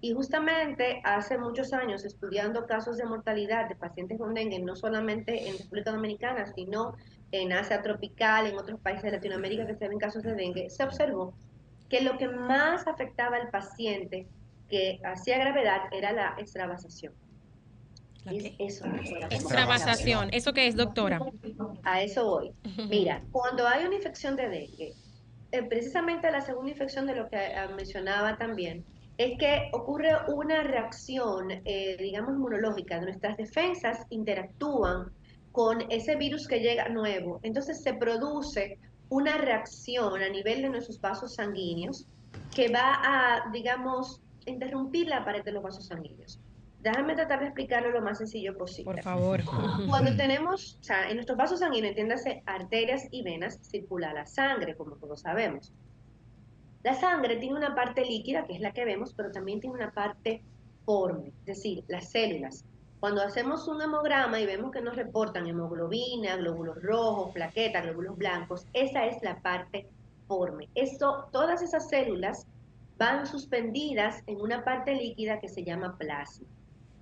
Y 0.00 0.12
justamente 0.12 1.00
hace 1.04 1.38
muchos 1.38 1.72
años, 1.72 2.04
estudiando 2.04 2.66
casos 2.66 2.96
de 2.98 3.04
mortalidad 3.04 3.68
de 3.68 3.74
pacientes 3.74 4.18
con 4.18 4.32
dengue, 4.32 4.60
no 4.60 4.76
solamente 4.76 5.48
en 5.48 5.58
República 5.58 5.90
Dominicana, 5.90 6.46
sino 6.54 6.94
en 7.32 7.52
Asia 7.52 7.82
tropical, 7.82 8.46
en 8.46 8.56
otros 8.56 8.80
países 8.80 9.02
de 9.04 9.12
Latinoamérica 9.12 9.66
que 9.66 9.74
se 9.74 9.88
ven 9.88 9.98
casos 9.98 10.22
de 10.22 10.34
dengue, 10.34 10.70
se 10.70 10.84
observó 10.84 11.34
que 11.88 12.02
lo 12.02 12.16
que 12.16 12.28
más 12.28 12.86
afectaba 12.86 13.36
al 13.36 13.50
paciente 13.50 14.26
que 14.68 15.00
hacía 15.04 15.38
gravedad 15.38 15.82
era 15.92 16.12
la 16.12 16.34
extravasación. 16.38 17.12
Eso, 18.58 18.84
extravasación, 19.30 20.28
¿eso 20.32 20.52
qué 20.52 20.66
es, 20.66 20.76
doctora? 20.76 21.18
A 21.84 22.02
eso 22.02 22.26
voy. 22.28 22.52
Mira, 22.88 23.22
cuando 23.32 23.66
hay 23.66 23.86
una 23.86 23.96
infección 23.96 24.36
de 24.36 24.48
dengue, 24.48 24.92
eh, 25.50 25.62
precisamente 25.62 26.30
la 26.30 26.42
segunda 26.42 26.70
infección 26.70 27.06
de 27.06 27.14
lo 27.14 27.30
que 27.30 27.36
ah, 27.36 27.68
mencionaba 27.74 28.36
también, 28.36 28.84
es 29.18 29.36
que 29.36 29.68
ocurre 29.72 30.10
una 30.28 30.62
reacción, 30.62 31.50
eh, 31.64 31.96
digamos, 31.98 32.34
inmunológica. 32.34 33.00
Nuestras 33.00 33.36
defensas 33.36 34.06
interactúan 34.10 35.10
con 35.50 35.82
ese 35.90 36.14
virus 36.14 36.46
que 36.46 36.60
llega 36.60 36.88
nuevo. 36.88 37.40
Entonces 37.42 37.82
se 37.82 37.94
produce 37.94 38.78
una 39.08 39.36
reacción 39.36 40.22
a 40.22 40.28
nivel 40.28 40.62
de 40.62 40.70
nuestros 40.70 41.00
vasos 41.00 41.34
sanguíneos 41.34 42.06
que 42.54 42.68
va 42.68 42.94
a, 43.02 43.50
digamos, 43.52 44.20
interrumpir 44.46 45.08
la 45.08 45.24
pared 45.24 45.42
de 45.42 45.50
los 45.50 45.64
vasos 45.64 45.86
sanguíneos. 45.86 46.38
Déjame 46.80 47.16
tratar 47.16 47.40
de 47.40 47.46
explicarlo 47.46 47.90
lo 47.90 48.00
más 48.02 48.18
sencillo 48.18 48.56
posible. 48.56 48.92
Por 48.92 49.02
favor. 49.02 49.40
Cuando 49.88 50.14
tenemos, 50.16 50.78
o 50.80 50.84
sea, 50.84 51.10
en 51.10 51.16
nuestros 51.16 51.36
vasos 51.36 51.58
sanguíneos, 51.58 51.90
entiéndase, 51.90 52.44
arterias 52.46 53.08
y 53.10 53.24
venas, 53.24 53.58
circula 53.68 54.12
la 54.14 54.26
sangre, 54.26 54.76
como 54.76 54.94
todos 54.94 55.22
sabemos. 55.22 55.72
La 56.88 56.94
sangre 56.94 57.36
tiene 57.36 57.58
una 57.58 57.74
parte 57.74 58.02
líquida, 58.02 58.46
que 58.46 58.54
es 58.54 58.60
la 58.60 58.72
que 58.72 58.86
vemos, 58.86 59.12
pero 59.12 59.30
también 59.30 59.60
tiene 59.60 59.76
una 59.76 59.90
parte 59.90 60.40
forme, 60.86 61.34
es 61.40 61.44
decir, 61.44 61.84
las 61.86 62.08
células. 62.08 62.64
Cuando 62.98 63.20
hacemos 63.20 63.68
un 63.68 63.82
hemograma 63.82 64.40
y 64.40 64.46
vemos 64.46 64.72
que 64.72 64.80
nos 64.80 64.96
reportan 64.96 65.46
hemoglobina, 65.46 66.36
glóbulos 66.36 66.82
rojos, 66.82 67.32
plaquetas, 67.34 67.84
glóbulos 67.84 68.16
blancos, 68.16 68.66
esa 68.72 69.04
es 69.04 69.22
la 69.22 69.38
parte 69.42 69.86
forme. 70.26 70.70
Esto, 70.74 71.28
todas 71.30 71.60
esas 71.60 71.90
células 71.90 72.46
van 72.96 73.26
suspendidas 73.26 74.22
en 74.26 74.40
una 74.40 74.64
parte 74.64 74.94
líquida 74.94 75.40
que 75.40 75.50
se 75.50 75.64
llama 75.64 75.98
plasma. 75.98 76.46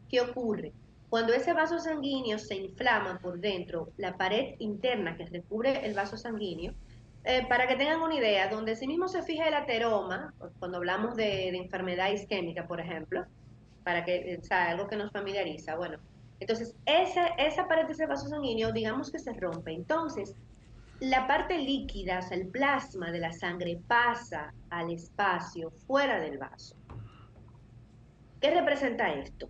¿Qué 0.09 0.21
ocurre? 0.21 0.73
Cuando 1.11 1.33
ese 1.33 1.53
vaso 1.53 1.79
sanguíneo 1.79 2.41
se 2.41 2.57
inflama 2.57 3.21
por 3.21 3.39
dentro, 3.39 3.91
la 3.99 4.17
pared 4.17 4.57
interna 4.59 5.17
que 5.17 5.27
recubre 5.27 5.87
el 5.87 5.95
vaso 5.95 6.17
sanguíneo, 6.17 6.75
eh, 7.29 7.45
para 7.49 7.67
que 7.67 7.75
tengan 7.75 8.01
una 8.01 8.15
idea, 8.15 8.49
donde 8.49 8.77
sí 8.77 8.87
mismo 8.87 9.09
se 9.09 9.21
fija 9.25 9.49
el 9.49 9.55
ateroma, 9.55 10.33
cuando 10.61 10.77
hablamos 10.77 11.17
de, 11.17 11.49
enfermedad 11.49 12.13
isquémica, 12.13 12.69
por 12.69 12.81
ejemplo, 12.81 13.25
para 13.83 14.05
que, 14.05 14.39
o 14.41 14.45
sea, 14.45 14.71
algo 14.71 14.87
que 14.87 14.95
nos 14.95 15.11
familiariza. 15.11 15.75
Bueno, 15.75 15.99
entonces 16.39 16.77
esa, 16.87 17.27
esa 17.39 17.67
pared 17.67 17.87
de 17.87 17.95
ese 17.95 18.07
vaso 18.07 18.29
sanguíneo, 18.29 18.71
digamos 18.71 19.11
que 19.11 19.19
se 19.19 19.33
rompe. 19.33 19.73
Entonces, 19.73 20.37
la 21.01 21.27
parte 21.27 21.59
líquida, 21.59 22.21
o 22.21 22.23
sea, 22.23 22.37
el 22.37 22.47
plasma 22.47 23.11
de 23.11 23.19
la 23.19 23.33
sangre 23.33 23.81
pasa 23.89 24.55
al 24.71 24.93
espacio 24.93 25.73
fuera 25.89 26.21
del 26.21 26.39
vaso. 26.39 26.77
¿Qué 28.41 28.53
representa 28.53 29.13
esto? 29.13 29.49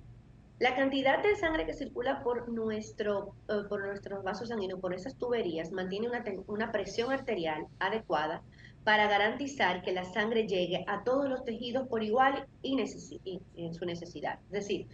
La 0.59 0.75
cantidad 0.75 1.23
de 1.23 1.37
sangre 1.37 1.67
que 1.67 1.75
circula 1.75 2.23
por, 2.23 2.49
nuestro, 2.49 3.35
eh, 3.49 3.63
por 3.69 3.85
nuestros 3.85 4.25
vasos 4.25 4.49
sanguíneos, 4.49 4.81
por 4.81 4.95
esas 4.95 5.15
tuberías, 5.17 5.71
mantiene 5.71 6.09
una, 6.09 6.25
una 6.47 6.73
presión 6.73 7.13
arterial 7.13 7.67
adecuada 7.79 8.43
para 8.83 9.09
garantizar 9.09 9.83
que 9.83 9.93
la 9.93 10.05
sangre 10.05 10.47
llegue 10.47 10.85
a 10.87 11.03
todos 11.05 11.29
los 11.29 11.45
tejidos 11.45 11.89
por 11.89 12.03
igual 12.03 12.47
y, 12.63 12.81
en 12.81 13.75
su 13.75 13.85
necesidad. 13.85 14.39
Es 14.47 14.53
decir, 14.53 14.87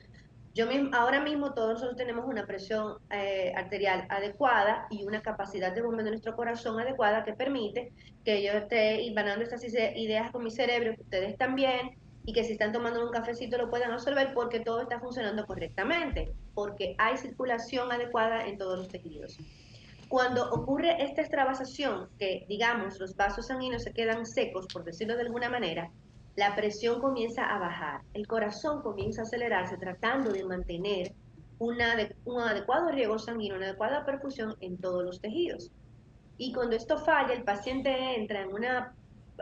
yo 0.54 0.66
mismo, 0.66 0.90
ahora 0.94 1.20
mismo 1.20 1.54
todos 1.54 1.74
nosotros 1.74 1.96
tenemos 1.96 2.24
una 2.26 2.46
presión 2.46 2.98
eh, 3.10 3.52
arterial 3.54 4.06
adecuada 4.08 4.86
y 4.90 5.04
una 5.04 5.22
capacidad 5.22 5.74
de 5.74 5.82
bombeo 5.82 6.04
de 6.04 6.10
nuestro 6.10 6.34
corazón 6.34 6.80
adecuada 6.80 7.24
que 7.24 7.34
permite 7.34 7.92
que 8.24 8.42
yo 8.42 8.52
esté 8.52 9.10
ganando 9.14 9.44
estas 9.44 9.62
ideas 9.64 10.30
con 10.30 10.42
mi 10.42 10.50
cerebro, 10.50 10.94
que 10.94 11.02
ustedes 11.02 11.36
también, 11.36 11.96
y 12.24 12.32
que 12.32 12.44
si 12.44 12.52
están 12.52 12.72
tomando 12.72 13.04
un 13.04 13.10
cafecito 13.10 13.58
lo 13.58 13.70
puedan 13.70 13.90
absorber 13.92 14.32
porque 14.34 14.60
todo 14.60 14.80
está 14.82 15.00
funcionando 15.00 15.46
correctamente, 15.46 16.32
porque 16.54 16.94
hay 16.98 17.16
circulación 17.16 17.90
adecuada 17.90 18.46
en 18.46 18.58
todos 18.58 18.78
los 18.78 18.88
tejidos. 18.88 19.38
Cuando 20.08 20.50
ocurre 20.50 21.02
esta 21.02 21.22
extravasación, 21.22 22.08
que 22.18 22.44
digamos 22.48 23.00
los 23.00 23.16
vasos 23.16 23.46
sanguíneos 23.46 23.82
se 23.82 23.92
quedan 23.92 24.26
secos, 24.26 24.66
por 24.72 24.84
decirlo 24.84 25.16
de 25.16 25.22
alguna 25.22 25.48
manera, 25.48 25.90
la 26.36 26.54
presión 26.54 27.00
comienza 27.00 27.44
a 27.44 27.58
bajar, 27.58 28.02
el 28.14 28.26
corazón 28.26 28.82
comienza 28.82 29.22
a 29.22 29.24
acelerarse 29.24 29.76
tratando 29.76 30.32
de 30.32 30.44
mantener 30.44 31.14
una 31.58 31.96
un 32.24 32.40
adecuado 32.40 32.90
riego 32.90 33.18
sanguíneo, 33.18 33.56
una 33.56 33.66
adecuada 33.66 34.04
perfusión 34.04 34.56
en 34.60 34.78
todos 34.78 35.04
los 35.04 35.20
tejidos. 35.20 35.70
Y 36.38 36.52
cuando 36.52 36.76
esto 36.76 36.98
falla, 36.98 37.34
el 37.34 37.44
paciente 37.44 38.16
entra 38.16 38.42
en 38.42 38.52
una, 38.52 38.94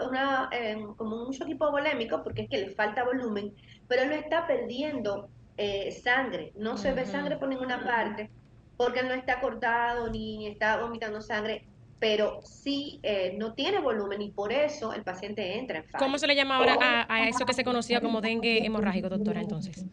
una 0.09 0.51
como 0.97 1.25
un 1.25 1.31
shock 1.31 1.49
hipovolémico, 1.49 2.23
porque 2.23 2.43
es 2.43 2.49
que 2.49 2.59
le 2.59 2.71
falta 2.71 3.05
volumen, 3.05 3.53
pero 3.89 4.05
no 4.07 4.13
está 4.13 4.47
perdiendo 4.47 5.29
eh, 5.57 5.93
sangre, 5.93 6.53
no 6.57 6.79
se 6.79 6.93
ve 6.93 7.05
sangre 7.05 7.37
por 7.37 7.49
ninguna 7.49 7.85
parte, 7.85 8.31
porque 8.77 9.03
no 9.03 9.13
está 9.13 9.41
cortado 9.41 10.09
ni 10.09 10.47
está 10.47 10.79
vomitando 10.79 11.21
sangre, 11.21 11.67
pero 11.99 12.41
sí 12.43 12.99
eh, 13.03 13.35
no 13.39 13.53
tiene 13.53 13.79
volumen 13.79 14.23
y 14.23 14.31
por 14.31 14.53
eso 14.53 14.95
el 14.95 15.03
paciente 15.03 15.59
entra 15.59 15.81
en 15.81 15.85
¿Cómo 15.99 16.17
se 16.19 16.27
le 16.27 16.35
llama 16.35 16.57
ahora 16.57 17.07
a, 17.09 17.29
eso 17.29 17.45
que 17.45 17.53
se 17.53 17.63
conocía 17.63 18.01
como 18.01 18.23
dengue 18.23 18.65
hemorrágico, 18.65 19.11
doctora, 19.11 19.43
entonces? 19.43 19.85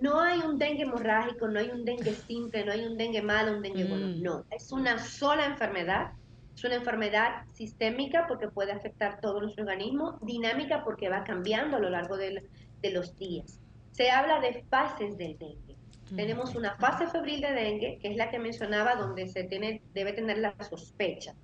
No 0.00 0.20
hay 0.20 0.40
un 0.40 0.58
dengue 0.58 0.82
hemorrágico, 0.82 1.46
no 1.48 1.60
hay 1.60 1.70
un 1.70 1.84
dengue 1.84 2.12
simple, 2.12 2.64
no 2.64 2.72
hay 2.72 2.84
un 2.84 2.98
dengue 2.98 3.22
malo, 3.22 3.52
un 3.56 3.62
dengue 3.62 3.84
bueno, 3.84 4.08
mm. 4.08 4.22
no, 4.22 4.44
es 4.50 4.72
una 4.72 4.98
sola 4.98 5.46
enfermedad, 5.46 6.10
es 6.56 6.64
una 6.64 6.76
enfermedad 6.76 7.44
sistémica 7.52 8.26
porque 8.26 8.48
puede 8.48 8.72
afectar 8.72 9.20
todo 9.20 9.42
nuestro 9.42 9.64
organismo, 9.64 10.18
dinámica 10.22 10.82
porque 10.84 11.10
va 11.10 11.22
cambiando 11.22 11.76
a 11.76 11.80
lo 11.80 11.90
largo 11.90 12.16
de 12.16 12.40
los 12.90 13.16
días. 13.18 13.60
Se 13.92 14.10
habla 14.10 14.40
de 14.40 14.64
fases 14.70 15.18
del 15.18 15.38
dengue. 15.38 15.76
Tenemos 16.14 16.54
una 16.54 16.76
fase 16.76 17.08
febril 17.08 17.40
de 17.40 17.52
dengue, 17.52 17.98
que 18.00 18.08
es 18.08 18.16
la 18.16 18.30
que 18.30 18.38
mencionaba, 18.38 18.94
donde 18.94 19.26
se 19.26 19.44
tiene, 19.44 19.82
debe 19.92 20.12
tener 20.12 20.38
la 20.38 20.54
sospecha, 20.62 21.34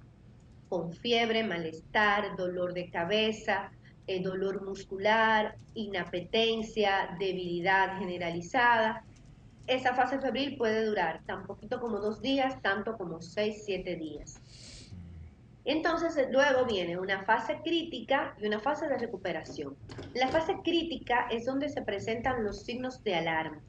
con 0.69 0.93
fiebre, 0.93 1.43
malestar, 1.43 2.37
dolor 2.37 2.73
de 2.73 2.89
cabeza, 2.89 3.71
eh, 4.07 4.23
dolor 4.23 4.65
muscular, 4.65 5.57
inapetencia, 5.75 7.17
debilidad 7.19 7.99
generalizada. 7.99 9.05
Esa 9.67 9.95
fase 9.95 10.21
febril 10.21 10.57
puede 10.57 10.87
durar 10.87 11.23
tan 11.27 11.45
poquito 11.45 11.81
como 11.81 11.99
dos 11.99 12.23
días, 12.23 12.63
tanto 12.63 12.97
como 12.97 13.21
seis, 13.21 13.63
siete 13.65 13.97
días. 13.97 14.41
Entonces 15.65 16.17
luego 16.31 16.65
viene 16.67 16.99
una 16.99 17.25
fase 17.25 17.61
crítica 17.63 18.35
y 18.39 18.47
una 18.47 18.59
fase 18.59 18.89
de 18.89 18.99
recuperación. 18.99 19.77
La 20.15 20.29
fase 20.29 20.57
crítica 20.65 21.29
es 21.31 21.45
donde 21.45 21.69
se 21.69 21.83
presentan 21.83 22.43
los 22.45 22.65
signos 22.65 23.03
de 23.05 23.15
alarma 23.15 23.61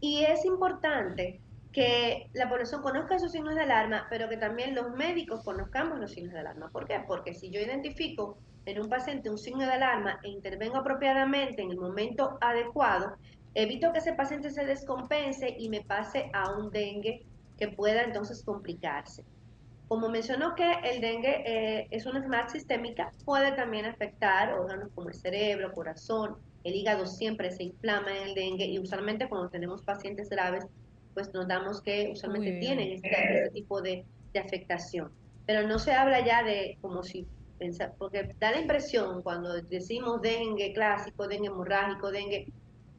y 0.00 0.24
es 0.24 0.44
importante 0.44 1.40
que 1.72 2.28
la 2.32 2.48
población 2.48 2.82
conozca 2.82 3.16
esos 3.16 3.32
signos 3.32 3.54
de 3.54 3.62
alarma, 3.62 4.06
pero 4.10 4.28
que 4.28 4.36
también 4.36 4.74
los 4.74 4.90
médicos 4.90 5.42
conozcamos 5.44 5.98
los 5.98 6.12
signos 6.12 6.32
de 6.32 6.40
alarma. 6.40 6.68
¿Por 6.70 6.86
qué? 6.86 7.00
Porque 7.06 7.32
si 7.32 7.50
yo 7.50 7.60
identifico 7.60 8.38
en 8.66 8.80
un 8.80 8.88
paciente 8.88 9.30
un 9.30 9.38
signo 9.38 9.64
de 9.64 9.72
alarma 9.72 10.18
e 10.22 10.28
intervengo 10.28 10.78
apropiadamente 10.78 11.62
en 11.62 11.70
el 11.70 11.78
momento 11.78 12.38
adecuado, 12.40 13.16
evito 13.54 13.92
que 13.92 13.98
ese 13.98 14.14
paciente 14.14 14.50
se 14.50 14.66
descompense 14.66 15.54
y 15.58 15.68
me 15.68 15.82
pase 15.82 16.30
a 16.32 16.52
un 16.52 16.70
dengue 16.70 17.24
que 17.56 17.68
pueda 17.68 18.02
entonces 18.02 18.42
complicarse. 18.44 19.24
Como 19.90 20.08
mencionó 20.08 20.54
que 20.54 20.70
el 20.84 21.00
dengue 21.00 21.42
eh, 21.44 21.88
es 21.90 22.06
una 22.06 22.18
enfermedad 22.18 22.48
sistémica, 22.48 23.12
puede 23.24 23.50
también 23.50 23.86
afectar 23.86 24.54
órganos 24.54 24.92
como 24.94 25.08
el 25.08 25.16
cerebro, 25.16 25.72
corazón, 25.72 26.36
el 26.62 26.76
hígado 26.76 27.06
siempre 27.06 27.50
se 27.50 27.64
inflama 27.64 28.16
en 28.16 28.28
el 28.28 28.34
dengue 28.36 28.66
y 28.66 28.78
usualmente 28.78 29.28
cuando 29.28 29.48
tenemos 29.48 29.82
pacientes 29.82 30.30
graves, 30.30 30.64
pues 31.12 31.34
notamos 31.34 31.82
que 31.82 32.10
usualmente 32.12 32.60
tienen 32.60 32.92
este, 32.92 33.08
este, 33.08 33.50
tipo 33.50 33.82
de, 33.82 34.04
de, 34.32 34.38
afectación. 34.38 35.10
Pero 35.44 35.66
no 35.66 35.80
se 35.80 35.90
habla 35.90 36.24
ya 36.24 36.44
de 36.44 36.78
como 36.80 37.02
si, 37.02 37.26
porque 37.98 38.32
da 38.38 38.52
la 38.52 38.60
impresión 38.60 39.22
cuando 39.22 39.60
decimos 39.60 40.22
dengue 40.22 40.72
clásico, 40.72 41.26
dengue 41.26 41.48
hemorrágico, 41.48 42.12
dengue, 42.12 42.46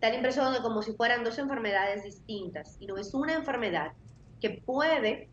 da 0.01 0.09
la 0.09 0.15
impresión 0.15 0.51
de 0.51 0.59
como 0.59 0.81
si 0.81 0.91
fueran 0.91 1.23
dos 1.23 1.39
enfermedades 1.39 2.03
distintas 2.03 2.75
y 2.81 2.85
no 2.85 2.97
es 2.97 3.13
una 3.13 3.33
enfermedad 3.33 3.93
que 4.41 4.61
puede 4.65 5.29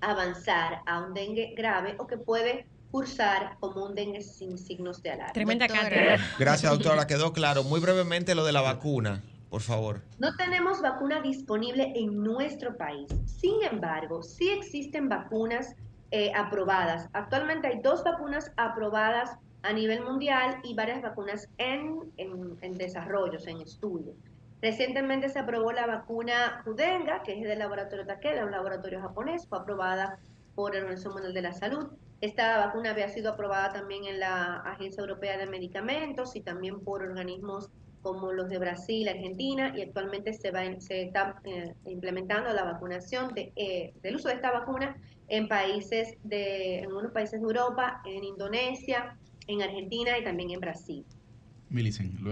avanzar 0.00 0.82
a 0.86 1.00
un 1.00 1.14
dengue 1.14 1.54
grave 1.56 1.94
o 1.98 2.06
que 2.06 2.16
puede 2.16 2.66
cursar 2.90 3.56
como 3.60 3.84
un 3.84 3.94
dengue 3.94 4.22
sin 4.22 4.56
signos 4.58 5.02
de 5.02 5.10
alarma. 5.10 5.32
Tremenda 5.32 5.68
cantidad. 5.68 6.18
Gracias, 6.38 6.70
doctora. 6.72 7.06
Quedó 7.06 7.32
claro. 7.32 7.64
Muy 7.64 7.80
brevemente 7.80 8.34
lo 8.34 8.44
de 8.44 8.52
la 8.52 8.62
vacuna, 8.62 9.22
por 9.50 9.60
favor. 9.60 10.02
No 10.18 10.34
tenemos 10.36 10.80
vacuna 10.80 11.20
disponible 11.20 11.92
en 11.94 12.22
nuestro 12.22 12.76
país. 12.76 13.08
Sin 13.26 13.62
embargo, 13.70 14.22
sí 14.22 14.48
existen 14.50 15.08
vacunas 15.08 15.74
eh, 16.10 16.32
aprobadas. 16.34 17.08
Actualmente 17.12 17.66
hay 17.68 17.80
dos 17.82 18.02
vacunas 18.02 18.50
aprobadas 18.56 19.36
a 19.62 19.72
nivel 19.72 20.02
mundial 20.02 20.58
y 20.62 20.74
varias 20.74 21.02
vacunas 21.02 21.48
en, 21.58 22.10
en, 22.16 22.56
en 22.62 22.74
desarrollos, 22.74 23.46
en 23.46 23.60
estudio. 23.60 24.14
Recientemente 24.60 25.28
se 25.28 25.38
aprobó 25.38 25.70
la 25.70 25.86
vacuna 25.86 26.62
Judenga, 26.64 27.22
que 27.22 27.34
es 27.34 27.42
del 27.42 27.60
laboratorio 27.60 28.06
Takeda, 28.06 28.44
un 28.44 28.50
laboratorio 28.50 29.00
japonés, 29.00 29.46
fue 29.46 29.58
aprobada 29.58 30.18
por 30.56 30.74
el 30.74 30.82
Organización 30.82 31.14
Mundial 31.14 31.34
de 31.34 31.42
la 31.42 31.52
Salud. 31.52 31.88
Esta 32.20 32.66
vacuna 32.66 32.90
había 32.90 33.08
sido 33.08 33.32
aprobada 33.32 33.72
también 33.72 34.04
en 34.04 34.18
la 34.18 34.56
Agencia 34.56 35.00
Europea 35.00 35.38
de 35.38 35.46
Medicamentos 35.46 36.34
y 36.34 36.40
también 36.40 36.80
por 36.80 37.02
organismos 37.02 37.70
como 38.02 38.32
los 38.32 38.48
de 38.48 38.58
Brasil, 38.58 39.08
Argentina, 39.08 39.72
y 39.76 39.82
actualmente 39.82 40.32
se, 40.32 40.48
está 40.48 41.40
eh, 41.44 41.74
implementando 41.84 42.52
la 42.52 42.64
vacunación 42.64 43.32
eh, 43.36 43.92
del 44.02 44.16
uso 44.16 44.28
de 44.28 44.34
esta 44.34 44.50
vacuna 44.50 44.96
en 45.28 45.46
países 45.46 46.16
de, 46.24 46.80
en 46.80 46.92
unos 46.92 47.12
países 47.12 47.40
de 47.40 47.46
Europa, 47.46 48.00
en 48.04 48.24
Indonesia, 48.24 49.16
en 49.46 49.62
Argentina 49.62 50.18
y 50.18 50.24
también 50.24 50.50
en 50.50 50.60
Brasil. 50.60 51.04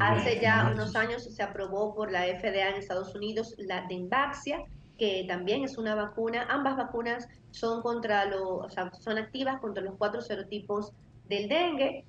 Hace 0.00 0.40
ya 0.40 0.70
unos 0.72 0.96
años 0.96 1.24
se 1.24 1.42
aprobó 1.42 1.94
por 1.94 2.10
la 2.10 2.22
FDA 2.22 2.70
en 2.70 2.76
Estados 2.76 3.14
Unidos 3.14 3.54
la 3.58 3.86
Denvaxia, 3.86 4.64
que 4.98 5.24
también 5.28 5.62
es 5.62 5.76
una 5.76 5.94
vacuna. 5.94 6.46
Ambas 6.48 6.76
vacunas 6.76 7.28
son 7.50 7.82
contra 7.82 8.24
los, 8.24 8.72
son 8.98 9.18
activas 9.18 9.60
contra 9.60 9.82
los 9.82 9.96
cuatro 9.96 10.22
serotipos 10.22 10.92
del 11.28 11.48
dengue. 11.48 12.04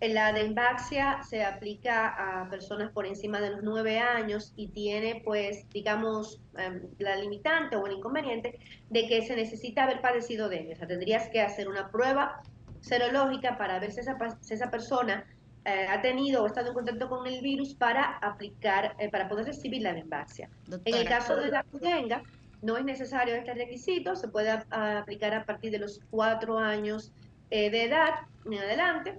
La 0.00 0.32
Denvaxia 0.32 1.22
se 1.24 1.44
aplica 1.44 2.08
a 2.08 2.48
personas 2.48 2.90
por 2.92 3.04
encima 3.04 3.40
de 3.40 3.50
los 3.50 3.62
nueve 3.62 3.98
años 3.98 4.52
y 4.56 4.68
tiene, 4.68 5.20
pues, 5.24 5.68
digamos, 5.70 6.40
em, 6.56 6.82
la 6.98 7.16
limitante 7.16 7.76
o 7.76 7.86
el 7.86 7.94
inconveniente 7.98 8.58
de 8.88 9.08
que 9.08 9.26
se 9.26 9.36
necesita 9.36 9.82
haber 9.82 10.00
padecido 10.00 10.48
dengue. 10.48 10.72
O 10.72 10.76
sea, 10.76 10.86
tendrías 10.86 11.28
que 11.28 11.42
hacer 11.42 11.68
una 11.68 11.90
prueba 11.90 12.42
serológica 12.80 13.58
para 13.58 13.78
ver 13.78 13.92
si 13.92 14.00
esa, 14.00 14.16
si 14.40 14.54
esa 14.54 14.70
persona 14.70 15.26
eh, 15.64 15.86
ha 15.88 16.00
tenido 16.00 16.42
o 16.42 16.46
estado 16.46 16.68
en 16.68 16.74
contacto 16.74 17.08
con 17.08 17.26
el 17.26 17.42
virus 17.42 17.74
para 17.74 18.16
aplicar, 18.18 18.96
eh, 18.98 19.10
para 19.10 19.28
poder 19.28 19.46
recibir 19.46 19.82
la 19.82 19.92
denvaxia. 19.92 20.48
En 20.84 20.94
el 20.94 21.06
caso 21.06 21.36
de 21.36 21.50
la 21.50 21.64
pudenga, 21.64 22.22
no 22.62 22.76
es 22.76 22.84
necesario 22.84 23.34
este 23.34 23.54
requisito, 23.54 24.16
se 24.16 24.28
puede 24.28 24.50
aplicar 24.50 25.34
a 25.34 25.44
partir 25.44 25.70
de 25.70 25.78
los 25.78 26.00
cuatro 26.10 26.58
años 26.58 27.12
eh, 27.50 27.70
de 27.70 27.84
edad 27.84 28.10
en 28.46 28.54
adelante, 28.54 29.18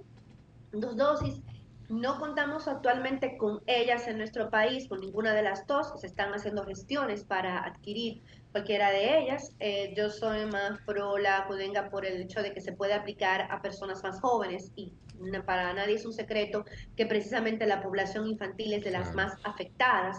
dos 0.72 0.96
dosis. 0.96 1.40
No 1.88 2.18
contamos 2.18 2.68
actualmente 2.68 3.36
con 3.36 3.60
ellas 3.66 4.08
en 4.08 4.16
nuestro 4.16 4.48
país, 4.48 4.88
con 4.88 5.00
ninguna 5.00 5.34
de 5.34 5.42
las 5.42 5.66
dos. 5.66 6.00
Se 6.00 6.06
están 6.06 6.32
haciendo 6.32 6.64
gestiones 6.64 7.22
para 7.22 7.64
adquirir 7.64 8.22
cualquiera 8.52 8.90
de 8.90 9.18
ellas. 9.18 9.50
yo 9.96 10.10
soy 10.10 10.46
más 10.46 10.78
pro 10.86 11.18
la 11.18 11.46
pudenga 11.48 11.90
por 11.90 12.06
el 12.06 12.22
hecho 12.22 12.42
de 12.42 12.52
que 12.52 12.60
se 12.60 12.72
puede 12.72 12.94
aplicar 12.94 13.48
a 13.50 13.60
personas 13.60 14.02
más 14.02 14.20
jóvenes 14.20 14.70
y 14.76 14.92
para 15.46 15.72
nadie 15.72 15.94
es 15.94 16.06
un 16.06 16.12
secreto 16.12 16.64
que 16.96 17.06
precisamente 17.06 17.66
la 17.66 17.82
población 17.82 18.26
infantil 18.26 18.74
es 18.74 18.84
de 18.84 18.90
las 18.90 19.14
más 19.14 19.34
afectadas 19.44 20.18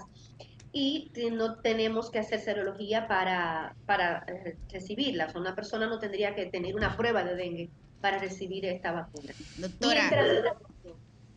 y 0.71 1.11
no 1.31 1.59
tenemos 1.59 2.09
que 2.09 2.19
hacer 2.19 2.39
serología 2.39 3.07
para, 3.07 3.75
para 3.85 4.25
eh, 4.27 4.57
recibirla. 4.71 5.31
una 5.35 5.53
persona 5.53 5.85
no 5.87 5.99
tendría 5.99 6.33
que 6.33 6.47
tener 6.47 6.75
una 6.75 6.97
prueba 6.97 7.23
de 7.23 7.35
dengue 7.35 7.69
para 8.01 8.17
recibir 8.17 8.65
esta 8.65 8.91
vacuna. 8.91 9.33
Doctora. 9.57 10.49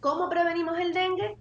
¿Cómo 0.01 0.31
prevenimos 0.31 0.79
el 0.79 0.95
dengue? 0.95 1.37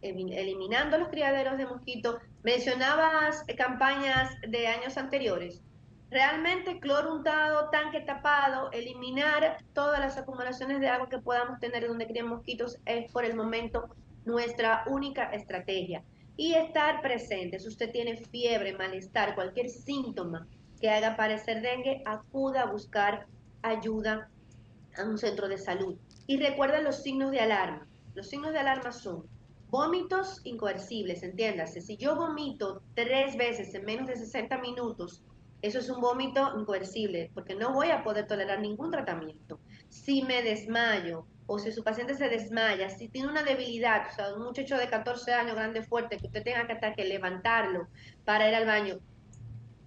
Eliminando 0.00 0.98
los 0.98 1.08
criaderos 1.08 1.58
de 1.58 1.66
mosquitos. 1.66 2.16
Mencionabas 2.44 3.42
campañas 3.56 4.30
de 4.46 4.66
años 4.66 4.98
anteriores. 4.98 5.62
Realmente 6.10 6.78
cloro 6.78 7.14
untado, 7.14 7.70
tanque 7.70 8.00
tapado, 8.02 8.70
eliminar 8.70 9.64
todas 9.72 9.98
las 9.98 10.18
acumulaciones 10.18 10.78
de 10.78 10.88
agua 10.88 11.08
que 11.08 11.18
podamos 11.20 11.58
tener 11.58 11.88
donde 11.88 12.06
crían 12.06 12.28
mosquitos 12.28 12.76
es 12.84 13.10
por 13.10 13.24
el 13.24 13.34
momento 13.34 13.88
nuestra 14.26 14.84
única 14.88 15.24
estrategia. 15.32 16.04
Y 16.36 16.52
estar 16.52 17.00
presente, 17.00 17.58
si 17.58 17.68
usted 17.68 17.90
tiene 17.90 18.18
fiebre, 18.18 18.76
malestar, 18.76 19.34
cualquier 19.34 19.70
síntoma 19.70 20.46
que 20.82 20.90
haga 20.90 21.16
parecer 21.16 21.62
dengue, 21.62 22.02
acuda 22.04 22.64
a 22.64 22.70
buscar 22.70 23.26
ayuda 23.62 24.28
a 24.98 25.04
un 25.04 25.16
centro 25.16 25.48
de 25.48 25.56
salud. 25.56 25.96
Y 26.26 26.36
recuerda 26.36 26.82
los 26.82 27.02
signos 27.02 27.30
de 27.30 27.40
alarma. 27.40 27.86
Los 28.14 28.28
signos 28.28 28.52
de 28.52 28.58
alarma 28.58 28.92
son 28.92 29.24
vómitos 29.74 30.40
incoercibles, 30.44 31.24
entiéndase. 31.24 31.80
Si 31.80 31.96
yo 31.96 32.14
vomito 32.14 32.80
tres 32.94 33.36
veces 33.36 33.74
en 33.74 33.84
menos 33.84 34.06
de 34.06 34.14
60 34.14 34.58
minutos, 34.58 35.24
eso 35.62 35.80
es 35.80 35.90
un 35.90 36.00
vómito 36.00 36.56
incoercible, 36.56 37.32
porque 37.34 37.56
no 37.56 37.72
voy 37.72 37.90
a 37.90 38.04
poder 38.04 38.28
tolerar 38.28 38.60
ningún 38.60 38.92
tratamiento. 38.92 39.58
Si 39.88 40.22
me 40.22 40.44
desmayo 40.44 41.26
o 41.46 41.58
si 41.58 41.72
su 41.72 41.82
paciente 41.82 42.14
se 42.14 42.28
desmaya, 42.28 42.88
si 42.88 43.08
tiene 43.08 43.26
una 43.26 43.42
debilidad, 43.42 44.06
o 44.08 44.14
sea, 44.14 44.34
un 44.34 44.44
muchacho 44.44 44.76
de 44.76 44.88
14 44.88 45.32
años, 45.34 45.56
grande, 45.56 45.82
fuerte, 45.82 46.18
que 46.18 46.28
usted 46.28 46.44
tenga 46.44 46.68
que, 46.68 46.94
que 46.94 47.04
levantarlo 47.06 47.88
para 48.24 48.48
ir 48.48 48.54
al 48.54 48.66
baño, 48.66 49.00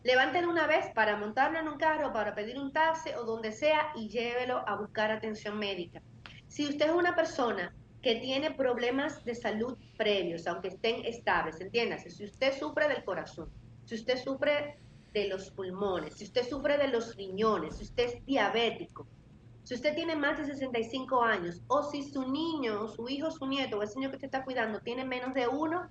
levántelo 0.03 0.49
una 0.49 0.67
vez 0.67 0.87
para 0.95 1.15
montarlo 1.15 1.59
en 1.59 1.69
un 1.69 1.77
carro, 1.77 2.11
para 2.11 2.35
pedir 2.35 2.59
un 2.59 2.73
taxi 2.73 3.11
o 3.17 3.23
donde 3.23 3.53
sea 3.53 3.93
y 3.95 4.09
llévelo 4.09 4.67
a 4.67 4.75
buscar 4.75 5.11
atención 5.11 5.57
médica. 5.57 6.01
Si 6.49 6.67
usted 6.67 6.87
es 6.87 6.93
una 6.93 7.15
persona 7.15 7.73
que 8.01 8.15
tiene 8.15 8.51
problemas 8.51 9.23
de 9.25 9.35
salud 9.35 9.77
previos, 9.97 10.47
aunque 10.47 10.69
estén 10.69 11.05
estables, 11.05 11.59
entiéndase, 11.59 12.09
si 12.09 12.25
usted 12.25 12.57
sufre 12.57 12.87
del 12.87 13.03
corazón, 13.03 13.49
si 13.85 13.95
usted 13.95 14.17
sufre 14.17 14.77
de 15.13 15.27
los 15.27 15.49
pulmones, 15.51 16.15
si 16.15 16.25
usted 16.25 16.47
sufre 16.47 16.77
de 16.77 16.89
los 16.89 17.15
riñones, 17.15 17.77
si 17.77 17.83
usted 17.83 18.05
es 18.05 18.25
diabético, 18.25 19.07
si 19.63 19.73
usted 19.73 19.95
tiene 19.95 20.15
más 20.15 20.37
de 20.37 20.45
65 20.45 21.23
años 21.23 21.61
o 21.67 21.83
si 21.83 22.03
su 22.03 22.29
niño, 22.29 22.87
su 22.87 23.09
hijo, 23.09 23.31
su 23.31 23.45
nieto 23.45 23.77
o 23.77 23.83
el 23.83 23.89
niño 23.95 24.09
que 24.09 24.15
usted 24.15 24.27
está 24.27 24.45
cuidando 24.45 24.79
tiene 24.79 25.03
menos 25.03 25.33
de 25.33 25.47
uno, 25.47 25.89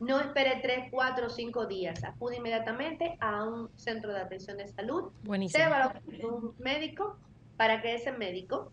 no 0.00 0.18
espere 0.18 0.60
3, 0.62 0.88
4 0.90 1.26
o 1.26 1.30
5 1.30 1.66
días. 1.66 2.02
Acude 2.04 2.36
inmediatamente 2.36 3.16
a 3.20 3.44
un 3.44 3.68
centro 3.76 4.12
de 4.12 4.20
atención 4.20 4.56
de 4.56 4.66
salud. 4.66 5.12
Buenísimo. 5.22 5.62
Se 5.62 6.26
un 6.26 6.54
médico 6.58 7.18
para 7.56 7.82
que 7.82 7.94
ese 7.94 8.12
médico 8.12 8.72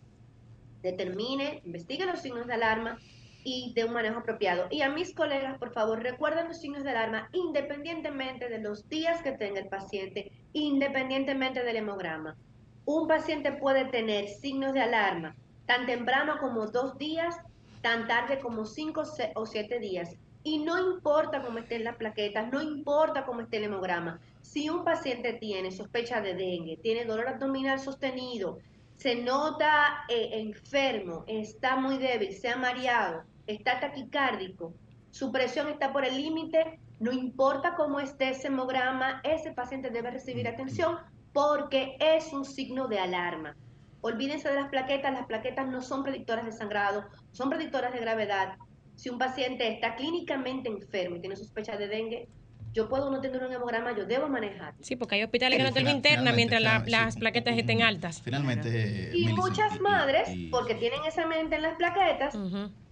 determine, 0.82 1.62
investigue 1.64 2.06
los 2.06 2.20
signos 2.20 2.46
de 2.46 2.54
alarma 2.54 2.98
y 3.44 3.72
de 3.74 3.84
un 3.84 3.92
manejo 3.92 4.20
apropiado. 4.20 4.66
Y 4.70 4.82
a 4.82 4.90
mis 4.90 5.14
colegas, 5.14 5.58
por 5.58 5.72
favor, 5.72 6.02
recuerden 6.02 6.48
los 6.48 6.60
signos 6.60 6.84
de 6.84 6.90
alarma 6.90 7.28
independientemente 7.32 8.48
de 8.48 8.58
los 8.58 8.88
días 8.88 9.22
que 9.22 9.32
tenga 9.32 9.60
el 9.60 9.68
paciente, 9.68 10.32
independientemente 10.52 11.62
del 11.62 11.76
hemograma. 11.76 12.36
Un 12.84 13.06
paciente 13.06 13.52
puede 13.52 13.84
tener 13.86 14.28
signos 14.28 14.72
de 14.72 14.80
alarma 14.80 15.34
tan 15.66 15.86
temprano 15.86 16.38
como 16.40 16.66
dos 16.66 16.98
días, 16.98 17.36
tan 17.80 18.08
tarde 18.08 18.40
como 18.40 18.66
cinco 18.66 19.04
o 19.36 19.46
siete 19.46 19.78
días. 19.78 20.16
Y 20.42 20.58
no 20.58 20.94
importa 20.94 21.42
cómo 21.42 21.58
estén 21.58 21.84
las 21.84 21.96
plaquetas, 21.96 22.50
no 22.50 22.60
importa 22.60 23.24
cómo 23.24 23.42
esté 23.42 23.58
el 23.58 23.64
hemograma. 23.64 24.18
Si 24.42 24.68
un 24.68 24.84
paciente 24.84 25.34
tiene 25.34 25.70
sospecha 25.70 26.20
de 26.20 26.34
dengue, 26.34 26.78
tiene 26.78 27.04
dolor 27.04 27.28
abdominal 27.28 27.78
sostenido, 27.78 28.58
se 29.00 29.16
nota 29.16 30.04
eh, 30.10 30.28
enfermo, 30.32 31.24
está 31.26 31.76
muy 31.76 31.96
débil, 31.96 32.34
se 32.34 32.50
ha 32.50 32.56
mareado, 32.56 33.22
está 33.46 33.80
taquicárdico, 33.80 34.74
su 35.10 35.32
presión 35.32 35.68
está 35.68 35.90
por 35.90 36.04
el 36.04 36.18
límite, 36.18 36.78
no 36.98 37.10
importa 37.10 37.76
cómo 37.76 37.98
esté 37.98 38.28
ese 38.28 38.48
hemograma, 38.48 39.22
ese 39.24 39.52
paciente 39.52 39.88
debe 39.88 40.10
recibir 40.10 40.46
atención 40.46 40.98
porque 41.32 41.96
es 41.98 42.30
un 42.34 42.44
signo 42.44 42.88
de 42.88 42.98
alarma. 42.98 43.56
Olvídense 44.02 44.50
de 44.50 44.56
las 44.56 44.68
plaquetas, 44.68 45.14
las 45.14 45.24
plaquetas 45.24 45.66
no 45.66 45.80
son 45.80 46.02
predictoras 46.02 46.44
de 46.44 46.52
sangrado, 46.52 47.06
son 47.32 47.48
predictoras 47.48 47.94
de 47.94 48.00
gravedad. 48.00 48.58
Si 48.96 49.08
un 49.08 49.16
paciente 49.16 49.66
está 49.72 49.96
clínicamente 49.96 50.68
enfermo 50.68 51.16
y 51.16 51.20
tiene 51.20 51.36
sospecha 51.36 51.78
de 51.78 51.88
dengue, 51.88 52.28
yo 52.72 52.88
puedo 52.88 53.10
no 53.10 53.20
tener 53.20 53.42
un 53.42 53.52
hemograma, 53.52 53.96
yo 53.96 54.04
debo 54.06 54.28
manejar. 54.28 54.74
Sí, 54.80 54.94
porque 54.96 55.16
hay 55.16 55.22
hospitales 55.24 55.58
que 55.58 55.64
no 55.64 55.72
tienen 55.72 55.96
interna 55.96 56.32
mientras 56.32 56.62
la- 56.62 56.84
las 56.86 57.16
plaquetas 57.16 57.56
estén 57.58 57.82
altas. 57.82 58.22
Finalmente, 58.22 59.10
Y 59.14 59.28
muchas 59.32 59.80
madres, 59.80 60.28
porque 60.50 60.74
tienen 60.76 61.00
esa 61.06 61.26
mente 61.26 61.56
en 61.56 61.62
las 61.62 61.74
plaquetas, 61.76 62.34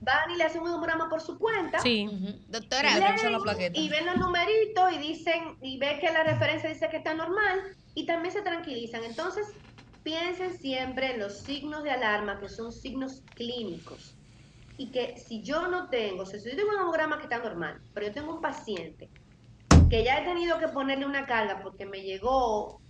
van 0.01 0.31
y 0.35 0.37
le 0.37 0.45
hacen 0.45 0.63
un 0.63 0.69
hemograma 0.69 1.09
por 1.09 1.21
su 1.21 1.39
cuenta. 1.39 1.79
Sí. 1.81 2.09
Doctora, 2.49 2.91
y, 2.91 3.01
revisan 3.01 3.33
leen 3.33 3.73
y 3.75 3.89
ven 3.89 4.07
los 4.07 4.17
numeritos 4.17 4.93
y 4.95 4.99
dicen, 4.99 5.57
y 5.61 5.79
ve 5.79 5.99
que 6.01 6.11
la 6.13 6.25
referencia 6.25 6.69
dice 6.69 6.89
que 6.89 6.97
está 6.99 7.15
normal, 7.15 7.61
y 7.95 8.05
también 8.07 8.33
se 8.33 8.43
tranquilizan. 8.43 9.05
Entonces, 9.05 9.47
piensen 10.03 10.57
siempre 10.59 11.13
en 11.13 11.21
los 11.21 11.39
signos 11.41 11.83
de 11.85 11.91
alarma, 11.91 12.41
que 12.41 12.49
son 12.49 12.73
signos 12.73 13.23
clínicos. 13.35 14.15
Y 14.77 14.91
que 14.93 15.17
si 15.19 15.43
yo 15.43 15.67
no 15.69 15.89
tengo, 15.89 16.23
o 16.23 16.27
sea, 16.27 16.39
si 16.39 16.51
yo 16.51 16.57
tengo 16.57 16.71
un 16.71 16.81
hemograma 16.83 17.19
que 17.19 17.25
está 17.25 17.39
normal, 17.39 17.81
pero 17.93 18.07
yo 18.07 18.13
tengo 18.13 18.35
un 18.35 18.41
paciente 18.41 19.09
que 19.89 20.05
ya 20.05 20.19
he 20.19 20.25
tenido 20.25 20.59
que 20.59 20.69
ponerle 20.69 21.07
una 21.07 21.27
carga 21.27 21.61
porque 21.63 21.87
me 21.87 22.03
llegó 22.03 22.81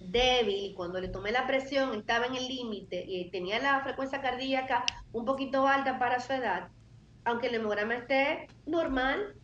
débil 0.00 0.56
y 0.56 0.74
cuando 0.74 1.00
le 1.00 1.08
tomé 1.08 1.32
la 1.32 1.46
presión 1.46 1.94
estaba 1.94 2.26
en 2.26 2.36
el 2.36 2.46
límite 2.46 3.04
y 3.06 3.30
tenía 3.30 3.58
la 3.58 3.80
frecuencia 3.82 4.20
cardíaca 4.20 4.84
un 5.12 5.24
poquito 5.24 5.66
alta 5.66 5.98
para 5.98 6.20
su 6.20 6.32
edad, 6.32 6.68
aunque 7.24 7.48
el 7.48 7.56
hemograma 7.56 7.94
esté 7.94 8.46
normal, 8.66 9.34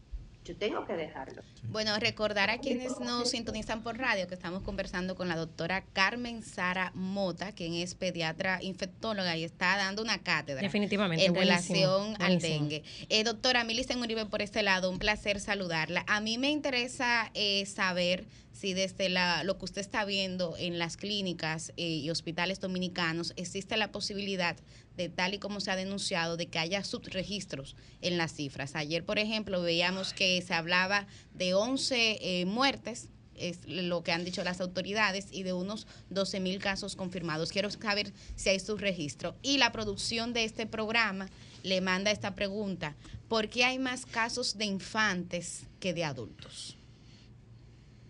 yo 0.45 0.55
tengo 0.57 0.87
que 0.87 0.93
dejarlo. 0.95 1.43
Bueno, 1.71 1.99
recordar 1.99 2.51
a 2.51 2.59
quienes 2.59 3.01
nos 3.01 3.31
sintonizan 3.31 3.83
por 3.83 3.97
radio 3.97 4.29
que 4.29 4.35
estamos 4.35 4.63
conversando 4.63 5.15
con 5.15 5.29
la 5.29 5.37
doctora 5.37 5.85
Carmen 5.93 6.43
Sara 6.43 6.93
Mota, 6.95 7.53
quien 7.53 7.75
es 7.75 7.95
pediatra 7.95 8.63
infectóloga 8.63 9.37
y 9.37 9.45
está 9.45 9.77
dando 9.77 10.03
una 10.03 10.23
cátedra. 10.23 10.61
Definitivamente, 10.61 11.25
En 11.25 11.33
buenísimo, 11.33 11.77
relación 11.77 12.23
al 12.23 12.39
dengue. 12.41 12.83
Eh, 13.09 13.25
doctora 13.25 13.65
Milicen 13.65 14.01
Uribe, 14.01 14.27
por 14.27 14.43
este 14.43 14.63
lado, 14.63 14.91
un 14.91 14.99
placer 14.99 15.41
saludarla. 15.41 16.05
A 16.07 16.21
mí 16.21 16.37
me 16.37 16.51
interesa 16.51 17.31
eh, 17.33 17.65
saber 17.65 18.27
si 18.53 18.73
desde 18.73 19.09
la, 19.09 19.45
lo 19.45 19.59
que 19.59 19.65
usted 19.65 19.81
está 19.81 20.05
viendo 20.05 20.57
en 20.59 20.79
las 20.79 20.97
clínicas 20.97 21.73
eh, 21.77 21.89
y 21.89 22.11
hospitales 22.11 22.61
dominicanos 22.61 23.33
existe 23.37 23.77
la 23.77 23.91
posibilidad 23.91 24.57
de 24.97 25.09
tal 25.09 25.35
y 25.35 25.39
como 25.39 25.61
se 25.61 25.71
ha 25.71 25.77
denunciado 25.77 26.37
de 26.37 26.47
que 26.47 26.59
haya 26.59 26.85
subregistros 26.85 27.77
en 28.01 28.17
las 28.19 28.33
cifras. 28.35 28.77
Ayer, 28.77 29.05
por 29.05 29.19
ejemplo, 29.19 29.61
veíamos 29.61 30.13
que 30.13 30.41
se 30.43 30.55
hablaba 30.55 31.07
de 31.33 31.55
11 31.55 32.19
eh, 32.21 32.45
muertes 32.47 33.09
es 33.37 33.67
lo 33.67 34.03
que 34.03 34.13
han 34.13 34.25
dicho 34.25 34.45
las 34.45 34.61
autoridades 34.61 35.29
y 35.33 35.43
de 35.43 35.53
unos 35.53 35.87
12 36.11 36.41
mil 36.41 36.61
casos 36.61 36.97
confirmados. 36.97 37.51
Quiero 37.51 37.71
saber 37.71 38.13
si 38.37 38.51
hay 38.51 38.61
subregistro. 38.61 39.35
Y 39.43 39.59
la 39.59 39.73
producción 39.73 40.33
de 40.33 40.45
este 40.45 40.67
programa 40.67 41.27
le 41.63 41.81
manda 41.81 42.11
esta 42.11 42.35
pregunta, 42.35 42.95
¿por 43.29 43.49
qué 43.49 43.65
hay 43.65 43.79
más 43.79 44.07
casos 44.07 44.57
de 44.59 44.67
infantes 44.67 45.67
que 45.81 45.95
de 45.95 46.05
adultos? 46.05 46.77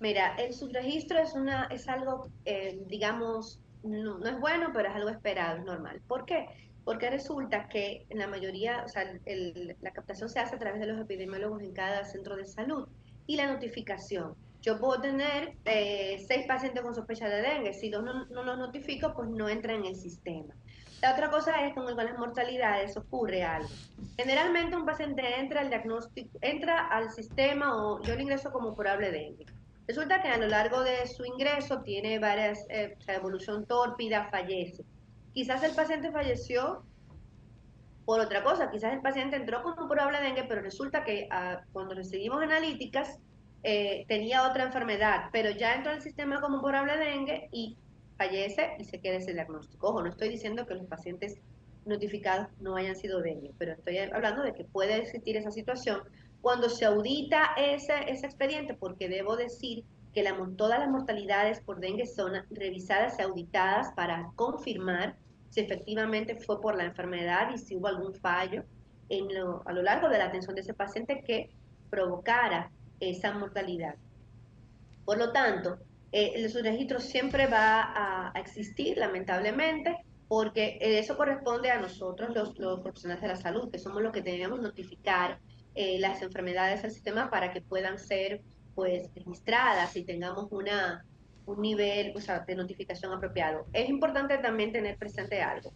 Mira, 0.00 0.34
el 0.36 0.52
subregistro 0.52 1.18
es, 1.18 1.34
una, 1.34 1.64
es 1.70 1.88
algo, 1.88 2.28
eh, 2.44 2.84
digamos, 2.88 3.60
no, 3.82 4.18
no 4.18 4.28
es 4.28 4.40
bueno, 4.40 4.70
pero 4.74 4.88
es 4.88 4.94
algo 4.94 5.08
esperado, 5.08 5.58
es 5.58 5.64
normal. 5.64 6.02
¿Por 6.06 6.26
qué? 6.26 6.46
Porque 6.84 7.10
resulta 7.10 7.68
que 7.68 8.06
en 8.10 8.18
la 8.18 8.26
mayoría, 8.26 8.82
o 8.84 8.88
sea, 8.88 9.04
la 9.24 9.90
captación 9.92 10.28
se 10.28 10.40
hace 10.40 10.56
a 10.56 10.58
través 10.58 10.80
de 10.80 10.86
los 10.86 11.00
epidemiólogos 11.00 11.62
en 11.62 11.72
cada 11.72 12.04
centro 12.04 12.36
de 12.36 12.46
salud 12.46 12.88
y 13.26 13.36
la 13.36 13.46
notificación. 13.46 14.34
Yo 14.60 14.78
puedo 14.78 15.00
tener 15.00 15.54
eh, 15.64 16.24
seis 16.26 16.46
pacientes 16.46 16.82
con 16.82 16.94
sospecha 16.94 17.28
de 17.28 17.42
dengue, 17.42 17.72
si 17.74 17.90
los 17.90 18.02
no, 18.02 18.26
no 18.26 18.42
los 18.42 18.58
notifico, 18.58 19.12
pues 19.14 19.28
no 19.28 19.48
entra 19.48 19.74
en 19.74 19.84
el 19.84 19.94
sistema. 19.94 20.54
La 21.02 21.12
otra 21.12 21.30
cosa 21.30 21.66
es 21.66 21.74
que 21.74 21.82
con 21.82 21.96
las 21.96 22.18
mortalidades 22.18 22.96
ocurre 22.96 23.42
algo. 23.42 23.68
Generalmente 24.16 24.74
un 24.74 24.86
paciente 24.86 25.38
entra 25.38 25.60
al 25.60 25.68
diagnóstico, 25.68 26.38
entra 26.40 26.88
al 26.88 27.10
sistema 27.10 27.76
o 27.76 28.02
yo 28.02 28.14
lo 28.14 28.22
ingreso 28.22 28.50
como 28.50 28.74
probable 28.74 29.10
dengue. 29.10 29.44
Resulta 29.86 30.22
que 30.22 30.28
a 30.28 30.38
lo 30.38 30.46
largo 30.46 30.82
de 30.82 31.06
su 31.06 31.26
ingreso 31.26 31.82
tiene 31.82 32.18
varias, 32.18 32.64
eh, 32.70 32.96
evolución 33.08 33.66
tórpida, 33.66 34.30
fallece. 34.30 34.82
Quizás 35.34 35.62
el 35.62 35.74
paciente 35.74 36.10
falleció 36.10 36.84
por 38.04 38.20
otra 38.20 38.42
cosa, 38.42 38.70
quizás 38.70 38.92
el 38.92 39.00
paciente 39.00 39.36
entró 39.36 39.62
como 39.62 39.88
probable 39.88 40.20
dengue, 40.20 40.44
pero 40.44 40.60
resulta 40.60 41.04
que 41.04 41.26
ah, 41.30 41.62
cuando 41.72 41.94
recibimos 41.94 42.42
analíticas 42.42 43.18
eh, 43.62 44.04
tenía 44.08 44.48
otra 44.48 44.64
enfermedad, 44.64 45.30
pero 45.32 45.50
ya 45.50 45.74
entró 45.74 45.92
al 45.92 46.02
sistema 46.02 46.40
como 46.40 46.60
probable 46.60 46.98
dengue 46.98 47.48
y 47.50 47.76
fallece 48.16 48.76
y 48.78 48.84
se 48.84 49.00
queda 49.00 49.16
ese 49.16 49.32
diagnóstico. 49.32 49.88
Ojo, 49.88 50.02
no 50.02 50.10
estoy 50.10 50.28
diciendo 50.28 50.66
que 50.66 50.74
los 50.74 50.86
pacientes 50.86 51.38
notificados 51.86 52.48
no 52.60 52.76
hayan 52.76 52.94
sido 52.94 53.20
dengue, 53.20 53.52
pero 53.58 53.72
estoy 53.72 53.98
hablando 53.98 54.42
de 54.42 54.52
que 54.52 54.64
puede 54.64 54.96
existir 54.96 55.36
esa 55.36 55.50
situación 55.50 56.02
cuando 56.42 56.68
se 56.68 56.84
audita 56.84 57.54
ese, 57.56 57.94
ese 58.06 58.26
expediente, 58.26 58.74
porque 58.74 59.08
debo 59.08 59.34
decir 59.34 59.84
que 60.12 60.22
la, 60.22 60.36
todas 60.56 60.78
las 60.78 60.90
mortalidades 60.90 61.60
por 61.60 61.80
dengue 61.80 62.06
son 62.06 62.32
revisadas 62.50 63.18
y 63.18 63.22
auditadas 63.22 63.92
para 63.96 64.30
confirmar 64.36 65.16
si 65.54 65.60
efectivamente 65.60 66.36
fue 66.44 66.60
por 66.60 66.76
la 66.76 66.84
enfermedad 66.84 67.50
y 67.54 67.58
si 67.58 67.76
hubo 67.76 67.86
algún 67.86 68.14
fallo 68.14 68.64
en 69.08 69.32
lo- 69.32 69.62
a 69.66 69.72
lo 69.72 69.82
largo 69.82 70.08
de 70.08 70.18
la 70.18 70.26
atención 70.26 70.54
de 70.56 70.62
ese 70.62 70.74
paciente 70.74 71.22
que 71.24 71.50
provocara 71.90 72.72
esa 72.98 73.32
mortalidad. 73.38 73.94
Por 75.04 75.18
lo 75.18 75.32
tanto, 75.32 75.78
eh, 76.10 76.32
el 76.34 76.50
subregistro 76.50 76.98
siempre 77.00 77.46
va 77.46 77.82
a, 77.82 78.32
a 78.34 78.40
existir, 78.40 78.96
lamentablemente, 78.98 79.96
porque 80.26 80.78
eso 80.80 81.16
corresponde 81.16 81.70
a 81.70 81.80
nosotros, 81.80 82.34
los, 82.34 82.58
los 82.58 82.80
profesionales 82.80 83.22
de 83.22 83.28
la 83.28 83.36
salud, 83.36 83.70
que 83.70 83.78
somos 83.78 84.02
los 84.02 84.12
que 84.12 84.22
debemos 84.22 84.60
notificar 84.60 85.38
eh, 85.74 85.98
las 86.00 86.20
enfermedades 86.22 86.82
al 86.82 86.90
sistema 86.90 87.30
para 87.30 87.52
que 87.52 87.60
puedan 87.60 87.98
ser 87.98 88.42
pues 88.74 89.08
registradas 89.14 89.94
y 89.94 90.04
tengamos 90.04 90.48
una, 90.50 91.04
un 91.46 91.60
nivel 91.60 92.12
o 92.16 92.20
sea, 92.20 92.40
de 92.40 92.54
notificación 92.54 93.12
apropiado. 93.12 93.66
Es 93.72 93.88
importante 93.88 94.38
también 94.38 94.72
tener 94.72 94.96
presente 94.96 95.42
algo. 95.42 95.72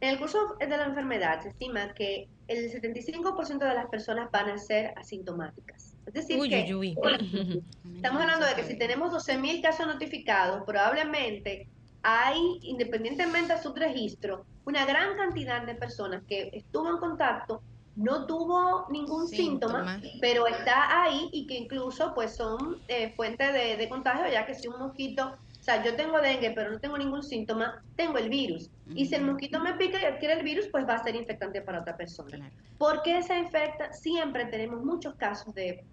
En 0.00 0.08
el 0.08 0.18
curso 0.18 0.56
de 0.58 0.66
la 0.66 0.86
enfermedad 0.86 1.42
se 1.42 1.50
estima 1.50 1.92
que 1.92 2.28
el 2.48 2.72
75% 2.72 3.58
de 3.58 3.74
las 3.74 3.86
personas 3.86 4.30
van 4.30 4.48
a 4.48 4.58
ser 4.58 4.94
asintomáticas. 4.96 5.94
Es 6.06 6.14
decir, 6.14 6.40
Uy, 6.40 6.48
que 6.48 6.74
uy, 6.74 6.96
uy. 6.96 7.62
Estamos 7.96 8.22
hablando 8.22 8.46
de 8.46 8.54
que 8.54 8.64
si 8.64 8.78
tenemos 8.78 9.12
12.000 9.12 9.62
casos 9.62 9.86
notificados, 9.86 10.62
probablemente 10.64 11.68
hay, 12.02 12.58
independientemente 12.62 13.54
de 13.54 13.62
su 13.62 13.74
registro, 13.74 14.46
una 14.64 14.86
gran 14.86 15.16
cantidad 15.16 15.66
de 15.66 15.74
personas 15.74 16.22
que 16.26 16.50
estuvo 16.54 16.88
en 16.88 16.96
contacto, 16.96 17.62
no 17.96 18.26
tuvo 18.26 18.86
ningún 18.90 19.28
síntoma, 19.28 19.94
Síntoma. 20.00 20.18
pero 20.20 20.46
está 20.46 21.02
ahí 21.02 21.28
y 21.32 21.46
que 21.46 21.54
incluso 21.58 22.14
pues 22.14 22.34
son 22.36 22.80
eh, 22.88 23.12
fuente 23.16 23.52
de, 23.52 23.76
de 23.76 23.88
contagio, 23.88 24.30
ya 24.30 24.46
que 24.46 24.54
si 24.54 24.68
un 24.68 24.78
mosquito, 24.78 25.36
o 25.58 25.62
sea, 25.62 25.84
yo 25.84 25.94
tengo 25.96 26.18
dengue, 26.20 26.52
pero 26.52 26.70
no 26.70 26.78
tengo 26.80 26.96
ningún 26.96 27.22
síntoma, 27.22 27.82
tengo 27.96 28.16
el 28.18 28.30
virus. 28.30 28.70
Y 28.94 29.06
si 29.06 29.14
el 29.16 29.24
mosquito 29.24 29.60
me 29.60 29.74
pica 29.74 30.00
y 30.00 30.04
adquiere 30.04 30.34
el 30.34 30.42
virus, 30.44 30.68
pues 30.68 30.86
va 30.88 30.94
a 30.94 31.02
ser 31.04 31.14
infectante 31.14 31.60
para 31.62 31.80
otra 31.80 31.96
persona. 31.96 32.50
¿Por 32.78 33.02
qué 33.02 33.22
se 33.22 33.38
infecta? 33.38 33.92
Siempre 33.92 34.46
tenemos 34.46 34.82
muchos 34.82 35.14
casos 35.16 35.54
de 35.54 35.84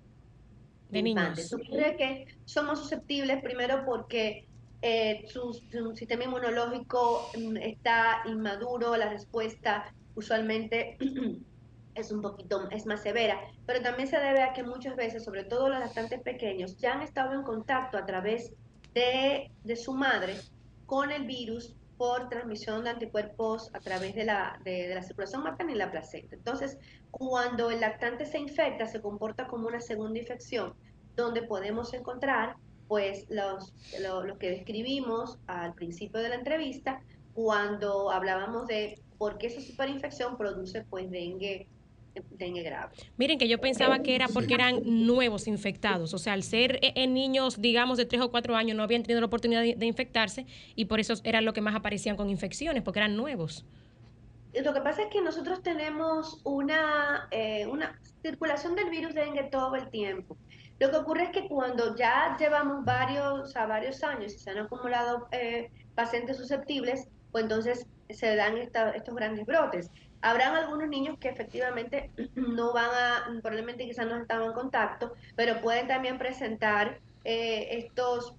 De 0.90 0.99
infantes. 0.99 1.52
niños. 1.53 1.95
Que 1.98 2.28
somos 2.45 2.80
susceptibles 2.80 3.41
primero 3.44 3.84
porque 3.86 4.48
eh, 4.82 5.26
su, 5.28 5.53
su 5.53 5.95
sistema 5.95 6.24
inmunológico 6.24 7.30
mm, 7.38 7.57
está 7.57 8.22
inmaduro, 8.26 8.95
la 8.95 9.10
respuesta 9.10 9.91
usualmente 10.15 10.98
es 11.98 12.11
un 12.11 12.22
poquito, 12.22 12.69
es 12.72 12.86
más 12.86 13.02
severa, 13.02 13.40
pero 13.65 13.82
también 13.82 14.07
se 14.07 14.18
debe 14.19 14.44
a 14.44 14.53
que 14.53 14.64
muchas 14.64 14.95
veces, 14.95 15.24
sobre 15.24 15.44
todo 15.44 15.69
los 15.69 15.80
lactantes 15.80 16.22
pequeños, 16.22 16.78
ya 16.78 16.94
han 16.94 17.02
estado 17.02 17.34
en 17.34 17.44
contacto 17.44 17.98
a 17.98 18.06
través 18.06 18.53
de, 18.94 19.52
de 19.64 19.76
su 19.76 19.94
madre 19.94 20.36
con 20.86 21.11
el 21.11 21.26
virus 21.26 21.76
por 21.98 22.30
transmisión 22.30 22.84
de 22.84 22.91
anticuerpos 22.91 23.69
a 23.74 23.80
través 23.80 24.14
de 24.14 24.24
la, 24.24 24.60
de, 24.64 24.88
de 24.88 24.95
la 24.95 25.02
circulación 25.02 25.44
materna 25.44 25.72
y 25.72 25.76
la 25.76 25.91
placenta. 25.91 26.36
Entonces, 26.36 26.78
cuando 27.11 27.72
el 27.72 27.82
lactante 27.82 28.26
se 28.26 28.38
infecta, 28.38 28.86
se 28.86 29.02
comporta 29.02 29.48
como 29.48 29.68
una 29.68 29.82
segunda 29.82 30.19
infección, 30.19 30.76
donde 31.15 31.41
podemos 31.41 31.94
encontrar 31.94 32.56
pues 32.88 33.26
los, 33.30 33.74
lo, 33.99 34.24
lo 34.24 34.38
que 34.38 34.52
describimos 34.52 35.40
al 35.48 35.74
principio 35.74 36.22
de 36.22 36.30
la 36.30 36.36
entrevista, 36.36 37.02
cuando 37.34 38.11
hablábamos 38.11 38.68
de 38.68 39.02
por 39.18 39.38
qué 39.38 39.48
esa 39.48 39.61
superinfección 39.61 40.38
produce 40.38 40.86
pues 40.90 41.10
dengue, 41.10 41.68
dengue 42.31 42.64
grave. 42.64 42.94
Miren 43.18 43.38
que 43.38 43.48
yo 43.48 43.60
pensaba 43.60 43.99
que 43.99 44.15
era 44.15 44.27
porque 44.27 44.53
eran 44.53 44.81
nuevos 44.85 45.48
infectados, 45.48 46.14
o 46.14 46.18
sea, 46.18 46.34
al 46.34 46.44
ser 46.44 46.80
eh, 46.81 46.94
en 46.95 47.14
niños, 47.14 47.61
digamos, 47.61 47.98
de 47.98 48.06
3 48.06 48.22
o 48.23 48.31
4 48.31 48.56
años, 48.56 48.77
no 48.77 48.84
habían 48.84 49.03
tenido 49.03 49.22
la 49.22 49.27
oportunidad 49.27 49.61
de, 49.61 49.76
de 49.76 49.85
infectarse 49.85 50.45
y 50.76 50.85
por 50.85 50.99
eso 50.99 51.14
eran 51.23 51.45
los 51.45 51.53
que 51.53 51.61
más 51.61 51.76
aparecían 51.76 52.15
con 52.15 52.30
infecciones, 52.30 52.84
porque 52.84 52.99
eran 52.99 53.15
nuevos. 53.15 53.65
lo 54.53 54.73
que 54.73 54.81
pasa 54.81 55.03
es 55.03 55.10
que 55.10 55.22
nosotros 55.22 55.61
tenemos 55.61 56.41
una, 56.44 57.27
eh, 57.31 57.68
una 57.68 57.99
circulación 58.22 58.76
del 58.76 58.89
virus 58.89 59.14
dengue 59.14 59.44
todo 59.44 59.76
el 59.76 59.89
tiempo. 59.89 60.38
Lo 60.80 60.91
que 60.91 60.98
ocurre 60.98 61.23
es 61.23 61.30
que 61.31 61.48
cuando 61.48 61.95
ya 61.95 62.35
llevamos 62.39 62.85
varios, 62.85 63.56
a 63.56 63.65
varios 63.65 64.03
años 64.03 64.34
y 64.34 64.38
se 64.38 64.52
han 64.52 64.60
acumulado 64.60 65.27
eh, 65.31 65.72
pacientes 65.95 66.38
susceptibles, 66.38 67.07
pues 67.31 67.44
entonces 67.44 67.88
se 68.10 68.35
dan 68.35 68.57
estos 68.57 69.15
grandes 69.15 69.45
brotes. 69.45 69.89
Habrán 70.22 70.56
algunos 70.56 70.88
niños 70.89 71.18
que 71.19 71.30
efectivamente 71.30 72.11
no 72.35 72.73
van 72.73 72.89
a, 72.91 73.41
probablemente 73.41 73.85
quizás 73.85 74.06
no 74.06 74.18
están 74.18 74.44
en 74.44 74.53
contacto, 74.53 75.14
pero 75.35 75.61
pueden 75.61 75.88
también 75.88 76.18
presentar 76.18 76.99
eh, 77.23 77.68
estos, 77.72 78.34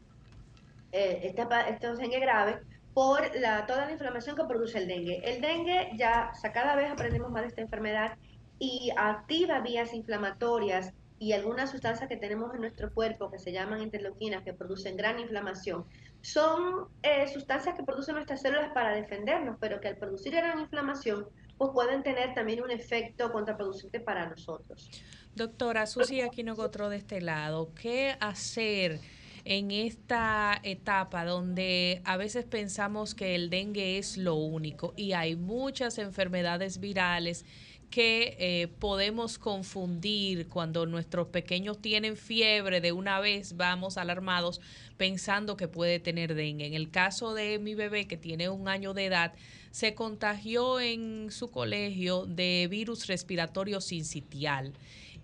eh, 0.92 1.34
estos 1.68 1.98
dengue 1.98 2.20
graves 2.20 2.56
por 2.94 3.20
la, 3.36 3.64
toda 3.66 3.86
la 3.86 3.92
inflamación 3.92 4.34
que 4.34 4.44
produce 4.44 4.78
el 4.78 4.88
dengue. 4.88 5.20
El 5.22 5.40
dengue 5.40 5.90
ya, 5.96 6.32
cada 6.52 6.74
vez 6.74 6.90
aprendemos 6.90 7.30
más 7.30 7.42
de 7.42 7.48
esta 7.48 7.60
enfermedad 7.60 8.16
y 8.58 8.90
activa 8.96 9.60
vías 9.60 9.94
inflamatorias 9.94 10.92
y 11.20 11.32
algunas 11.32 11.70
sustancias 11.70 12.08
que 12.08 12.16
tenemos 12.16 12.54
en 12.54 12.60
nuestro 12.60 12.92
cuerpo 12.92 13.30
que 13.30 13.38
se 13.38 13.52
llaman 13.52 13.82
interleuquinas, 13.82 14.42
que 14.42 14.52
producen 14.52 14.96
gran 14.96 15.18
inflamación, 15.18 15.84
son 16.22 16.88
eh, 17.02 17.28
sustancias 17.28 17.76
que 17.76 17.84
producen 17.84 18.14
nuestras 18.14 18.42
células 18.42 18.72
para 18.72 18.94
defendernos, 18.94 19.56
pero 19.60 19.80
que 19.80 19.88
al 19.88 19.96
producir 19.96 20.34
gran 20.34 20.58
inflamación, 20.60 21.26
pues 21.58 21.70
pueden 21.72 22.02
tener 22.02 22.34
también 22.34 22.62
un 22.62 22.70
efecto 22.70 23.30
contraproducente 23.32 24.00
para 24.00 24.28
nosotros. 24.28 24.90
Doctora 25.34 25.86
Susi 25.86 26.20
Aquinogotro 26.20 26.88
de 26.88 26.96
este 26.96 27.20
lado, 27.20 27.72
¿qué 27.74 28.16
hacer? 28.20 29.00
en 29.44 29.70
esta 29.70 30.60
etapa 30.62 31.24
donde 31.24 32.02
a 32.04 32.18
veces 32.18 32.44
pensamos 32.44 33.14
que 33.14 33.34
el 33.34 33.48
dengue 33.48 33.96
es 33.96 34.18
lo 34.18 34.34
único 34.34 34.92
y 34.94 35.12
hay 35.12 35.36
muchas 35.36 35.96
enfermedades 35.96 36.80
virales 36.80 37.46
que 37.88 38.36
eh, 38.38 38.68
podemos 38.68 39.38
confundir 39.38 40.48
cuando 40.48 40.84
nuestros 40.84 41.28
pequeños 41.28 41.80
tienen 41.80 42.16
fiebre, 42.16 42.82
de 42.82 42.92
una 42.92 43.18
vez 43.20 43.56
vamos 43.56 43.96
alarmados 43.96 44.60
pensando 44.98 45.56
que 45.56 45.68
puede 45.68 45.98
tener 45.98 46.34
dengue. 46.34 46.66
En 46.66 46.74
el 46.74 46.90
caso 46.90 47.32
de 47.32 47.58
mi 47.58 47.74
bebé 47.74 48.06
que 48.06 48.18
tiene 48.18 48.50
un 48.50 48.68
año 48.68 48.92
de 48.92 49.06
edad, 49.06 49.32
se 49.78 49.94
contagió 49.94 50.80
en 50.80 51.30
su 51.30 51.52
colegio 51.52 52.26
de 52.26 52.66
virus 52.68 53.06
respiratorio 53.06 53.80
sincitial 53.80 54.72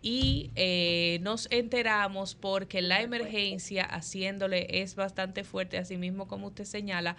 y 0.00 0.52
eh, 0.54 1.18
nos 1.22 1.48
enteramos 1.50 2.36
porque 2.36 2.80
la 2.80 3.02
emergencia 3.02 3.84
haciéndole 3.84 4.68
es 4.80 4.94
bastante 4.94 5.42
fuerte, 5.42 5.76
así 5.76 5.96
mismo 5.96 6.28
como 6.28 6.46
usted 6.46 6.66
señala, 6.66 7.16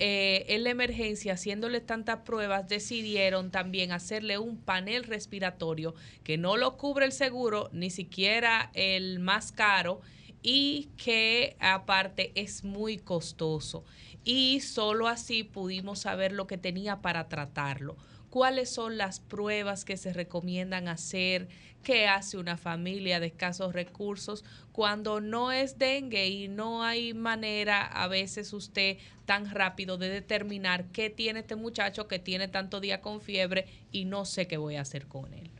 eh, 0.00 0.44
en 0.48 0.64
la 0.64 0.70
emergencia, 0.70 1.34
haciéndole 1.34 1.80
tantas 1.80 2.22
pruebas, 2.24 2.66
decidieron 2.66 3.52
también 3.52 3.92
hacerle 3.92 4.38
un 4.38 4.56
panel 4.56 5.04
respiratorio 5.04 5.94
que 6.24 6.36
no 6.36 6.56
lo 6.56 6.76
cubre 6.78 7.06
el 7.06 7.12
seguro, 7.12 7.70
ni 7.72 7.90
siquiera 7.90 8.72
el 8.74 9.20
más 9.20 9.52
caro, 9.52 10.00
y 10.42 10.88
que 10.96 11.56
aparte 11.60 12.32
es 12.34 12.64
muy 12.64 12.98
costoso. 12.98 13.84
Y 14.24 14.60
solo 14.60 15.08
así 15.08 15.44
pudimos 15.44 16.00
saber 16.00 16.32
lo 16.32 16.46
que 16.46 16.58
tenía 16.58 17.00
para 17.00 17.28
tratarlo. 17.28 17.96
Cuáles 18.30 18.70
son 18.70 18.96
las 18.96 19.20
pruebas 19.20 19.84
que 19.84 19.96
se 19.96 20.12
recomiendan 20.12 20.88
hacer, 20.88 21.48
qué 21.82 22.06
hace 22.06 22.38
una 22.38 22.56
familia 22.56 23.20
de 23.20 23.26
escasos 23.26 23.74
recursos 23.74 24.44
cuando 24.72 25.20
no 25.20 25.52
es 25.52 25.78
dengue 25.78 26.28
y 26.28 26.48
no 26.48 26.82
hay 26.82 27.12
manera 27.12 27.84
a 27.84 28.08
veces 28.08 28.52
usted 28.52 28.98
tan 29.26 29.50
rápido 29.50 29.98
de 29.98 30.08
determinar 30.08 30.86
qué 30.86 31.10
tiene 31.10 31.40
este 31.40 31.56
muchacho 31.56 32.08
que 32.08 32.18
tiene 32.18 32.48
tanto 32.48 32.80
día 32.80 33.00
con 33.00 33.20
fiebre 33.20 33.66
y 33.90 34.04
no 34.04 34.24
sé 34.24 34.46
qué 34.46 34.56
voy 34.56 34.76
a 34.76 34.82
hacer 34.82 35.06
con 35.06 35.34
él. 35.34 35.50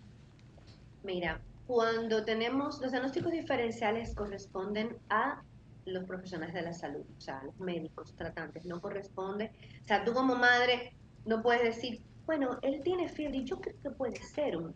Mira, 1.02 1.40
cuando 1.66 2.24
tenemos 2.24 2.80
los 2.80 2.92
diagnósticos 2.92 3.32
diferenciales 3.32 4.14
corresponden 4.14 4.96
a 5.10 5.42
los 5.84 6.04
profesionales 6.04 6.54
de 6.54 6.62
la 6.62 6.72
salud, 6.72 7.04
o 7.16 7.20
sea, 7.20 7.42
los 7.44 7.58
médicos 7.58 8.14
tratantes, 8.16 8.64
no 8.64 8.80
corresponde, 8.80 9.52
o 9.82 9.86
sea, 9.86 10.04
tú 10.04 10.12
como 10.12 10.34
madre 10.34 10.92
no 11.24 11.42
puedes 11.42 11.62
decir, 11.62 12.02
bueno, 12.26 12.58
él 12.62 12.80
tiene 12.82 13.08
fiebre 13.08 13.38
y 13.38 13.44
yo 13.44 13.60
creo 13.60 13.76
que 13.82 13.90
puede 13.90 14.16
ser 14.16 14.56
un, 14.56 14.74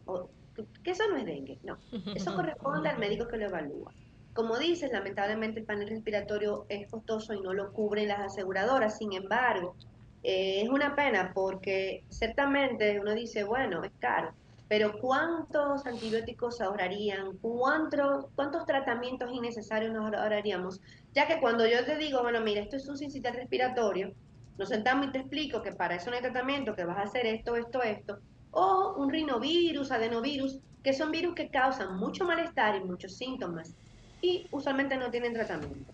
que 0.82 0.90
eso 0.90 1.04
no 1.08 1.16
es 1.16 1.26
dengue, 1.26 1.58
no, 1.62 1.78
eso 2.14 2.34
corresponde 2.36 2.88
al 2.88 2.98
médico 2.98 3.28
que 3.28 3.36
lo 3.36 3.46
evalúa. 3.46 3.92
Como 4.34 4.58
dices, 4.58 4.92
lamentablemente 4.92 5.60
el 5.60 5.66
panel 5.66 5.88
respiratorio 5.88 6.66
es 6.68 6.90
costoso 6.90 7.32
y 7.32 7.40
no 7.40 7.54
lo 7.54 7.72
cubren 7.72 8.08
las 8.08 8.20
aseguradoras, 8.20 8.98
sin 8.98 9.14
embargo, 9.14 9.74
eh, 10.22 10.62
es 10.62 10.68
una 10.68 10.94
pena 10.94 11.32
porque 11.32 12.04
ciertamente 12.10 13.00
uno 13.00 13.14
dice, 13.14 13.44
bueno, 13.44 13.82
es 13.84 13.92
caro, 13.98 14.34
pero 14.68 14.98
¿cuántos 15.00 15.86
antibióticos 15.86 16.60
ahorrarían? 16.60 17.36
¿Cuántos, 17.38 18.26
cuántos 18.34 18.66
tratamientos 18.66 19.30
innecesarios 19.32 19.92
nos 19.92 20.12
ahorraríamos? 20.12 20.80
Ya 21.14 21.26
que 21.28 21.40
cuando 21.40 21.66
yo 21.66 21.84
te 21.84 21.96
digo, 21.96 22.22
bueno, 22.22 22.40
mira, 22.40 22.62
esto 22.62 22.76
es 22.76 22.88
un 22.88 22.98
sincitial 22.98 23.34
respiratorio, 23.34 24.12
nos 24.58 24.68
sentamos 24.68 25.08
y 25.08 25.12
te 25.12 25.18
explico 25.18 25.62
que 25.62 25.72
para 25.72 25.96
eso 25.96 26.10
no 26.10 26.16
hay 26.16 26.22
tratamiento, 26.22 26.74
que 26.74 26.84
vas 26.84 26.98
a 26.98 27.02
hacer 27.02 27.26
esto, 27.26 27.56
esto, 27.56 27.82
esto. 27.82 28.18
O 28.50 28.94
un 28.96 29.10
rinovirus, 29.10 29.92
adenovirus, 29.92 30.60
que 30.82 30.92
son 30.92 31.10
virus 31.10 31.34
que 31.34 31.50
causan 31.50 31.96
mucho 31.96 32.24
malestar 32.24 32.76
y 32.76 32.84
muchos 32.84 33.16
síntomas 33.16 33.74
y 34.20 34.46
usualmente 34.50 34.96
no 34.96 35.10
tienen 35.10 35.34
tratamiento. 35.34 35.92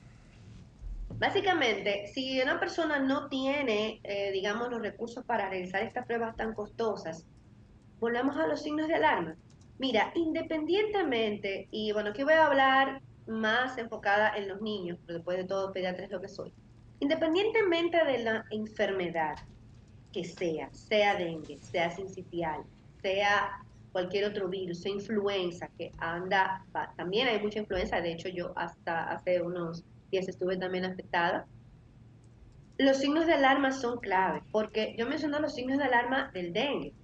Básicamente, 1.19 2.07
si 2.13 2.41
una 2.41 2.59
persona 2.59 2.99
no 2.99 3.29
tiene, 3.29 4.01
eh, 4.05 4.31
digamos, 4.33 4.71
los 4.71 4.81
recursos 4.81 5.25
para 5.25 5.49
realizar 5.49 5.83
estas 5.83 6.07
pruebas 6.07 6.37
tan 6.37 6.55
costosas, 6.55 7.27
volvemos 8.03 8.37
a 8.37 8.49
los 8.49 8.61
signos 8.61 8.89
de 8.89 8.97
alarma. 8.97 9.37
Mira, 9.79 10.11
independientemente, 10.17 11.69
y 11.71 11.93
bueno, 11.93 12.11
aquí 12.11 12.25
voy 12.25 12.33
a 12.33 12.47
hablar 12.47 13.01
más 13.29 13.79
enfocada 13.79 14.37
en 14.37 14.49
los 14.49 14.61
niños, 14.61 14.99
pero 15.07 15.19
después 15.19 15.37
de 15.39 15.45
todo, 15.45 15.73
pediatra 15.73 16.07
es 16.07 16.11
lo 16.11 16.21
que 16.21 16.27
soy. 16.27 16.53
Independientemente 16.99 18.05
de 18.05 18.19
la 18.25 18.45
enfermedad 18.51 19.37
que 20.13 20.25
sea, 20.25 20.69
sea 20.73 21.15
dengue, 21.15 21.61
sea 21.63 21.91
sincitial, 21.91 22.65
sea 23.03 23.63
cualquier 23.93 24.25
otro 24.25 24.49
virus, 24.49 24.81
sea 24.81 24.91
influenza, 24.91 25.69
que 25.79 25.93
anda, 25.99 26.65
también 26.97 27.29
hay 27.29 27.41
mucha 27.41 27.61
influenza, 27.61 28.01
de 28.01 28.15
hecho 28.15 28.29
yo 28.29 28.53
hasta 28.57 29.13
hace 29.13 29.41
unos 29.41 29.85
días 30.11 30.27
estuve 30.27 30.57
también 30.57 30.87
afectada. 30.87 31.47
Los 32.79 32.97
signos 32.97 33.27
de 33.27 33.35
alarma 33.35 33.71
son 33.71 34.01
clave, 34.01 34.43
porque 34.51 34.97
yo 34.99 35.07
menciono 35.07 35.39
los 35.39 35.55
signos 35.55 35.79
de 35.79 35.85
alarma 35.85 36.33
del 36.35 36.53
dengue, 36.53 36.95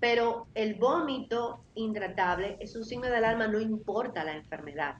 pero 0.00 0.46
el 0.54 0.74
vómito 0.74 1.64
intratable 1.74 2.56
es 2.60 2.76
un 2.76 2.84
signo 2.84 3.08
de 3.08 3.16
alarma, 3.16 3.48
no 3.48 3.60
importa 3.60 4.24
la 4.24 4.36
enfermedad 4.36 4.96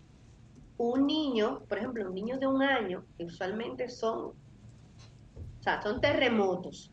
un 0.79 1.07
niño, 1.07 1.61
por 1.69 1.79
ejemplo, 1.79 2.07
un 2.07 2.15
niño 2.15 2.39
de 2.39 2.47
un 2.47 2.63
año, 2.63 3.05
que 3.17 3.25
usualmente 3.25 3.89
son, 3.89 4.27
o 4.27 5.63
sea, 5.63 5.81
son 5.83 6.01
terremotos. 6.01 6.93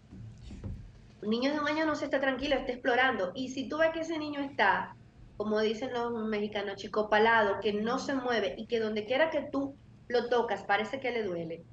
Un 1.22 1.30
niño 1.30 1.54
de 1.54 1.60
un 1.60 1.68
año 1.68 1.86
no 1.86 1.96
se 1.96 2.06
está 2.06 2.20
tranquilo, 2.20 2.56
está 2.56 2.72
explorando. 2.72 3.32
Y 3.36 3.50
si 3.50 3.68
tú 3.68 3.78
ves 3.78 3.92
que 3.92 4.02
ese 4.02 4.18
niño 4.18 4.42
está, 4.42 4.96
como 5.38 5.60
dicen 5.60 5.94
los 5.94 6.14
mexicanos, 6.26 6.76
chico 6.76 7.10
palado, 7.10 7.60
que 7.60 7.74
no 7.74 8.00
se 8.00 8.14
mueve 8.14 8.56
y 8.58 8.68
que 8.68 8.80
donde 8.80 9.06
quiera 9.06 9.30
que 9.30 9.42
tú 9.42 9.76
lo 10.08 10.30
tocas 10.30 10.64
parece 10.64 11.00
que 11.00 11.12
le 11.12 11.24
duele, 11.24 11.64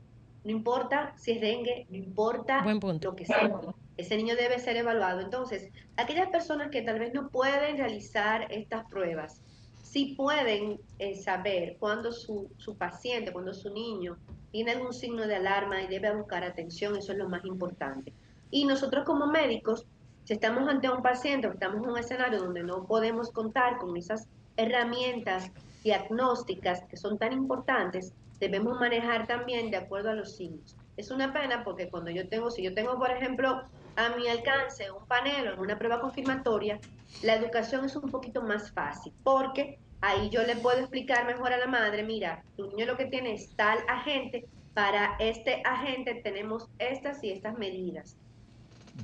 no 0.44 0.50
importa 0.50 1.12
si 1.16 1.32
es 1.32 1.40
dengue, 1.40 1.86
no 1.90 1.96
importa 1.96 2.64
lo 2.64 3.16
que 3.16 3.26
sea. 3.26 3.50
Ese 3.96 4.16
niño 4.16 4.34
debe 4.36 4.58
ser 4.58 4.76
evaluado. 4.76 5.20
Entonces, 5.20 5.70
aquellas 5.96 6.28
personas 6.28 6.70
que 6.70 6.82
tal 6.82 6.98
vez 6.98 7.12
no 7.12 7.28
pueden 7.28 7.76
realizar 7.76 8.50
estas 8.50 8.86
pruebas, 8.86 9.42
si 9.82 10.14
pueden 10.14 10.80
eh, 10.98 11.16
saber 11.16 11.76
cuando 11.78 12.12
su, 12.12 12.50
su 12.56 12.76
paciente, 12.76 13.32
cuando 13.32 13.52
su 13.52 13.70
niño 13.70 14.16
tiene 14.52 14.72
algún 14.72 14.94
signo 14.94 15.26
de 15.26 15.36
alarma 15.36 15.82
y 15.82 15.88
debe 15.88 16.14
buscar 16.16 16.44
atención, 16.44 16.96
eso 16.96 17.12
es 17.12 17.18
lo 17.18 17.28
más 17.28 17.44
importante. 17.44 18.12
Y 18.50 18.64
nosotros 18.64 19.04
como 19.04 19.26
médicos, 19.26 19.86
si 20.24 20.34
estamos 20.34 20.68
ante 20.68 20.88
un 20.88 21.02
paciente 21.02 21.48
o 21.48 21.52
estamos 21.52 21.82
en 21.82 21.90
un 21.90 21.98
escenario 21.98 22.40
donde 22.40 22.62
no 22.62 22.86
podemos 22.86 23.30
contar 23.30 23.78
con 23.78 23.96
esas 23.96 24.28
herramientas 24.56 25.50
diagnósticas 25.82 26.82
que 26.84 26.96
son 26.96 27.18
tan 27.18 27.32
importantes, 27.32 28.12
debemos 28.40 28.80
manejar 28.80 29.26
también 29.26 29.70
de 29.70 29.76
acuerdo 29.76 30.10
a 30.10 30.14
los 30.14 30.36
signos. 30.36 30.76
Es 30.96 31.10
una 31.10 31.32
pena 31.32 31.62
porque 31.62 31.88
cuando 31.88 32.10
yo 32.10 32.28
tengo, 32.28 32.50
si 32.50 32.62
yo 32.62 32.74
tengo, 32.74 32.98
por 32.98 33.10
ejemplo, 33.10 33.62
a 33.96 34.16
mi 34.16 34.28
alcance 34.28 34.90
un 34.90 35.06
panel 35.06 35.48
o 35.48 35.60
una 35.60 35.78
prueba 35.78 36.00
confirmatoria, 36.00 36.80
la 37.22 37.36
educación 37.36 37.84
es 37.84 37.94
un 37.96 38.10
poquito 38.10 38.42
más 38.42 38.72
fácil, 38.72 39.12
porque 39.22 39.78
ahí 40.00 40.30
yo 40.30 40.42
le 40.42 40.56
puedo 40.56 40.78
explicar 40.78 41.26
mejor 41.26 41.52
a 41.52 41.58
la 41.58 41.66
madre, 41.66 42.02
mira, 42.02 42.42
tu 42.56 42.66
niño 42.68 42.86
lo 42.86 42.96
que 42.96 43.06
tiene 43.06 43.34
es 43.34 43.54
tal 43.56 43.78
agente, 43.88 44.46
para 44.74 45.16
este 45.18 45.62
agente 45.64 46.20
tenemos 46.22 46.68
estas 46.78 47.22
y 47.24 47.30
estas 47.30 47.58
medidas. 47.58 48.16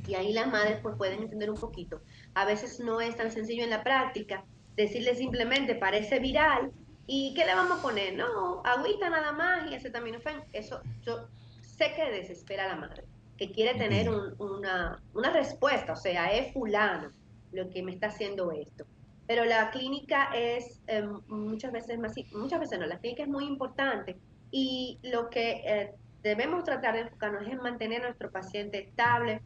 Y 0.07 0.15
ahí 0.15 0.33
las 0.33 0.47
madres 0.47 0.79
pues 0.83 0.97
pueden 0.97 1.23
entender 1.23 1.51
un 1.51 1.57
poquito. 1.57 2.01
A 2.35 2.45
veces 2.45 2.81
no 2.81 3.01
es 3.01 3.17
tan 3.17 3.31
sencillo 3.31 3.65
en 3.65 3.71
la 3.71 3.83
práctica 3.83 4.45
decirle 4.77 5.15
simplemente 5.15 5.75
parece 5.75 6.19
viral 6.19 6.71
y 7.07 7.35
¿qué 7.35 7.45
le 7.47 7.55
vamos 7.55 7.79
a 7.79 7.83
poner? 7.83 8.15
No, 8.15 8.63
agüita 8.65 9.09
nada 9.09 9.33
más 9.33 9.71
y 9.71 9.75
acetaminofén. 9.75 10.43
Eso 10.53 10.81
yo 11.03 11.29
sé 11.63 11.93
que 11.95 12.11
desespera 12.11 12.65
a 12.65 12.69
la 12.69 12.77
madre. 12.77 13.05
que 13.37 13.53
quiere 13.53 13.75
tener 13.75 14.09
una, 14.09 15.03
una 15.13 15.31
respuesta, 15.31 15.93
o 15.93 15.97
sea, 15.97 16.33
es 16.33 16.55
fulano 16.55 17.13
lo 17.53 17.69
que 17.69 17.83
me 17.83 17.93
está 17.93 18.07
haciendo 18.07 18.51
esto. 18.51 18.87
Pero 19.27 19.45
la 19.45 19.71
clínica 19.71 20.31
es 20.35 20.81
em, 20.87 21.21
muchas 21.27 21.71
veces 21.71 21.99
más, 21.99 22.15
muchas 22.33 22.61
veces 22.61 22.79
no, 22.79 22.87
la 22.87 22.99
clínica 22.99 23.25
es 23.25 23.29
muy 23.29 23.45
importante 23.45 24.17
y 24.51 24.99
lo 25.03 25.29
que 25.29 25.63
eh, 25.67 25.95
debemos 26.23 26.65
tratar 26.65 26.95
de 26.95 27.01
enfocarnos 27.03 27.43
es 27.43 27.53
en 27.53 27.59
mantener 27.59 28.03
a 28.03 28.07
nuestro 28.07 28.31
paciente 28.31 28.79
estable, 28.79 29.43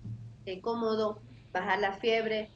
eh, 0.47 0.61
cómodo, 0.61 1.21
bajar 1.53 1.81
la 1.81 1.95
fiebre, 1.95 2.51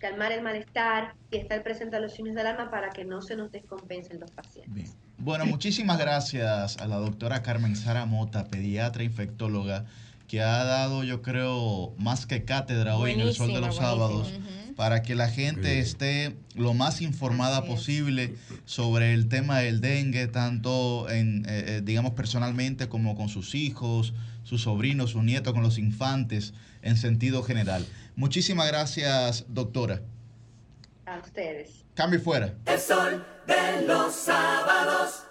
calmar 0.00 0.32
el 0.32 0.42
malestar 0.42 1.14
y 1.30 1.36
estar 1.36 1.62
presente 1.62 1.96
a 1.96 2.00
los 2.00 2.12
signos 2.14 2.34
del 2.34 2.46
alma 2.46 2.70
para 2.70 2.90
que 2.90 3.04
no 3.04 3.22
se 3.22 3.36
nos 3.36 3.52
descompensen 3.52 4.18
los 4.18 4.30
pacientes. 4.30 4.96
Bueno, 5.18 5.46
muchísimas 5.46 5.98
gracias 5.98 6.78
a 6.78 6.86
la 6.86 6.96
doctora 6.96 7.42
Carmen 7.42 7.76
Sara 7.76 8.06
Mota, 8.06 8.44
pediatra 8.44 9.04
infectóloga, 9.04 9.84
que 10.26 10.40
ha 10.40 10.64
dado, 10.64 11.04
yo 11.04 11.22
creo, 11.22 11.92
más 11.98 12.24
que 12.24 12.44
cátedra 12.44 12.96
hoy 12.96 13.12
en 13.12 13.20
el 13.20 13.34
Sol 13.34 13.52
de 13.52 13.60
los 13.60 13.76
Sábados 13.76 14.32
para 14.80 15.02
que 15.02 15.14
la 15.14 15.28
gente 15.28 15.78
esté 15.78 16.36
lo 16.54 16.72
más 16.72 17.02
informada 17.02 17.64
posible 17.66 18.36
sobre 18.64 19.12
el 19.12 19.28
tema 19.28 19.58
del 19.58 19.82
dengue, 19.82 20.26
tanto 20.26 21.10
en, 21.10 21.44
eh, 21.46 21.64
eh, 21.66 21.82
digamos, 21.84 22.12
personalmente 22.12 22.88
como 22.88 23.14
con 23.14 23.28
sus 23.28 23.54
hijos, 23.54 24.14
sus 24.42 24.62
sobrinos, 24.62 25.10
sus 25.10 25.22
nietos, 25.22 25.52
con 25.52 25.62
los 25.62 25.76
infantes, 25.76 26.54
en 26.82 26.96
sentido 26.96 27.42
general. 27.42 27.86
Muchísimas 28.16 28.68
gracias, 28.68 29.44
doctora. 29.48 30.02
A 31.06 31.18
ustedes. 31.18 31.84
Cambio 31.94 32.20
fuera. 32.20 32.54
El 32.66 32.78
sol 32.78 33.24
de 33.46 33.86
los 33.86 34.14
sábados. 34.14 35.24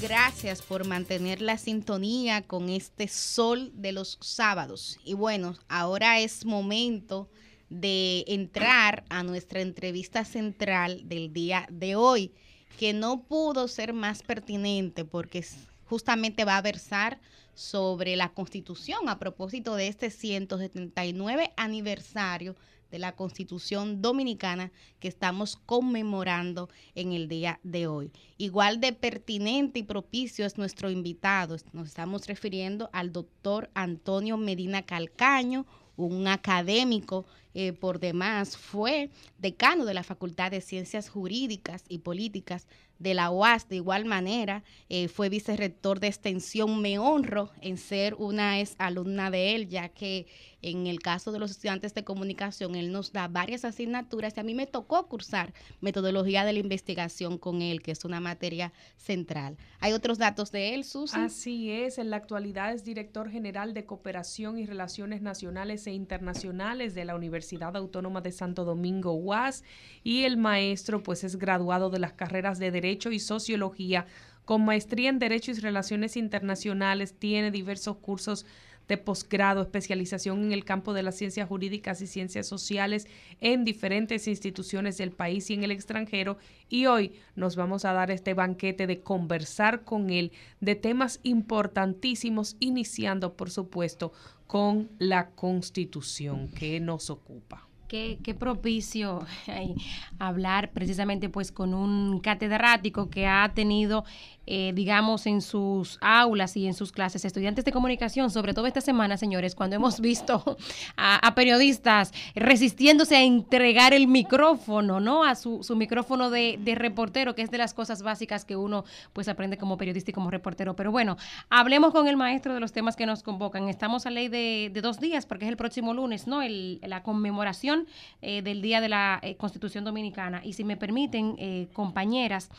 gracias 0.00 0.62
por 0.62 0.86
mantener 0.86 1.40
la 1.42 1.58
sintonía 1.58 2.42
con 2.42 2.68
este 2.68 3.08
sol 3.08 3.72
de 3.74 3.92
los 3.92 4.18
sábados. 4.20 4.98
Y 5.04 5.14
bueno, 5.14 5.56
ahora 5.68 6.20
es 6.20 6.44
momento 6.44 7.28
de 7.68 8.24
entrar 8.28 9.04
a 9.08 9.22
nuestra 9.22 9.60
entrevista 9.60 10.24
central 10.24 11.08
del 11.08 11.32
día 11.32 11.66
de 11.70 11.96
hoy, 11.96 12.32
que 12.78 12.92
no 12.92 13.24
pudo 13.24 13.68
ser 13.68 13.92
más 13.92 14.22
pertinente 14.22 15.04
porque 15.04 15.44
justamente 15.84 16.44
va 16.44 16.56
a 16.56 16.62
versar 16.62 17.20
sobre 17.54 18.16
la 18.16 18.28
Constitución 18.34 19.08
a 19.08 19.18
propósito 19.18 19.76
de 19.76 19.88
este 19.88 20.10
179 20.10 21.52
aniversario 21.56 22.54
de 22.90 22.98
la 22.98 23.16
Constitución 23.16 24.02
Dominicana 24.02 24.70
que 25.00 25.08
estamos 25.08 25.56
conmemorando 25.56 26.68
en 26.94 27.12
el 27.12 27.28
día 27.28 27.58
de 27.62 27.86
hoy. 27.86 28.12
Igual 28.38 28.80
de 28.80 28.92
pertinente 28.92 29.80
y 29.80 29.82
propicio 29.82 30.46
es 30.46 30.56
nuestro 30.58 30.90
invitado. 30.90 31.56
Nos 31.72 31.88
estamos 31.88 32.26
refiriendo 32.26 32.90
al 32.92 33.12
doctor 33.12 33.70
Antonio 33.74 34.36
Medina 34.36 34.82
Calcaño, 34.82 35.66
un 35.96 36.26
académico 36.28 37.26
eh, 37.54 37.72
por 37.72 38.00
demás, 38.00 38.56
fue 38.56 39.08
decano 39.38 39.86
de 39.86 39.94
la 39.94 40.02
Facultad 40.02 40.50
de 40.50 40.60
Ciencias 40.60 41.08
Jurídicas 41.08 41.84
y 41.88 41.98
Políticas 41.98 42.66
de 42.98 43.14
la 43.14 43.30
UAS. 43.30 43.68
De 43.68 43.76
igual 43.76 44.04
manera, 44.04 44.62
eh, 44.88 45.08
fue 45.08 45.28
vicerrector 45.28 46.00
de 46.00 46.08
extensión. 46.08 46.80
Me 46.80 46.98
honro 46.98 47.50
en 47.60 47.78
ser 47.78 48.14
una 48.14 48.60
ex 48.60 48.74
alumna 48.78 49.30
de 49.30 49.54
él, 49.54 49.68
ya 49.68 49.88
que 49.88 50.26
en 50.62 50.86
el 50.86 51.00
caso 51.00 51.30
de 51.30 51.38
los 51.38 51.52
estudiantes 51.52 51.94
de 51.94 52.02
comunicación, 52.02 52.74
él 52.74 52.90
nos 52.90 53.12
da 53.12 53.28
varias 53.28 53.64
asignaturas 53.64 54.36
y 54.36 54.40
a 54.40 54.42
mí 54.42 54.54
me 54.54 54.66
tocó 54.66 55.06
cursar 55.06 55.52
metodología 55.80 56.44
de 56.44 56.54
la 56.54 56.58
investigación 56.58 57.38
con 57.38 57.62
él, 57.62 57.82
que 57.82 57.92
es 57.92 58.04
una 58.04 58.20
materia 58.20 58.72
central. 58.96 59.56
¿Hay 59.78 59.92
otros 59.92 60.18
datos 60.18 60.50
de 60.50 60.74
él, 60.74 60.84
Susan? 60.84 61.24
Así 61.24 61.70
es, 61.70 61.98
en 61.98 62.10
la 62.10 62.16
actualidad 62.16 62.72
es 62.72 62.84
director 62.84 63.30
general 63.30 63.74
de 63.74 63.84
Cooperación 63.84 64.58
y 64.58 64.66
Relaciones 64.66 65.22
Nacionales 65.22 65.86
e 65.86 65.92
Internacionales 65.92 66.94
de 66.94 67.04
la 67.04 67.14
Universidad 67.14 67.76
Autónoma 67.76 68.20
de 68.20 68.32
Santo 68.32 68.64
Domingo, 68.64 69.12
UAS, 69.12 69.62
y 70.02 70.24
el 70.24 70.36
maestro 70.36 71.02
pues 71.02 71.22
es 71.22 71.36
graduado 71.36 71.90
de 71.90 72.00
las 72.00 72.14
carreras 72.14 72.58
de 72.58 72.70
Derecho 72.70 72.85
y 73.12 73.18
Sociología 73.18 74.06
con 74.44 74.64
maestría 74.64 75.10
en 75.10 75.18
Derecho 75.18 75.50
y 75.50 75.54
Relaciones 75.54 76.16
Internacionales, 76.16 77.14
tiene 77.18 77.50
diversos 77.50 77.96
cursos 77.96 78.46
de 78.88 78.96
posgrado, 78.96 79.62
especialización 79.62 80.44
en 80.44 80.52
el 80.52 80.64
campo 80.64 80.94
de 80.94 81.02
las 81.02 81.16
ciencias 81.16 81.48
jurídicas 81.48 82.00
y 82.00 82.06
ciencias 82.06 82.46
sociales 82.46 83.06
en 83.40 83.64
diferentes 83.64 84.28
instituciones 84.28 84.96
del 84.98 85.10
país 85.10 85.50
y 85.50 85.54
en 85.54 85.64
el 85.64 85.72
extranjero. 85.72 86.38
Y 86.68 86.86
hoy 86.86 87.12
nos 87.34 87.56
vamos 87.56 87.84
a 87.84 87.92
dar 87.92 88.10
este 88.10 88.34
banquete 88.34 88.86
de 88.86 89.00
conversar 89.00 89.82
con 89.82 90.10
él 90.10 90.32
de 90.60 90.76
temas 90.76 91.20
importantísimos, 91.24 92.56
iniciando, 92.60 93.36
por 93.36 93.50
supuesto, 93.50 94.12
con 94.46 94.88
la 94.98 95.30
constitución 95.30 96.48
que 96.48 96.78
nos 96.78 97.10
ocupa. 97.10 97.65
Qué, 97.88 98.18
propicio 98.38 99.24
hablar 100.18 100.72
precisamente 100.72 101.28
pues 101.28 101.52
con 101.52 101.72
un 101.72 102.18
catedrático 102.18 103.10
que 103.10 103.26
ha 103.26 103.52
tenido 103.54 104.04
eh, 104.48 104.70
digamos, 104.74 105.26
en 105.26 105.42
sus 105.42 105.98
aulas 106.00 106.56
y 106.56 106.68
en 106.68 106.74
sus 106.74 106.92
clases, 106.92 107.24
estudiantes 107.24 107.64
de 107.64 107.72
comunicación, 107.72 108.30
sobre 108.30 108.54
todo 108.54 108.68
esta 108.68 108.80
semana, 108.80 109.16
señores, 109.16 109.56
cuando 109.56 109.74
hemos 109.74 110.00
visto 110.06 110.56
a, 110.96 111.34
periodistas 111.34 112.12
resistiéndose 112.36 113.16
a 113.16 113.22
entregar 113.22 113.92
el 113.92 114.06
micrófono, 114.06 115.00
¿no? 115.00 115.24
A 115.24 115.34
su, 115.34 115.60
micrófono 115.76 116.30
de, 116.30 116.58
reportero, 116.76 117.34
que 117.34 117.42
es 117.42 117.50
de 117.50 117.58
las 117.58 117.74
cosas 117.74 118.02
básicas 118.02 118.44
que 118.44 118.54
uno 118.54 118.84
pues 119.12 119.28
aprende 119.28 119.58
como 119.58 119.76
periodista 119.76 120.12
y 120.12 120.14
como 120.14 120.30
reportero. 120.30 120.76
Pero 120.76 120.92
bueno, 120.92 121.16
hablemos 121.50 121.92
con 121.92 122.06
el 122.06 122.16
maestro 122.16 122.54
de 122.54 122.60
los 122.60 122.72
temas 122.72 122.94
que 122.94 123.04
nos 123.04 123.24
convocan. 123.24 123.68
Estamos 123.68 124.06
a 124.06 124.10
ley 124.10 124.28
de, 124.28 124.70
dos 124.80 125.00
días, 125.00 125.26
porque 125.26 125.44
es 125.46 125.50
el 125.50 125.56
próximo 125.56 125.92
lunes, 125.92 126.28
¿no? 126.28 126.40
El, 126.42 126.78
la 126.82 127.02
conmemoración 127.02 127.88
eh, 128.22 128.42
del 128.42 128.62
Día 128.62 128.80
de 128.80 128.88
la 128.88 129.18
eh, 129.22 129.36
Constitución 129.36 129.84
Dominicana. 129.84 130.40
Y 130.44 130.52
si 130.52 130.62
me 130.62 130.76
permiten, 130.76 131.36
compañeras, 131.72 132.50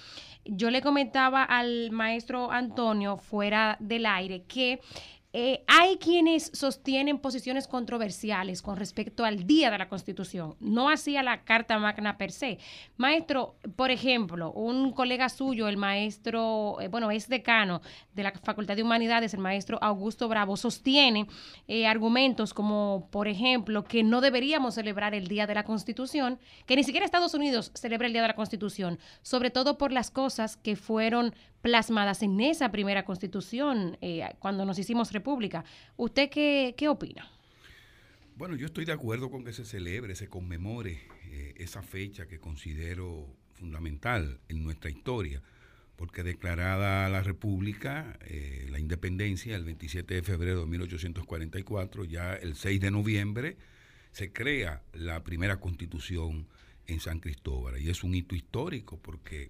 yo 0.46 0.72
le 0.72 0.82
comentaba 0.82 1.44
al 1.44 1.77
maestro 1.92 2.52
Antonio 2.52 3.18
fuera 3.18 3.78
del 3.80 4.06
aire 4.06 4.44
que 4.44 4.80
eh, 5.34 5.64
hay 5.68 5.98
quienes 5.98 6.50
sostienen 6.54 7.20
posiciones 7.20 7.68
controversiales 7.68 8.62
con 8.62 8.78
respecto 8.78 9.26
al 9.26 9.46
día 9.46 9.70
de 9.70 9.78
la 9.78 9.90
Constitución, 9.90 10.56
no 10.62 10.90
así 10.90 11.18
a 11.18 11.22
la 11.22 11.44
Carta 11.44 11.78
Magna 11.78 12.18
per 12.18 12.32
se. 12.32 12.58
Maestro, 12.96 13.56
por 13.76 13.92
ejemplo, 13.92 14.52
un 14.54 14.94
colega 14.94 15.28
suyo, 15.28 15.68
el 15.68 15.76
maestro, 15.78 16.78
eh, 16.80 16.88
bueno, 16.88 17.12
es 17.12 17.28
decano 17.28 17.82
de 18.14 18.24
la 18.24 18.32
Facultad 18.32 18.78
de 18.78 18.84
Humanidades, 18.84 19.34
el 19.34 19.42
maestro 19.42 19.78
Augusto 19.80 20.28
Bravo, 20.30 20.56
sostiene 20.56 21.28
eh, 21.68 21.86
argumentos 21.86 22.54
como, 22.54 23.10
por 23.12 23.28
ejemplo, 23.28 23.84
que 23.84 24.04
no 24.04 24.22
deberíamos 24.22 24.76
celebrar 24.76 25.14
el 25.14 25.28
Día 25.28 25.46
de 25.46 25.56
la 25.56 25.66
Constitución, 25.66 26.40
que 26.66 26.78
ni 26.78 26.84
siquiera 26.84 27.06
Estados 27.06 27.34
Unidos 27.34 27.72
celebra 27.76 28.08
el 28.08 28.14
Día 28.14 28.22
de 28.24 28.30
la 28.30 28.36
Constitución, 28.36 28.98
sobre 29.22 29.52
todo 29.52 29.78
por 29.78 29.92
las 29.92 30.10
cosas 30.10 30.56
que 30.56 30.76
fueron 30.78 31.36
plasmadas 31.62 32.24
en 32.24 32.40
esa 32.40 32.72
primera 32.72 33.06
constitución 33.06 33.98
eh, 34.02 34.24
cuando 34.40 34.66
nos 34.66 34.80
hicimos 34.80 35.12
república. 35.12 35.64
¿Usted 35.96 36.30
qué, 36.30 36.76
qué, 36.78 36.88
opina? 36.88 37.30
Bueno, 38.36 38.56
yo 38.56 38.68
estoy 38.68 38.86
de 38.86 38.92
acuerdo 38.92 39.32
con 39.32 39.44
que 39.44 39.54
se 39.54 39.66
celebre, 39.66 40.16
se 40.16 40.28
conmemore 40.28 41.02
eh, 41.32 41.54
esa 41.58 41.82
fecha 41.82 42.28
que 42.28 42.40
considero 42.40 43.28
fundamental 43.54 44.40
en 44.48 44.64
nuestra 44.64 44.90
historia, 44.90 45.42
porque 45.96 46.22
declarada 46.22 47.10
la 47.10 47.24
República, 47.24 48.20
eh, 48.22 48.68
la 48.70 48.80
independencia, 48.80 49.56
el 49.56 49.64
27 49.64 50.14
de 50.14 50.22
febrero 50.22 50.62
de 50.62 50.68
1844, 50.68 52.06
ya 52.06 52.36
el 52.36 52.56
6 52.56 52.80
de 52.80 52.92
noviembre, 52.92 53.58
se 54.12 54.32
crea 54.32 54.84
la 54.94 55.24
primera 55.24 55.60
constitución 55.60 56.48
en 56.86 57.00
San 57.00 57.20
Cristóbal. 57.20 57.82
Y 57.82 57.90
es 57.90 58.04
un 58.04 58.16
hito 58.16 58.36
histórico 58.36 58.98
porque 59.02 59.50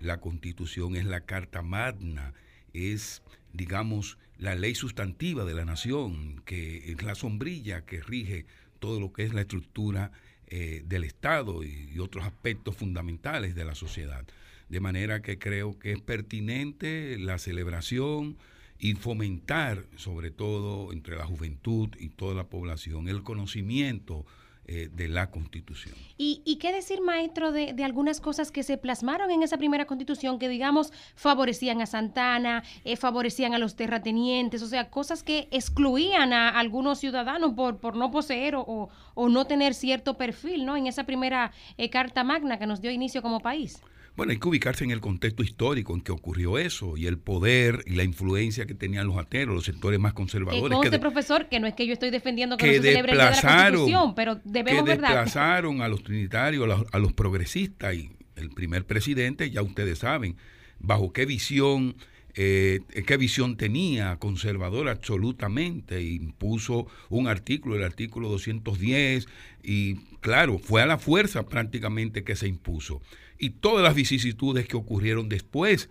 la 0.00 0.20
constitución 0.20 0.96
es 0.96 1.04
la 1.04 1.22
carta 1.22 1.62
magna, 1.62 2.34
es, 2.72 3.22
digamos, 3.52 4.18
la 4.38 4.54
ley 4.54 4.74
sustantiva 4.74 5.44
de 5.44 5.54
la 5.54 5.64
nación, 5.64 6.42
que 6.44 6.92
es 6.92 7.02
la 7.02 7.14
sombrilla 7.14 7.84
que 7.84 8.00
rige 8.00 8.46
todo 8.78 9.00
lo 9.00 9.12
que 9.12 9.24
es 9.24 9.34
la 9.34 9.40
estructura 9.40 10.12
eh, 10.46 10.82
del 10.86 11.04
Estado 11.04 11.62
y, 11.64 11.98
otros 11.98 12.24
aspectos 12.24 12.76
fundamentales 12.76 13.54
de 13.54 13.64
la 13.64 13.74
sociedad. 13.74 14.24
De 14.68 14.80
manera 14.80 15.20
que 15.20 15.38
creo 15.38 15.78
que 15.78 15.92
es 15.92 16.00
pertinente 16.00 17.18
la 17.18 17.38
celebración 17.38 18.38
y 18.78 18.94
fomentar, 18.94 19.84
sobre 19.96 20.30
todo 20.30 20.92
entre 20.92 21.16
la 21.16 21.26
juventud 21.26 21.90
y 21.98 22.10
toda 22.10 22.34
la 22.34 22.44
población, 22.44 23.08
el 23.08 23.22
conocimiento 23.24 24.24
eh, 24.70 24.90
de 24.92 25.08
la 25.08 25.30
Constitución. 25.30 25.94
¿Y, 26.18 26.58
qué 26.60 26.74
decir, 26.74 27.00
maestro, 27.00 27.52
de, 27.52 27.74
algunas 27.82 28.20
cosas 28.20 28.52
que 28.52 28.62
se 28.62 28.76
plasmaron 28.76 29.30
en 29.30 29.42
esa 29.42 29.56
primera 29.56 29.86
constitución 29.86 30.38
que, 30.38 30.46
digamos, 30.46 30.92
favorecían 31.14 31.80
a 31.80 31.86
Santana, 31.86 32.62
eh, 32.84 32.96
favorecían 32.96 33.54
a 33.54 33.58
los 33.58 33.76
terratenientes, 33.76 34.60
o 34.60 34.66
sea, 34.66 34.90
cosas 34.90 35.22
que 35.22 35.48
excluían 35.52 36.34
a 36.34 36.50
algunos 36.50 36.98
ciudadanos 36.98 37.54
por, 37.54 37.78
por 37.78 37.96
no 37.96 38.10
poseer 38.10 38.56
o, 38.56 38.90
o, 39.14 39.28
no 39.30 39.46
tener 39.46 39.72
cierto 39.72 40.18
perfil, 40.18 40.66
¿no? 40.66 40.76
En 40.76 40.86
esa 40.86 41.04
primera 41.04 41.50
eh, 41.78 41.88
Carta 41.88 42.22
Magna 42.22 42.58
que 42.58 42.66
nos 42.66 42.82
dio 42.82 42.90
inicio 42.90 43.22
como 43.22 43.40
país? 43.40 43.80
Bueno, 44.18 44.32
hay 44.32 44.40
que 44.40 44.48
ubicarse 44.48 44.82
en 44.82 44.90
el 44.90 45.00
contexto 45.00 45.44
histórico 45.44 45.94
en 45.94 46.00
que 46.00 46.10
ocurrió 46.10 46.58
eso 46.58 46.96
y 46.96 47.06
el 47.06 47.18
poder 47.18 47.84
y 47.86 47.94
la 47.94 48.02
influencia 48.02 48.66
que 48.66 48.74
tenían 48.74 49.06
los 49.06 49.16
ateros, 49.16 49.54
los 49.54 49.64
sectores 49.64 50.00
más 50.00 50.12
conservadores. 50.12 50.60
Que 50.64 50.74
conste, 50.74 50.98
profesor, 50.98 51.48
que 51.48 51.60
no 51.60 51.68
es 51.68 51.74
que 51.74 51.86
yo 51.86 51.92
estoy 51.92 52.10
defendiendo 52.10 52.56
que, 52.56 52.66
no 52.66 52.72
se 52.72 52.82
celebre 52.82 53.12
el 53.12 53.18
día 53.18 53.30
de 53.30 53.36
la 53.36 53.70
Constitución, 53.70 54.16
pero 54.16 54.40
debemos 54.42 54.82
que 54.82 54.90
desplazaron 54.90 55.82
a 55.82 55.88
los 55.88 56.02
trinitarios, 56.02 56.84
a 56.90 56.98
los, 56.98 57.12
progresistas 57.12 57.94
y 57.94 58.10
el 58.34 58.50
primer 58.50 58.84
presidente, 58.86 59.52
ya 59.52 59.62
ustedes 59.62 60.00
saben, 60.00 60.36
bajo 60.80 61.12
qué 61.12 61.24
visión 61.24 61.94
eh, 62.34 62.80
qué 63.06 63.16
visión 63.16 63.56
tenía, 63.56 64.16
conservador 64.16 64.88
absolutamente, 64.88 66.02
impuso 66.02 66.88
un 67.08 67.28
artículo, 67.28 67.76
el 67.76 67.84
artículo 67.84 68.28
210, 68.30 69.28
y 69.62 69.94
claro, 70.20 70.58
fue 70.58 70.82
a 70.82 70.86
la 70.86 70.98
fuerza 70.98 71.46
prácticamente 71.46 72.24
que 72.24 72.34
se 72.34 72.48
impuso 72.48 73.00
y 73.38 73.50
todas 73.50 73.82
las 73.82 73.94
vicisitudes 73.94 74.66
que 74.66 74.76
ocurrieron 74.76 75.28
después 75.28 75.88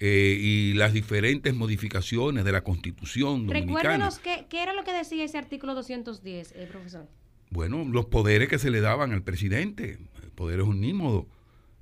eh, 0.00 0.36
y 0.40 0.74
las 0.74 0.92
diferentes 0.92 1.54
modificaciones 1.54 2.44
de 2.44 2.52
la 2.52 2.62
Constitución 2.62 3.46
dominicana. 3.46 3.96
Recuérdenos 3.96 4.18
qué, 4.20 4.62
era 4.62 4.72
lo 4.72 4.84
que 4.84 4.92
decía 4.92 5.24
ese 5.24 5.38
artículo 5.38 5.74
210, 5.74 6.52
eh, 6.52 6.68
profesor. 6.70 7.08
Bueno, 7.50 7.84
los 7.84 8.06
poderes 8.06 8.48
que 8.48 8.58
se 8.58 8.70
le 8.70 8.80
daban 8.80 9.12
al 9.12 9.22
presidente, 9.22 9.98
el 10.22 10.30
poder 10.32 10.60
es 10.60 10.66
un 10.66 11.26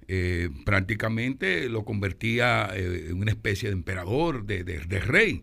eh, 0.08 0.50
prácticamente 0.64 1.68
lo 1.68 1.84
convertía 1.84 2.70
eh, 2.72 3.08
en 3.10 3.20
una 3.20 3.32
especie 3.32 3.68
de 3.68 3.74
emperador, 3.74 4.46
de, 4.46 4.62
de 4.62 5.00
rey, 5.00 5.42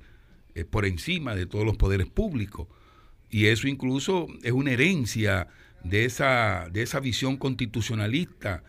por 0.69 0.85
encima 0.85 1.35
de 1.35 1.47
todos 1.47 1.65
los 1.65 1.77
poderes 1.77 2.07
públicos. 2.07 2.67
Y 3.29 3.47
eso 3.47 3.67
incluso 3.67 4.27
es 4.43 4.51
una 4.51 4.71
herencia 4.71 5.47
de 5.83 6.05
esa, 6.05 6.69
de 6.71 6.83
esa 6.83 6.99
visión 6.99 7.37
constitucionalista 7.37 8.63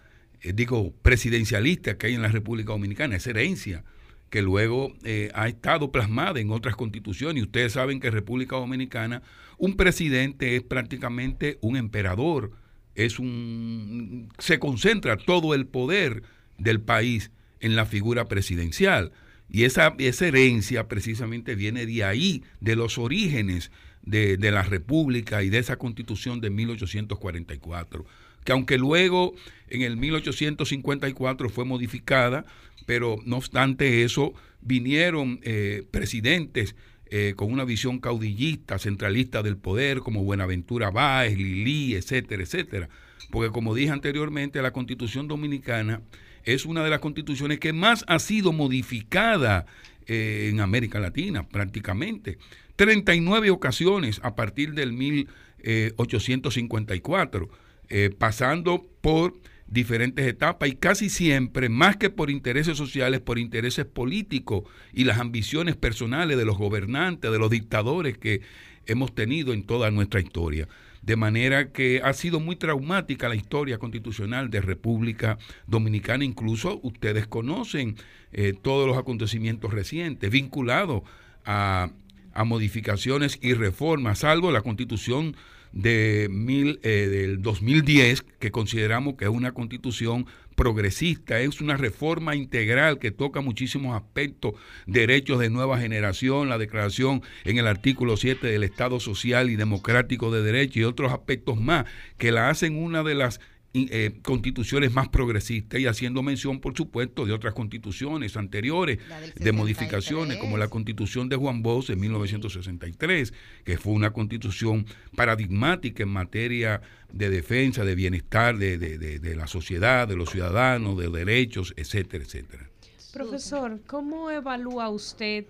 eh, 0.45 0.53
digo, 0.53 0.93
presidencialista 1.03 1.97
que 1.97 2.09
hay 2.09 2.15
en 2.15 2.23
la 2.23 2.29
República 2.29 2.73
Dominicana, 2.73 3.17
esa 3.17 3.31
herencia 3.31 3.83
que 4.29 4.43
luego 4.43 4.93
eh, 5.05 5.31
ha 5.35 5.49
estado 5.49 5.91
plasmada 5.91 6.39
en 6.39 6.51
otras 6.51 6.77
constituciones. 6.77 7.41
Y 7.41 7.47
ustedes 7.47 7.73
saben 7.73 7.99
que 7.99 8.09
en 8.09 8.13
República 8.13 8.57
Dominicana 8.57 9.23
un 9.57 9.77
presidente 9.77 10.57
es 10.57 10.63
prácticamente 10.63 11.59
un 11.63 11.77
emperador, 11.77 12.51
es 12.95 13.19
un 13.19 14.29
se 14.39 14.59
concentra 14.59 15.17
todo 15.17 15.55
el 15.55 15.67
poder 15.67 16.23
del 16.59 16.81
país 16.81 17.31
en 17.61 17.75
la 17.75 17.87
figura 17.87 18.27
presidencial. 18.29 19.13
Y 19.49 19.65
esa, 19.65 19.95
esa 19.99 20.27
herencia 20.27 20.89
precisamente 20.89 21.55
viene 21.55 21.87
de 21.87 22.05
ahí, 22.05 22.43
de 22.61 22.77
los 22.77 22.99
orígenes 22.99 23.71
de, 24.03 24.37
de 24.37 24.51
la 24.51 24.63
República 24.63 25.43
y 25.43 25.49
de 25.49 25.59
esa 25.59 25.77
constitución 25.77 26.41
de 26.41 26.51
1844 26.51 28.05
que 28.45 28.53
aunque 28.53 28.79
luego 28.79 29.35
en 29.69 29.83
el 29.83 29.97
1854 29.97 31.49
fue 31.49 31.65
modificada, 31.65 32.45
pero 32.87 33.17
no 33.25 33.39
obstante 33.39 34.05
eso, 34.05 34.35
vinieron 34.61 35.41
eh, 35.43 35.85
presidentes 35.91 36.77
eh, 37.11 37.35
con 37.37 37.53
una 37.53 37.65
visión 37.65 37.99
caudillista, 37.99 38.79
centralista 38.79 39.43
del 39.43 39.57
poder, 39.57 39.99
como 40.01 40.23
Buenaventura 40.25 40.91
Báez, 40.91 41.37
Lili, 41.37 41.95
etcétera, 41.95 42.43
etcétera. 42.43 42.89
Porque 43.31 43.51
como 43.51 43.75
dije 43.75 43.91
anteriormente, 43.91 44.63
la 44.63 44.73
constitución 44.73 45.29
dominicana 45.29 46.03
es 46.45 46.67
una 46.67 46.85
de 46.85 46.91
las 46.91 47.01
constituciones 47.01 47.59
que 47.59 47.73
más 47.73 48.05
ha 48.07 48.19
sido 48.19 48.53
modificada 48.53 49.65
eh, 50.07 50.51
en 50.53 50.61
América 50.61 51.01
Latina, 51.01 51.49
prácticamente. 51.49 52.37
39 52.77 53.49
ocasiones 53.51 54.21
a 54.23 54.35
partir 54.35 54.75
del 54.75 54.93
1854 54.93 57.49
eh, 57.89 58.11
pasando 58.17 58.87
por 59.01 59.35
diferentes 59.67 60.27
etapas 60.27 60.69
y 60.69 60.77
casi 60.77 61.09
siempre, 61.09 61.69
más 61.69 61.97
que 61.97 62.11
por 62.11 62.31
intereses 62.31 62.77
sociales, 62.77 63.21
por 63.21 63.39
intereses 63.39 63.85
políticos 63.85 64.65
y 64.93 65.05
las 65.05 65.19
ambiciones 65.19 65.77
personales 65.77 66.37
de 66.37 66.45
los 66.45 66.57
gobernantes, 66.57 67.31
de 67.31 67.39
los 67.39 67.51
dictadores 67.51 68.19
que 68.19 68.43
hemos 68.87 69.15
tenido 69.15 69.53
en 69.53 69.65
toda 69.65 69.91
nuestra 69.91 70.21
historia. 70.21 70.69
De 71.03 71.17
manera 71.17 71.71
que 71.71 72.01
ha 72.03 72.15
sido 72.15 72.41
muy 72.41 72.57
traumática 72.57 73.29
la 73.29 73.35
historia 73.35 73.79
constitucional 73.79 74.49
de 74.49 74.63
República 74.63 75.39
Dominicana. 75.67 76.25
Incluso 76.25 76.81
ustedes 76.83 77.27
conocen 77.27 77.97
eh, 78.33 78.55
todos 78.61 78.87
los 78.87 78.97
acontecimientos 78.97 79.73
recientes 79.73 80.31
vinculados 80.31 81.03
a, 81.45 81.91
a 82.33 82.45
modificaciones 82.45 83.39
y 83.43 83.53
reformas, 83.53 84.21
salvo 84.21 84.51
la 84.51 84.63
constitución 84.63 85.37
de 85.75 86.29
mil, 86.31 86.79
eh, 86.85 87.09
del 87.11 87.43
2010, 87.43 88.23
que 88.23 88.53
consideramos 88.53 89.17
que 89.17 89.25
es 89.25 89.31
una 89.31 89.53
constitución 89.53 90.27
progresista, 90.55 91.41
es 91.41 91.61
una 91.61 91.77
reforma 91.77 92.37
integral 92.37 93.01
que 93.01 93.11
toca 93.11 93.41
muchísimos 93.41 93.97
aspectos, 93.97 94.55
derechos 94.87 95.41
de 95.41 95.51
nueva 95.51 95.81
generación, 95.81 96.49
la 96.49 96.59
declaración 96.59 97.23
en 97.45 97.59
el 97.59 97.67
artículo 97.67 98.17
7 98.17 98.47
del 98.47 98.63
Estado 98.63 99.01
Social 99.01 99.51
y 99.51 99.57
Democrático 99.57 100.31
de 100.31 100.43
Derecho 100.43 100.79
y 100.79 100.85
otros 100.85 101.13
aspectos 101.13 101.61
más, 101.61 101.87
que 102.19 102.31
la 102.31 102.51
hacen 102.51 102.77
una 102.77 103.03
de 103.03 103.17
las 103.17 103.41
eh, 103.77 104.21
constituciones 104.23 104.93
más 104.93 105.09
progresistas 105.09 105.81
y 105.81 105.87
haciendo 105.87 106.23
mención, 106.23 106.61
por 106.61 106.77
supuesto, 106.77 107.27
de 107.27 107.33
otras 107.33 107.55
constituciones 107.55 108.37
anteriores, 108.37 109.01
de 109.35 109.51
modificaciones, 109.51 110.37
como 110.37 110.57
la 110.59 110.69
constitución 110.69 111.29
de 111.29 111.35
Juan 111.35 111.61
Bosch 111.61 111.91
en 111.91 111.99
1963, 111.99 113.35
que 113.65 113.77
fue 113.77 113.93
una 113.93 114.13
constitución 114.13 114.87
paradigmática 115.17 116.05
en 116.05 116.11
materia 116.11 116.83
de 117.13 117.31
defensa, 117.31 117.85
de 117.85 117.97
bienestar 117.97 118.57
de, 118.59 118.79
de 118.79 119.35
la 119.35 119.49
sociedad, 119.49 120.07
de 120.07 120.15
los 120.15 120.31
ciudadanos, 120.31 120.97
de 120.97 121.09
derechos, 121.09 121.75
etcétera, 121.77 122.23
etcétera. 122.23 122.71
Profesor, 123.13 123.81
¿cómo 123.89 124.31
evalúa 124.31 124.89
usted 124.89 125.47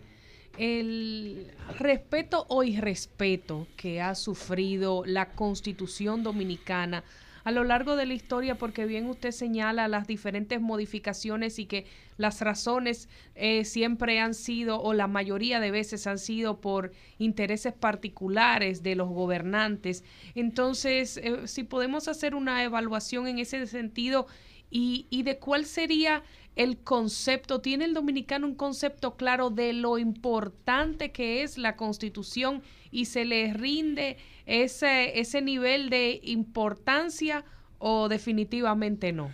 el 0.57 1.51
respeto 1.79 2.47
o 2.49 2.63
irrespeto 2.63 3.67
que 3.77 4.01
ha 4.01 4.15
sufrido 4.15 5.03
la 5.05 5.33
constitución 5.33 6.23
dominicana? 6.23 7.05
A 7.45 7.51
lo 7.51 7.63
largo 7.63 7.95
de 7.95 8.07
la 8.07 8.15
historia, 8.15 8.57
porque 8.57 8.87
bien 8.87 9.07
usted 9.07 9.31
señala 9.31 9.87
las 9.87 10.07
diferentes 10.07 10.61
modificaciones 10.61 11.59
y 11.59 11.67
que 11.67 11.87
las 12.17 12.41
razones 12.41 13.09
eh, 13.35 13.65
siempre 13.65 14.19
han 14.19 14.35
sido, 14.35 14.81
o 14.81 14.95
la 14.95 15.07
mayoría 15.07 15.61
de 15.61 15.71
veces 15.71 16.07
han 16.07 16.19
sido 16.19 16.61
por 16.61 16.93
intereses 17.19 17.75
particulares 17.75 18.83
de 18.83 18.97
los 18.97 19.09
gobernantes. 19.11 20.05
Entonces, 20.35 21.19
eh, 21.19 21.47
si 21.47 21.65
podemos 21.65 22.09
hacer 22.09 22.35
una 22.35 22.65
evaluación 22.65 23.29
en 23.29 23.39
ese 23.39 23.67
sentido 23.67 24.27
y, 24.71 25.07
y 25.11 25.23
de 25.23 25.39
cuál 25.39 25.67
sería 25.67 26.23
el 26.57 26.79
concepto, 26.79 27.61
¿tiene 27.61 27.85
el 27.85 27.95
dominicano 27.95 28.47
un 28.47 28.55
concepto 28.55 29.17
claro 29.17 29.51
de 29.51 29.73
lo 29.73 29.99
importante 29.99 31.11
que 31.13 31.43
es 31.43 31.59
la 31.59 31.77
constitución 31.77 32.63
y 32.91 33.07
se 33.07 33.25
le 33.25 33.53
rinde 33.53 34.17
ese, 34.47 35.19
ese 35.19 35.43
nivel 35.43 35.91
de 35.91 36.21
importancia 36.23 37.45
o 37.79 38.09
definitivamente 38.09 39.13
no? 39.13 39.31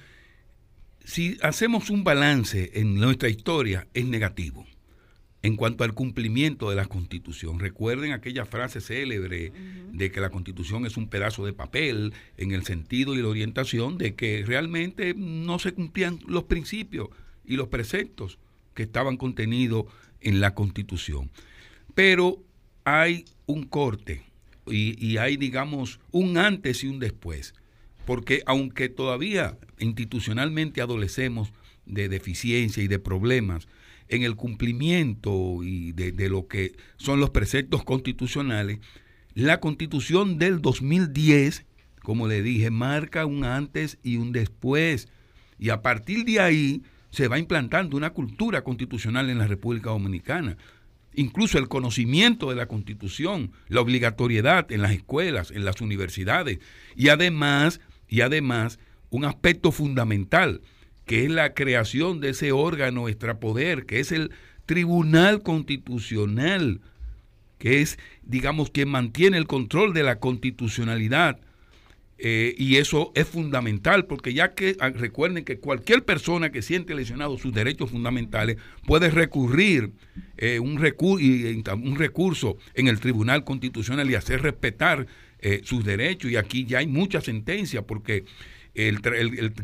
Si 1.04 1.38
hacemos 1.42 1.90
un 1.90 2.04
balance 2.04 2.70
en 2.74 2.94
nuestra 2.96 3.28
historia, 3.28 3.86
es 3.94 4.04
negativo 4.04 4.66
en 5.42 5.56
cuanto 5.56 5.84
al 5.84 5.94
cumplimiento 5.94 6.68
de 6.68 6.76
la 6.76 6.86
Constitución. 6.86 7.58
Recuerden 7.58 8.12
aquella 8.12 8.44
frase 8.44 8.80
célebre 8.80 9.52
de 9.92 10.10
que 10.10 10.20
la 10.20 10.30
Constitución 10.30 10.84
es 10.84 10.96
un 10.96 11.08
pedazo 11.08 11.46
de 11.46 11.52
papel 11.52 12.12
en 12.36 12.52
el 12.52 12.64
sentido 12.64 13.14
y 13.14 13.22
la 13.22 13.28
orientación 13.28 13.96
de 13.96 14.14
que 14.14 14.44
realmente 14.46 15.14
no 15.16 15.58
se 15.58 15.72
cumplían 15.72 16.18
los 16.26 16.44
principios 16.44 17.08
y 17.44 17.56
los 17.56 17.68
preceptos 17.68 18.38
que 18.74 18.82
estaban 18.82 19.16
contenidos 19.16 19.86
en 20.20 20.40
la 20.40 20.54
Constitución. 20.54 21.30
Pero 21.94 22.42
hay 22.84 23.24
un 23.46 23.64
corte 23.64 24.22
y, 24.70 25.16
hay, 25.18 25.36
digamos, 25.36 26.00
un 26.10 26.38
antes 26.38 26.84
y 26.84 26.88
un 26.88 26.98
después. 26.98 27.54
Porque 28.04 28.42
aunque 28.46 28.88
todavía 28.88 29.58
institucionalmente 29.78 30.80
adolecemos 30.80 31.52
de 31.86 32.08
deficiencia 32.08 32.82
y 32.82 32.88
de 32.88 32.98
problemas 32.98 33.68
en 34.08 34.22
el 34.22 34.36
cumplimiento 34.36 35.62
y 35.62 35.92
de, 35.92 36.12
de, 36.12 36.28
lo 36.28 36.48
que 36.48 36.72
son 36.96 37.20
los 37.20 37.30
preceptos 37.30 37.84
constitucionales, 37.84 38.80
la 39.34 39.60
constitución 39.60 40.38
del 40.38 40.60
2010, 40.60 41.64
como 42.02 42.26
le 42.26 42.42
dije, 42.42 42.70
marca 42.70 43.26
un 43.26 43.44
antes 43.44 43.98
y 44.02 44.16
un 44.16 44.32
después. 44.32 45.08
Y 45.58 45.70
a 45.70 45.82
partir 45.82 46.24
de 46.24 46.40
ahí 46.40 46.82
se 47.10 47.28
va 47.28 47.38
implantando 47.38 47.96
una 47.96 48.10
cultura 48.10 48.62
constitucional 48.62 49.30
en 49.30 49.38
la 49.38 49.46
República 49.46 49.90
Dominicana 49.90 50.56
incluso 51.20 51.58
el 51.58 51.68
conocimiento 51.68 52.50
de 52.50 52.56
la 52.56 52.66
Constitución, 52.66 53.52
la 53.68 53.80
obligatoriedad 53.80 54.70
en 54.72 54.82
las 54.82 54.92
escuelas, 54.92 55.50
en 55.50 55.64
las 55.64 55.80
universidades. 55.80 56.58
Y 56.96 57.08
además, 57.08 57.80
y 58.08 58.22
además 58.22 58.78
un 59.10 59.24
aspecto 59.24 59.72
fundamental 59.72 60.62
que 61.06 61.24
es 61.24 61.30
la 61.30 61.54
creación 61.54 62.20
de 62.20 62.30
ese 62.30 62.52
órgano 62.52 63.08
extrapoder, 63.08 63.84
que 63.84 64.00
es 64.00 64.12
el 64.12 64.30
Tribunal 64.66 65.42
Constitucional, 65.42 66.80
que 67.58 67.82
es, 67.82 67.98
digamos, 68.22 68.70
quien 68.70 68.88
mantiene 68.88 69.36
el 69.36 69.48
control 69.48 69.92
de 69.92 70.04
la 70.04 70.20
constitucionalidad 70.20 71.40
eh, 72.22 72.54
y 72.58 72.76
eso 72.76 73.12
es 73.14 73.26
fundamental 73.26 74.04
porque 74.04 74.34
ya 74.34 74.52
que 74.52 74.76
ah, 74.78 74.90
recuerden 74.90 75.42
que 75.42 75.58
cualquier 75.58 76.04
persona 76.04 76.52
que 76.52 76.60
siente 76.60 76.94
lesionado 76.94 77.38
sus 77.38 77.54
derechos 77.54 77.90
fundamentales 77.90 78.58
puede 78.86 79.08
recurrir 79.08 79.92
eh, 80.36 80.58
un, 80.60 80.78
recurso 80.78 82.58
en 82.74 82.88
el 82.88 83.00
Tribunal 83.00 83.42
Constitucional 83.44 84.10
y 84.10 84.16
hacer 84.16 84.42
respetar 84.42 85.06
eh, 85.38 85.62
sus 85.64 85.82
derechos. 85.82 86.30
Y 86.30 86.36
aquí 86.36 86.66
ya 86.66 86.80
hay 86.80 86.86
muchas 86.86 87.24
sentencias 87.24 87.84
porque 87.84 88.26
el, 88.74 89.00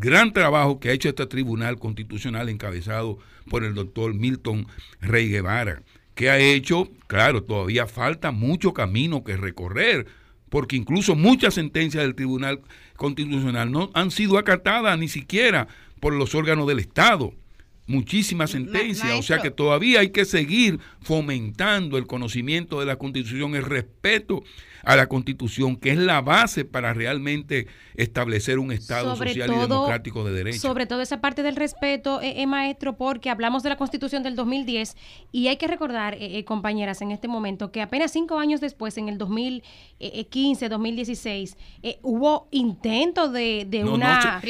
gran 0.00 0.32
trabajo 0.32 0.80
que 0.80 0.88
ha 0.88 0.92
hecho 0.92 1.10
este 1.10 1.26
Tribunal 1.26 1.78
Constitucional 1.78 2.48
encabezado 2.48 3.18
por 3.50 3.64
el 3.64 3.74
doctor 3.74 4.14
Milton 4.14 4.66
Rey 5.02 5.28
Guevara, 5.28 5.82
que 6.14 6.30
ha 6.30 6.38
hecho, 6.38 6.90
claro, 7.06 7.42
todavía 7.42 7.86
falta 7.86 8.30
mucho 8.30 8.72
camino 8.72 9.24
que 9.24 9.36
recorrer 9.36 10.06
porque 10.48 10.76
incluso 10.76 11.14
muchas 11.14 11.54
sentencias 11.54 12.02
del 12.02 12.14
Tribunal 12.14 12.60
Constitucional 12.96 13.70
no 13.70 13.90
han 13.94 14.10
sido 14.10 14.38
acatadas 14.38 14.98
ni 14.98 15.08
siquiera 15.08 15.68
por 16.00 16.14
los 16.14 16.34
órganos 16.34 16.66
del 16.66 16.78
Estado. 16.78 17.32
Muchísimas 17.88 18.50
sentencias, 18.50 19.16
o 19.16 19.22
sea 19.22 19.38
que 19.38 19.52
todavía 19.52 20.00
hay 20.00 20.10
que 20.10 20.24
seguir 20.24 20.80
fomentando 21.02 21.98
el 21.98 22.06
conocimiento 22.06 22.80
de 22.80 22.86
la 22.86 22.96
Constitución, 22.96 23.54
el 23.54 23.62
respeto 23.62 24.42
a 24.86 24.94
la 24.94 25.08
Constitución, 25.08 25.76
que 25.76 25.90
es 25.90 25.98
la 25.98 26.20
base 26.20 26.64
para 26.64 26.94
realmente 26.94 27.66
establecer 27.96 28.60
un 28.60 28.70
Estado 28.70 29.16
social 29.16 29.52
y 29.52 29.58
democrático 29.58 30.24
de 30.24 30.32
derecho. 30.32 30.60
Sobre 30.60 30.86
todo 30.86 31.00
esa 31.00 31.20
parte 31.20 31.42
del 31.42 31.56
respeto, 31.56 32.20
eh, 32.22 32.34
eh, 32.40 32.46
maestro, 32.46 32.96
porque 32.96 33.28
hablamos 33.28 33.64
de 33.64 33.70
la 33.70 33.76
Constitución 33.76 34.22
del 34.22 34.36
2010 34.36 34.96
y 35.32 35.48
hay 35.48 35.56
que 35.56 35.66
recordar, 35.66 36.16
eh, 36.20 36.44
compañeras, 36.44 37.02
en 37.02 37.10
este 37.10 37.26
momento, 37.26 37.72
que 37.72 37.82
apenas 37.82 38.12
cinco 38.12 38.38
años 38.38 38.60
después, 38.60 38.96
en 38.96 39.08
el 39.08 39.18
2015, 39.18 40.68
2016, 40.68 41.56
hubo 42.02 42.46
intento 42.52 43.28
de, 43.28 43.66
una... 43.84 44.40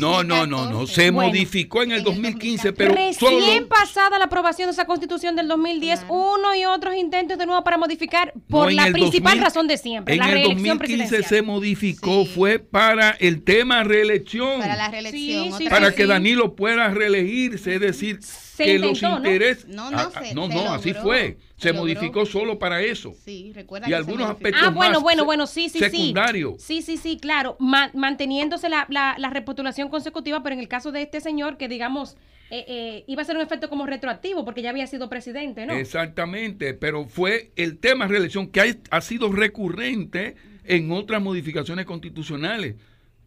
No, 0.00 0.24
no, 0.24 0.46
no, 0.46 0.70
no, 0.70 0.86
se 0.86 1.12
modificó 1.12 1.82
en 1.82 1.92
el 1.92 2.02
2015, 2.02 2.72
pero... 2.72 2.94
Recién 2.94 3.68
pasada 3.68 4.18
la 4.18 4.24
aprobación 4.24 4.68
de 4.68 4.72
esa 4.72 4.86
Constitución 4.86 5.36
del 5.36 5.48
2010, 5.48 6.06
uno 6.08 6.54
y 6.54 6.64
otros 6.64 6.94
intentos 6.94 7.36
de 7.36 7.44
nuevo 7.44 7.62
para 7.62 7.76
modificar 7.76 8.32
por 8.48 8.72
la 8.72 8.86
principal 8.86 9.38
razón 9.38 9.65
de 9.66 9.78
siempre. 9.78 10.14
En 10.14 10.22
el 10.22 10.42
2015 10.42 11.22
se 11.22 11.42
modificó, 11.42 12.24
fue 12.24 12.58
para 12.58 13.10
el 13.10 13.42
tema 13.42 13.84
reelección. 13.84 14.60
Para 14.60 14.76
la 14.76 14.90
reelección. 14.90 15.52
para 15.68 15.94
que 15.94 16.06
Danilo 16.06 16.54
pueda 16.54 16.88
reelegirse, 16.88 17.74
es 17.74 17.80
decir, 17.80 18.20
que 18.56 18.78
los 18.78 19.02
intereses. 19.02 19.66
No, 19.68 19.90
no, 19.90 19.98
ah, 19.98 20.12
no, 20.34 20.48
no, 20.48 20.72
así 20.72 20.94
fue. 20.94 21.38
Se, 21.56 21.72
modificó 21.72 22.26
solo 22.26 22.58
para 22.58 22.82
eso. 22.82 23.14
Sí, 23.24 23.52
recuerda. 23.54 23.88
Y 23.88 23.92
algunos 23.94 24.28
aspectos 24.28 24.62
ah, 24.64 24.70
bueno, 24.70 25.00
bueno, 25.00 25.24
bueno, 25.24 25.46
sí, 25.46 25.68
sí, 25.68 25.78
secundarios. 25.78 26.62
Sí, 26.62 26.82
sí, 26.82 26.96
sí, 26.96 27.18
claro. 27.18 27.56
manteniéndose 27.58 28.68
la, 28.68 28.86
la, 28.90 29.14
la 29.18 29.30
reputulación 29.30 29.88
consecutiva, 29.88 30.42
pero 30.42 30.54
en 30.54 30.60
el 30.60 30.68
caso 30.68 30.92
de 30.92 31.02
este 31.02 31.20
señor, 31.20 31.56
que 31.56 31.68
digamos 31.68 32.16
eh, 32.48 32.64
eh, 32.68 33.04
iba 33.08 33.22
a 33.22 33.24
ser 33.24 33.36
un 33.36 33.42
efecto 33.42 33.68
como 33.68 33.86
retroactivo 33.86 34.44
porque 34.44 34.62
ya 34.62 34.70
había 34.70 34.86
sido 34.86 35.08
presidente, 35.08 35.66
¿no? 35.66 35.74
Exactamente, 35.74 36.74
pero 36.74 37.06
fue 37.06 37.50
el 37.56 37.78
tema 37.78 38.06
de 38.06 38.12
reelección 38.12 38.48
que 38.48 38.78
ha, 38.90 39.00
sido 39.00 39.32
recurrente 39.32 40.36
en 40.64 40.92
otras 40.92 41.20
modificaciones 41.20 41.86
constitucionales 41.86 42.76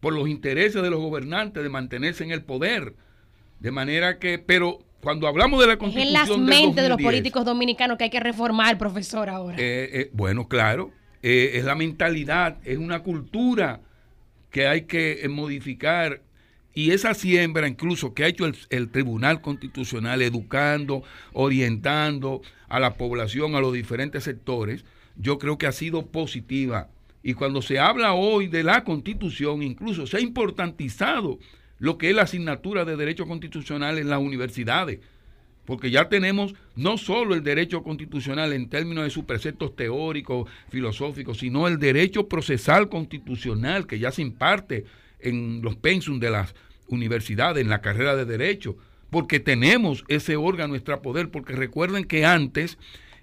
por 0.00 0.14
los 0.14 0.26
intereses 0.26 0.82
de 0.82 0.88
los 0.88 1.00
gobernantes 1.00 1.62
de 1.62 1.68
mantenerse 1.68 2.24
en 2.24 2.30
el 2.30 2.42
poder. 2.42 2.94
De 3.58 3.70
manera 3.70 4.18
que, 4.18 4.38
pero 4.38 4.78
cuando 5.02 5.28
hablamos 5.28 5.60
de 5.60 5.66
la 5.66 5.76
constitución. 5.76 6.16
Es 6.16 6.30
en 6.30 6.38
las 6.38 6.38
mentes 6.38 6.82
de 6.82 6.88
los 6.88 7.02
políticos 7.02 7.44
dominicanos 7.44 7.98
que 7.98 8.04
hay 8.04 8.10
que 8.10 8.20
reformar, 8.20 8.78
profesor, 8.78 9.28
ahora. 9.28 9.56
Eh, 9.58 10.08
bueno, 10.14 10.48
claro, 10.48 10.92
es 11.20 11.62
la 11.62 11.74
mentalidad, 11.74 12.56
es 12.64 12.78
una 12.78 13.02
cultura 13.02 13.80
que 14.50 14.66
hay 14.66 14.82
que 14.82 15.26
modificar 15.28 16.22
y 16.74 16.92
esa 16.92 17.14
siembra 17.14 17.66
incluso 17.66 18.14
que 18.14 18.24
ha 18.24 18.28
hecho 18.28 18.46
el, 18.46 18.88
Tribunal 18.90 19.40
Constitucional 19.40 20.22
educando, 20.22 21.02
orientando 21.32 22.42
a 22.68 22.78
la 22.78 22.94
población, 22.94 23.54
a 23.54 23.60
los 23.60 23.72
diferentes 23.72 24.24
sectores, 24.24 24.84
yo 25.16 25.38
creo 25.38 25.58
que 25.58 25.66
ha 25.66 25.72
sido 25.72 26.06
positiva. 26.06 26.88
Y 27.22 27.34
cuando 27.34 27.60
se 27.60 27.78
habla 27.78 28.14
hoy 28.14 28.46
de 28.46 28.62
la 28.62 28.84
Constitución, 28.84 29.62
incluso 29.62 30.06
se 30.06 30.18
ha 30.18 30.20
importantizado 30.20 31.38
lo 31.78 31.98
que 31.98 32.10
es 32.10 32.16
la 32.16 32.22
asignatura 32.22 32.84
de 32.84 32.96
Derecho 32.96 33.26
Constitucional 33.26 33.98
en 33.98 34.08
las 34.08 34.20
universidades. 34.20 35.00
Porque 35.66 35.90
ya 35.90 36.08
tenemos 36.08 36.54
no 36.74 36.96
solo 36.98 37.34
el 37.34 37.42
derecho 37.42 37.82
constitucional 37.82 38.52
en 38.52 38.68
términos 38.68 39.04
de 39.04 39.10
sus 39.10 39.24
preceptos 39.24 39.76
teóricos, 39.76 40.48
filosóficos, 40.68 41.38
sino 41.38 41.68
el 41.68 41.78
derecho 41.78 42.28
procesal 42.28 42.88
constitucional 42.88 43.86
que 43.86 43.98
ya 43.98 44.10
se 44.10 44.22
imparte 44.22 44.86
en 45.22 45.62
los 45.62 45.76
pensum 45.76 46.20
de 46.20 46.30
las 46.30 46.54
universidades, 46.88 47.62
en 47.62 47.70
la 47.70 47.80
carrera 47.80 48.16
de 48.16 48.24
derecho, 48.24 48.76
porque 49.10 49.40
tenemos 49.40 50.04
ese 50.08 50.36
órgano 50.36 50.76
poder 51.02 51.30
porque 51.30 51.54
recuerden 51.54 52.04
que 52.04 52.24
antes 52.24 52.78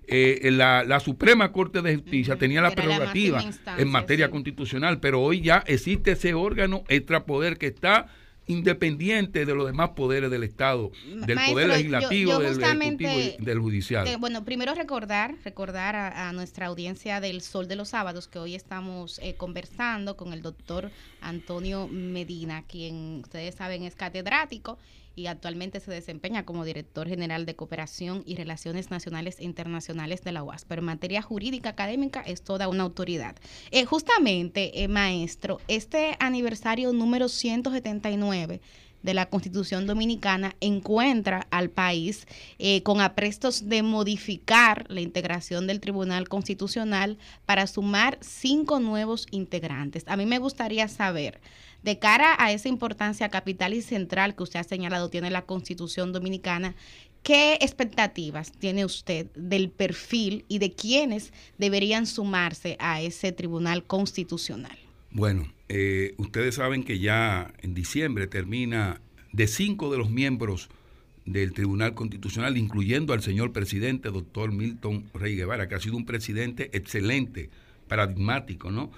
eh, 0.07 0.49
la, 0.51 0.99
Suprema 0.99 1.51
Corte 1.51 1.81
de 1.81 1.95
Justicia 1.95 2.37
tenía 2.37 2.61
la 2.61 2.71
prerrogativa 2.71 3.43
en 3.77 3.89
materia 3.89 4.29
constitucional, 4.29 4.99
pero 4.99 5.21
hoy 5.21 5.41
ya 5.41 5.63
existe 5.67 6.11
ese 6.11 6.33
órgano 6.33 6.83
extrapoder 6.87 7.57
que 7.57 7.67
está 7.67 8.07
independiente 8.47 9.45
de 9.45 9.53
los 9.53 9.67
demás 9.67 9.89
poderes 9.89 10.31
del 10.31 10.43
Estado, 10.43 10.91
del 11.05 11.37
poder 11.49 11.67
legislativo, 11.67 12.39
del 12.39 12.59
ejecutivo 12.61 13.11
y 13.11 13.43
del 13.43 13.59
judicial. 13.59 14.17
bueno, 14.19 14.43
primero 14.45 14.73
recordar, 14.73 15.35
recordar 15.43 15.95
a, 15.95 16.31
nuestra 16.31 16.67
audiencia 16.67 17.19
del 17.19 17.41
Sol 17.41 17.67
de 17.67 17.75
los 17.75 17.89
Sábados 17.89 18.27
que 18.27 18.39
hoy 18.39 18.55
estamos 18.55 19.19
eh, 19.19 19.35
conversando 19.35 20.15
con 20.17 20.33
el 20.33 20.41
doctor 20.41 20.91
Antonio 21.21 21.87
Medina, 21.87 22.63
quien 22.67 23.21
ustedes 23.23 23.55
saben 23.55 23.83
es 23.83 23.95
catedrático 23.95 24.77
y 25.17 25.25
actualmente 25.25 25.79
se 25.79 25.91
desempeña 25.91 26.45
como 26.45 26.63
director 26.63 27.09
general 27.09 27.47
de 27.47 27.55
cooperación 27.55 28.21
y 28.25 28.35
relaciones 28.35 28.91
nacionales 28.91 29.39
e 29.39 29.45
internacionales 29.45 30.23
de 30.23 30.31
la 30.31 30.43
UAS. 30.43 30.63
Pero 30.65 30.81
en 30.81 30.85
materia 30.85 31.23
jurídica 31.23 31.69
académica 31.69 32.21
es 32.21 32.43
toda 32.43 32.67
una 32.67 32.83
autoridad. 32.83 33.35
Eh, 33.71 33.83
justamente, 33.85 34.83
eh, 34.83 34.87
maestro, 34.87 35.59
este 35.67 36.15
aniversario 36.19 36.93
número 36.93 37.29
179 37.29 38.61
de 39.07 39.13
la 39.13 39.29
Constitución 39.29 39.87
Dominicana 39.87 40.57
encuentra 40.59 41.47
al 41.49 41.69
país 41.69 42.27
eh, 42.59 42.83
con 42.83 42.99
aprestos 42.99 43.69
de 43.69 43.81
modificar 43.81 44.85
la 44.89 44.99
integración 44.99 45.65
del 45.65 45.79
Tribunal 45.79 46.27
Constitucional 46.27 47.17
para 47.45 47.67
sumar 47.67 48.17
cinco 48.19 48.81
nuevos 48.81 49.25
integrantes. 49.31 50.03
A 50.07 50.17
mí 50.17 50.25
me 50.25 50.39
gustaría 50.39 50.89
saber 50.89 51.39
de 51.83 51.99
cara 51.99 52.35
a 52.37 52.51
esa 52.51 52.67
importancia 52.67 53.29
capital 53.29 53.73
y 53.73 53.81
central 53.81 54.35
que 54.35 54.43
usted 54.43 54.59
ha 54.59 54.65
señalado 54.65 55.09
tiene 55.09 55.31
la 55.31 55.43
Constitución 55.43 56.11
Dominicana, 56.11 56.75
¿qué 57.23 57.53
expectativas 57.61 58.51
tiene 58.51 58.83
usted 58.83 59.27
del 59.35 59.69
perfil 59.69 60.43
y 60.49 60.59
de 60.59 60.73
quiénes 60.73 61.31
deberían 61.57 62.07
sumarse 62.07 62.75
a 62.81 63.01
ese 63.01 63.31
Tribunal 63.31 63.85
Constitucional? 63.85 64.77
Bueno, 65.11 65.47
eh, 65.69 66.13
ustedes 66.17 66.55
saben 66.55 66.83
que 66.83 66.99
ya 66.99 67.53
en 67.61 67.73
diciembre 67.73 68.27
termina 68.27 69.01
de 69.33 69.47
cinco 69.47 69.91
de 69.91 69.97
los 69.97 70.09
miembros 70.09 70.69
del 71.25 71.51
Tribunal 71.53 71.93
Constitucional, 71.93 72.57
incluyendo 72.57 73.13
al 73.13 73.21
señor 73.21 73.51
presidente, 73.51 74.09
doctor 74.09 74.51
Milton 74.53 75.09
Rey 75.13 75.35
Guevara, 75.35 75.67
que 75.67 75.75
ha 75.75 75.79
sido 75.79 75.97
un 75.97 76.05
presidente 76.05 76.69
excelente, 76.73 77.49
paradigmático, 77.87 78.71
¿no? 78.71 78.91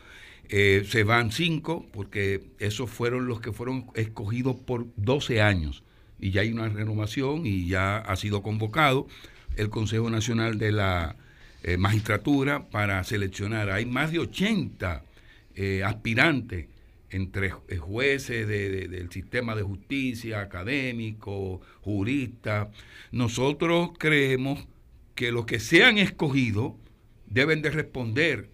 Eh, 0.47 0.85
se 0.87 1.03
van 1.03 1.31
cinco, 1.31 1.87
porque 1.91 2.43
esos 2.59 2.89
fueron 2.89 3.27
los 3.27 3.41
que 3.41 3.51
fueron 3.51 3.87
escogidos 3.95 4.55
por 4.55 4.87
12 4.95 5.41
años. 5.41 5.83
Y 6.19 6.31
ya 6.31 6.41
hay 6.41 6.51
una 6.51 6.69
renovación 6.69 7.45
y 7.45 7.67
ya 7.67 7.97
ha 7.97 8.15
sido 8.15 8.41
convocado 8.41 9.07
el 9.55 9.69
Consejo 9.69 10.09
Nacional 10.09 10.57
de 10.57 10.71
la 10.71 11.15
eh, 11.63 11.77
Magistratura 11.77 12.69
para 12.69 13.03
seleccionar. 13.03 13.69
Hay 13.69 13.85
más 13.85 14.11
de 14.11 14.19
80 14.19 15.03
eh, 15.55 15.83
aspirantes 15.83 16.67
entre 17.11 17.49
jueces 17.49 18.47
del 18.47 19.09
sistema 19.11 19.55
de 19.55 19.63
justicia, 19.63 20.41
académicos, 20.41 21.59
juristas. 21.81 22.67
Nosotros 23.11 23.91
creemos 23.97 24.67
que 25.15 25.31
los 25.31 25.45
que 25.45 25.59
sean 25.59 25.97
escogidos 25.97 26.73
deben 27.25 27.61
de 27.61 27.71
responder 27.71 28.49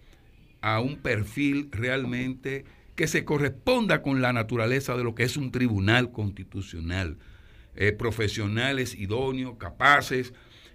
a 0.62 0.80
un 0.80 0.96
perfil 0.96 1.68
realmente 1.70 2.64
que 2.94 3.06
se 3.06 3.24
corresponda 3.24 4.00
con 4.02 4.22
la 4.22 4.32
naturaleza 4.32 4.96
de 4.96 5.04
lo 5.04 5.14
que 5.14 5.24
es 5.24 5.36
un 5.36 5.52
tribunal 5.52 6.10
constitucional. 6.12 7.18
Eh, 7.76 7.92
profesionales 7.92 8.94
idóneos, 8.94 9.58
capaces 9.58 10.32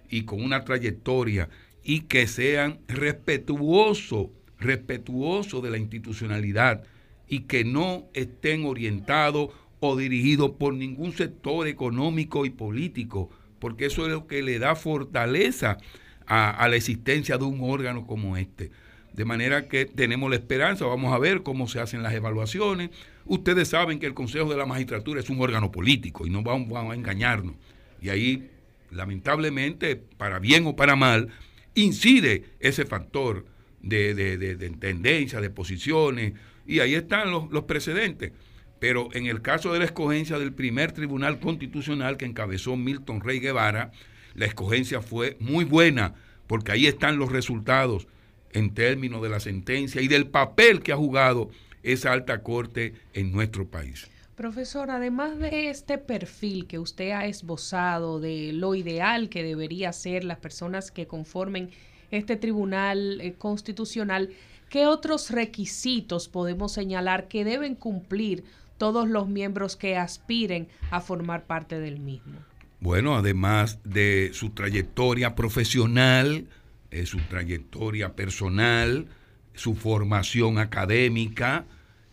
y 0.08 0.22
con 0.22 0.40
una 0.40 0.64
trayectoria 0.64 1.48
y 1.82 2.02
que 2.02 2.28
sean 2.28 2.78
respetuosos, 2.86 4.28
respetuosos 4.62 5.62
de 5.62 5.70
la 5.70 5.78
institucionalidad 5.78 6.82
y 7.28 7.40
que 7.40 7.64
no 7.64 8.06
estén 8.14 8.64
orientados 8.64 9.50
o 9.80 9.96
dirigidos 9.96 10.52
por 10.52 10.74
ningún 10.74 11.12
sector 11.12 11.66
económico 11.66 12.46
y 12.46 12.50
político, 12.50 13.30
porque 13.58 13.86
eso 13.86 14.06
es 14.06 14.12
lo 14.12 14.26
que 14.26 14.42
le 14.42 14.58
da 14.58 14.74
fortaleza 14.74 15.78
a, 16.26 16.50
a 16.50 16.68
la 16.68 16.76
existencia 16.76 17.38
de 17.38 17.44
un 17.44 17.60
órgano 17.62 18.06
como 18.06 18.36
este. 18.36 18.70
De 19.12 19.24
manera 19.24 19.68
que 19.68 19.84
tenemos 19.84 20.30
la 20.30 20.36
esperanza, 20.36 20.86
vamos 20.86 21.12
a 21.12 21.18
ver 21.18 21.42
cómo 21.42 21.68
se 21.68 21.80
hacen 21.80 22.02
las 22.02 22.14
evaluaciones. 22.14 22.90
Ustedes 23.26 23.68
saben 23.68 23.98
que 23.98 24.06
el 24.06 24.14
Consejo 24.14 24.48
de 24.48 24.56
la 24.56 24.64
Magistratura 24.66 25.20
es 25.20 25.28
un 25.28 25.40
órgano 25.40 25.70
político 25.70 26.26
y 26.26 26.30
no 26.30 26.42
vamos, 26.42 26.68
vamos 26.68 26.92
a 26.92 26.96
engañarnos. 26.96 27.54
Y 28.00 28.08
ahí, 28.08 28.50
lamentablemente, 28.90 29.96
para 29.96 30.38
bien 30.38 30.66
o 30.66 30.76
para 30.76 30.96
mal, 30.96 31.28
incide 31.74 32.44
ese 32.58 32.86
factor 32.86 33.44
de, 33.82 34.14
de, 34.14 34.38
de, 34.38 34.56
de 34.56 34.70
tendencia, 34.70 35.40
de 35.40 35.50
posiciones, 35.50 36.34
y 36.66 36.80
ahí 36.80 36.94
están 36.94 37.30
los, 37.30 37.50
los, 37.50 37.64
precedentes. 37.64 38.32
Pero 38.78 39.08
en 39.12 39.26
el 39.26 39.42
caso 39.42 39.72
de 39.72 39.78
la 39.80 39.84
escogencia 39.84 40.38
del 40.38 40.52
primer 40.52 40.92
tribunal 40.92 41.38
constitucional 41.40 42.16
que 42.16 42.24
encabezó 42.24 42.76
Milton 42.76 43.20
Rey 43.20 43.40
Guevara, 43.40 43.92
la 44.34 44.46
escogencia 44.46 45.00
fue 45.00 45.36
muy 45.40 45.64
buena, 45.64 46.14
porque 46.46 46.72
ahí 46.72 46.86
están 46.86 47.18
los 47.18 47.30
resultados 47.30 48.06
en 48.52 48.74
términos 48.74 49.22
de 49.22 49.28
la 49.28 49.40
sentencia 49.40 50.00
y 50.00 50.08
del 50.08 50.26
papel 50.26 50.82
que 50.82 50.92
ha 50.92 50.96
jugado 50.96 51.50
esa 51.82 52.12
alta 52.12 52.42
corte 52.42 52.94
en 53.12 53.32
nuestro 53.32 53.66
país. 53.66 54.08
Profesor, 54.36 54.90
además 54.90 55.38
de 55.38 55.68
este 55.68 55.98
perfil 55.98 56.66
que 56.66 56.78
usted 56.78 57.10
ha 57.10 57.26
esbozado 57.26 58.18
de 58.18 58.52
lo 58.52 58.74
ideal 58.74 59.28
que 59.28 59.42
debería 59.42 59.92
ser 59.92 60.24
las 60.24 60.38
personas 60.38 60.90
que 60.90 61.06
conformen 61.06 61.70
este 62.12 62.36
tribunal 62.36 63.20
eh, 63.20 63.34
constitucional, 63.36 64.30
¿qué 64.68 64.86
otros 64.86 65.30
requisitos 65.30 66.28
podemos 66.28 66.72
señalar 66.72 67.26
que 67.26 67.44
deben 67.44 67.74
cumplir 67.74 68.44
todos 68.78 69.08
los 69.08 69.28
miembros 69.28 69.76
que 69.76 69.96
aspiren 69.96 70.68
a 70.90 71.00
formar 71.00 71.46
parte 71.46 71.80
del 71.80 71.98
mismo? 71.98 72.38
Bueno, 72.80 73.16
además 73.16 73.78
de 73.84 74.30
su 74.34 74.50
trayectoria 74.50 75.34
profesional, 75.34 76.46
eh, 76.90 77.06
su 77.06 77.18
trayectoria 77.18 78.14
personal, 78.14 79.06
su 79.54 79.74
formación 79.74 80.58
académica, 80.58 81.64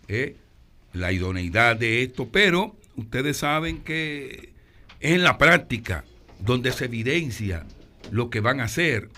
eh, 0.07 0.37
la 0.93 1.11
idoneidad 1.11 1.75
de 1.75 2.03
esto, 2.03 2.29
pero 2.31 2.75
ustedes 2.95 3.37
saben 3.37 3.79
que 3.79 4.53
es 4.99 5.13
en 5.13 5.23
la 5.23 5.37
práctica 5.37 6.05
donde 6.39 6.71
se 6.71 6.85
evidencia 6.85 7.65
lo 8.11 8.29
que 8.29 8.39
van 8.39 8.59
a 8.59 8.65
hacer 8.65 9.09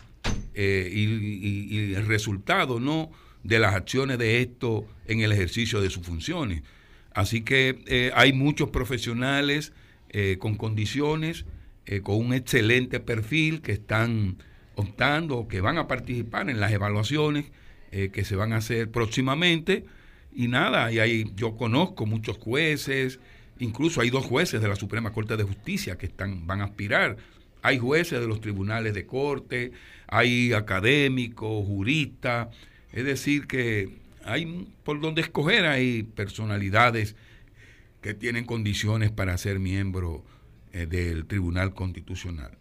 eh, 0.53 0.89
y, 0.91 1.93
el 1.93 2.05
resultado 2.05 2.79
no 2.79 3.11
de 3.43 3.59
las 3.59 3.73
acciones 3.75 4.17
de 4.17 4.41
esto 4.41 4.85
en 5.07 5.21
el 5.21 5.31
ejercicio 5.31 5.81
de 5.81 5.89
sus 5.89 6.05
funciones. 6.05 6.63
Así 7.13 7.41
que 7.41 7.83
eh, 7.87 8.11
hay 8.15 8.33
muchos 8.33 8.69
profesionales 8.69 9.73
eh, 10.09 10.37
con 10.39 10.55
condiciones, 10.55 11.45
eh, 11.85 12.01
con 12.01 12.17
un 12.17 12.33
excelente 12.33 12.99
perfil 12.99 13.61
que 13.61 13.73
están 13.73 14.37
optando, 14.75 15.47
que 15.47 15.61
van 15.61 15.77
a 15.77 15.87
participar 15.87 16.49
en 16.49 16.59
las 16.59 16.71
evaluaciones 16.71 17.51
que 18.13 18.23
se 18.23 18.37
van 18.37 18.53
a 18.53 18.57
hacer 18.57 18.89
próximamente 18.89 19.83
y 20.33 20.47
nada, 20.47 20.93
y 20.93 20.99
ahí 20.99 21.29
yo 21.35 21.57
conozco 21.57 22.05
muchos 22.05 22.37
jueces, 22.37 23.19
incluso 23.59 23.99
hay 23.99 24.09
dos 24.09 24.23
jueces 24.23 24.61
de 24.61 24.69
la 24.69 24.77
Suprema 24.77 25.11
Corte 25.11 25.35
de 25.35 25.43
Justicia 25.43 25.97
que 25.97 26.05
están, 26.05 26.47
van 26.47 26.61
a 26.61 26.63
aspirar. 26.63 27.17
Hay 27.61 27.77
jueces 27.77 28.19
de 28.19 28.27
los 28.27 28.41
tribunales 28.41 28.93
de 28.93 29.05
corte, 29.05 29.71
hay 30.07 30.53
académicos, 30.53 31.65
juristas, 31.65 32.49
es 32.91 33.05
decir, 33.05 33.47
que 33.47 33.89
hay 34.25 34.67
por 34.83 34.99
donde 34.99 35.21
escoger, 35.21 35.65
hay 35.65 36.03
personalidades 36.03 37.15
que 38.01 38.13
tienen 38.13 38.45
condiciones 38.45 39.11
para 39.11 39.37
ser 39.37 39.59
miembro 39.59 40.23
eh, 40.73 40.85
del 40.85 41.25
Tribunal 41.25 41.73
Constitucional. 41.73 42.51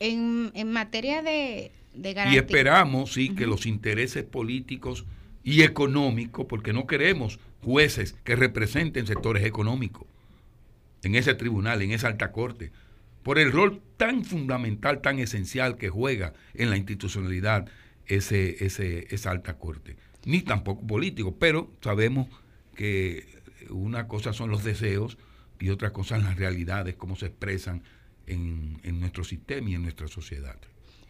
En, 0.00 0.52
en 0.54 0.72
materia 0.72 1.22
de, 1.22 1.72
de 1.94 2.14
garantía. 2.14 2.40
Y 2.40 2.44
esperamos, 2.44 3.12
sí, 3.12 3.28
uh 3.30 3.32
-huh. 3.32 3.38
que 3.38 3.46
los 3.46 3.66
intereses 3.66 4.22
políticos 4.24 5.04
y 5.42 5.62
económico, 5.62 6.46
porque 6.46 6.72
no 6.72 6.86
queremos 6.86 7.40
jueces 7.62 8.14
que 8.24 8.36
representen 8.36 9.06
sectores 9.06 9.44
económicos 9.44 10.06
en 11.02 11.14
ese 11.14 11.34
tribunal, 11.34 11.82
en 11.82 11.92
esa 11.92 12.08
alta 12.08 12.32
corte, 12.32 12.70
por 13.28 13.38
el 13.38 13.52
rol 13.52 13.82
tan 13.98 14.24
fundamental, 14.24 15.02
tan 15.02 15.18
esencial 15.18 15.76
que 15.76 15.90
juega 15.90 16.32
en 16.54 16.70
la 16.70 16.78
institucionalidad 16.78 17.68
ese, 18.06 18.64
esa 19.14 19.30
alta 19.30 19.58
corte, 19.58 19.98
ni 20.24 20.40
tampoco 20.40 20.86
político, 20.86 21.36
pero 21.36 21.70
sabemos 21.82 22.28
que 22.74 23.26
una 23.68 24.08
cosa 24.08 24.32
son 24.32 24.48
los 24.48 24.64
deseos 24.64 25.18
y 25.60 25.68
otra 25.68 25.92
cosa 25.92 26.16
las 26.16 26.38
realidades, 26.38 26.96
cómo 26.96 27.16
se 27.16 27.26
expresan 27.26 27.82
en, 28.26 28.80
en 28.82 28.98
nuestro 28.98 29.24
sistema 29.24 29.68
y 29.68 29.74
en 29.74 29.82
nuestra 29.82 30.08
sociedad. 30.08 30.56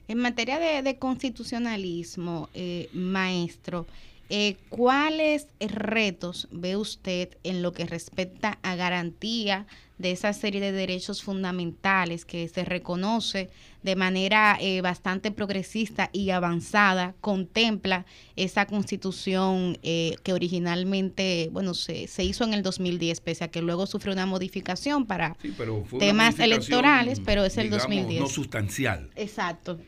En 0.09 0.19
materia 0.19 0.59
de, 0.59 0.83
de 0.83 0.99
constitucionalismo, 0.99 2.51
eh, 2.53 2.89
maestro, 2.95 3.87
eh, 4.31 4.57
¿Cuáles 4.69 5.49
retos 5.59 6.49
ve 6.51 6.77
usted 6.77 7.31
en 7.45 7.63
lo 7.63 7.73
que 7.73 7.87
respecta 7.87 8.59
a 8.63 8.77
garantía 8.77 9.67
de 9.97 10.13
esa 10.13 10.33
serie 10.33 10.61
de 10.61 10.71
derechos 10.71 11.23
fundamentales 11.23 12.25
que 12.25 12.47
se 12.49 12.65
reconoce 12.65 13.51
de 13.83 13.97
manera 13.97 14.57
eh, 14.61 14.81
bastante 14.81 15.31
progresista 15.31 16.11
y 16.13 16.31
avanzada, 16.31 17.15
contempla 17.21 18.07
esa 18.37 18.67
constitución 18.67 19.79
eh, 19.83 20.17
que 20.23 20.33
originalmente, 20.33 21.49
bueno, 21.53 21.75
se, 21.75 22.07
se, 22.07 22.23
hizo 22.25 22.45
en 22.45 22.55
el 22.55 22.63
2010, 22.63 23.21
pese 23.21 23.45
a 23.45 23.49
que 23.49 23.63
luego 23.63 23.87
sufrió 23.87 24.13
una 24.13 24.27
modificación 24.27 25.07
para 25.07 25.37
sí, 25.41 25.55
pero 25.57 25.85
temas 25.99 26.39
electorales, 26.39 27.21
pero 27.25 27.45
es 27.45 27.57
el 27.57 27.65
digamos, 27.65 27.85
2010. 27.85 28.21
No 28.21 28.29
sustancial. 28.29 29.11
Exacto. 29.17 29.81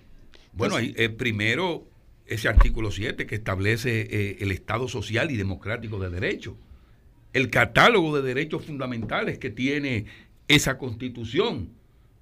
Bueno, 0.53 0.79
Entonces, 0.79 1.09
hay, 1.09 1.17
primero 1.17 1.90
ese 2.31 2.49
artículo 2.49 2.93
7 2.93 3.27
que 3.27 3.35
establece 3.35 4.03
eh, 4.03 4.37
el 4.41 4.53
Estado 4.53 4.89
social 4.89 5.33
y 5.33 5.37
democrático 5.37 5.99
de 5.99 6.11
derecho, 6.11 6.57
el 7.33 7.51
catálogo 7.51 8.17
de 8.17 8.23
derechos 8.23 8.65
fundamentales 8.65 9.39
que 9.39 9.51
tiene 9.51 10.07
esa 10.47 10.79
constitución 10.79 11.71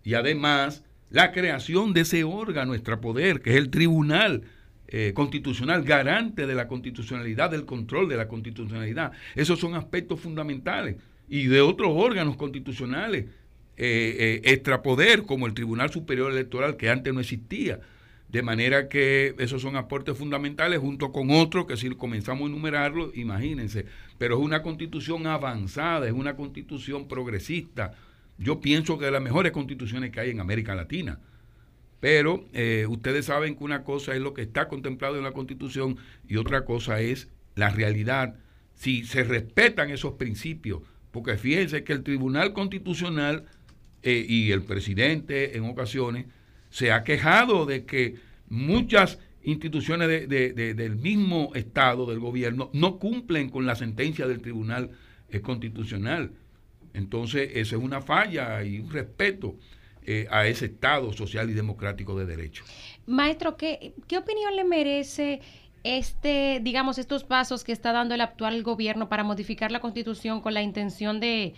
y 0.02 0.14
además 0.14 0.82
la 1.10 1.30
creación 1.30 1.93
de 1.93 2.01
ese 2.01 2.24
órgano 2.24 2.74
extrapoder 2.74 3.43
que 3.43 3.51
es 3.51 3.56
el 3.56 3.70
Tribunal 3.70 4.44
eh, 4.89 5.12
Constitucional, 5.14 5.82
garante 5.82 6.47
de 6.47 6.55
la 6.55 6.68
constitucionalidad, 6.68 7.51
del 7.51 7.66
control 7.66 8.09
de 8.09 8.16
la 8.16 8.28
constitucionalidad. 8.28 9.12
Esos 9.35 9.60
son 9.60 9.74
aspectos 9.74 10.20
fundamentales 10.20 10.97
y 11.28 11.47
de 11.48 11.60
otros 11.60 11.90
órganos 11.94 12.36
constitucionales 12.36 13.26
eh, 13.76 14.40
extrapoder 14.44 15.24
como 15.24 15.47
el 15.47 15.52
Tribunal 15.52 15.90
Superior 15.90 16.32
Electoral 16.32 16.78
que 16.78 16.89
antes 16.89 17.12
no 17.12 17.20
existía. 17.20 17.80
De 18.28 18.42
manera 18.42 18.88
que 18.88 19.34
esos 19.38 19.62
son 19.62 19.76
aportes 19.76 20.16
fundamentales 20.16 20.80
junto 20.80 21.12
con 21.12 21.30
otros 21.30 21.66
que 21.66 21.78
si 21.78 21.88
comenzamos 21.90 22.42
a 22.42 22.52
enumerarlos, 22.52 23.16
imagínense. 23.16 23.86
Pero 24.18 24.38
es 24.38 24.44
una 24.44 24.62
constitución 24.62 25.26
avanzada, 25.26 26.06
es 26.06 26.12
una 26.12 26.36
constitución 26.36 27.09
progresista. 27.09 27.94
Yo 28.36 28.60
pienso 28.60 28.98
que 28.98 29.06
de 29.06 29.12
las 29.12 29.22
mejores 29.22 29.52
constituciones 29.52 30.10
que 30.10 30.20
hay 30.20 30.30
en 30.30 30.40
América 30.40 30.74
Latina. 30.74 31.18
Pero 32.00 32.44
eh, 32.52 32.86
ustedes 32.88 33.24
saben 33.24 33.56
que 33.56 33.64
una 33.64 33.82
cosa 33.82 34.14
es 34.14 34.20
lo 34.20 34.34
que 34.34 34.42
está 34.42 34.68
contemplado 34.68 35.16
en 35.16 35.24
la 35.24 35.32
constitución 35.32 35.96
y 36.28 36.36
otra 36.36 36.64
cosa 36.64 37.00
es 37.00 37.28
la 37.55 37.70
realidad. 37.70 38.36
Si 38.74 39.05
se 39.05 39.24
respetan 39.24 39.90
esos 39.90 40.14
principios, 40.14 40.82
porque 41.10 41.38
fíjense 41.38 41.82
que 41.82 41.94
el 41.94 42.05
Tribunal 42.05 42.52
Constitucional 42.52 43.46
eh, 44.02 44.24
y 44.28 44.52
el 44.52 44.62
presidente 44.62 45.56
en 45.56 45.64
ocasiones 45.64 46.26
se 46.70 46.92
ha 46.92 47.04
quejado 47.04 47.66
de 47.66 47.84
que 47.84 48.16
muchas 48.48 49.18
instituciones 49.42 50.08
de, 50.08 50.26
de, 50.26 50.52
de, 50.52 50.74
del 50.74 50.96
mismo 50.96 51.52
Estado, 51.54 52.06
del 52.06 52.18
gobierno, 52.18 52.70
no 52.72 52.98
cumplen 52.98 53.48
con 53.48 53.66
la 53.66 53.74
sentencia 53.74 54.26
del 54.26 54.40
Tribunal 54.40 54.90
eh, 55.30 55.40
Constitucional. 55.40 56.32
Entonces, 56.94 57.50
eso 57.54 57.76
es 57.76 57.82
una 57.82 58.00
falla 58.00 58.62
y 58.64 58.80
un 58.80 58.90
respeto 58.90 59.56
eh, 60.04 60.26
a 60.30 60.46
ese 60.46 60.66
Estado 60.66 61.12
social 61.12 61.50
y 61.50 61.52
democrático 61.52 62.18
de 62.18 62.26
derecho. 62.26 62.64
Maestro, 63.06 63.56
¿qué, 63.56 63.94
qué 64.06 64.18
opinión 64.18 64.56
le 64.56 64.64
merece 64.64 65.40
este, 65.84 66.60
digamos, 66.62 66.98
estos 66.98 67.24
pasos 67.24 67.64
que 67.64 67.72
está 67.72 67.92
dando 67.92 68.14
el 68.14 68.20
actual 68.20 68.62
gobierno 68.62 69.08
para 69.08 69.24
modificar 69.24 69.70
la 69.70 69.80
Constitución 69.80 70.40
con 70.40 70.54
la 70.54 70.62
intención 70.62 71.20
de 71.20 71.54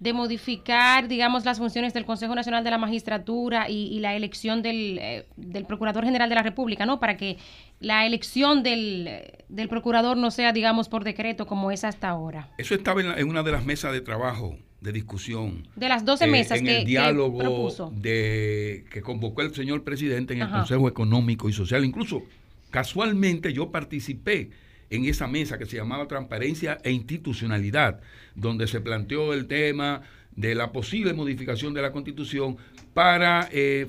de 0.00 0.12
modificar, 0.12 1.08
digamos, 1.08 1.44
las 1.44 1.58
funciones 1.58 1.94
del 1.94 2.04
Consejo 2.04 2.34
Nacional 2.34 2.64
de 2.64 2.70
la 2.70 2.78
Magistratura 2.78 3.68
y, 3.68 3.86
y 3.88 4.00
la 4.00 4.14
elección 4.14 4.62
del, 4.62 4.98
eh, 5.00 5.26
del, 5.36 5.64
Procurador 5.64 6.04
General 6.04 6.28
de 6.28 6.34
la 6.34 6.42
República, 6.42 6.84
¿no? 6.84 7.00
Para 7.00 7.16
que 7.16 7.38
la 7.80 8.04
elección 8.06 8.62
del, 8.62 9.08
del, 9.48 9.68
Procurador 9.68 10.16
no 10.16 10.30
sea, 10.30 10.52
digamos, 10.52 10.88
por 10.88 11.04
decreto 11.04 11.46
como 11.46 11.70
es 11.70 11.84
hasta 11.84 12.08
ahora. 12.08 12.50
Eso 12.58 12.74
estaba 12.74 13.00
en, 13.00 13.08
la, 13.08 13.18
en 13.18 13.28
una 13.28 13.42
de 13.42 13.52
las 13.52 13.64
mesas 13.64 13.92
de 13.92 14.00
trabajo 14.00 14.56
de 14.80 14.92
discusión. 14.92 15.66
De 15.76 15.88
las 15.88 16.04
12 16.04 16.24
eh, 16.24 16.28
mesas 16.28 16.58
en 16.58 16.66
que, 16.66 16.76
el 16.78 16.84
que 16.84 16.90
diálogo 16.90 17.38
propuso. 17.38 17.92
de 17.94 18.84
que 18.90 19.00
convocó 19.00 19.42
el 19.42 19.54
señor 19.54 19.84
presidente 19.84 20.34
en 20.34 20.40
el 20.40 20.48
Ajá. 20.48 20.58
Consejo 20.58 20.88
Económico 20.88 21.48
y 21.48 21.52
Social. 21.52 21.84
Incluso, 21.84 22.22
casualmente, 22.70 23.52
yo 23.52 23.70
participé 23.70 24.50
en 24.90 25.04
esa 25.06 25.26
mesa 25.26 25.58
que 25.58 25.66
se 25.66 25.76
llamaba 25.76 26.08
Transparencia 26.08 26.78
e 26.84 26.90
Institucionalidad, 26.92 28.00
donde 28.34 28.66
se 28.66 28.80
planteó 28.80 29.32
el 29.32 29.46
tema 29.46 30.02
de 30.36 30.54
la 30.54 30.72
posible 30.72 31.12
modificación 31.14 31.74
de 31.74 31.82
la 31.82 31.92
Constitución 31.92 32.56
para, 32.92 33.48
eh, 33.52 33.86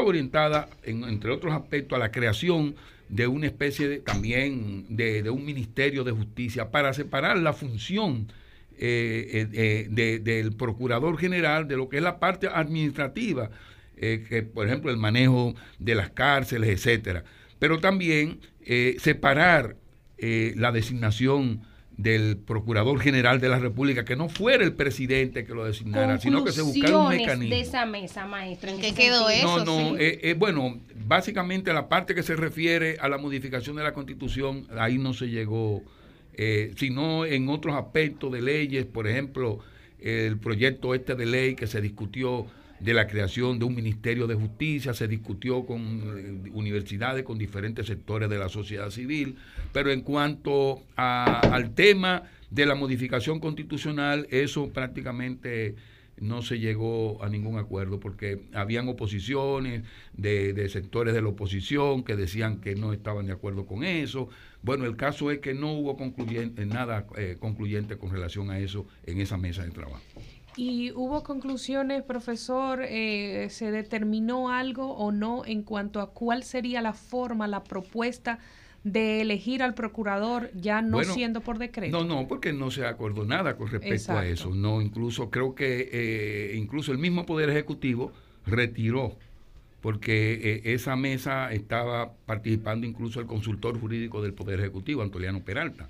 orientada, 0.00 0.68
en- 0.82 1.04
entre 1.04 1.30
otros 1.30 1.52
aspectos, 1.54 1.96
a 1.96 1.98
la 2.00 2.10
creación 2.10 2.74
de 3.08 3.26
una 3.26 3.46
especie 3.46 3.88
de, 3.88 3.98
también 3.98 4.86
de, 4.88 5.22
un 5.30 5.44
Ministerio 5.44 6.02
de 6.02 6.12
Justicia 6.12 6.70
para 6.70 6.92
separar 6.94 7.38
la 7.38 7.52
función 7.52 8.28
eh, 8.78 9.46
eh, 9.52 9.86
de- 9.90 10.18
del 10.18 10.52
Procurador 10.56 11.16
General 11.18 11.68
de 11.68 11.76
lo 11.76 11.88
que 11.88 11.98
es 11.98 12.02
la 12.02 12.18
parte 12.18 12.48
administrativa, 12.48 13.50
eh, 13.96 14.24
que 14.28 14.42
por 14.42 14.66
ejemplo 14.66 14.90
el 14.90 14.96
manejo 14.96 15.54
de 15.78 15.94
las 15.94 16.10
cárceles, 16.10 16.70
etcétera. 16.70 17.22
Pero 17.58 17.78
también 17.78 18.40
separar 18.98 19.76
eh, 20.22 20.54
la 20.56 20.72
designación 20.72 21.60
del 21.96 22.36
Procurador 22.38 22.98
General 23.00 23.40
de 23.40 23.48
la 23.48 23.58
República, 23.58 24.04
que 24.04 24.16
no 24.16 24.28
fuera 24.28 24.64
el 24.64 24.72
presidente 24.72 25.44
que 25.44 25.54
lo 25.54 25.64
designara, 25.64 26.18
sino 26.18 26.44
que 26.44 26.52
se 26.52 26.62
buscara 26.62 26.96
un 26.96 27.08
mecanismo. 27.08 27.54
de 27.54 27.60
esa 27.60 27.86
mesa, 27.86 28.26
maestro. 28.26 28.70
¿En 28.70 28.80
qué 28.80 28.88
qué 28.88 28.94
quedó 28.94 29.28
sentido? 29.28 29.58
eso? 29.58 29.64
No, 29.64 29.90
no, 29.90 29.96
sí. 29.96 30.02
eh, 30.02 30.20
eh, 30.22 30.34
bueno, 30.34 30.80
básicamente 31.06 31.72
la 31.72 31.88
parte 31.88 32.14
que 32.14 32.22
se 32.22 32.34
refiere 32.34 32.96
a 33.00 33.08
la 33.08 33.18
modificación 33.18 33.76
de 33.76 33.82
la 33.82 33.92
constitución, 33.92 34.66
ahí 34.78 34.98
no 34.98 35.12
se 35.12 35.28
llegó, 35.28 35.82
eh, 36.34 36.72
sino 36.76 37.26
en 37.26 37.48
otros 37.48 37.74
aspectos 37.76 38.32
de 38.32 38.40
leyes, 38.40 38.86
por 38.86 39.06
ejemplo, 39.06 39.60
el 40.00 40.38
proyecto 40.38 40.94
este 40.94 41.14
de 41.14 41.26
ley 41.26 41.54
que 41.54 41.66
se 41.66 41.80
discutió 41.80 42.46
de 42.82 42.94
la 42.94 43.06
creación 43.06 43.58
de 43.58 43.64
un 43.64 43.74
Ministerio 43.74 44.26
de 44.26 44.34
Justicia, 44.34 44.92
se 44.92 45.06
discutió 45.06 45.64
con 45.64 45.80
eh, 46.46 46.50
universidades, 46.52 47.22
con 47.24 47.38
diferentes 47.38 47.86
sectores 47.86 48.28
de 48.28 48.38
la 48.38 48.48
sociedad 48.48 48.90
civil, 48.90 49.36
pero 49.72 49.90
en 49.92 50.00
cuanto 50.00 50.82
a- 50.96 51.40
al 51.54 51.74
tema 51.74 52.24
de 52.50 52.66
la 52.66 52.74
modificación 52.74 53.38
constitucional, 53.40 54.26
eso 54.30 54.68
prácticamente 54.70 55.76
no 56.20 56.42
se 56.42 56.58
llegó 56.58 57.22
a 57.24 57.28
ningún 57.28 57.58
acuerdo 57.58 57.98
porque 57.98 58.42
habían 58.52 58.86
oposiciones 58.88 59.82
de, 60.12 60.68
sectores 60.68 61.14
de 61.14 61.22
la 61.22 61.28
oposición 61.28 62.04
que 62.04 62.14
decían 62.16 62.60
que 62.60 62.74
no 62.76 62.92
estaban 62.92 63.26
de 63.26 63.32
acuerdo 63.32 63.64
con 63.66 63.82
eso. 63.82 64.28
Bueno, 64.62 64.84
el 64.84 64.96
caso 64.96 65.30
es 65.30 65.38
que 65.38 65.54
no 65.54 65.72
hubo 65.72 65.96
concluyente, 65.96 66.66
nada 66.66 67.06
eh, 67.16 67.36
concluyente 67.40 67.96
con 67.96 68.10
relación 68.10 68.50
a 68.50 68.58
eso 68.58 68.86
en 69.06 69.20
esa 69.20 69.36
mesa 69.36 69.64
de 69.64 69.70
trabajo. 69.70 70.02
¿Y 70.56 70.92
hubo 70.92 71.22
conclusiones, 71.22 72.02
profesor? 72.02 72.82
Eh, 72.82 73.48
¿Se 73.50 73.70
determinó 73.70 74.50
algo 74.50 74.94
o 74.96 75.12
no 75.12 75.44
en 75.46 75.62
cuanto 75.62 76.00
a 76.00 76.10
cuál 76.10 76.42
sería 76.42 76.82
la 76.82 76.92
forma, 76.92 77.46
la 77.48 77.64
propuesta 77.64 78.38
de 78.84 79.20
elegir 79.20 79.62
al 79.62 79.74
procurador 79.74 80.50
ya 80.54 80.82
no 80.82 80.96
Bueno, 80.96 81.14
siendo 81.14 81.40
por 81.40 81.58
decreto? 81.58 81.96
No, 81.96 82.04
no, 82.04 82.28
porque 82.28 82.52
no 82.52 82.70
se 82.70 82.84
acordó 82.84 83.24
nada 83.24 83.56
con 83.56 83.68
respecto 83.68 84.12
a 84.12 84.26
eso. 84.26 84.50
No, 84.50 84.82
incluso 84.82 85.30
creo 85.30 85.54
que 85.54 85.88
eh, 85.92 86.56
incluso 86.56 86.92
el 86.92 86.98
mismo 86.98 87.24
Poder 87.24 87.48
Ejecutivo 87.48 88.12
retiró, 88.44 89.16
porque 89.80 90.32
eh, 90.34 90.74
esa 90.74 90.96
mesa 90.96 91.52
estaba 91.52 92.12
participando 92.26 92.86
incluso 92.86 93.20
el 93.20 93.26
consultor 93.26 93.80
jurídico 93.80 94.20
del 94.20 94.34
Poder 94.34 94.60
Ejecutivo, 94.60 95.02
Antoliano 95.02 95.40
Peralta, 95.40 95.88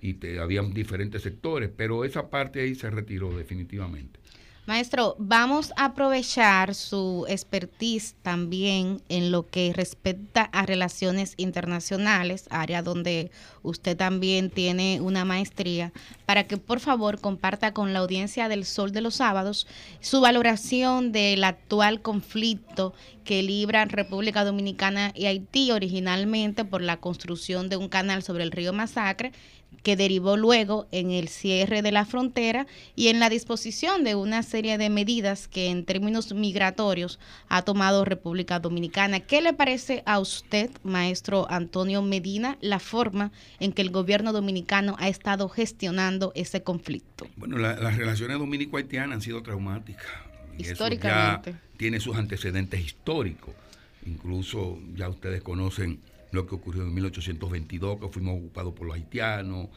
y 0.00 0.14
te, 0.14 0.38
habían 0.38 0.72
diferentes 0.72 1.22
sectores, 1.22 1.70
pero 1.76 2.04
esa 2.04 2.30
parte 2.30 2.60
ahí 2.60 2.74
se 2.74 2.90
retiró 2.90 3.36
definitivamente. 3.36 4.20
Maestro, 4.70 5.16
vamos 5.18 5.72
a 5.76 5.86
aprovechar 5.86 6.76
su 6.76 7.26
expertise 7.28 8.14
también 8.22 9.02
en 9.08 9.32
lo 9.32 9.48
que 9.48 9.72
respecta 9.74 10.42
a 10.42 10.64
relaciones 10.64 11.34
internacionales, 11.38 12.46
área 12.50 12.80
donde 12.80 13.32
usted 13.62 13.96
también 13.96 14.48
tiene 14.48 15.00
una 15.00 15.24
maestría, 15.24 15.92
para 16.24 16.46
que 16.46 16.56
por 16.56 16.78
favor 16.78 17.20
comparta 17.20 17.72
con 17.72 17.92
la 17.92 17.98
audiencia 17.98 18.48
del 18.48 18.64
Sol 18.64 18.92
de 18.92 19.00
los 19.00 19.16
Sábados 19.16 19.66
su 19.98 20.20
valoración 20.20 21.10
del 21.10 21.42
actual 21.42 22.00
conflicto 22.00 22.94
que 23.24 23.42
libran 23.42 23.88
República 23.88 24.44
Dominicana 24.44 25.12
y 25.16 25.26
Haití 25.26 25.72
originalmente 25.72 26.64
por 26.64 26.80
la 26.80 26.98
construcción 26.98 27.68
de 27.68 27.76
un 27.76 27.88
canal 27.88 28.22
sobre 28.22 28.44
el 28.44 28.52
río 28.52 28.72
Masacre 28.72 29.32
que 29.82 29.96
derivó 29.96 30.36
luego 30.36 30.86
en 30.92 31.10
el 31.10 31.28
cierre 31.28 31.80
de 31.80 31.90
la 31.90 32.04
frontera 32.04 32.66
y 32.96 33.08
en 33.08 33.18
la 33.18 33.30
disposición 33.30 34.04
de 34.04 34.14
una 34.14 34.42
serie 34.42 34.76
de 34.76 34.90
medidas 34.90 35.48
que 35.48 35.68
en 35.68 35.84
términos 35.86 36.34
migratorios 36.34 37.18
ha 37.48 37.62
tomado 37.62 38.04
República 38.04 38.58
Dominicana. 38.60 39.20
¿Qué 39.20 39.40
le 39.40 39.54
parece 39.54 40.02
a 40.04 40.18
usted, 40.18 40.70
maestro 40.82 41.46
Antonio 41.50 42.02
Medina, 42.02 42.58
la 42.60 42.78
forma 42.78 43.32
en 43.58 43.72
que 43.72 43.80
el 43.80 43.90
gobierno 43.90 44.32
dominicano 44.34 44.96
ha 44.98 45.08
estado 45.08 45.48
gestionando 45.48 46.32
ese 46.34 46.62
conflicto? 46.62 47.26
Bueno, 47.36 47.56
la- 47.56 47.76
las 47.76 47.96
relaciones 47.96 48.38
dominico-haitianas 48.38 49.14
han 49.16 49.22
sido 49.22 49.42
traumáticas. 49.42 50.04
Eso 50.58 50.72
Históricamente. 50.72 51.52
ya 51.52 51.60
tiene 51.78 52.00
sus 52.00 52.16
antecedentes 52.16 52.80
históricos. 52.84 53.54
Incluso 54.04 54.78
ya 54.94 55.08
ustedes 55.08 55.42
conocen 55.42 56.00
lo 56.32 56.46
que 56.46 56.54
ocurrió 56.54 56.82
en 56.82 56.94
1822, 56.94 58.00
que 58.00 58.08
fuimos 58.08 58.36
ocupados 58.38 58.74
por 58.74 58.86
los 58.86 58.96
haitianos, 58.96 59.68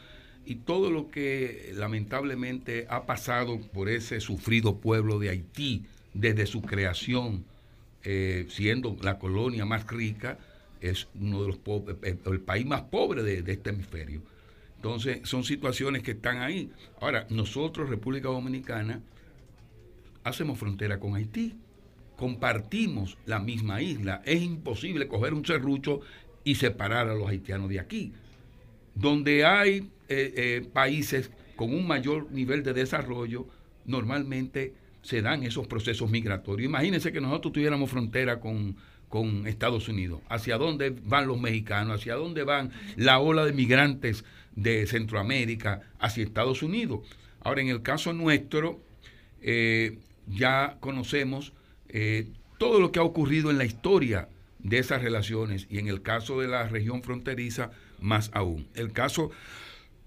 y 0.45 0.55
todo 0.55 0.91
lo 0.91 1.09
que 1.09 1.71
lamentablemente 1.75 2.85
ha 2.89 3.05
pasado 3.05 3.59
por 3.73 3.89
ese 3.89 4.19
sufrido 4.19 4.77
pueblo 4.79 5.17
de 5.19 5.29
Haití 5.29 5.85
desde 6.13 6.45
su 6.45 6.61
creación, 6.61 7.45
eh, 8.03 8.45
siendo 8.49 8.97
la 9.01 9.17
colonia 9.19 9.65
más 9.65 9.87
rica, 9.87 10.37
es 10.81 11.07
uno 11.19 11.41
de 11.41 11.47
los 11.47 11.57
po- 11.57 11.85
eh, 12.03 12.17
el 12.25 12.41
país 12.41 12.65
más 12.65 12.81
pobre 12.81 13.23
de, 13.23 13.41
de 13.41 13.53
este 13.53 13.69
hemisferio. 13.69 14.21
Entonces, 14.75 15.21
son 15.23 15.45
situaciones 15.45 16.03
que 16.03 16.11
están 16.11 16.39
ahí. 16.39 16.69
Ahora, 16.99 17.25
nosotros, 17.29 17.89
República 17.89 18.27
Dominicana, 18.27 19.01
hacemos 20.25 20.59
frontera 20.59 20.99
con 20.99 21.15
Haití, 21.15 21.55
compartimos 22.17 23.17
la 23.25 23.39
misma 23.39 23.81
isla. 23.81 24.21
Es 24.25 24.41
imposible 24.41 25.07
coger 25.07 25.33
un 25.33 25.45
serrucho 25.45 26.01
y 26.43 26.55
separar 26.55 27.07
a 27.07 27.15
los 27.15 27.27
haitianos 27.27 27.69
de 27.69 27.79
aquí. 27.79 28.13
Donde 28.95 29.45
hay 29.45 29.89
eh, 30.09 30.33
eh, 30.35 30.69
países 30.71 31.31
con 31.55 31.73
un 31.73 31.87
mayor 31.87 32.31
nivel 32.31 32.63
de 32.63 32.73
desarrollo, 32.73 33.47
normalmente 33.85 34.73
se 35.01 35.21
dan 35.21 35.43
esos 35.43 35.67
procesos 35.67 36.09
migratorios. 36.09 36.67
Imagínense 36.67 37.11
que 37.11 37.21
nosotros 37.21 37.53
tuviéramos 37.53 37.89
frontera 37.89 38.39
con, 38.39 38.75
con 39.09 39.47
Estados 39.47 39.87
Unidos. 39.87 40.21
¿Hacia 40.29 40.57
dónde 40.57 40.89
van 40.89 41.27
los 41.27 41.39
mexicanos? 41.39 41.99
¿Hacia 41.99 42.15
dónde 42.15 42.43
van 42.43 42.71
la 42.95 43.19
ola 43.19 43.45
de 43.45 43.53
migrantes 43.53 44.23
de 44.55 44.85
Centroamérica 44.87 45.81
hacia 45.99 46.23
Estados 46.23 46.63
Unidos? 46.63 47.01
Ahora, 47.41 47.61
en 47.61 47.67
el 47.67 47.81
caso 47.81 48.13
nuestro, 48.13 48.79
eh, 49.41 49.97
ya 50.27 50.77
conocemos 50.79 51.53
todo 52.57 52.79
lo 52.79 52.91
que 52.91 52.97
ha 52.97 53.03
ocurrido 53.03 53.51
en 53.51 53.59
la 53.59 53.65
historia 53.65 54.27
de 54.63 54.79
esas 54.79 55.01
relaciones 55.01 55.67
y 55.69 55.79
en 55.79 55.87
el 55.87 56.01
caso 56.01 56.39
de 56.39 56.47
la 56.47 56.67
región 56.67 57.03
fronteriza, 57.03 57.71
más 57.99 58.31
aún. 58.33 58.67
El 58.75 58.91
caso 58.93 59.31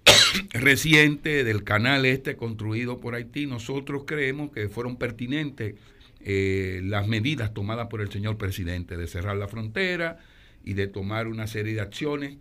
reciente 0.53 1.45
del 1.45 1.65
canal 1.65 2.05
este 2.07 2.37
construido 2.37 3.01
por 3.01 3.15
Haití, 3.15 3.47
nosotros 3.47 4.05
creemos 4.07 4.51
que 4.53 4.69
fueron 4.69 4.97
pertinentes 4.97 5.75
eh, 6.21 6.81
las 6.85 7.07
medidas 7.07 7.55
tomadas 7.55 7.87
por 7.89 8.01
el 8.01 8.11
señor 8.11 8.37
presidente 8.37 8.97
de 8.97 9.07
cerrar 9.07 9.37
la 9.37 9.49
frontera 9.49 10.19
y 10.65 10.75
de 10.75 10.87
tomar 10.89 11.29
una 11.29 11.47
serie 11.47 11.75
de 11.75 11.81
acciones 11.81 12.37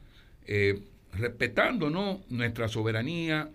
eh, 0.47 0.79
respetando 1.13 1.89
¿no? 1.89 2.21
nuestra 2.29 2.67
soberanía 2.67 3.49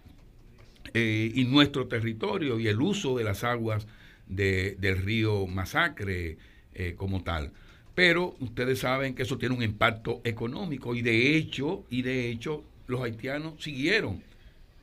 eh, 0.94 1.30
y 1.34 1.44
nuestro 1.44 1.88
territorio 1.88 2.58
y 2.58 2.68
el 2.68 2.80
uso 2.80 3.16
de 3.16 3.24
las 3.24 3.44
aguas 3.44 3.86
de- 4.26 4.76
del 4.78 4.98
río 4.98 5.46
Masacre 5.46 6.38
eh, 6.74 6.94
como 6.96 7.22
tal. 7.22 7.52
Pero 8.00 8.34
ustedes 8.40 8.78
saben 8.78 9.14
que 9.14 9.24
eso 9.24 9.36
tiene 9.36 9.54
un 9.54 9.62
impacto 9.62 10.22
económico 10.24 10.94
y 10.94 11.02
de 11.02 11.36
hecho, 11.36 11.84
y 11.90 12.00
de 12.00 12.30
hecho, 12.30 12.64
los 12.86 13.02
haitianos 13.02 13.62
siguieron 13.62 14.22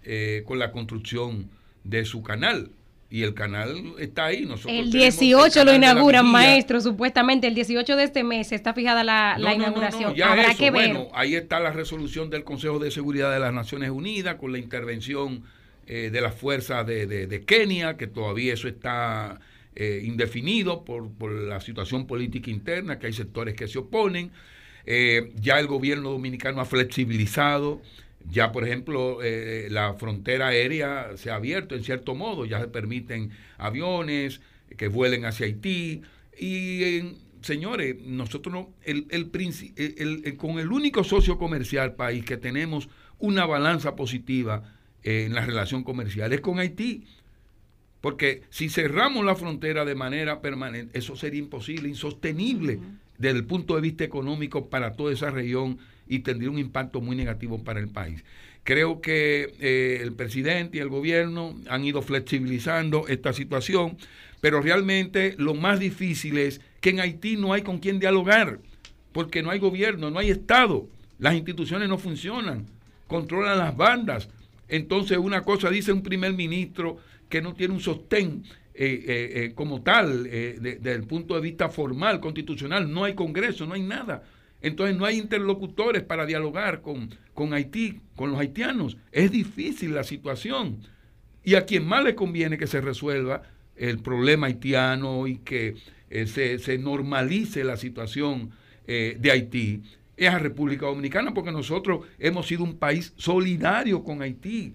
eh, 0.03 0.43
con 0.45 0.59
la 0.59 0.71
construcción 0.71 1.49
de 1.83 2.05
su 2.05 2.21
canal. 2.21 2.69
Y 3.09 3.23
el 3.23 3.33
canal 3.33 3.95
está 3.97 4.25
ahí. 4.25 4.45
Nosotros 4.45 4.71
El 4.77 4.91
tenemos 4.91 5.19
18 5.19 5.65
lo 5.65 5.73
inauguran, 5.73 6.27
maestro, 6.27 6.79
supuestamente. 6.79 7.47
El 7.47 7.55
18 7.55 7.95
de 7.95 8.03
este 8.03 8.23
mes 8.23 8.51
está 8.51 8.75
fijada 8.75 9.03
la, 9.03 9.35
la 9.37 9.37
No, 9.37 9.45
no, 9.45 9.49
no, 9.49 9.63
inauguración. 9.63 10.21
Habrá 10.21 10.49
eso, 10.51 10.57
que 10.59 10.69
ver. 10.69 10.93
Bueno, 10.93 11.07
ahí 11.15 11.33
está 11.33 11.59
la 11.59 11.71
resolución 11.71 12.29
del 12.29 12.43
Consejo 12.43 12.77
de 12.77 12.91
Seguridad 12.91 13.33
de 13.33 13.39
las 13.39 13.51
Naciones 13.53 13.89
Unidas 13.89 14.35
con 14.35 14.51
la 14.51 14.59
intervención 14.59 15.41
eh, 15.87 16.11
de 16.11 16.21
las 16.21 16.35
fuerzas 16.35 16.85
de, 16.85 17.07
de- 17.07 17.25
de 17.25 17.41
Kenia, 17.45 17.97
que 17.97 18.05
todavía 18.05 18.53
eso 18.53 18.67
está 18.67 19.39
eh, 19.79 20.01
indefinido 20.03 20.83
por, 20.83 21.11
por 21.19 21.31
la 21.31 21.59
situación 21.61 22.07
política 22.07 22.49
interna, 22.49 22.97
que 22.97 23.07
hay 23.07 23.13
sectores 23.13 23.53
que 23.55 23.67
se 23.67 23.77
oponen. 23.77 24.31
Eh, 24.85 25.33
ya 25.39 25.59
el 25.59 25.67
gobierno 25.67 26.09
dominicano 26.11 26.61
ha 26.61 26.65
flexibilizado 26.65 27.81
Ya, 28.29 28.51
por 28.51 28.63
ejemplo, 28.65 29.19
eh, 29.23 29.67
la 29.69 29.93
frontera 29.93 30.47
aérea 30.47 31.15
se 31.15 31.29
ha 31.31 31.35
abierto 31.35 31.75
en 31.75 31.83
cierto 31.83 32.15
modo, 32.15 32.45
ya 32.45 32.59
se 32.59 32.67
permiten 32.67 33.31
aviones 33.57 34.41
que 34.77 34.87
vuelen 34.89 35.25
hacia 35.25 35.45
Haití. 35.45 36.01
Y, 36.39 37.15
señores, 37.41 37.95
nosotros 38.01 38.53
no, 38.53 38.73
el, 38.83 39.05
el, 39.11 39.31
el, 40.25 40.37
con 40.37 40.59
el 40.59 40.71
único 40.71 41.03
socio 41.03 41.37
comercial 41.37 41.95
país 41.95 42.25
que 42.25 42.37
tenemos 42.37 42.89
una 43.19 43.45
balanza 43.45 43.95
positiva 43.95 44.73
en 45.03 45.33
la 45.33 45.45
relación 45.45 45.83
comercial 45.83 46.33
es 46.33 46.41
con 46.41 46.59
Haití. 46.59 47.05
Porque 48.01 48.43
si 48.49 48.69
cerramos 48.69 49.25
la 49.25 49.35
frontera 49.35 49.85
de 49.85 49.95
manera 49.95 50.41
permanente, 50.41 50.97
eso 50.97 51.15
sería 51.15 51.39
imposible, 51.39 51.89
insostenible 51.89 52.79
desde 53.17 53.37
el 53.39 53.45
punto 53.45 53.75
de 53.75 53.81
vista 53.81 54.03
económico 54.03 54.69
para 54.69 54.93
toda 54.93 55.13
esa 55.13 55.31
región 55.31 55.79
y 56.07 56.19
tendría 56.19 56.49
un 56.49 56.59
impacto 56.59 57.01
muy 57.01 57.15
negativo 57.15 57.63
para 57.63 57.79
el 57.79 57.89
país. 57.89 58.23
Creo 58.63 59.01
que 59.01 59.53
eh, 59.59 59.99
el 60.01 60.13
presidente 60.13 60.77
y 60.77 60.81
el 60.81 60.89
gobierno 60.89 61.57
han 61.69 61.85
ido 61.85 62.01
flexibilizando 62.01 63.07
esta 63.07 63.33
situación, 63.33 63.97
pero 64.41 64.61
realmente 64.61 65.35
lo 65.37 65.53
más 65.53 65.79
difícil 65.79 66.37
es 66.37 66.61
que 66.81 66.89
en 66.91 66.99
Haití 66.99 67.37
no 67.37 67.53
hay 67.53 67.61
con 67.61 67.79
quien 67.79 67.99
dialogar, 67.99 68.59
porque 69.13 69.41
no 69.41 69.51
hay 69.51 69.59
gobierno, 69.59 70.11
no 70.11 70.19
hay 70.19 70.29
Estado, 70.29 70.87
las 71.17 71.33
instituciones 71.33 71.89
no 71.89 71.97
funcionan, 71.97 72.67
controlan 73.07 73.57
las 73.57 73.75
bandas. 73.75 74.29
Entonces 74.67 75.17
una 75.17 75.43
cosa 75.43 75.69
dice 75.69 75.93
un 75.93 76.03
primer 76.03 76.33
ministro 76.33 76.97
que 77.29 77.41
no 77.41 77.53
tiene 77.53 77.73
un 77.73 77.79
sostén 77.79 78.43
eh, 78.73 79.05
eh, 79.07 79.51
como 79.55 79.81
tal, 79.81 80.23
desde 80.23 80.91
el 80.91 81.03
punto 81.03 81.35
de 81.35 81.41
vista 81.41 81.69
formal, 81.69 82.19
constitucional, 82.19 82.91
no 82.91 83.03
hay 83.03 83.15
Congreso, 83.15 83.65
no 83.65 83.73
hay 83.73 83.81
nada. 83.81 84.23
Entonces 84.61 84.97
no 84.97 85.05
hay 85.05 85.17
interlocutores 85.17 86.03
para 86.03 86.25
dialogar 86.25 86.81
con, 86.81 87.09
con 87.33 87.53
Haití, 87.53 88.01
con 88.15 88.31
los 88.31 88.39
haitianos. 88.39 88.97
Es 89.11 89.31
difícil 89.31 89.93
la 89.93 90.03
situación. 90.03 90.79
Y 91.43 91.55
a 91.55 91.65
quien 91.65 91.85
más 91.85 92.03
le 92.03 92.15
conviene 92.15 92.57
que 92.57 92.67
se 92.67 92.81
resuelva 92.81 93.43
el 93.75 93.99
problema 93.99 94.47
haitiano 94.47 95.27
y 95.27 95.37
que 95.37 95.75
eh, 96.09 96.27
se, 96.27 96.77
normalice 96.77 97.63
la 97.63 97.77
situación 97.77 98.51
eh, 98.87 99.17
de 99.19 99.31
Haití 99.31 99.83
es 100.15 100.29
a 100.29 100.39
República 100.39 100.87
Dominicana, 100.87 101.33
porque 101.33 101.51
nosotros 101.51 102.07
hemos 102.17 102.47
sido 102.47 102.63
un 102.63 102.77
país 102.77 103.13
solidario 103.17 104.03
con 104.03 104.23
Haití 104.23 104.73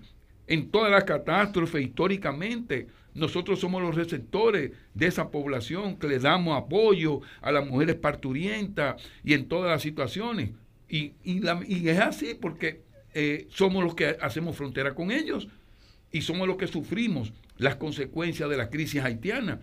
en 0.53 0.71
todas 0.71 0.91
las 0.91 1.05
catástrofes 1.05 1.83
históricamente. 1.83 2.87
Nosotros 3.15 3.59
somos 3.59 3.81
los 3.81 3.95
receptores 3.95 4.73
de 4.93 5.07
esa 5.07 5.31
población 5.31 5.97
que 5.97 6.09
le 6.09 6.19
damos 6.19 6.59
apoyo 6.59 7.23
a 7.41 7.51
las 7.53 7.67
mujeres 7.67 7.97
parturientas 7.97 9.03
y 9.25 9.33
en 9.33 9.49
todas 9.49 9.71
las 9.71 9.81
situaciones. 9.81 10.51
Y, 10.91 11.15
es 11.25 11.99
así 11.99 12.37
porque 12.39 12.83
eh, 13.15 13.47
somos 13.49 13.83
los 13.83 13.95
que 13.95 14.15
hacemos 14.21 14.55
frontera 14.55 14.95
con 14.95 15.11
ellos 15.11 15.49
y 16.11 16.21
somos 16.21 16.47
los 16.47 16.59
que 16.59 16.67
sufrimos 16.67 17.33
las 17.57 17.77
consecuencias 17.77 18.51
de 18.51 18.59
la 18.59 18.69
crisis 18.69 19.03
haitiana. 19.03 19.59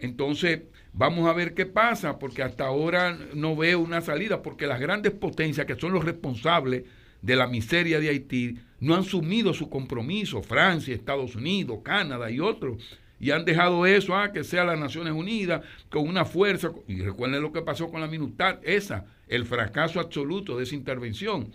Entonces, 0.00 0.62
vamos 0.92 1.28
a 1.28 1.32
ver 1.32 1.54
qué 1.54 1.64
pasa, 1.64 2.18
porque 2.18 2.42
hasta 2.42 2.66
ahora 2.66 3.16
no 3.34 3.54
veo 3.54 3.78
una 3.78 4.00
salida, 4.00 4.42
porque 4.42 4.66
las 4.66 4.80
grandes 4.80 5.12
potencias 5.12 5.64
que 5.64 5.76
son 5.76 5.92
los 5.92 6.04
responsables 6.04 6.82
de 7.22 7.36
la 7.36 7.46
miseria 7.46 8.00
de 8.00 8.08
Haití 8.08 8.58
no 8.84 8.94
han 8.94 9.00
asumido 9.00 9.54
su 9.54 9.68
compromiso, 9.70 10.42
Francia, 10.42 10.94
Estados 10.94 11.34
Unidos, 11.34 11.80
Canadá 11.82 12.30
y 12.30 12.40
otros, 12.40 12.82
y 13.18 13.30
han 13.30 13.44
dejado 13.44 13.86
eso 13.86 14.14
a 14.14 14.24
ah, 14.24 14.32
que 14.32 14.44
sea 14.44 14.64
las 14.64 14.78
Naciones 14.78 15.14
Unidas 15.14 15.62
con 15.88 16.06
una 16.06 16.24
fuerza, 16.24 16.70
y 16.86 17.00
recuerden 17.00 17.40
lo 17.40 17.52
que 17.52 17.62
pasó 17.62 17.90
con 17.90 18.02
la 18.02 18.06
minutar 18.06 18.60
esa, 18.62 19.06
el 19.28 19.46
fracaso 19.46 20.00
absoluto 20.00 20.58
de 20.58 20.64
esa 20.64 20.74
intervención. 20.74 21.50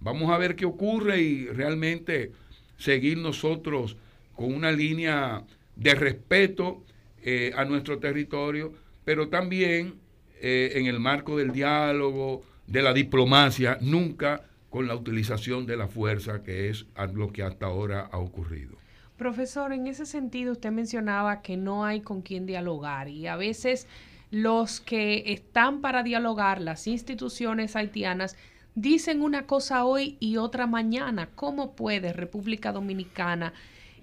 Vamos 0.00 0.30
a 0.30 0.38
ver 0.38 0.54
qué 0.54 0.64
ocurre 0.64 1.20
y 1.20 1.46
realmente 1.46 2.30
seguir 2.76 3.18
nosotros 3.18 3.96
con 4.36 4.54
una 4.54 4.70
línea 4.70 5.42
de 5.74 5.94
respeto 5.96 6.84
eh, 7.24 7.52
a 7.56 7.64
nuestro 7.64 7.98
territorio, 7.98 8.72
pero 9.04 9.28
también 9.28 9.94
eh, 10.40 10.72
en 10.76 10.86
el 10.86 11.00
marco 11.00 11.36
del 11.36 11.50
diálogo, 11.50 12.44
de 12.68 12.82
la 12.82 12.92
diplomacia, 12.92 13.78
nunca 13.80 14.47
con 14.70 14.86
la 14.86 14.94
utilización 14.94 15.66
de 15.66 15.76
la 15.76 15.88
fuerza, 15.88 16.42
que 16.42 16.68
es 16.68 16.86
lo 17.14 17.32
que 17.32 17.42
hasta 17.42 17.66
ahora 17.66 18.08
ha 18.12 18.18
ocurrido. 18.18 18.76
Profesor, 19.16 19.72
en 19.72 19.86
ese 19.86 20.06
sentido 20.06 20.52
usted 20.52 20.70
mencionaba 20.70 21.42
que 21.42 21.56
no 21.56 21.84
hay 21.84 22.00
con 22.00 22.22
quién 22.22 22.46
dialogar 22.46 23.08
y 23.08 23.26
a 23.26 23.36
veces 23.36 23.88
los 24.30 24.80
que 24.80 25.32
están 25.32 25.80
para 25.80 26.02
dialogar, 26.02 26.60
las 26.60 26.86
instituciones 26.86 27.74
haitianas, 27.76 28.36
dicen 28.74 29.22
una 29.22 29.46
cosa 29.46 29.84
hoy 29.84 30.16
y 30.20 30.36
otra 30.36 30.66
mañana. 30.66 31.30
¿Cómo 31.34 31.74
puede 31.74 32.12
República 32.12 32.72
Dominicana 32.72 33.54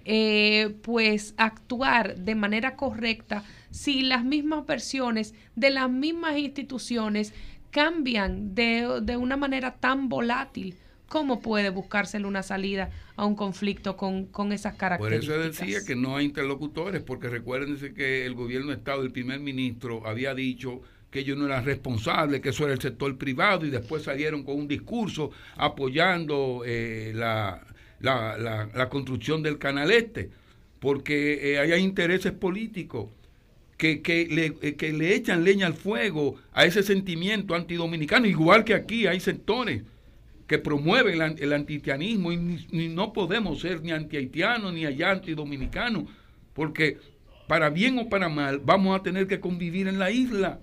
eh, 0.04 0.76
pues 0.82 1.34
actuar 1.36 2.16
de 2.16 2.36
manera 2.36 2.76
correcta 2.76 3.42
si 3.70 4.02
las 4.02 4.24
mismas 4.24 4.64
versiones 4.64 5.34
de 5.56 5.70
las 5.70 5.90
mismas 5.90 6.38
instituciones 6.38 7.34
cambian 7.70 8.54
de, 8.54 9.00
de 9.02 9.16
una 9.16 9.36
manera 9.36 9.76
tan 9.76 10.08
volátil. 10.08 10.76
¿Cómo 11.08 11.40
puede 11.40 11.70
buscársele 11.70 12.26
una 12.26 12.42
salida 12.42 12.90
a 13.14 13.24
un 13.26 13.36
conflicto 13.36 13.96
con, 13.96 14.26
con, 14.26 14.52
esas 14.52 14.74
características? 14.74 15.36
Por 15.36 15.46
eso 15.46 15.64
decía 15.64 15.78
que 15.86 15.94
no 15.94 16.16
hay 16.16 16.26
interlocutores, 16.26 17.00
porque 17.02 17.28
recuérdense 17.28 17.94
que 17.94 18.26
el 18.26 18.34
gobierno 18.34 18.68
de 18.68 18.78
Estado, 18.78 19.02
el 19.02 19.12
primer 19.12 19.38
ministro, 19.38 20.04
había 20.04 20.34
dicho 20.34 20.80
que 21.10 21.20
ellos 21.20 21.38
no 21.38 21.46
eran 21.46 21.64
responsables, 21.64 22.40
que 22.40 22.48
eso 22.48 22.64
era 22.64 22.74
el 22.74 22.80
sector 22.80 23.16
privado, 23.16 23.64
y 23.64 23.70
después 23.70 24.02
salieron 24.02 24.42
con 24.42 24.56
un 24.56 24.66
discurso 24.66 25.30
apoyando 25.56 26.62
eh, 26.66 27.12
la, 27.14 27.62
la, 28.00 28.68
la, 28.74 28.88
construcción 28.88 29.42
del 29.42 29.58
canal 29.58 29.90
este, 29.90 30.30
porque 30.80 31.52
eh, 31.52 31.58
hay 31.58 31.82
intereses 31.82 32.32
políticos 32.32 33.10
que, 33.76 34.02
que, 34.02 34.26
le, 34.26 34.56
eh, 34.62 34.74
que 34.76 34.92
le 34.92 35.14
echan 35.14 35.44
leña 35.44 35.66
al 35.66 35.74
fuego 35.74 36.36
a 36.52 36.64
ese 36.64 36.82
sentimiento 36.82 37.54
antidominicano, 37.54 38.26
igual 38.26 38.64
que 38.64 38.74
aquí 38.74 39.06
hay 39.06 39.20
sectores 39.20 39.82
que 40.46 40.58
promueven 40.58 41.36
el, 41.38 41.52
antitianismo 41.52 42.32
y 42.32 42.88
no 42.88 43.12
podemos 43.12 43.60
ser 43.60 43.82
ni 43.82 43.90
antihaitianos 43.90 44.72
ni 44.72 44.86
allá 44.86 45.10
antidominicanos, 45.10 46.04
porque 46.54 46.98
para 47.48 47.68
bien 47.68 47.98
o 47.98 48.08
para 48.08 48.28
mal 48.28 48.60
vamos 48.64 48.98
a 48.98 49.02
tener 49.02 49.26
que 49.26 49.40
convivir 49.40 49.88
en 49.88 49.98
la 49.98 50.10
isla 50.10 50.60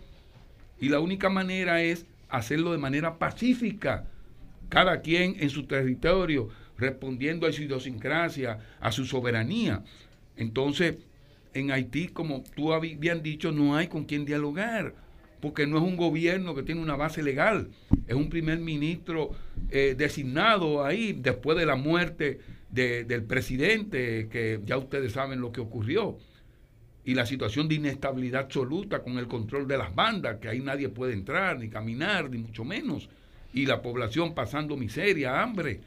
y 0.79 0.89
la 0.89 0.99
única 0.99 1.29
manera 1.29 1.81
es 1.81 2.05
hacerlo 2.29 2.71
de 2.71 2.77
manera 2.77 3.19
pacífica, 3.19 4.07
cada 4.69 5.01
quien 5.01 5.35
en 5.39 5.49
su 5.49 5.65
territorio, 5.65 6.49
respondiendo 6.77 7.45
a 7.45 7.51
su 7.51 7.63
idiosincrasia, 7.63 8.59
a 8.79 8.91
su 8.91 9.05
soberanía. 9.05 9.83
Entonces, 10.35 10.97
en 11.53 11.71
Haití, 11.71 12.07
como 12.07 12.43
tú 12.55 12.73
habían 12.73 13.23
dicho, 13.23 13.51
no 13.51 13.75
hay 13.75 13.87
con 13.87 14.05
quien 14.05 14.25
dialogar, 14.25 14.95
porque 15.39 15.67
no 15.67 15.77
es 15.77 15.83
un 15.83 15.97
gobierno 15.97 16.55
que 16.55 16.63
tiene 16.63 16.81
una 16.81 16.95
base 16.95 17.21
legal, 17.21 17.69
es 18.07 18.15
un 18.15 18.29
primer 18.29 18.59
ministro 18.59 19.31
eh, 19.69 19.95
designado 19.97 20.85
ahí 20.85 21.13
después 21.13 21.57
de 21.57 21.65
la 21.65 21.75
muerte 21.75 22.39
del 22.69 23.23
presidente, 23.25 24.29
que 24.31 24.59
ya 24.65 24.77
ustedes 24.77 25.11
saben 25.11 25.41
lo 25.41 25.51
que 25.51 25.61
ocurrió, 25.61 26.17
y 27.05 27.13
la 27.13 27.25
situación 27.25 27.67
de 27.67 27.75
inestabilidad 27.75 28.43
absoluta 28.43 29.03
con 29.03 29.19
el 29.19 29.27
control 29.27 29.67
de 29.67 29.77
las 29.77 29.93
bandas, 29.93 30.37
que 30.39 30.47
ahí 30.47 30.59
nadie 30.59 30.89
puede 30.89 31.13
entrar, 31.13 31.59
ni 31.59 31.69
caminar, 31.69 32.31
ni 32.31 32.39
mucho 32.39 32.63
menos, 32.63 33.09
y 33.53 33.67
la 33.67 33.81
población 33.81 34.33
pasando 34.33 34.75
miseria, 34.75 35.43
hambre. 35.43 35.81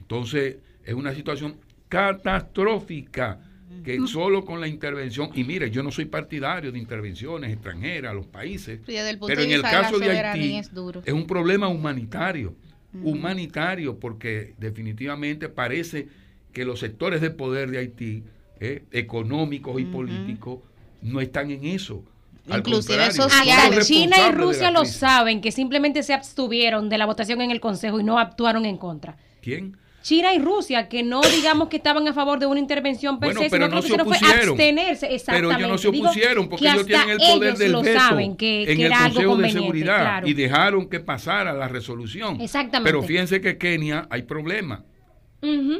Entonces, 0.00 0.56
es 0.84 0.92
una 0.92 1.14
situación 1.14 1.56
catastrófica 1.88 3.40
que 3.82 3.98
solo 4.06 4.44
con 4.44 4.60
la 4.60 4.68
intervención, 4.68 5.30
y 5.34 5.44
mire, 5.44 5.70
yo 5.70 5.82
no 5.82 5.90
soy 5.90 6.04
partidario 6.04 6.70
de 6.70 6.78
intervenciones 6.78 7.52
extranjeras 7.52 8.12
a 8.12 8.14
los 8.14 8.26
países, 8.26 8.80
pero 8.86 9.42
en 9.42 9.50
el 9.50 9.62
caso 9.62 9.98
de, 9.98 10.10
Haití 10.10 10.56
es, 10.56 11.12
un 11.12 11.26
problema 11.26 11.68
humanitario, 11.68 12.54
humanitario, 13.02 13.98
porque 13.98 14.54
definitivamente 14.58 15.48
parece 15.48 16.08
que 16.52 16.64
los 16.64 16.80
sectores 16.80 17.20
de 17.20 17.30
poder 17.30 17.70
de 17.70 17.78
Haití, 17.78 18.22
eh, 18.60 18.84
económicos 18.92 19.80
y 19.80 19.84
políticos, 19.84 20.60
no 21.02 21.20
están 21.20 21.50
en 21.50 21.64
eso. 21.64 22.04
Inclusive 22.46 23.10
social. 23.10 23.82
China 23.82 24.16
y 24.28 24.32
Rusia 24.32 24.70
lo 24.70 24.84
saben, 24.84 25.40
que 25.40 25.50
simplemente 25.50 26.02
se 26.02 26.14
abstuvieron 26.14 26.88
de 26.88 26.98
la 26.98 27.06
votación 27.06 27.40
en 27.40 27.50
el 27.50 27.60
Consejo 27.60 28.00
y 28.00 28.04
no 28.04 28.18
actuaron 28.18 28.66
en 28.66 28.76
contra. 28.76 29.16
¿Quién? 29.42 29.76
China 30.04 30.34
y 30.34 30.38
Rusia, 30.38 30.86
que 30.86 31.02
no 31.02 31.22
digamos 31.22 31.70
que 31.70 31.78
estaban 31.78 32.06
a 32.06 32.12
favor 32.12 32.38
de 32.38 32.44
una 32.44 32.60
intervención 32.60 33.18
per 33.18 33.32
se, 33.32 33.48
pero 33.48 33.68
no 33.68 33.80
se 33.80 33.94
opusieron. 33.94 34.50
abstenerse. 34.50 35.08
Pero 35.26 35.50
ellos 35.50 35.68
no 35.68 35.78
se 35.78 35.88
opusieron 35.88 36.46
porque 36.46 36.68
ellos 36.68 36.84
tienen 36.84 37.10
el 37.12 37.16
poder 37.16 37.56
del 37.56 37.76
veto 37.76 37.98
saben, 37.98 38.36
que, 38.36 38.70
en 38.70 38.80
el 38.82 38.92
Consejo 38.92 39.36
de 39.36 39.50
Seguridad 39.50 40.26
y 40.26 40.34
dejaron 40.34 40.90
que 40.90 41.00
pasara 41.00 41.54
la 41.54 41.68
resolución. 41.68 42.38
Exactamente. 42.38 42.92
Pero 42.92 43.02
fíjense 43.02 43.40
que 43.40 43.56
Kenia 43.56 44.06
hay 44.10 44.22
problema. 44.22 44.84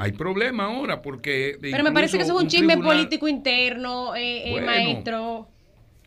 Hay 0.00 0.12
problema 0.12 0.64
ahora 0.64 1.02
porque... 1.02 1.58
Pero 1.60 1.84
me 1.84 1.92
parece 1.92 2.16
que 2.16 2.22
eso 2.22 2.34
es 2.36 2.42
un 2.42 2.48
chisme 2.48 2.78
político 2.78 3.28
interno, 3.28 4.16
eh, 4.16 4.56
eh, 4.56 4.60
maestro. 4.62 5.48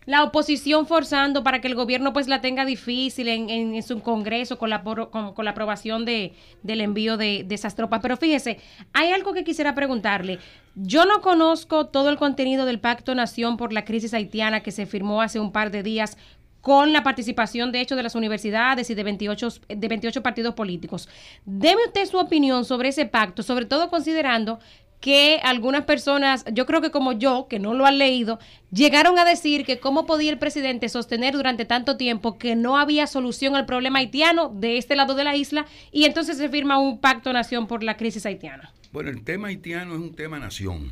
La 0.07 0.23
oposición 0.23 0.87
forzando 0.87 1.43
para 1.43 1.59
que 1.59 1.67
el 1.67 1.75
gobierno 1.75 2.13
pues 2.13 2.29
la 2.29 2.39
tenga 2.39 2.65
difícil 2.65 3.27
en, 3.27 3.83
su 3.83 3.99
congreso 3.99 4.57
con 4.57 4.69
la, 4.69 4.81
con 4.81 5.45
la 5.45 5.51
aprobación 5.51 6.05
de, 6.05 6.33
del 6.63 6.79
envío 6.79 7.17
de, 7.17 7.43
de 7.45 7.53
esas 7.53 7.75
tropas. 7.75 7.99
Pero 8.01 8.15
fíjese, 8.15 8.57
hay 8.93 9.11
algo 9.11 9.33
que 9.33 9.43
quisiera 9.43 9.75
preguntarle. 9.75 10.39
Yo 10.75 11.05
no 11.05 11.19
conozco 11.21 11.87
todo 11.87 12.09
el 12.09 12.15
contenido 12.15 12.65
del 12.65 12.79
Pacto 12.79 13.15
Nación 13.15 13.57
por 13.57 13.73
la 13.73 13.83
crisis 13.83 14.13
haitiana 14.13 14.61
que 14.63 14.71
se 14.71 14.85
firmó 14.85 15.21
hace 15.21 15.41
un 15.41 15.51
par 15.51 15.71
de 15.71 15.83
días 15.83 16.17
con 16.61 16.93
la 16.93 17.03
participación, 17.03 17.71
de 17.71 17.81
hecho, 17.81 17.95
de 17.95 18.03
las 18.03 18.15
universidades 18.15 18.89
y 18.89 18.95
de 18.95 19.03
28, 19.03 19.47
de 19.67 19.87
28 19.87 20.23
partidos 20.23 20.53
políticos. 20.53 21.09
Deme 21.45 21.85
usted 21.85 22.05
su 22.05 22.17
opinión 22.17 22.63
sobre 22.63 22.89
ese 22.89 23.05
pacto, 23.05 23.43
sobre 23.43 23.65
todo 23.65 23.89
considerando 23.89 24.59
que 24.99 25.39
algunas 25.43 25.85
personas, 25.85 26.43
yo 26.51 26.65
creo 26.65 26.81
que 26.81 26.91
como 26.91 27.11
yo, 27.11 27.47
que 27.49 27.59
no 27.59 27.73
lo 27.73 27.85
han 27.85 27.97
leído, 27.97 28.39
llegaron 28.71 29.19
a 29.19 29.25
decir 29.25 29.63
que 29.65 29.79
cómo 29.79 30.05
podía 30.05 30.31
el 30.31 30.39
presidente 30.39 30.89
sostener 30.89 31.35
durante 31.35 31.65
tanto 31.65 31.97
tiempo 31.97 32.37
que 32.37 32.55
no 32.55 32.77
había 32.77 33.05
solución 33.05 33.55
al 33.55 33.65
problema 33.65 33.99
haitiano 33.99 34.49
de 34.49 34.77
este 34.77 34.95
lado 34.95 35.13
de 35.15 35.23
la 35.23 35.35
isla 35.35 35.67
y 35.91 36.05
entonces 36.05 36.37
se 36.37 36.49
firma 36.49 36.79
un 36.79 36.99
pacto 36.99 37.31
nación 37.31 37.67
por 37.67 37.83
la 37.83 37.97
crisis 37.97 38.25
haitiana. 38.25 38.73
Bueno, 38.91 39.09
el 39.09 39.23
tema 39.23 39.49
haitiano 39.49 39.93
es 39.93 40.01
un 40.01 40.15
tema 40.15 40.39
nación, 40.39 40.91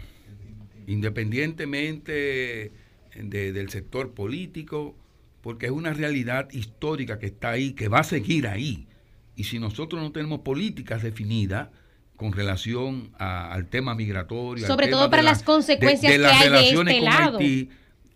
independientemente 0.86 2.72
de, 3.16 3.54
del 3.54 3.70
sector 3.70 4.14
político, 4.14 4.96
porque 5.42 5.68
es 5.68 5.72
una 5.72 5.94
realidad 5.94 6.50
histórica 6.52 7.18
que 7.18 7.28
está 7.28 7.52
ahí, 7.52 7.74
que 7.74 7.88
va 7.88 8.00
a 8.00 8.04
seguir 8.04 8.48
ahí. 8.48 8.88
Y 9.36 9.46
si 9.46 9.60
nosotros 9.60 10.02
no 10.02 10.12
tenemos 10.12 10.40
políticas 10.42 11.04
definidas, 11.04 11.70
con 12.16 12.32
relación 12.32 13.12
al 13.18 13.68
tema 13.68 13.96
migratorio. 13.96 14.66
Sobre 14.66 14.88
todo 14.88 15.10
para 15.10 15.24
las 15.24 15.44
consecuencias 15.44 16.12
de, 16.12 16.18
las 16.18 16.44
relaciones 16.44 16.96
este 16.96 17.06
con 17.06 17.14
Haití, 17.14 17.70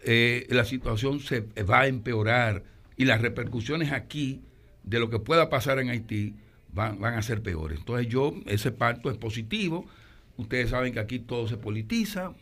eh, 0.04 0.48
la 0.50 0.66
situación 0.66 1.20
se 1.20 1.42
va 1.64 1.82
a 1.82 1.88
empeorar 1.88 2.64
y 2.96 3.06
las 3.06 3.22
repercusiones 3.22 3.92
aquí 3.92 4.42
de 4.84 5.00
lo 5.00 5.10
que 5.10 5.20
pueda 5.20 5.50
pasar 5.50 5.80
en 5.80 5.90
Haití 5.90 6.36
van, 6.74 7.00
van 7.00 7.16
a 7.16 7.22
ser 7.22 7.42
peores. 7.42 7.80
Entonces 7.80 8.08
yo, 8.08 8.34
ese 8.46 8.72
pacto 8.72 9.12
es 9.12 9.18
positivo. 9.18 9.86
Ustedes 10.38 10.70
saben 10.70 10.94
que 10.94 11.00
aquí 11.00 11.20
todo 11.20 11.48
se 11.48 11.58
politiza, 11.58 12.34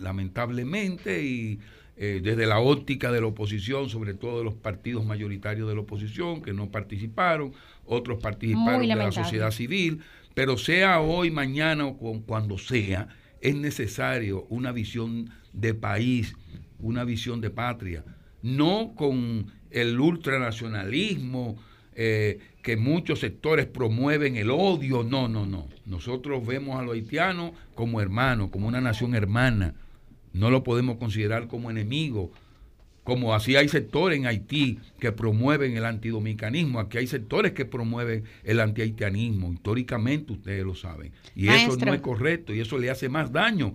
lamentablemente, 0.00 1.22
y 1.22 1.60
eh, 1.96 2.20
desde 2.20 2.46
la 2.46 2.58
óptica 2.58 3.12
de 3.12 3.20
la 3.20 3.28
oposición, 3.28 3.88
sobre 3.88 4.14
todo 4.14 4.38
de 4.38 4.44
los 4.44 4.54
partidos 4.54 5.04
mayoritarios 5.04 5.68
de 5.68 5.76
la 5.76 5.82
oposición 5.82 6.42
que 6.42 6.52
no 6.52 6.68
participaron, 6.68 7.52
otros 7.86 8.20
participaron 8.20 8.80
de 8.80 8.96
la 8.96 9.12
sociedad 9.12 9.52
civil, 9.52 10.00
pero 10.34 10.58
sea 10.58 11.00
hoy, 11.00 11.30
mañana 11.30 11.86
o 11.86 11.96
cuando 11.96 12.58
sea, 12.58 13.08
es 13.40 13.54
necesario 13.54 14.46
una 14.48 14.72
visión 14.72 15.30
de 15.52 15.74
país, 15.74 16.34
una 16.78 17.04
visión 17.04 17.40
de 17.40 17.50
patria, 17.50 18.04
no 18.42 18.94
con 18.96 19.46
el 19.70 19.98
ultranacionalismo 19.98 21.56
eh, 21.94 22.40
que 22.62 22.76
muchos 22.76 23.20
sectores 23.20 23.66
promueven 23.66 24.36
el 24.36 24.50
odio, 24.50 25.04
no, 25.04 25.28
no, 25.28 25.46
no. 25.46 25.68
Nosotros 25.86 26.44
vemos 26.44 26.78
a 26.78 26.82
los 26.82 26.94
haitianos 26.94 27.52
como 27.74 28.00
hermanos, 28.00 28.50
como 28.50 28.66
una 28.66 28.80
nación 28.80 29.14
hermana, 29.14 29.74
no 30.32 30.50
lo 30.50 30.64
podemos 30.64 30.96
considerar 30.96 31.46
como 31.46 31.70
enemigo, 31.70 32.32
como 33.04 33.34
así 33.34 33.54
hay 33.54 33.68
sectores 33.68 34.18
en 34.18 34.26
Haití 34.26 34.78
que 34.98 35.12
promueven 35.12 35.76
el 35.76 35.84
antidominicanismo, 35.84 36.80
aquí 36.80 36.96
hay 36.96 37.06
sectores 37.06 37.52
que 37.52 37.66
promueven 37.66 38.24
el 38.42 38.60
antihaitianismo, 38.60 39.52
históricamente 39.52 40.32
ustedes 40.32 40.64
lo 40.64 40.74
saben. 40.74 41.12
Y 41.36 41.48
eso 41.48 41.76
no 41.76 41.92
es 41.92 42.00
correcto 42.00 42.54
y 42.54 42.60
eso 42.60 42.78
le 42.78 42.90
hace 42.90 43.10
más 43.10 43.30
daño 43.30 43.74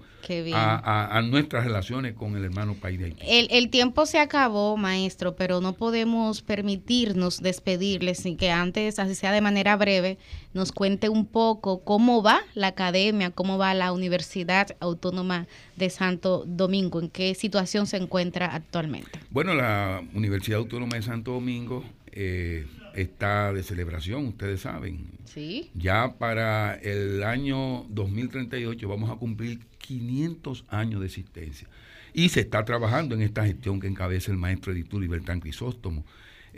a, 0.54 1.22
nuestras 1.30 1.66
relaciones 1.66 2.14
con 2.14 2.36
el 2.36 2.44
hermano 2.44 2.74
país 2.74 2.98
de 3.00 3.06
Haití. 3.06 3.22
El, 3.28 3.48
el, 3.52 3.70
tiempo 3.70 4.08
se 4.08 4.18
acabó, 4.18 4.76
maestro, 4.78 5.36
pero 5.36 5.62
no 5.62 5.74
podemos 5.74 6.42
permitirnos 6.42 7.40
despedirles 7.40 8.18
sin 8.18 8.36
que 8.36 8.50
antes, 8.50 8.98
así 8.98 9.14
sea 9.14 9.32
de 9.32 9.42
manera 9.42 9.76
breve, 9.76 10.18
nos 10.54 10.72
cuente 10.72 11.10
un 11.10 11.26
poco 11.26 11.84
cómo 11.84 12.24
va 12.24 12.42
la 12.56 12.68
academia, 12.68 13.32
cómo 13.32 13.58
va 13.58 13.74
la 13.74 13.92
Universidad 13.92 14.76
Autónoma 14.80 15.48
de 15.76 15.90
Santo 15.90 16.44
Domingo, 16.48 17.00
en 17.00 17.10
qué 17.10 17.36
situación 17.36 17.88
se 17.88 17.98
encuentra 17.98 18.54
actualmente. 18.54 19.20
Bueno, 19.30 19.54
la 19.54 20.04
Universidad 20.14 20.60
Autónoma 20.60 20.96
de 20.96 21.04
Santo 21.04 21.34
Domingo 21.34 21.84
eh, 22.12 22.66
está 22.96 23.54
de 23.54 23.64
celebración, 23.64 24.26
ustedes 24.28 24.62
saben. 24.62 25.08
Sí. 25.26 25.70
Ya 25.76 26.16
para 26.18 26.76
el 26.76 27.24
año 27.24 27.86
2038 27.90 28.88
vamos 28.88 29.10
a 29.10 29.16
cumplir 29.16 29.60
500 29.78 30.66
años 30.70 31.00
de 31.02 31.06
existencia. 31.06 31.68
Y 32.14 32.30
se 32.30 32.40
está 32.42 32.66
trabajando 32.66 33.14
en 33.16 33.22
esta 33.22 33.46
gestión 33.46 33.80
que 33.80 33.88
encabeza 33.88 34.32
el 34.32 34.38
maestro 34.38 34.74
editor 34.74 35.00
Libertán 35.00 35.40
Crisóstomo. 35.40 36.04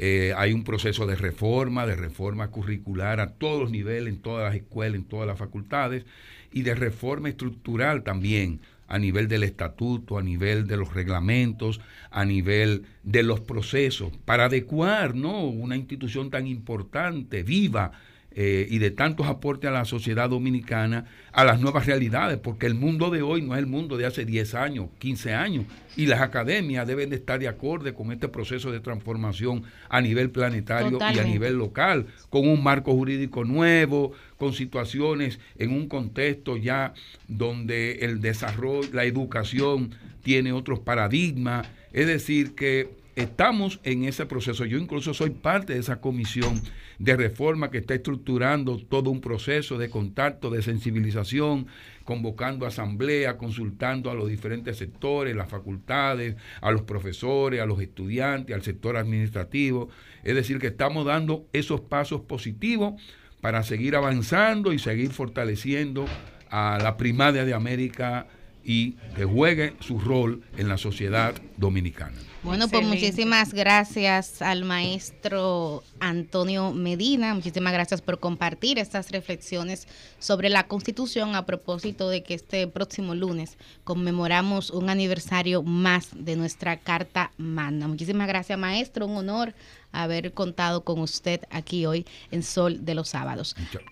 Eh, 0.04 0.34
hay 0.36 0.52
un 0.52 0.64
proceso 0.64 1.06
de 1.06 1.16
reforma, 1.16 1.86
de 1.86 1.96
reforma 1.96 2.48
curricular 2.48 3.20
a 3.20 3.34
todos 3.34 3.62
los 3.62 3.70
niveles, 3.70 4.12
en 4.12 4.20
todas 4.20 4.46
las 4.46 4.56
escuelas, 4.56 4.96
en 4.96 5.04
todas 5.06 5.28
las 5.28 5.38
facultades, 5.38 6.08
y 6.52 6.64
de 6.64 6.74
reforma 6.74 7.30
estructural 7.30 8.02
también 8.02 8.62
a 8.88 8.98
nivel 8.98 9.28
del 9.28 9.44
estatuto, 9.44 10.18
a 10.18 10.24
nivel 10.24 10.66
de 10.66 10.76
los 10.76 10.96
reglamentos, 10.96 11.82
a 12.10 12.26
nivel 12.26 12.88
de 13.04 13.22
los 13.22 13.42
procesos, 13.42 14.12
para 14.26 14.46
adecuar 14.46 15.14
¿no? 15.14 15.46
una 15.46 15.76
institución 15.76 16.32
tan 16.32 16.48
importante, 16.48 17.44
viva, 17.44 17.92
eh, 18.34 18.66
y 18.70 18.78
de 18.78 18.92
tantos 18.92 19.28
aportes 19.28 19.70
a 19.70 19.74
la 19.74 19.84
sociedad 19.84 20.30
dominicana 20.30 21.06
a 21.34 21.44
las 21.44 21.60
nuevas 21.60 21.86
realidades, 21.86 22.38
porque 22.38 22.66
el 22.66 22.76
mundo 22.76 23.10
de 23.10 23.22
hoy 23.22 23.42
no 23.42 23.54
es 23.56 23.60
el 23.60 23.68
mundo 23.68 23.98
de 23.98 24.06
hace 24.06 24.24
10 24.24 24.56
años, 24.56 24.88
15 25.00 25.34
años, 25.34 25.66
y 25.98 26.06
las 26.06 26.22
academias 26.22 26.88
deben 26.88 27.10
de 27.10 27.18
estar 27.18 27.40
de 27.40 27.50
acorde 27.50 27.94
con 27.94 28.12
este 28.12 28.30
proceso 28.30 28.72
de 28.72 28.80
transformación 28.80 29.64
a 29.90 30.00
nivel 30.00 30.30
planetario 30.30 30.98
y 31.14 31.20
a 31.20 31.24
nivel 31.24 31.58
local, 31.58 32.08
con 32.30 32.48
un 32.48 32.64
marco 32.64 32.94
jurídico 32.94 33.44
nuevo, 33.44 34.14
con 34.38 34.54
situaciones 34.54 35.40
en 35.58 35.72
un 35.72 35.90
contexto 35.90 36.56
ya 36.56 36.94
donde 37.28 38.00
el 38.06 38.22
desarrollo, 38.22 38.88
la 38.94 39.04
educación 39.04 39.94
tiene 40.24 40.54
otros 40.54 40.80
paradigmas, 40.80 41.68
es 41.92 42.08
decir, 42.08 42.56
que 42.56 43.01
estamos 43.16 43.80
en 43.84 44.06
ese 44.06 44.26
proceso. 44.26 44.66
Yo 44.66 44.78
incluso 44.78 45.14
soy 45.14 45.32
parte 45.32 45.74
de 45.74 45.80
esa 45.80 46.00
comisión 46.00 46.62
de 47.00 47.16
reforma 47.16 47.72
que 47.72 47.80
está 47.80 47.96
estructurando 47.96 48.78
todo 48.78 49.10
un 49.10 49.22
proceso 49.22 49.78
de 49.78 49.90
contacto, 49.90 50.50
de 50.50 50.62
sensibilización, 50.62 51.68
convocando 52.04 52.66
asamblea, 52.66 53.38
consultando 53.38 54.12
a 54.12 54.16
los 54.16 54.30
diferentes 54.30 54.78
sectores, 54.78 55.36
las 55.36 55.50
facultades, 55.50 56.36
a 56.62 56.72
los 56.72 56.84
profesores, 56.84 57.62
a 57.62 57.66
los 57.66 57.82
estudiantes, 57.82 58.56
al 58.56 58.64
sector 58.64 58.98
administrativo. 58.98 59.90
Es 60.24 60.36
decir, 60.36 60.60
que 60.60 60.68
estamos 60.68 61.06
dando 61.06 61.48
esos 61.54 61.82
pasos 61.82 62.22
positivos 62.22 63.02
para 63.42 63.64
seguir 63.64 63.96
avanzando 63.96 64.72
y 64.72 64.80
seguir 64.80 65.10
fortaleciendo 65.10 66.06
a 66.50 66.78
la 66.82 66.98
primaria 66.98 67.46
de 67.46 67.54
América 67.54 68.28
y 68.64 68.94
que 69.16 69.26
juegue 69.26 69.74
su 69.80 70.00
rol 70.00 70.44
en 70.58 70.70
la 70.70 70.78
sociedad 70.78 71.36
dominicana. 71.58 72.18
Bueno, 72.44 72.68
pues 72.68 72.84
muchísimas 72.84 73.54
gracias 73.54 74.42
al 74.42 74.64
maestro 74.66 75.84
Antonio 76.00 76.72
Medina, 76.72 77.36
muchísimas 77.36 77.72
gracias 77.72 78.02
por 78.02 78.20
compartir 78.20 78.80
estas 78.80 79.12
reflexiones 79.12 79.88
sobre 80.18 80.50
la 80.50 80.64
Constitución 80.64 81.36
a 81.36 81.46
propósito 81.46 82.10
de 82.10 82.24
que 82.24 82.34
este 82.34 82.66
próximo 82.66 83.14
lunes 83.14 83.58
conmemoramos 83.84 84.72
un 84.72 84.90
aniversario 84.90 85.62
más 85.62 86.10
de 86.16 86.36
nuestra 86.36 86.78
Carta 86.78 87.32
Magna. 87.38 87.88
Muchísimas 87.88 88.28
gracias, 88.28 88.58
maestro, 88.58 89.06
un 89.06 89.18
honor 89.18 89.54
haber 89.92 90.34
contado 90.34 90.84
con 90.84 91.00
usted 91.00 91.42
aquí 91.52 91.86
hoy 91.86 92.08
en 92.32 92.42
Sol 92.42 92.86
de 92.86 92.96
los 92.96 93.10
Sábados. 93.10 93.56
Muchas 93.60 93.84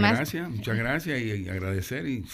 gracias, 0.00 0.50
muchas 0.50 0.76
gracias 0.76 1.20
y 1.20 1.48
agradecer 1.48 2.06
y 2.08 2.24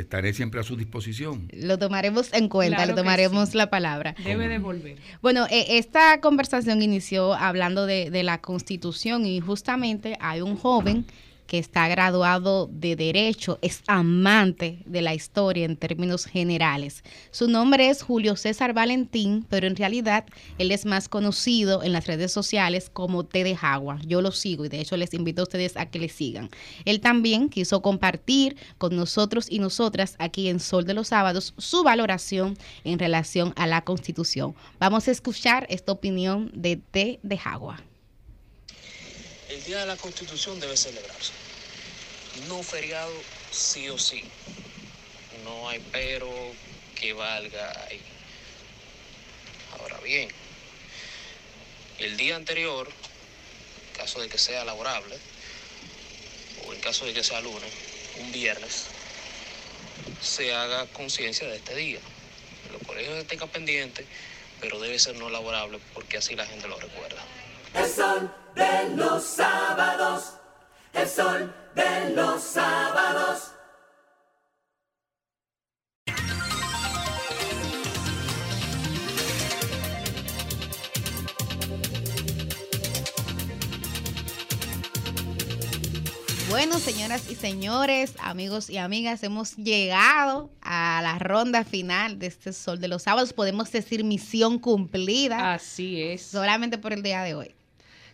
estaré 0.00 0.32
siempre 0.32 0.60
a 0.60 0.62
su 0.62 0.76
disposición. 0.76 1.48
Lo 1.52 1.78
tomaremos 1.78 2.32
en 2.32 2.48
cuenta, 2.48 2.86
lo 2.86 2.94
tomaremos 2.94 3.54
la 3.54 3.70
palabra. 3.70 4.14
Debe 4.24 4.48
devolver. 4.48 4.98
Bueno, 5.22 5.46
e, 5.50 5.78
esta 5.78 6.20
conversación 6.20 6.82
inició 6.82 7.34
hablando 7.34 7.86
de, 7.86 8.10
de 8.10 8.22
la 8.22 8.40
Constitución 8.40 9.26
y 9.26 9.40
justamente 9.40 10.16
hay 10.20 10.40
un 10.40 10.56
joven 10.56 11.06
que 11.50 11.58
está 11.58 11.88
graduado 11.88 12.70
de 12.72 12.94
Derecho, 12.94 13.58
es 13.60 13.82
amante 13.88 14.84
de 14.86 15.02
la 15.02 15.14
historia 15.14 15.64
en 15.64 15.76
términos 15.76 16.24
generales. 16.24 17.02
Su 17.32 17.48
nombre 17.48 17.90
es 17.90 18.02
Julio 18.02 18.36
César 18.36 18.72
Valentín, 18.72 19.44
pero 19.48 19.66
en 19.66 19.74
realidad 19.74 20.26
él 20.58 20.70
es 20.70 20.86
más 20.86 21.08
conocido 21.08 21.82
en 21.82 21.92
las 21.92 22.06
redes 22.06 22.30
sociales 22.30 22.88
como 22.88 23.24
T 23.24 23.42
de 23.42 23.56
Jagua. 23.56 23.98
Yo 24.06 24.22
lo 24.22 24.30
sigo 24.30 24.64
y 24.64 24.68
de 24.68 24.80
hecho 24.80 24.96
les 24.96 25.12
invito 25.12 25.42
a 25.42 25.46
ustedes 25.46 25.76
a 25.76 25.86
que 25.86 25.98
le 25.98 26.08
sigan. 26.08 26.50
Él 26.84 27.00
también 27.00 27.48
quiso 27.48 27.82
compartir 27.82 28.56
con 28.78 28.94
nosotros 28.94 29.48
y 29.50 29.58
nosotras 29.58 30.14
aquí 30.20 30.48
en 30.48 30.60
Sol 30.60 30.84
de 30.84 30.94
los 30.94 31.08
Sábados 31.08 31.54
su 31.58 31.82
valoración 31.82 32.56
en 32.84 33.00
relación 33.00 33.54
a 33.56 33.66
la 33.66 33.82
Constitución. 33.82 34.54
Vamos 34.78 35.08
a 35.08 35.10
escuchar 35.10 35.66
esta 35.68 35.90
opinión 35.90 36.52
de 36.54 36.76
T 36.76 37.18
de 37.24 37.36
Jagua. 37.36 37.89
El 39.50 39.64
Día 39.64 39.80
de 39.80 39.86
la 39.86 39.96
Constitución 39.96 40.60
debe 40.60 40.76
celebrarse. 40.76 41.32
No 42.46 42.62
feriado 42.62 43.12
sí 43.50 43.88
o 43.88 43.98
sí. 43.98 44.22
No 45.42 45.68
hay 45.68 45.84
pero 45.90 46.30
que 46.94 47.12
valga 47.12 47.86
ahí. 47.88 48.00
Ahora, 49.72 49.98
bien. 50.04 50.28
El 51.98 52.16
día 52.16 52.36
anterior, 52.36 52.88
en 52.88 53.98
caso 53.98 54.20
de 54.20 54.28
que 54.28 54.38
sea 54.38 54.64
laborable, 54.64 55.18
o 56.68 56.72
en 56.72 56.80
caso 56.80 57.04
de 57.04 57.12
que 57.12 57.24
sea 57.24 57.40
lunes, 57.40 57.72
un 58.20 58.30
viernes, 58.30 58.84
se 60.22 60.54
haga 60.54 60.86
conciencia 60.86 61.48
de 61.48 61.56
este 61.56 61.74
día. 61.74 61.98
Los 62.70 62.82
colegios 62.86 63.18
se 63.18 63.24
tengan 63.24 63.48
pendientes, 63.48 64.06
pero 64.60 64.78
debe 64.78 64.96
ser 65.00 65.16
no 65.16 65.28
laborable 65.28 65.80
porque 65.92 66.18
así 66.18 66.36
la 66.36 66.46
gente 66.46 66.68
lo 66.68 66.78
recuerda. 66.78 67.20
El 67.74 67.86
sol 67.86 68.30
de 68.54 68.96
los 68.96 69.22
sábados. 69.22 70.34
El 70.92 71.08
sol 71.08 71.54
de 71.74 72.10
los 72.14 72.42
sábados. 72.42 73.52
Bueno, 86.50 86.80
señoras 86.80 87.30
y 87.30 87.36
señores, 87.36 88.14
amigos 88.18 88.68
y 88.70 88.76
amigas, 88.78 89.22
hemos 89.22 89.56
llegado 89.56 90.50
a 90.60 91.00
la 91.00 91.16
ronda 91.20 91.62
final 91.64 92.18
de 92.18 92.26
este 92.26 92.52
Sol 92.52 92.80
de 92.80 92.88
los 92.88 93.04
Sábados. 93.04 93.32
Podemos 93.32 93.70
decir 93.70 94.02
misión 94.02 94.58
cumplida. 94.58 95.54
Así 95.54 96.02
es. 96.02 96.22
Solamente 96.22 96.76
por 96.76 96.92
el 96.92 97.04
día 97.04 97.22
de 97.22 97.34
hoy. 97.36 97.54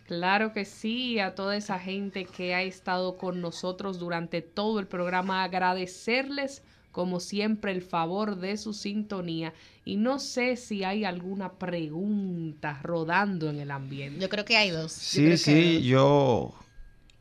Claro 0.07 0.53
que 0.53 0.65
sí, 0.65 1.19
a 1.19 1.35
toda 1.35 1.57
esa 1.57 1.79
gente 1.79 2.25
que 2.25 2.55
ha 2.55 2.63
estado 2.63 3.17
con 3.17 3.41
nosotros 3.41 3.99
durante 3.99 4.41
todo 4.41 4.79
el 4.79 4.87
programa, 4.87 5.43
agradecerles 5.43 6.63
como 6.93 7.21
siempre 7.21 7.73
el 7.73 7.83
favor 7.83 8.37
de 8.37 8.57
su 8.57 8.73
sintonía. 8.73 9.53
Y 9.85 9.97
no 9.97 10.19
sé 10.19 10.57
si 10.57 10.85
hay 10.85 11.05
alguna 11.05 11.55
pregunta 11.55 12.81
rodando 12.83 13.51
en 13.51 13.59
el 13.59 13.71
ambiente. 13.71 14.21
Yo 14.21 14.29
creo 14.29 14.45
que 14.45 14.57
hay 14.57 14.71
dos. 14.71 14.93
Sí, 14.93 15.37
sí, 15.37 15.83
yo, 15.83 16.55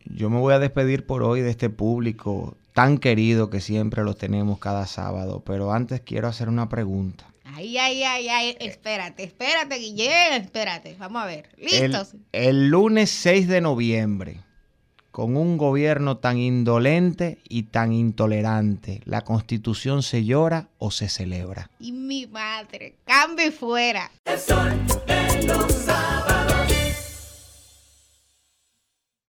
yo 0.06 0.30
me 0.30 0.40
voy 0.40 0.54
a 0.54 0.60
despedir 0.60 1.06
por 1.06 1.24
hoy 1.24 1.42
de 1.42 1.50
este 1.50 1.70
público 1.70 2.56
tan 2.74 3.00
querido 3.00 3.50
que 3.50 3.62
siempre 3.62 4.04
lo 4.04 4.14
tenemos 4.14 4.60
cada 4.60 4.86
sábado, 4.86 5.44
pero 5.46 5.74
antes 5.74 6.02
quiero 6.02 6.28
hacer 6.28 6.50
una 6.50 6.70
pregunta. 6.70 7.35
Ay, 7.46 7.78
ay, 7.78 8.04
ay, 8.04 8.28
ay, 8.28 8.58
espérate, 8.60 9.24
espérate, 9.24 9.76
Guillén, 9.76 10.34
espérate. 10.34 10.96
Vamos 10.98 11.22
a 11.22 11.26
ver. 11.28 11.50
¿Listos? 11.58 12.16
El, 12.32 12.48
el 12.48 12.70
lunes 12.70 13.12
6 13.12 13.48
de 13.48 13.62
noviembre, 13.62 14.40
con 15.12 15.38
un 15.38 15.58
gobierno 15.58 16.18
tan 16.18 16.40
indolente 16.40 17.38
y 17.48 17.64
tan 17.64 17.94
intolerante, 17.94 19.02
¿la 19.06 19.22
constitución 19.22 20.02
se 20.02 20.26
llora 20.26 20.70
o 20.80 20.90
se 20.90 21.08
celebra? 21.08 21.70
Y 21.80 21.92
mi 21.92 22.26
madre, 22.26 22.96
cambie 23.06 23.52
fuera. 23.52 24.12
El 24.26 24.40
sol 24.40 24.74
de 25.06 25.48
los. 25.48 25.86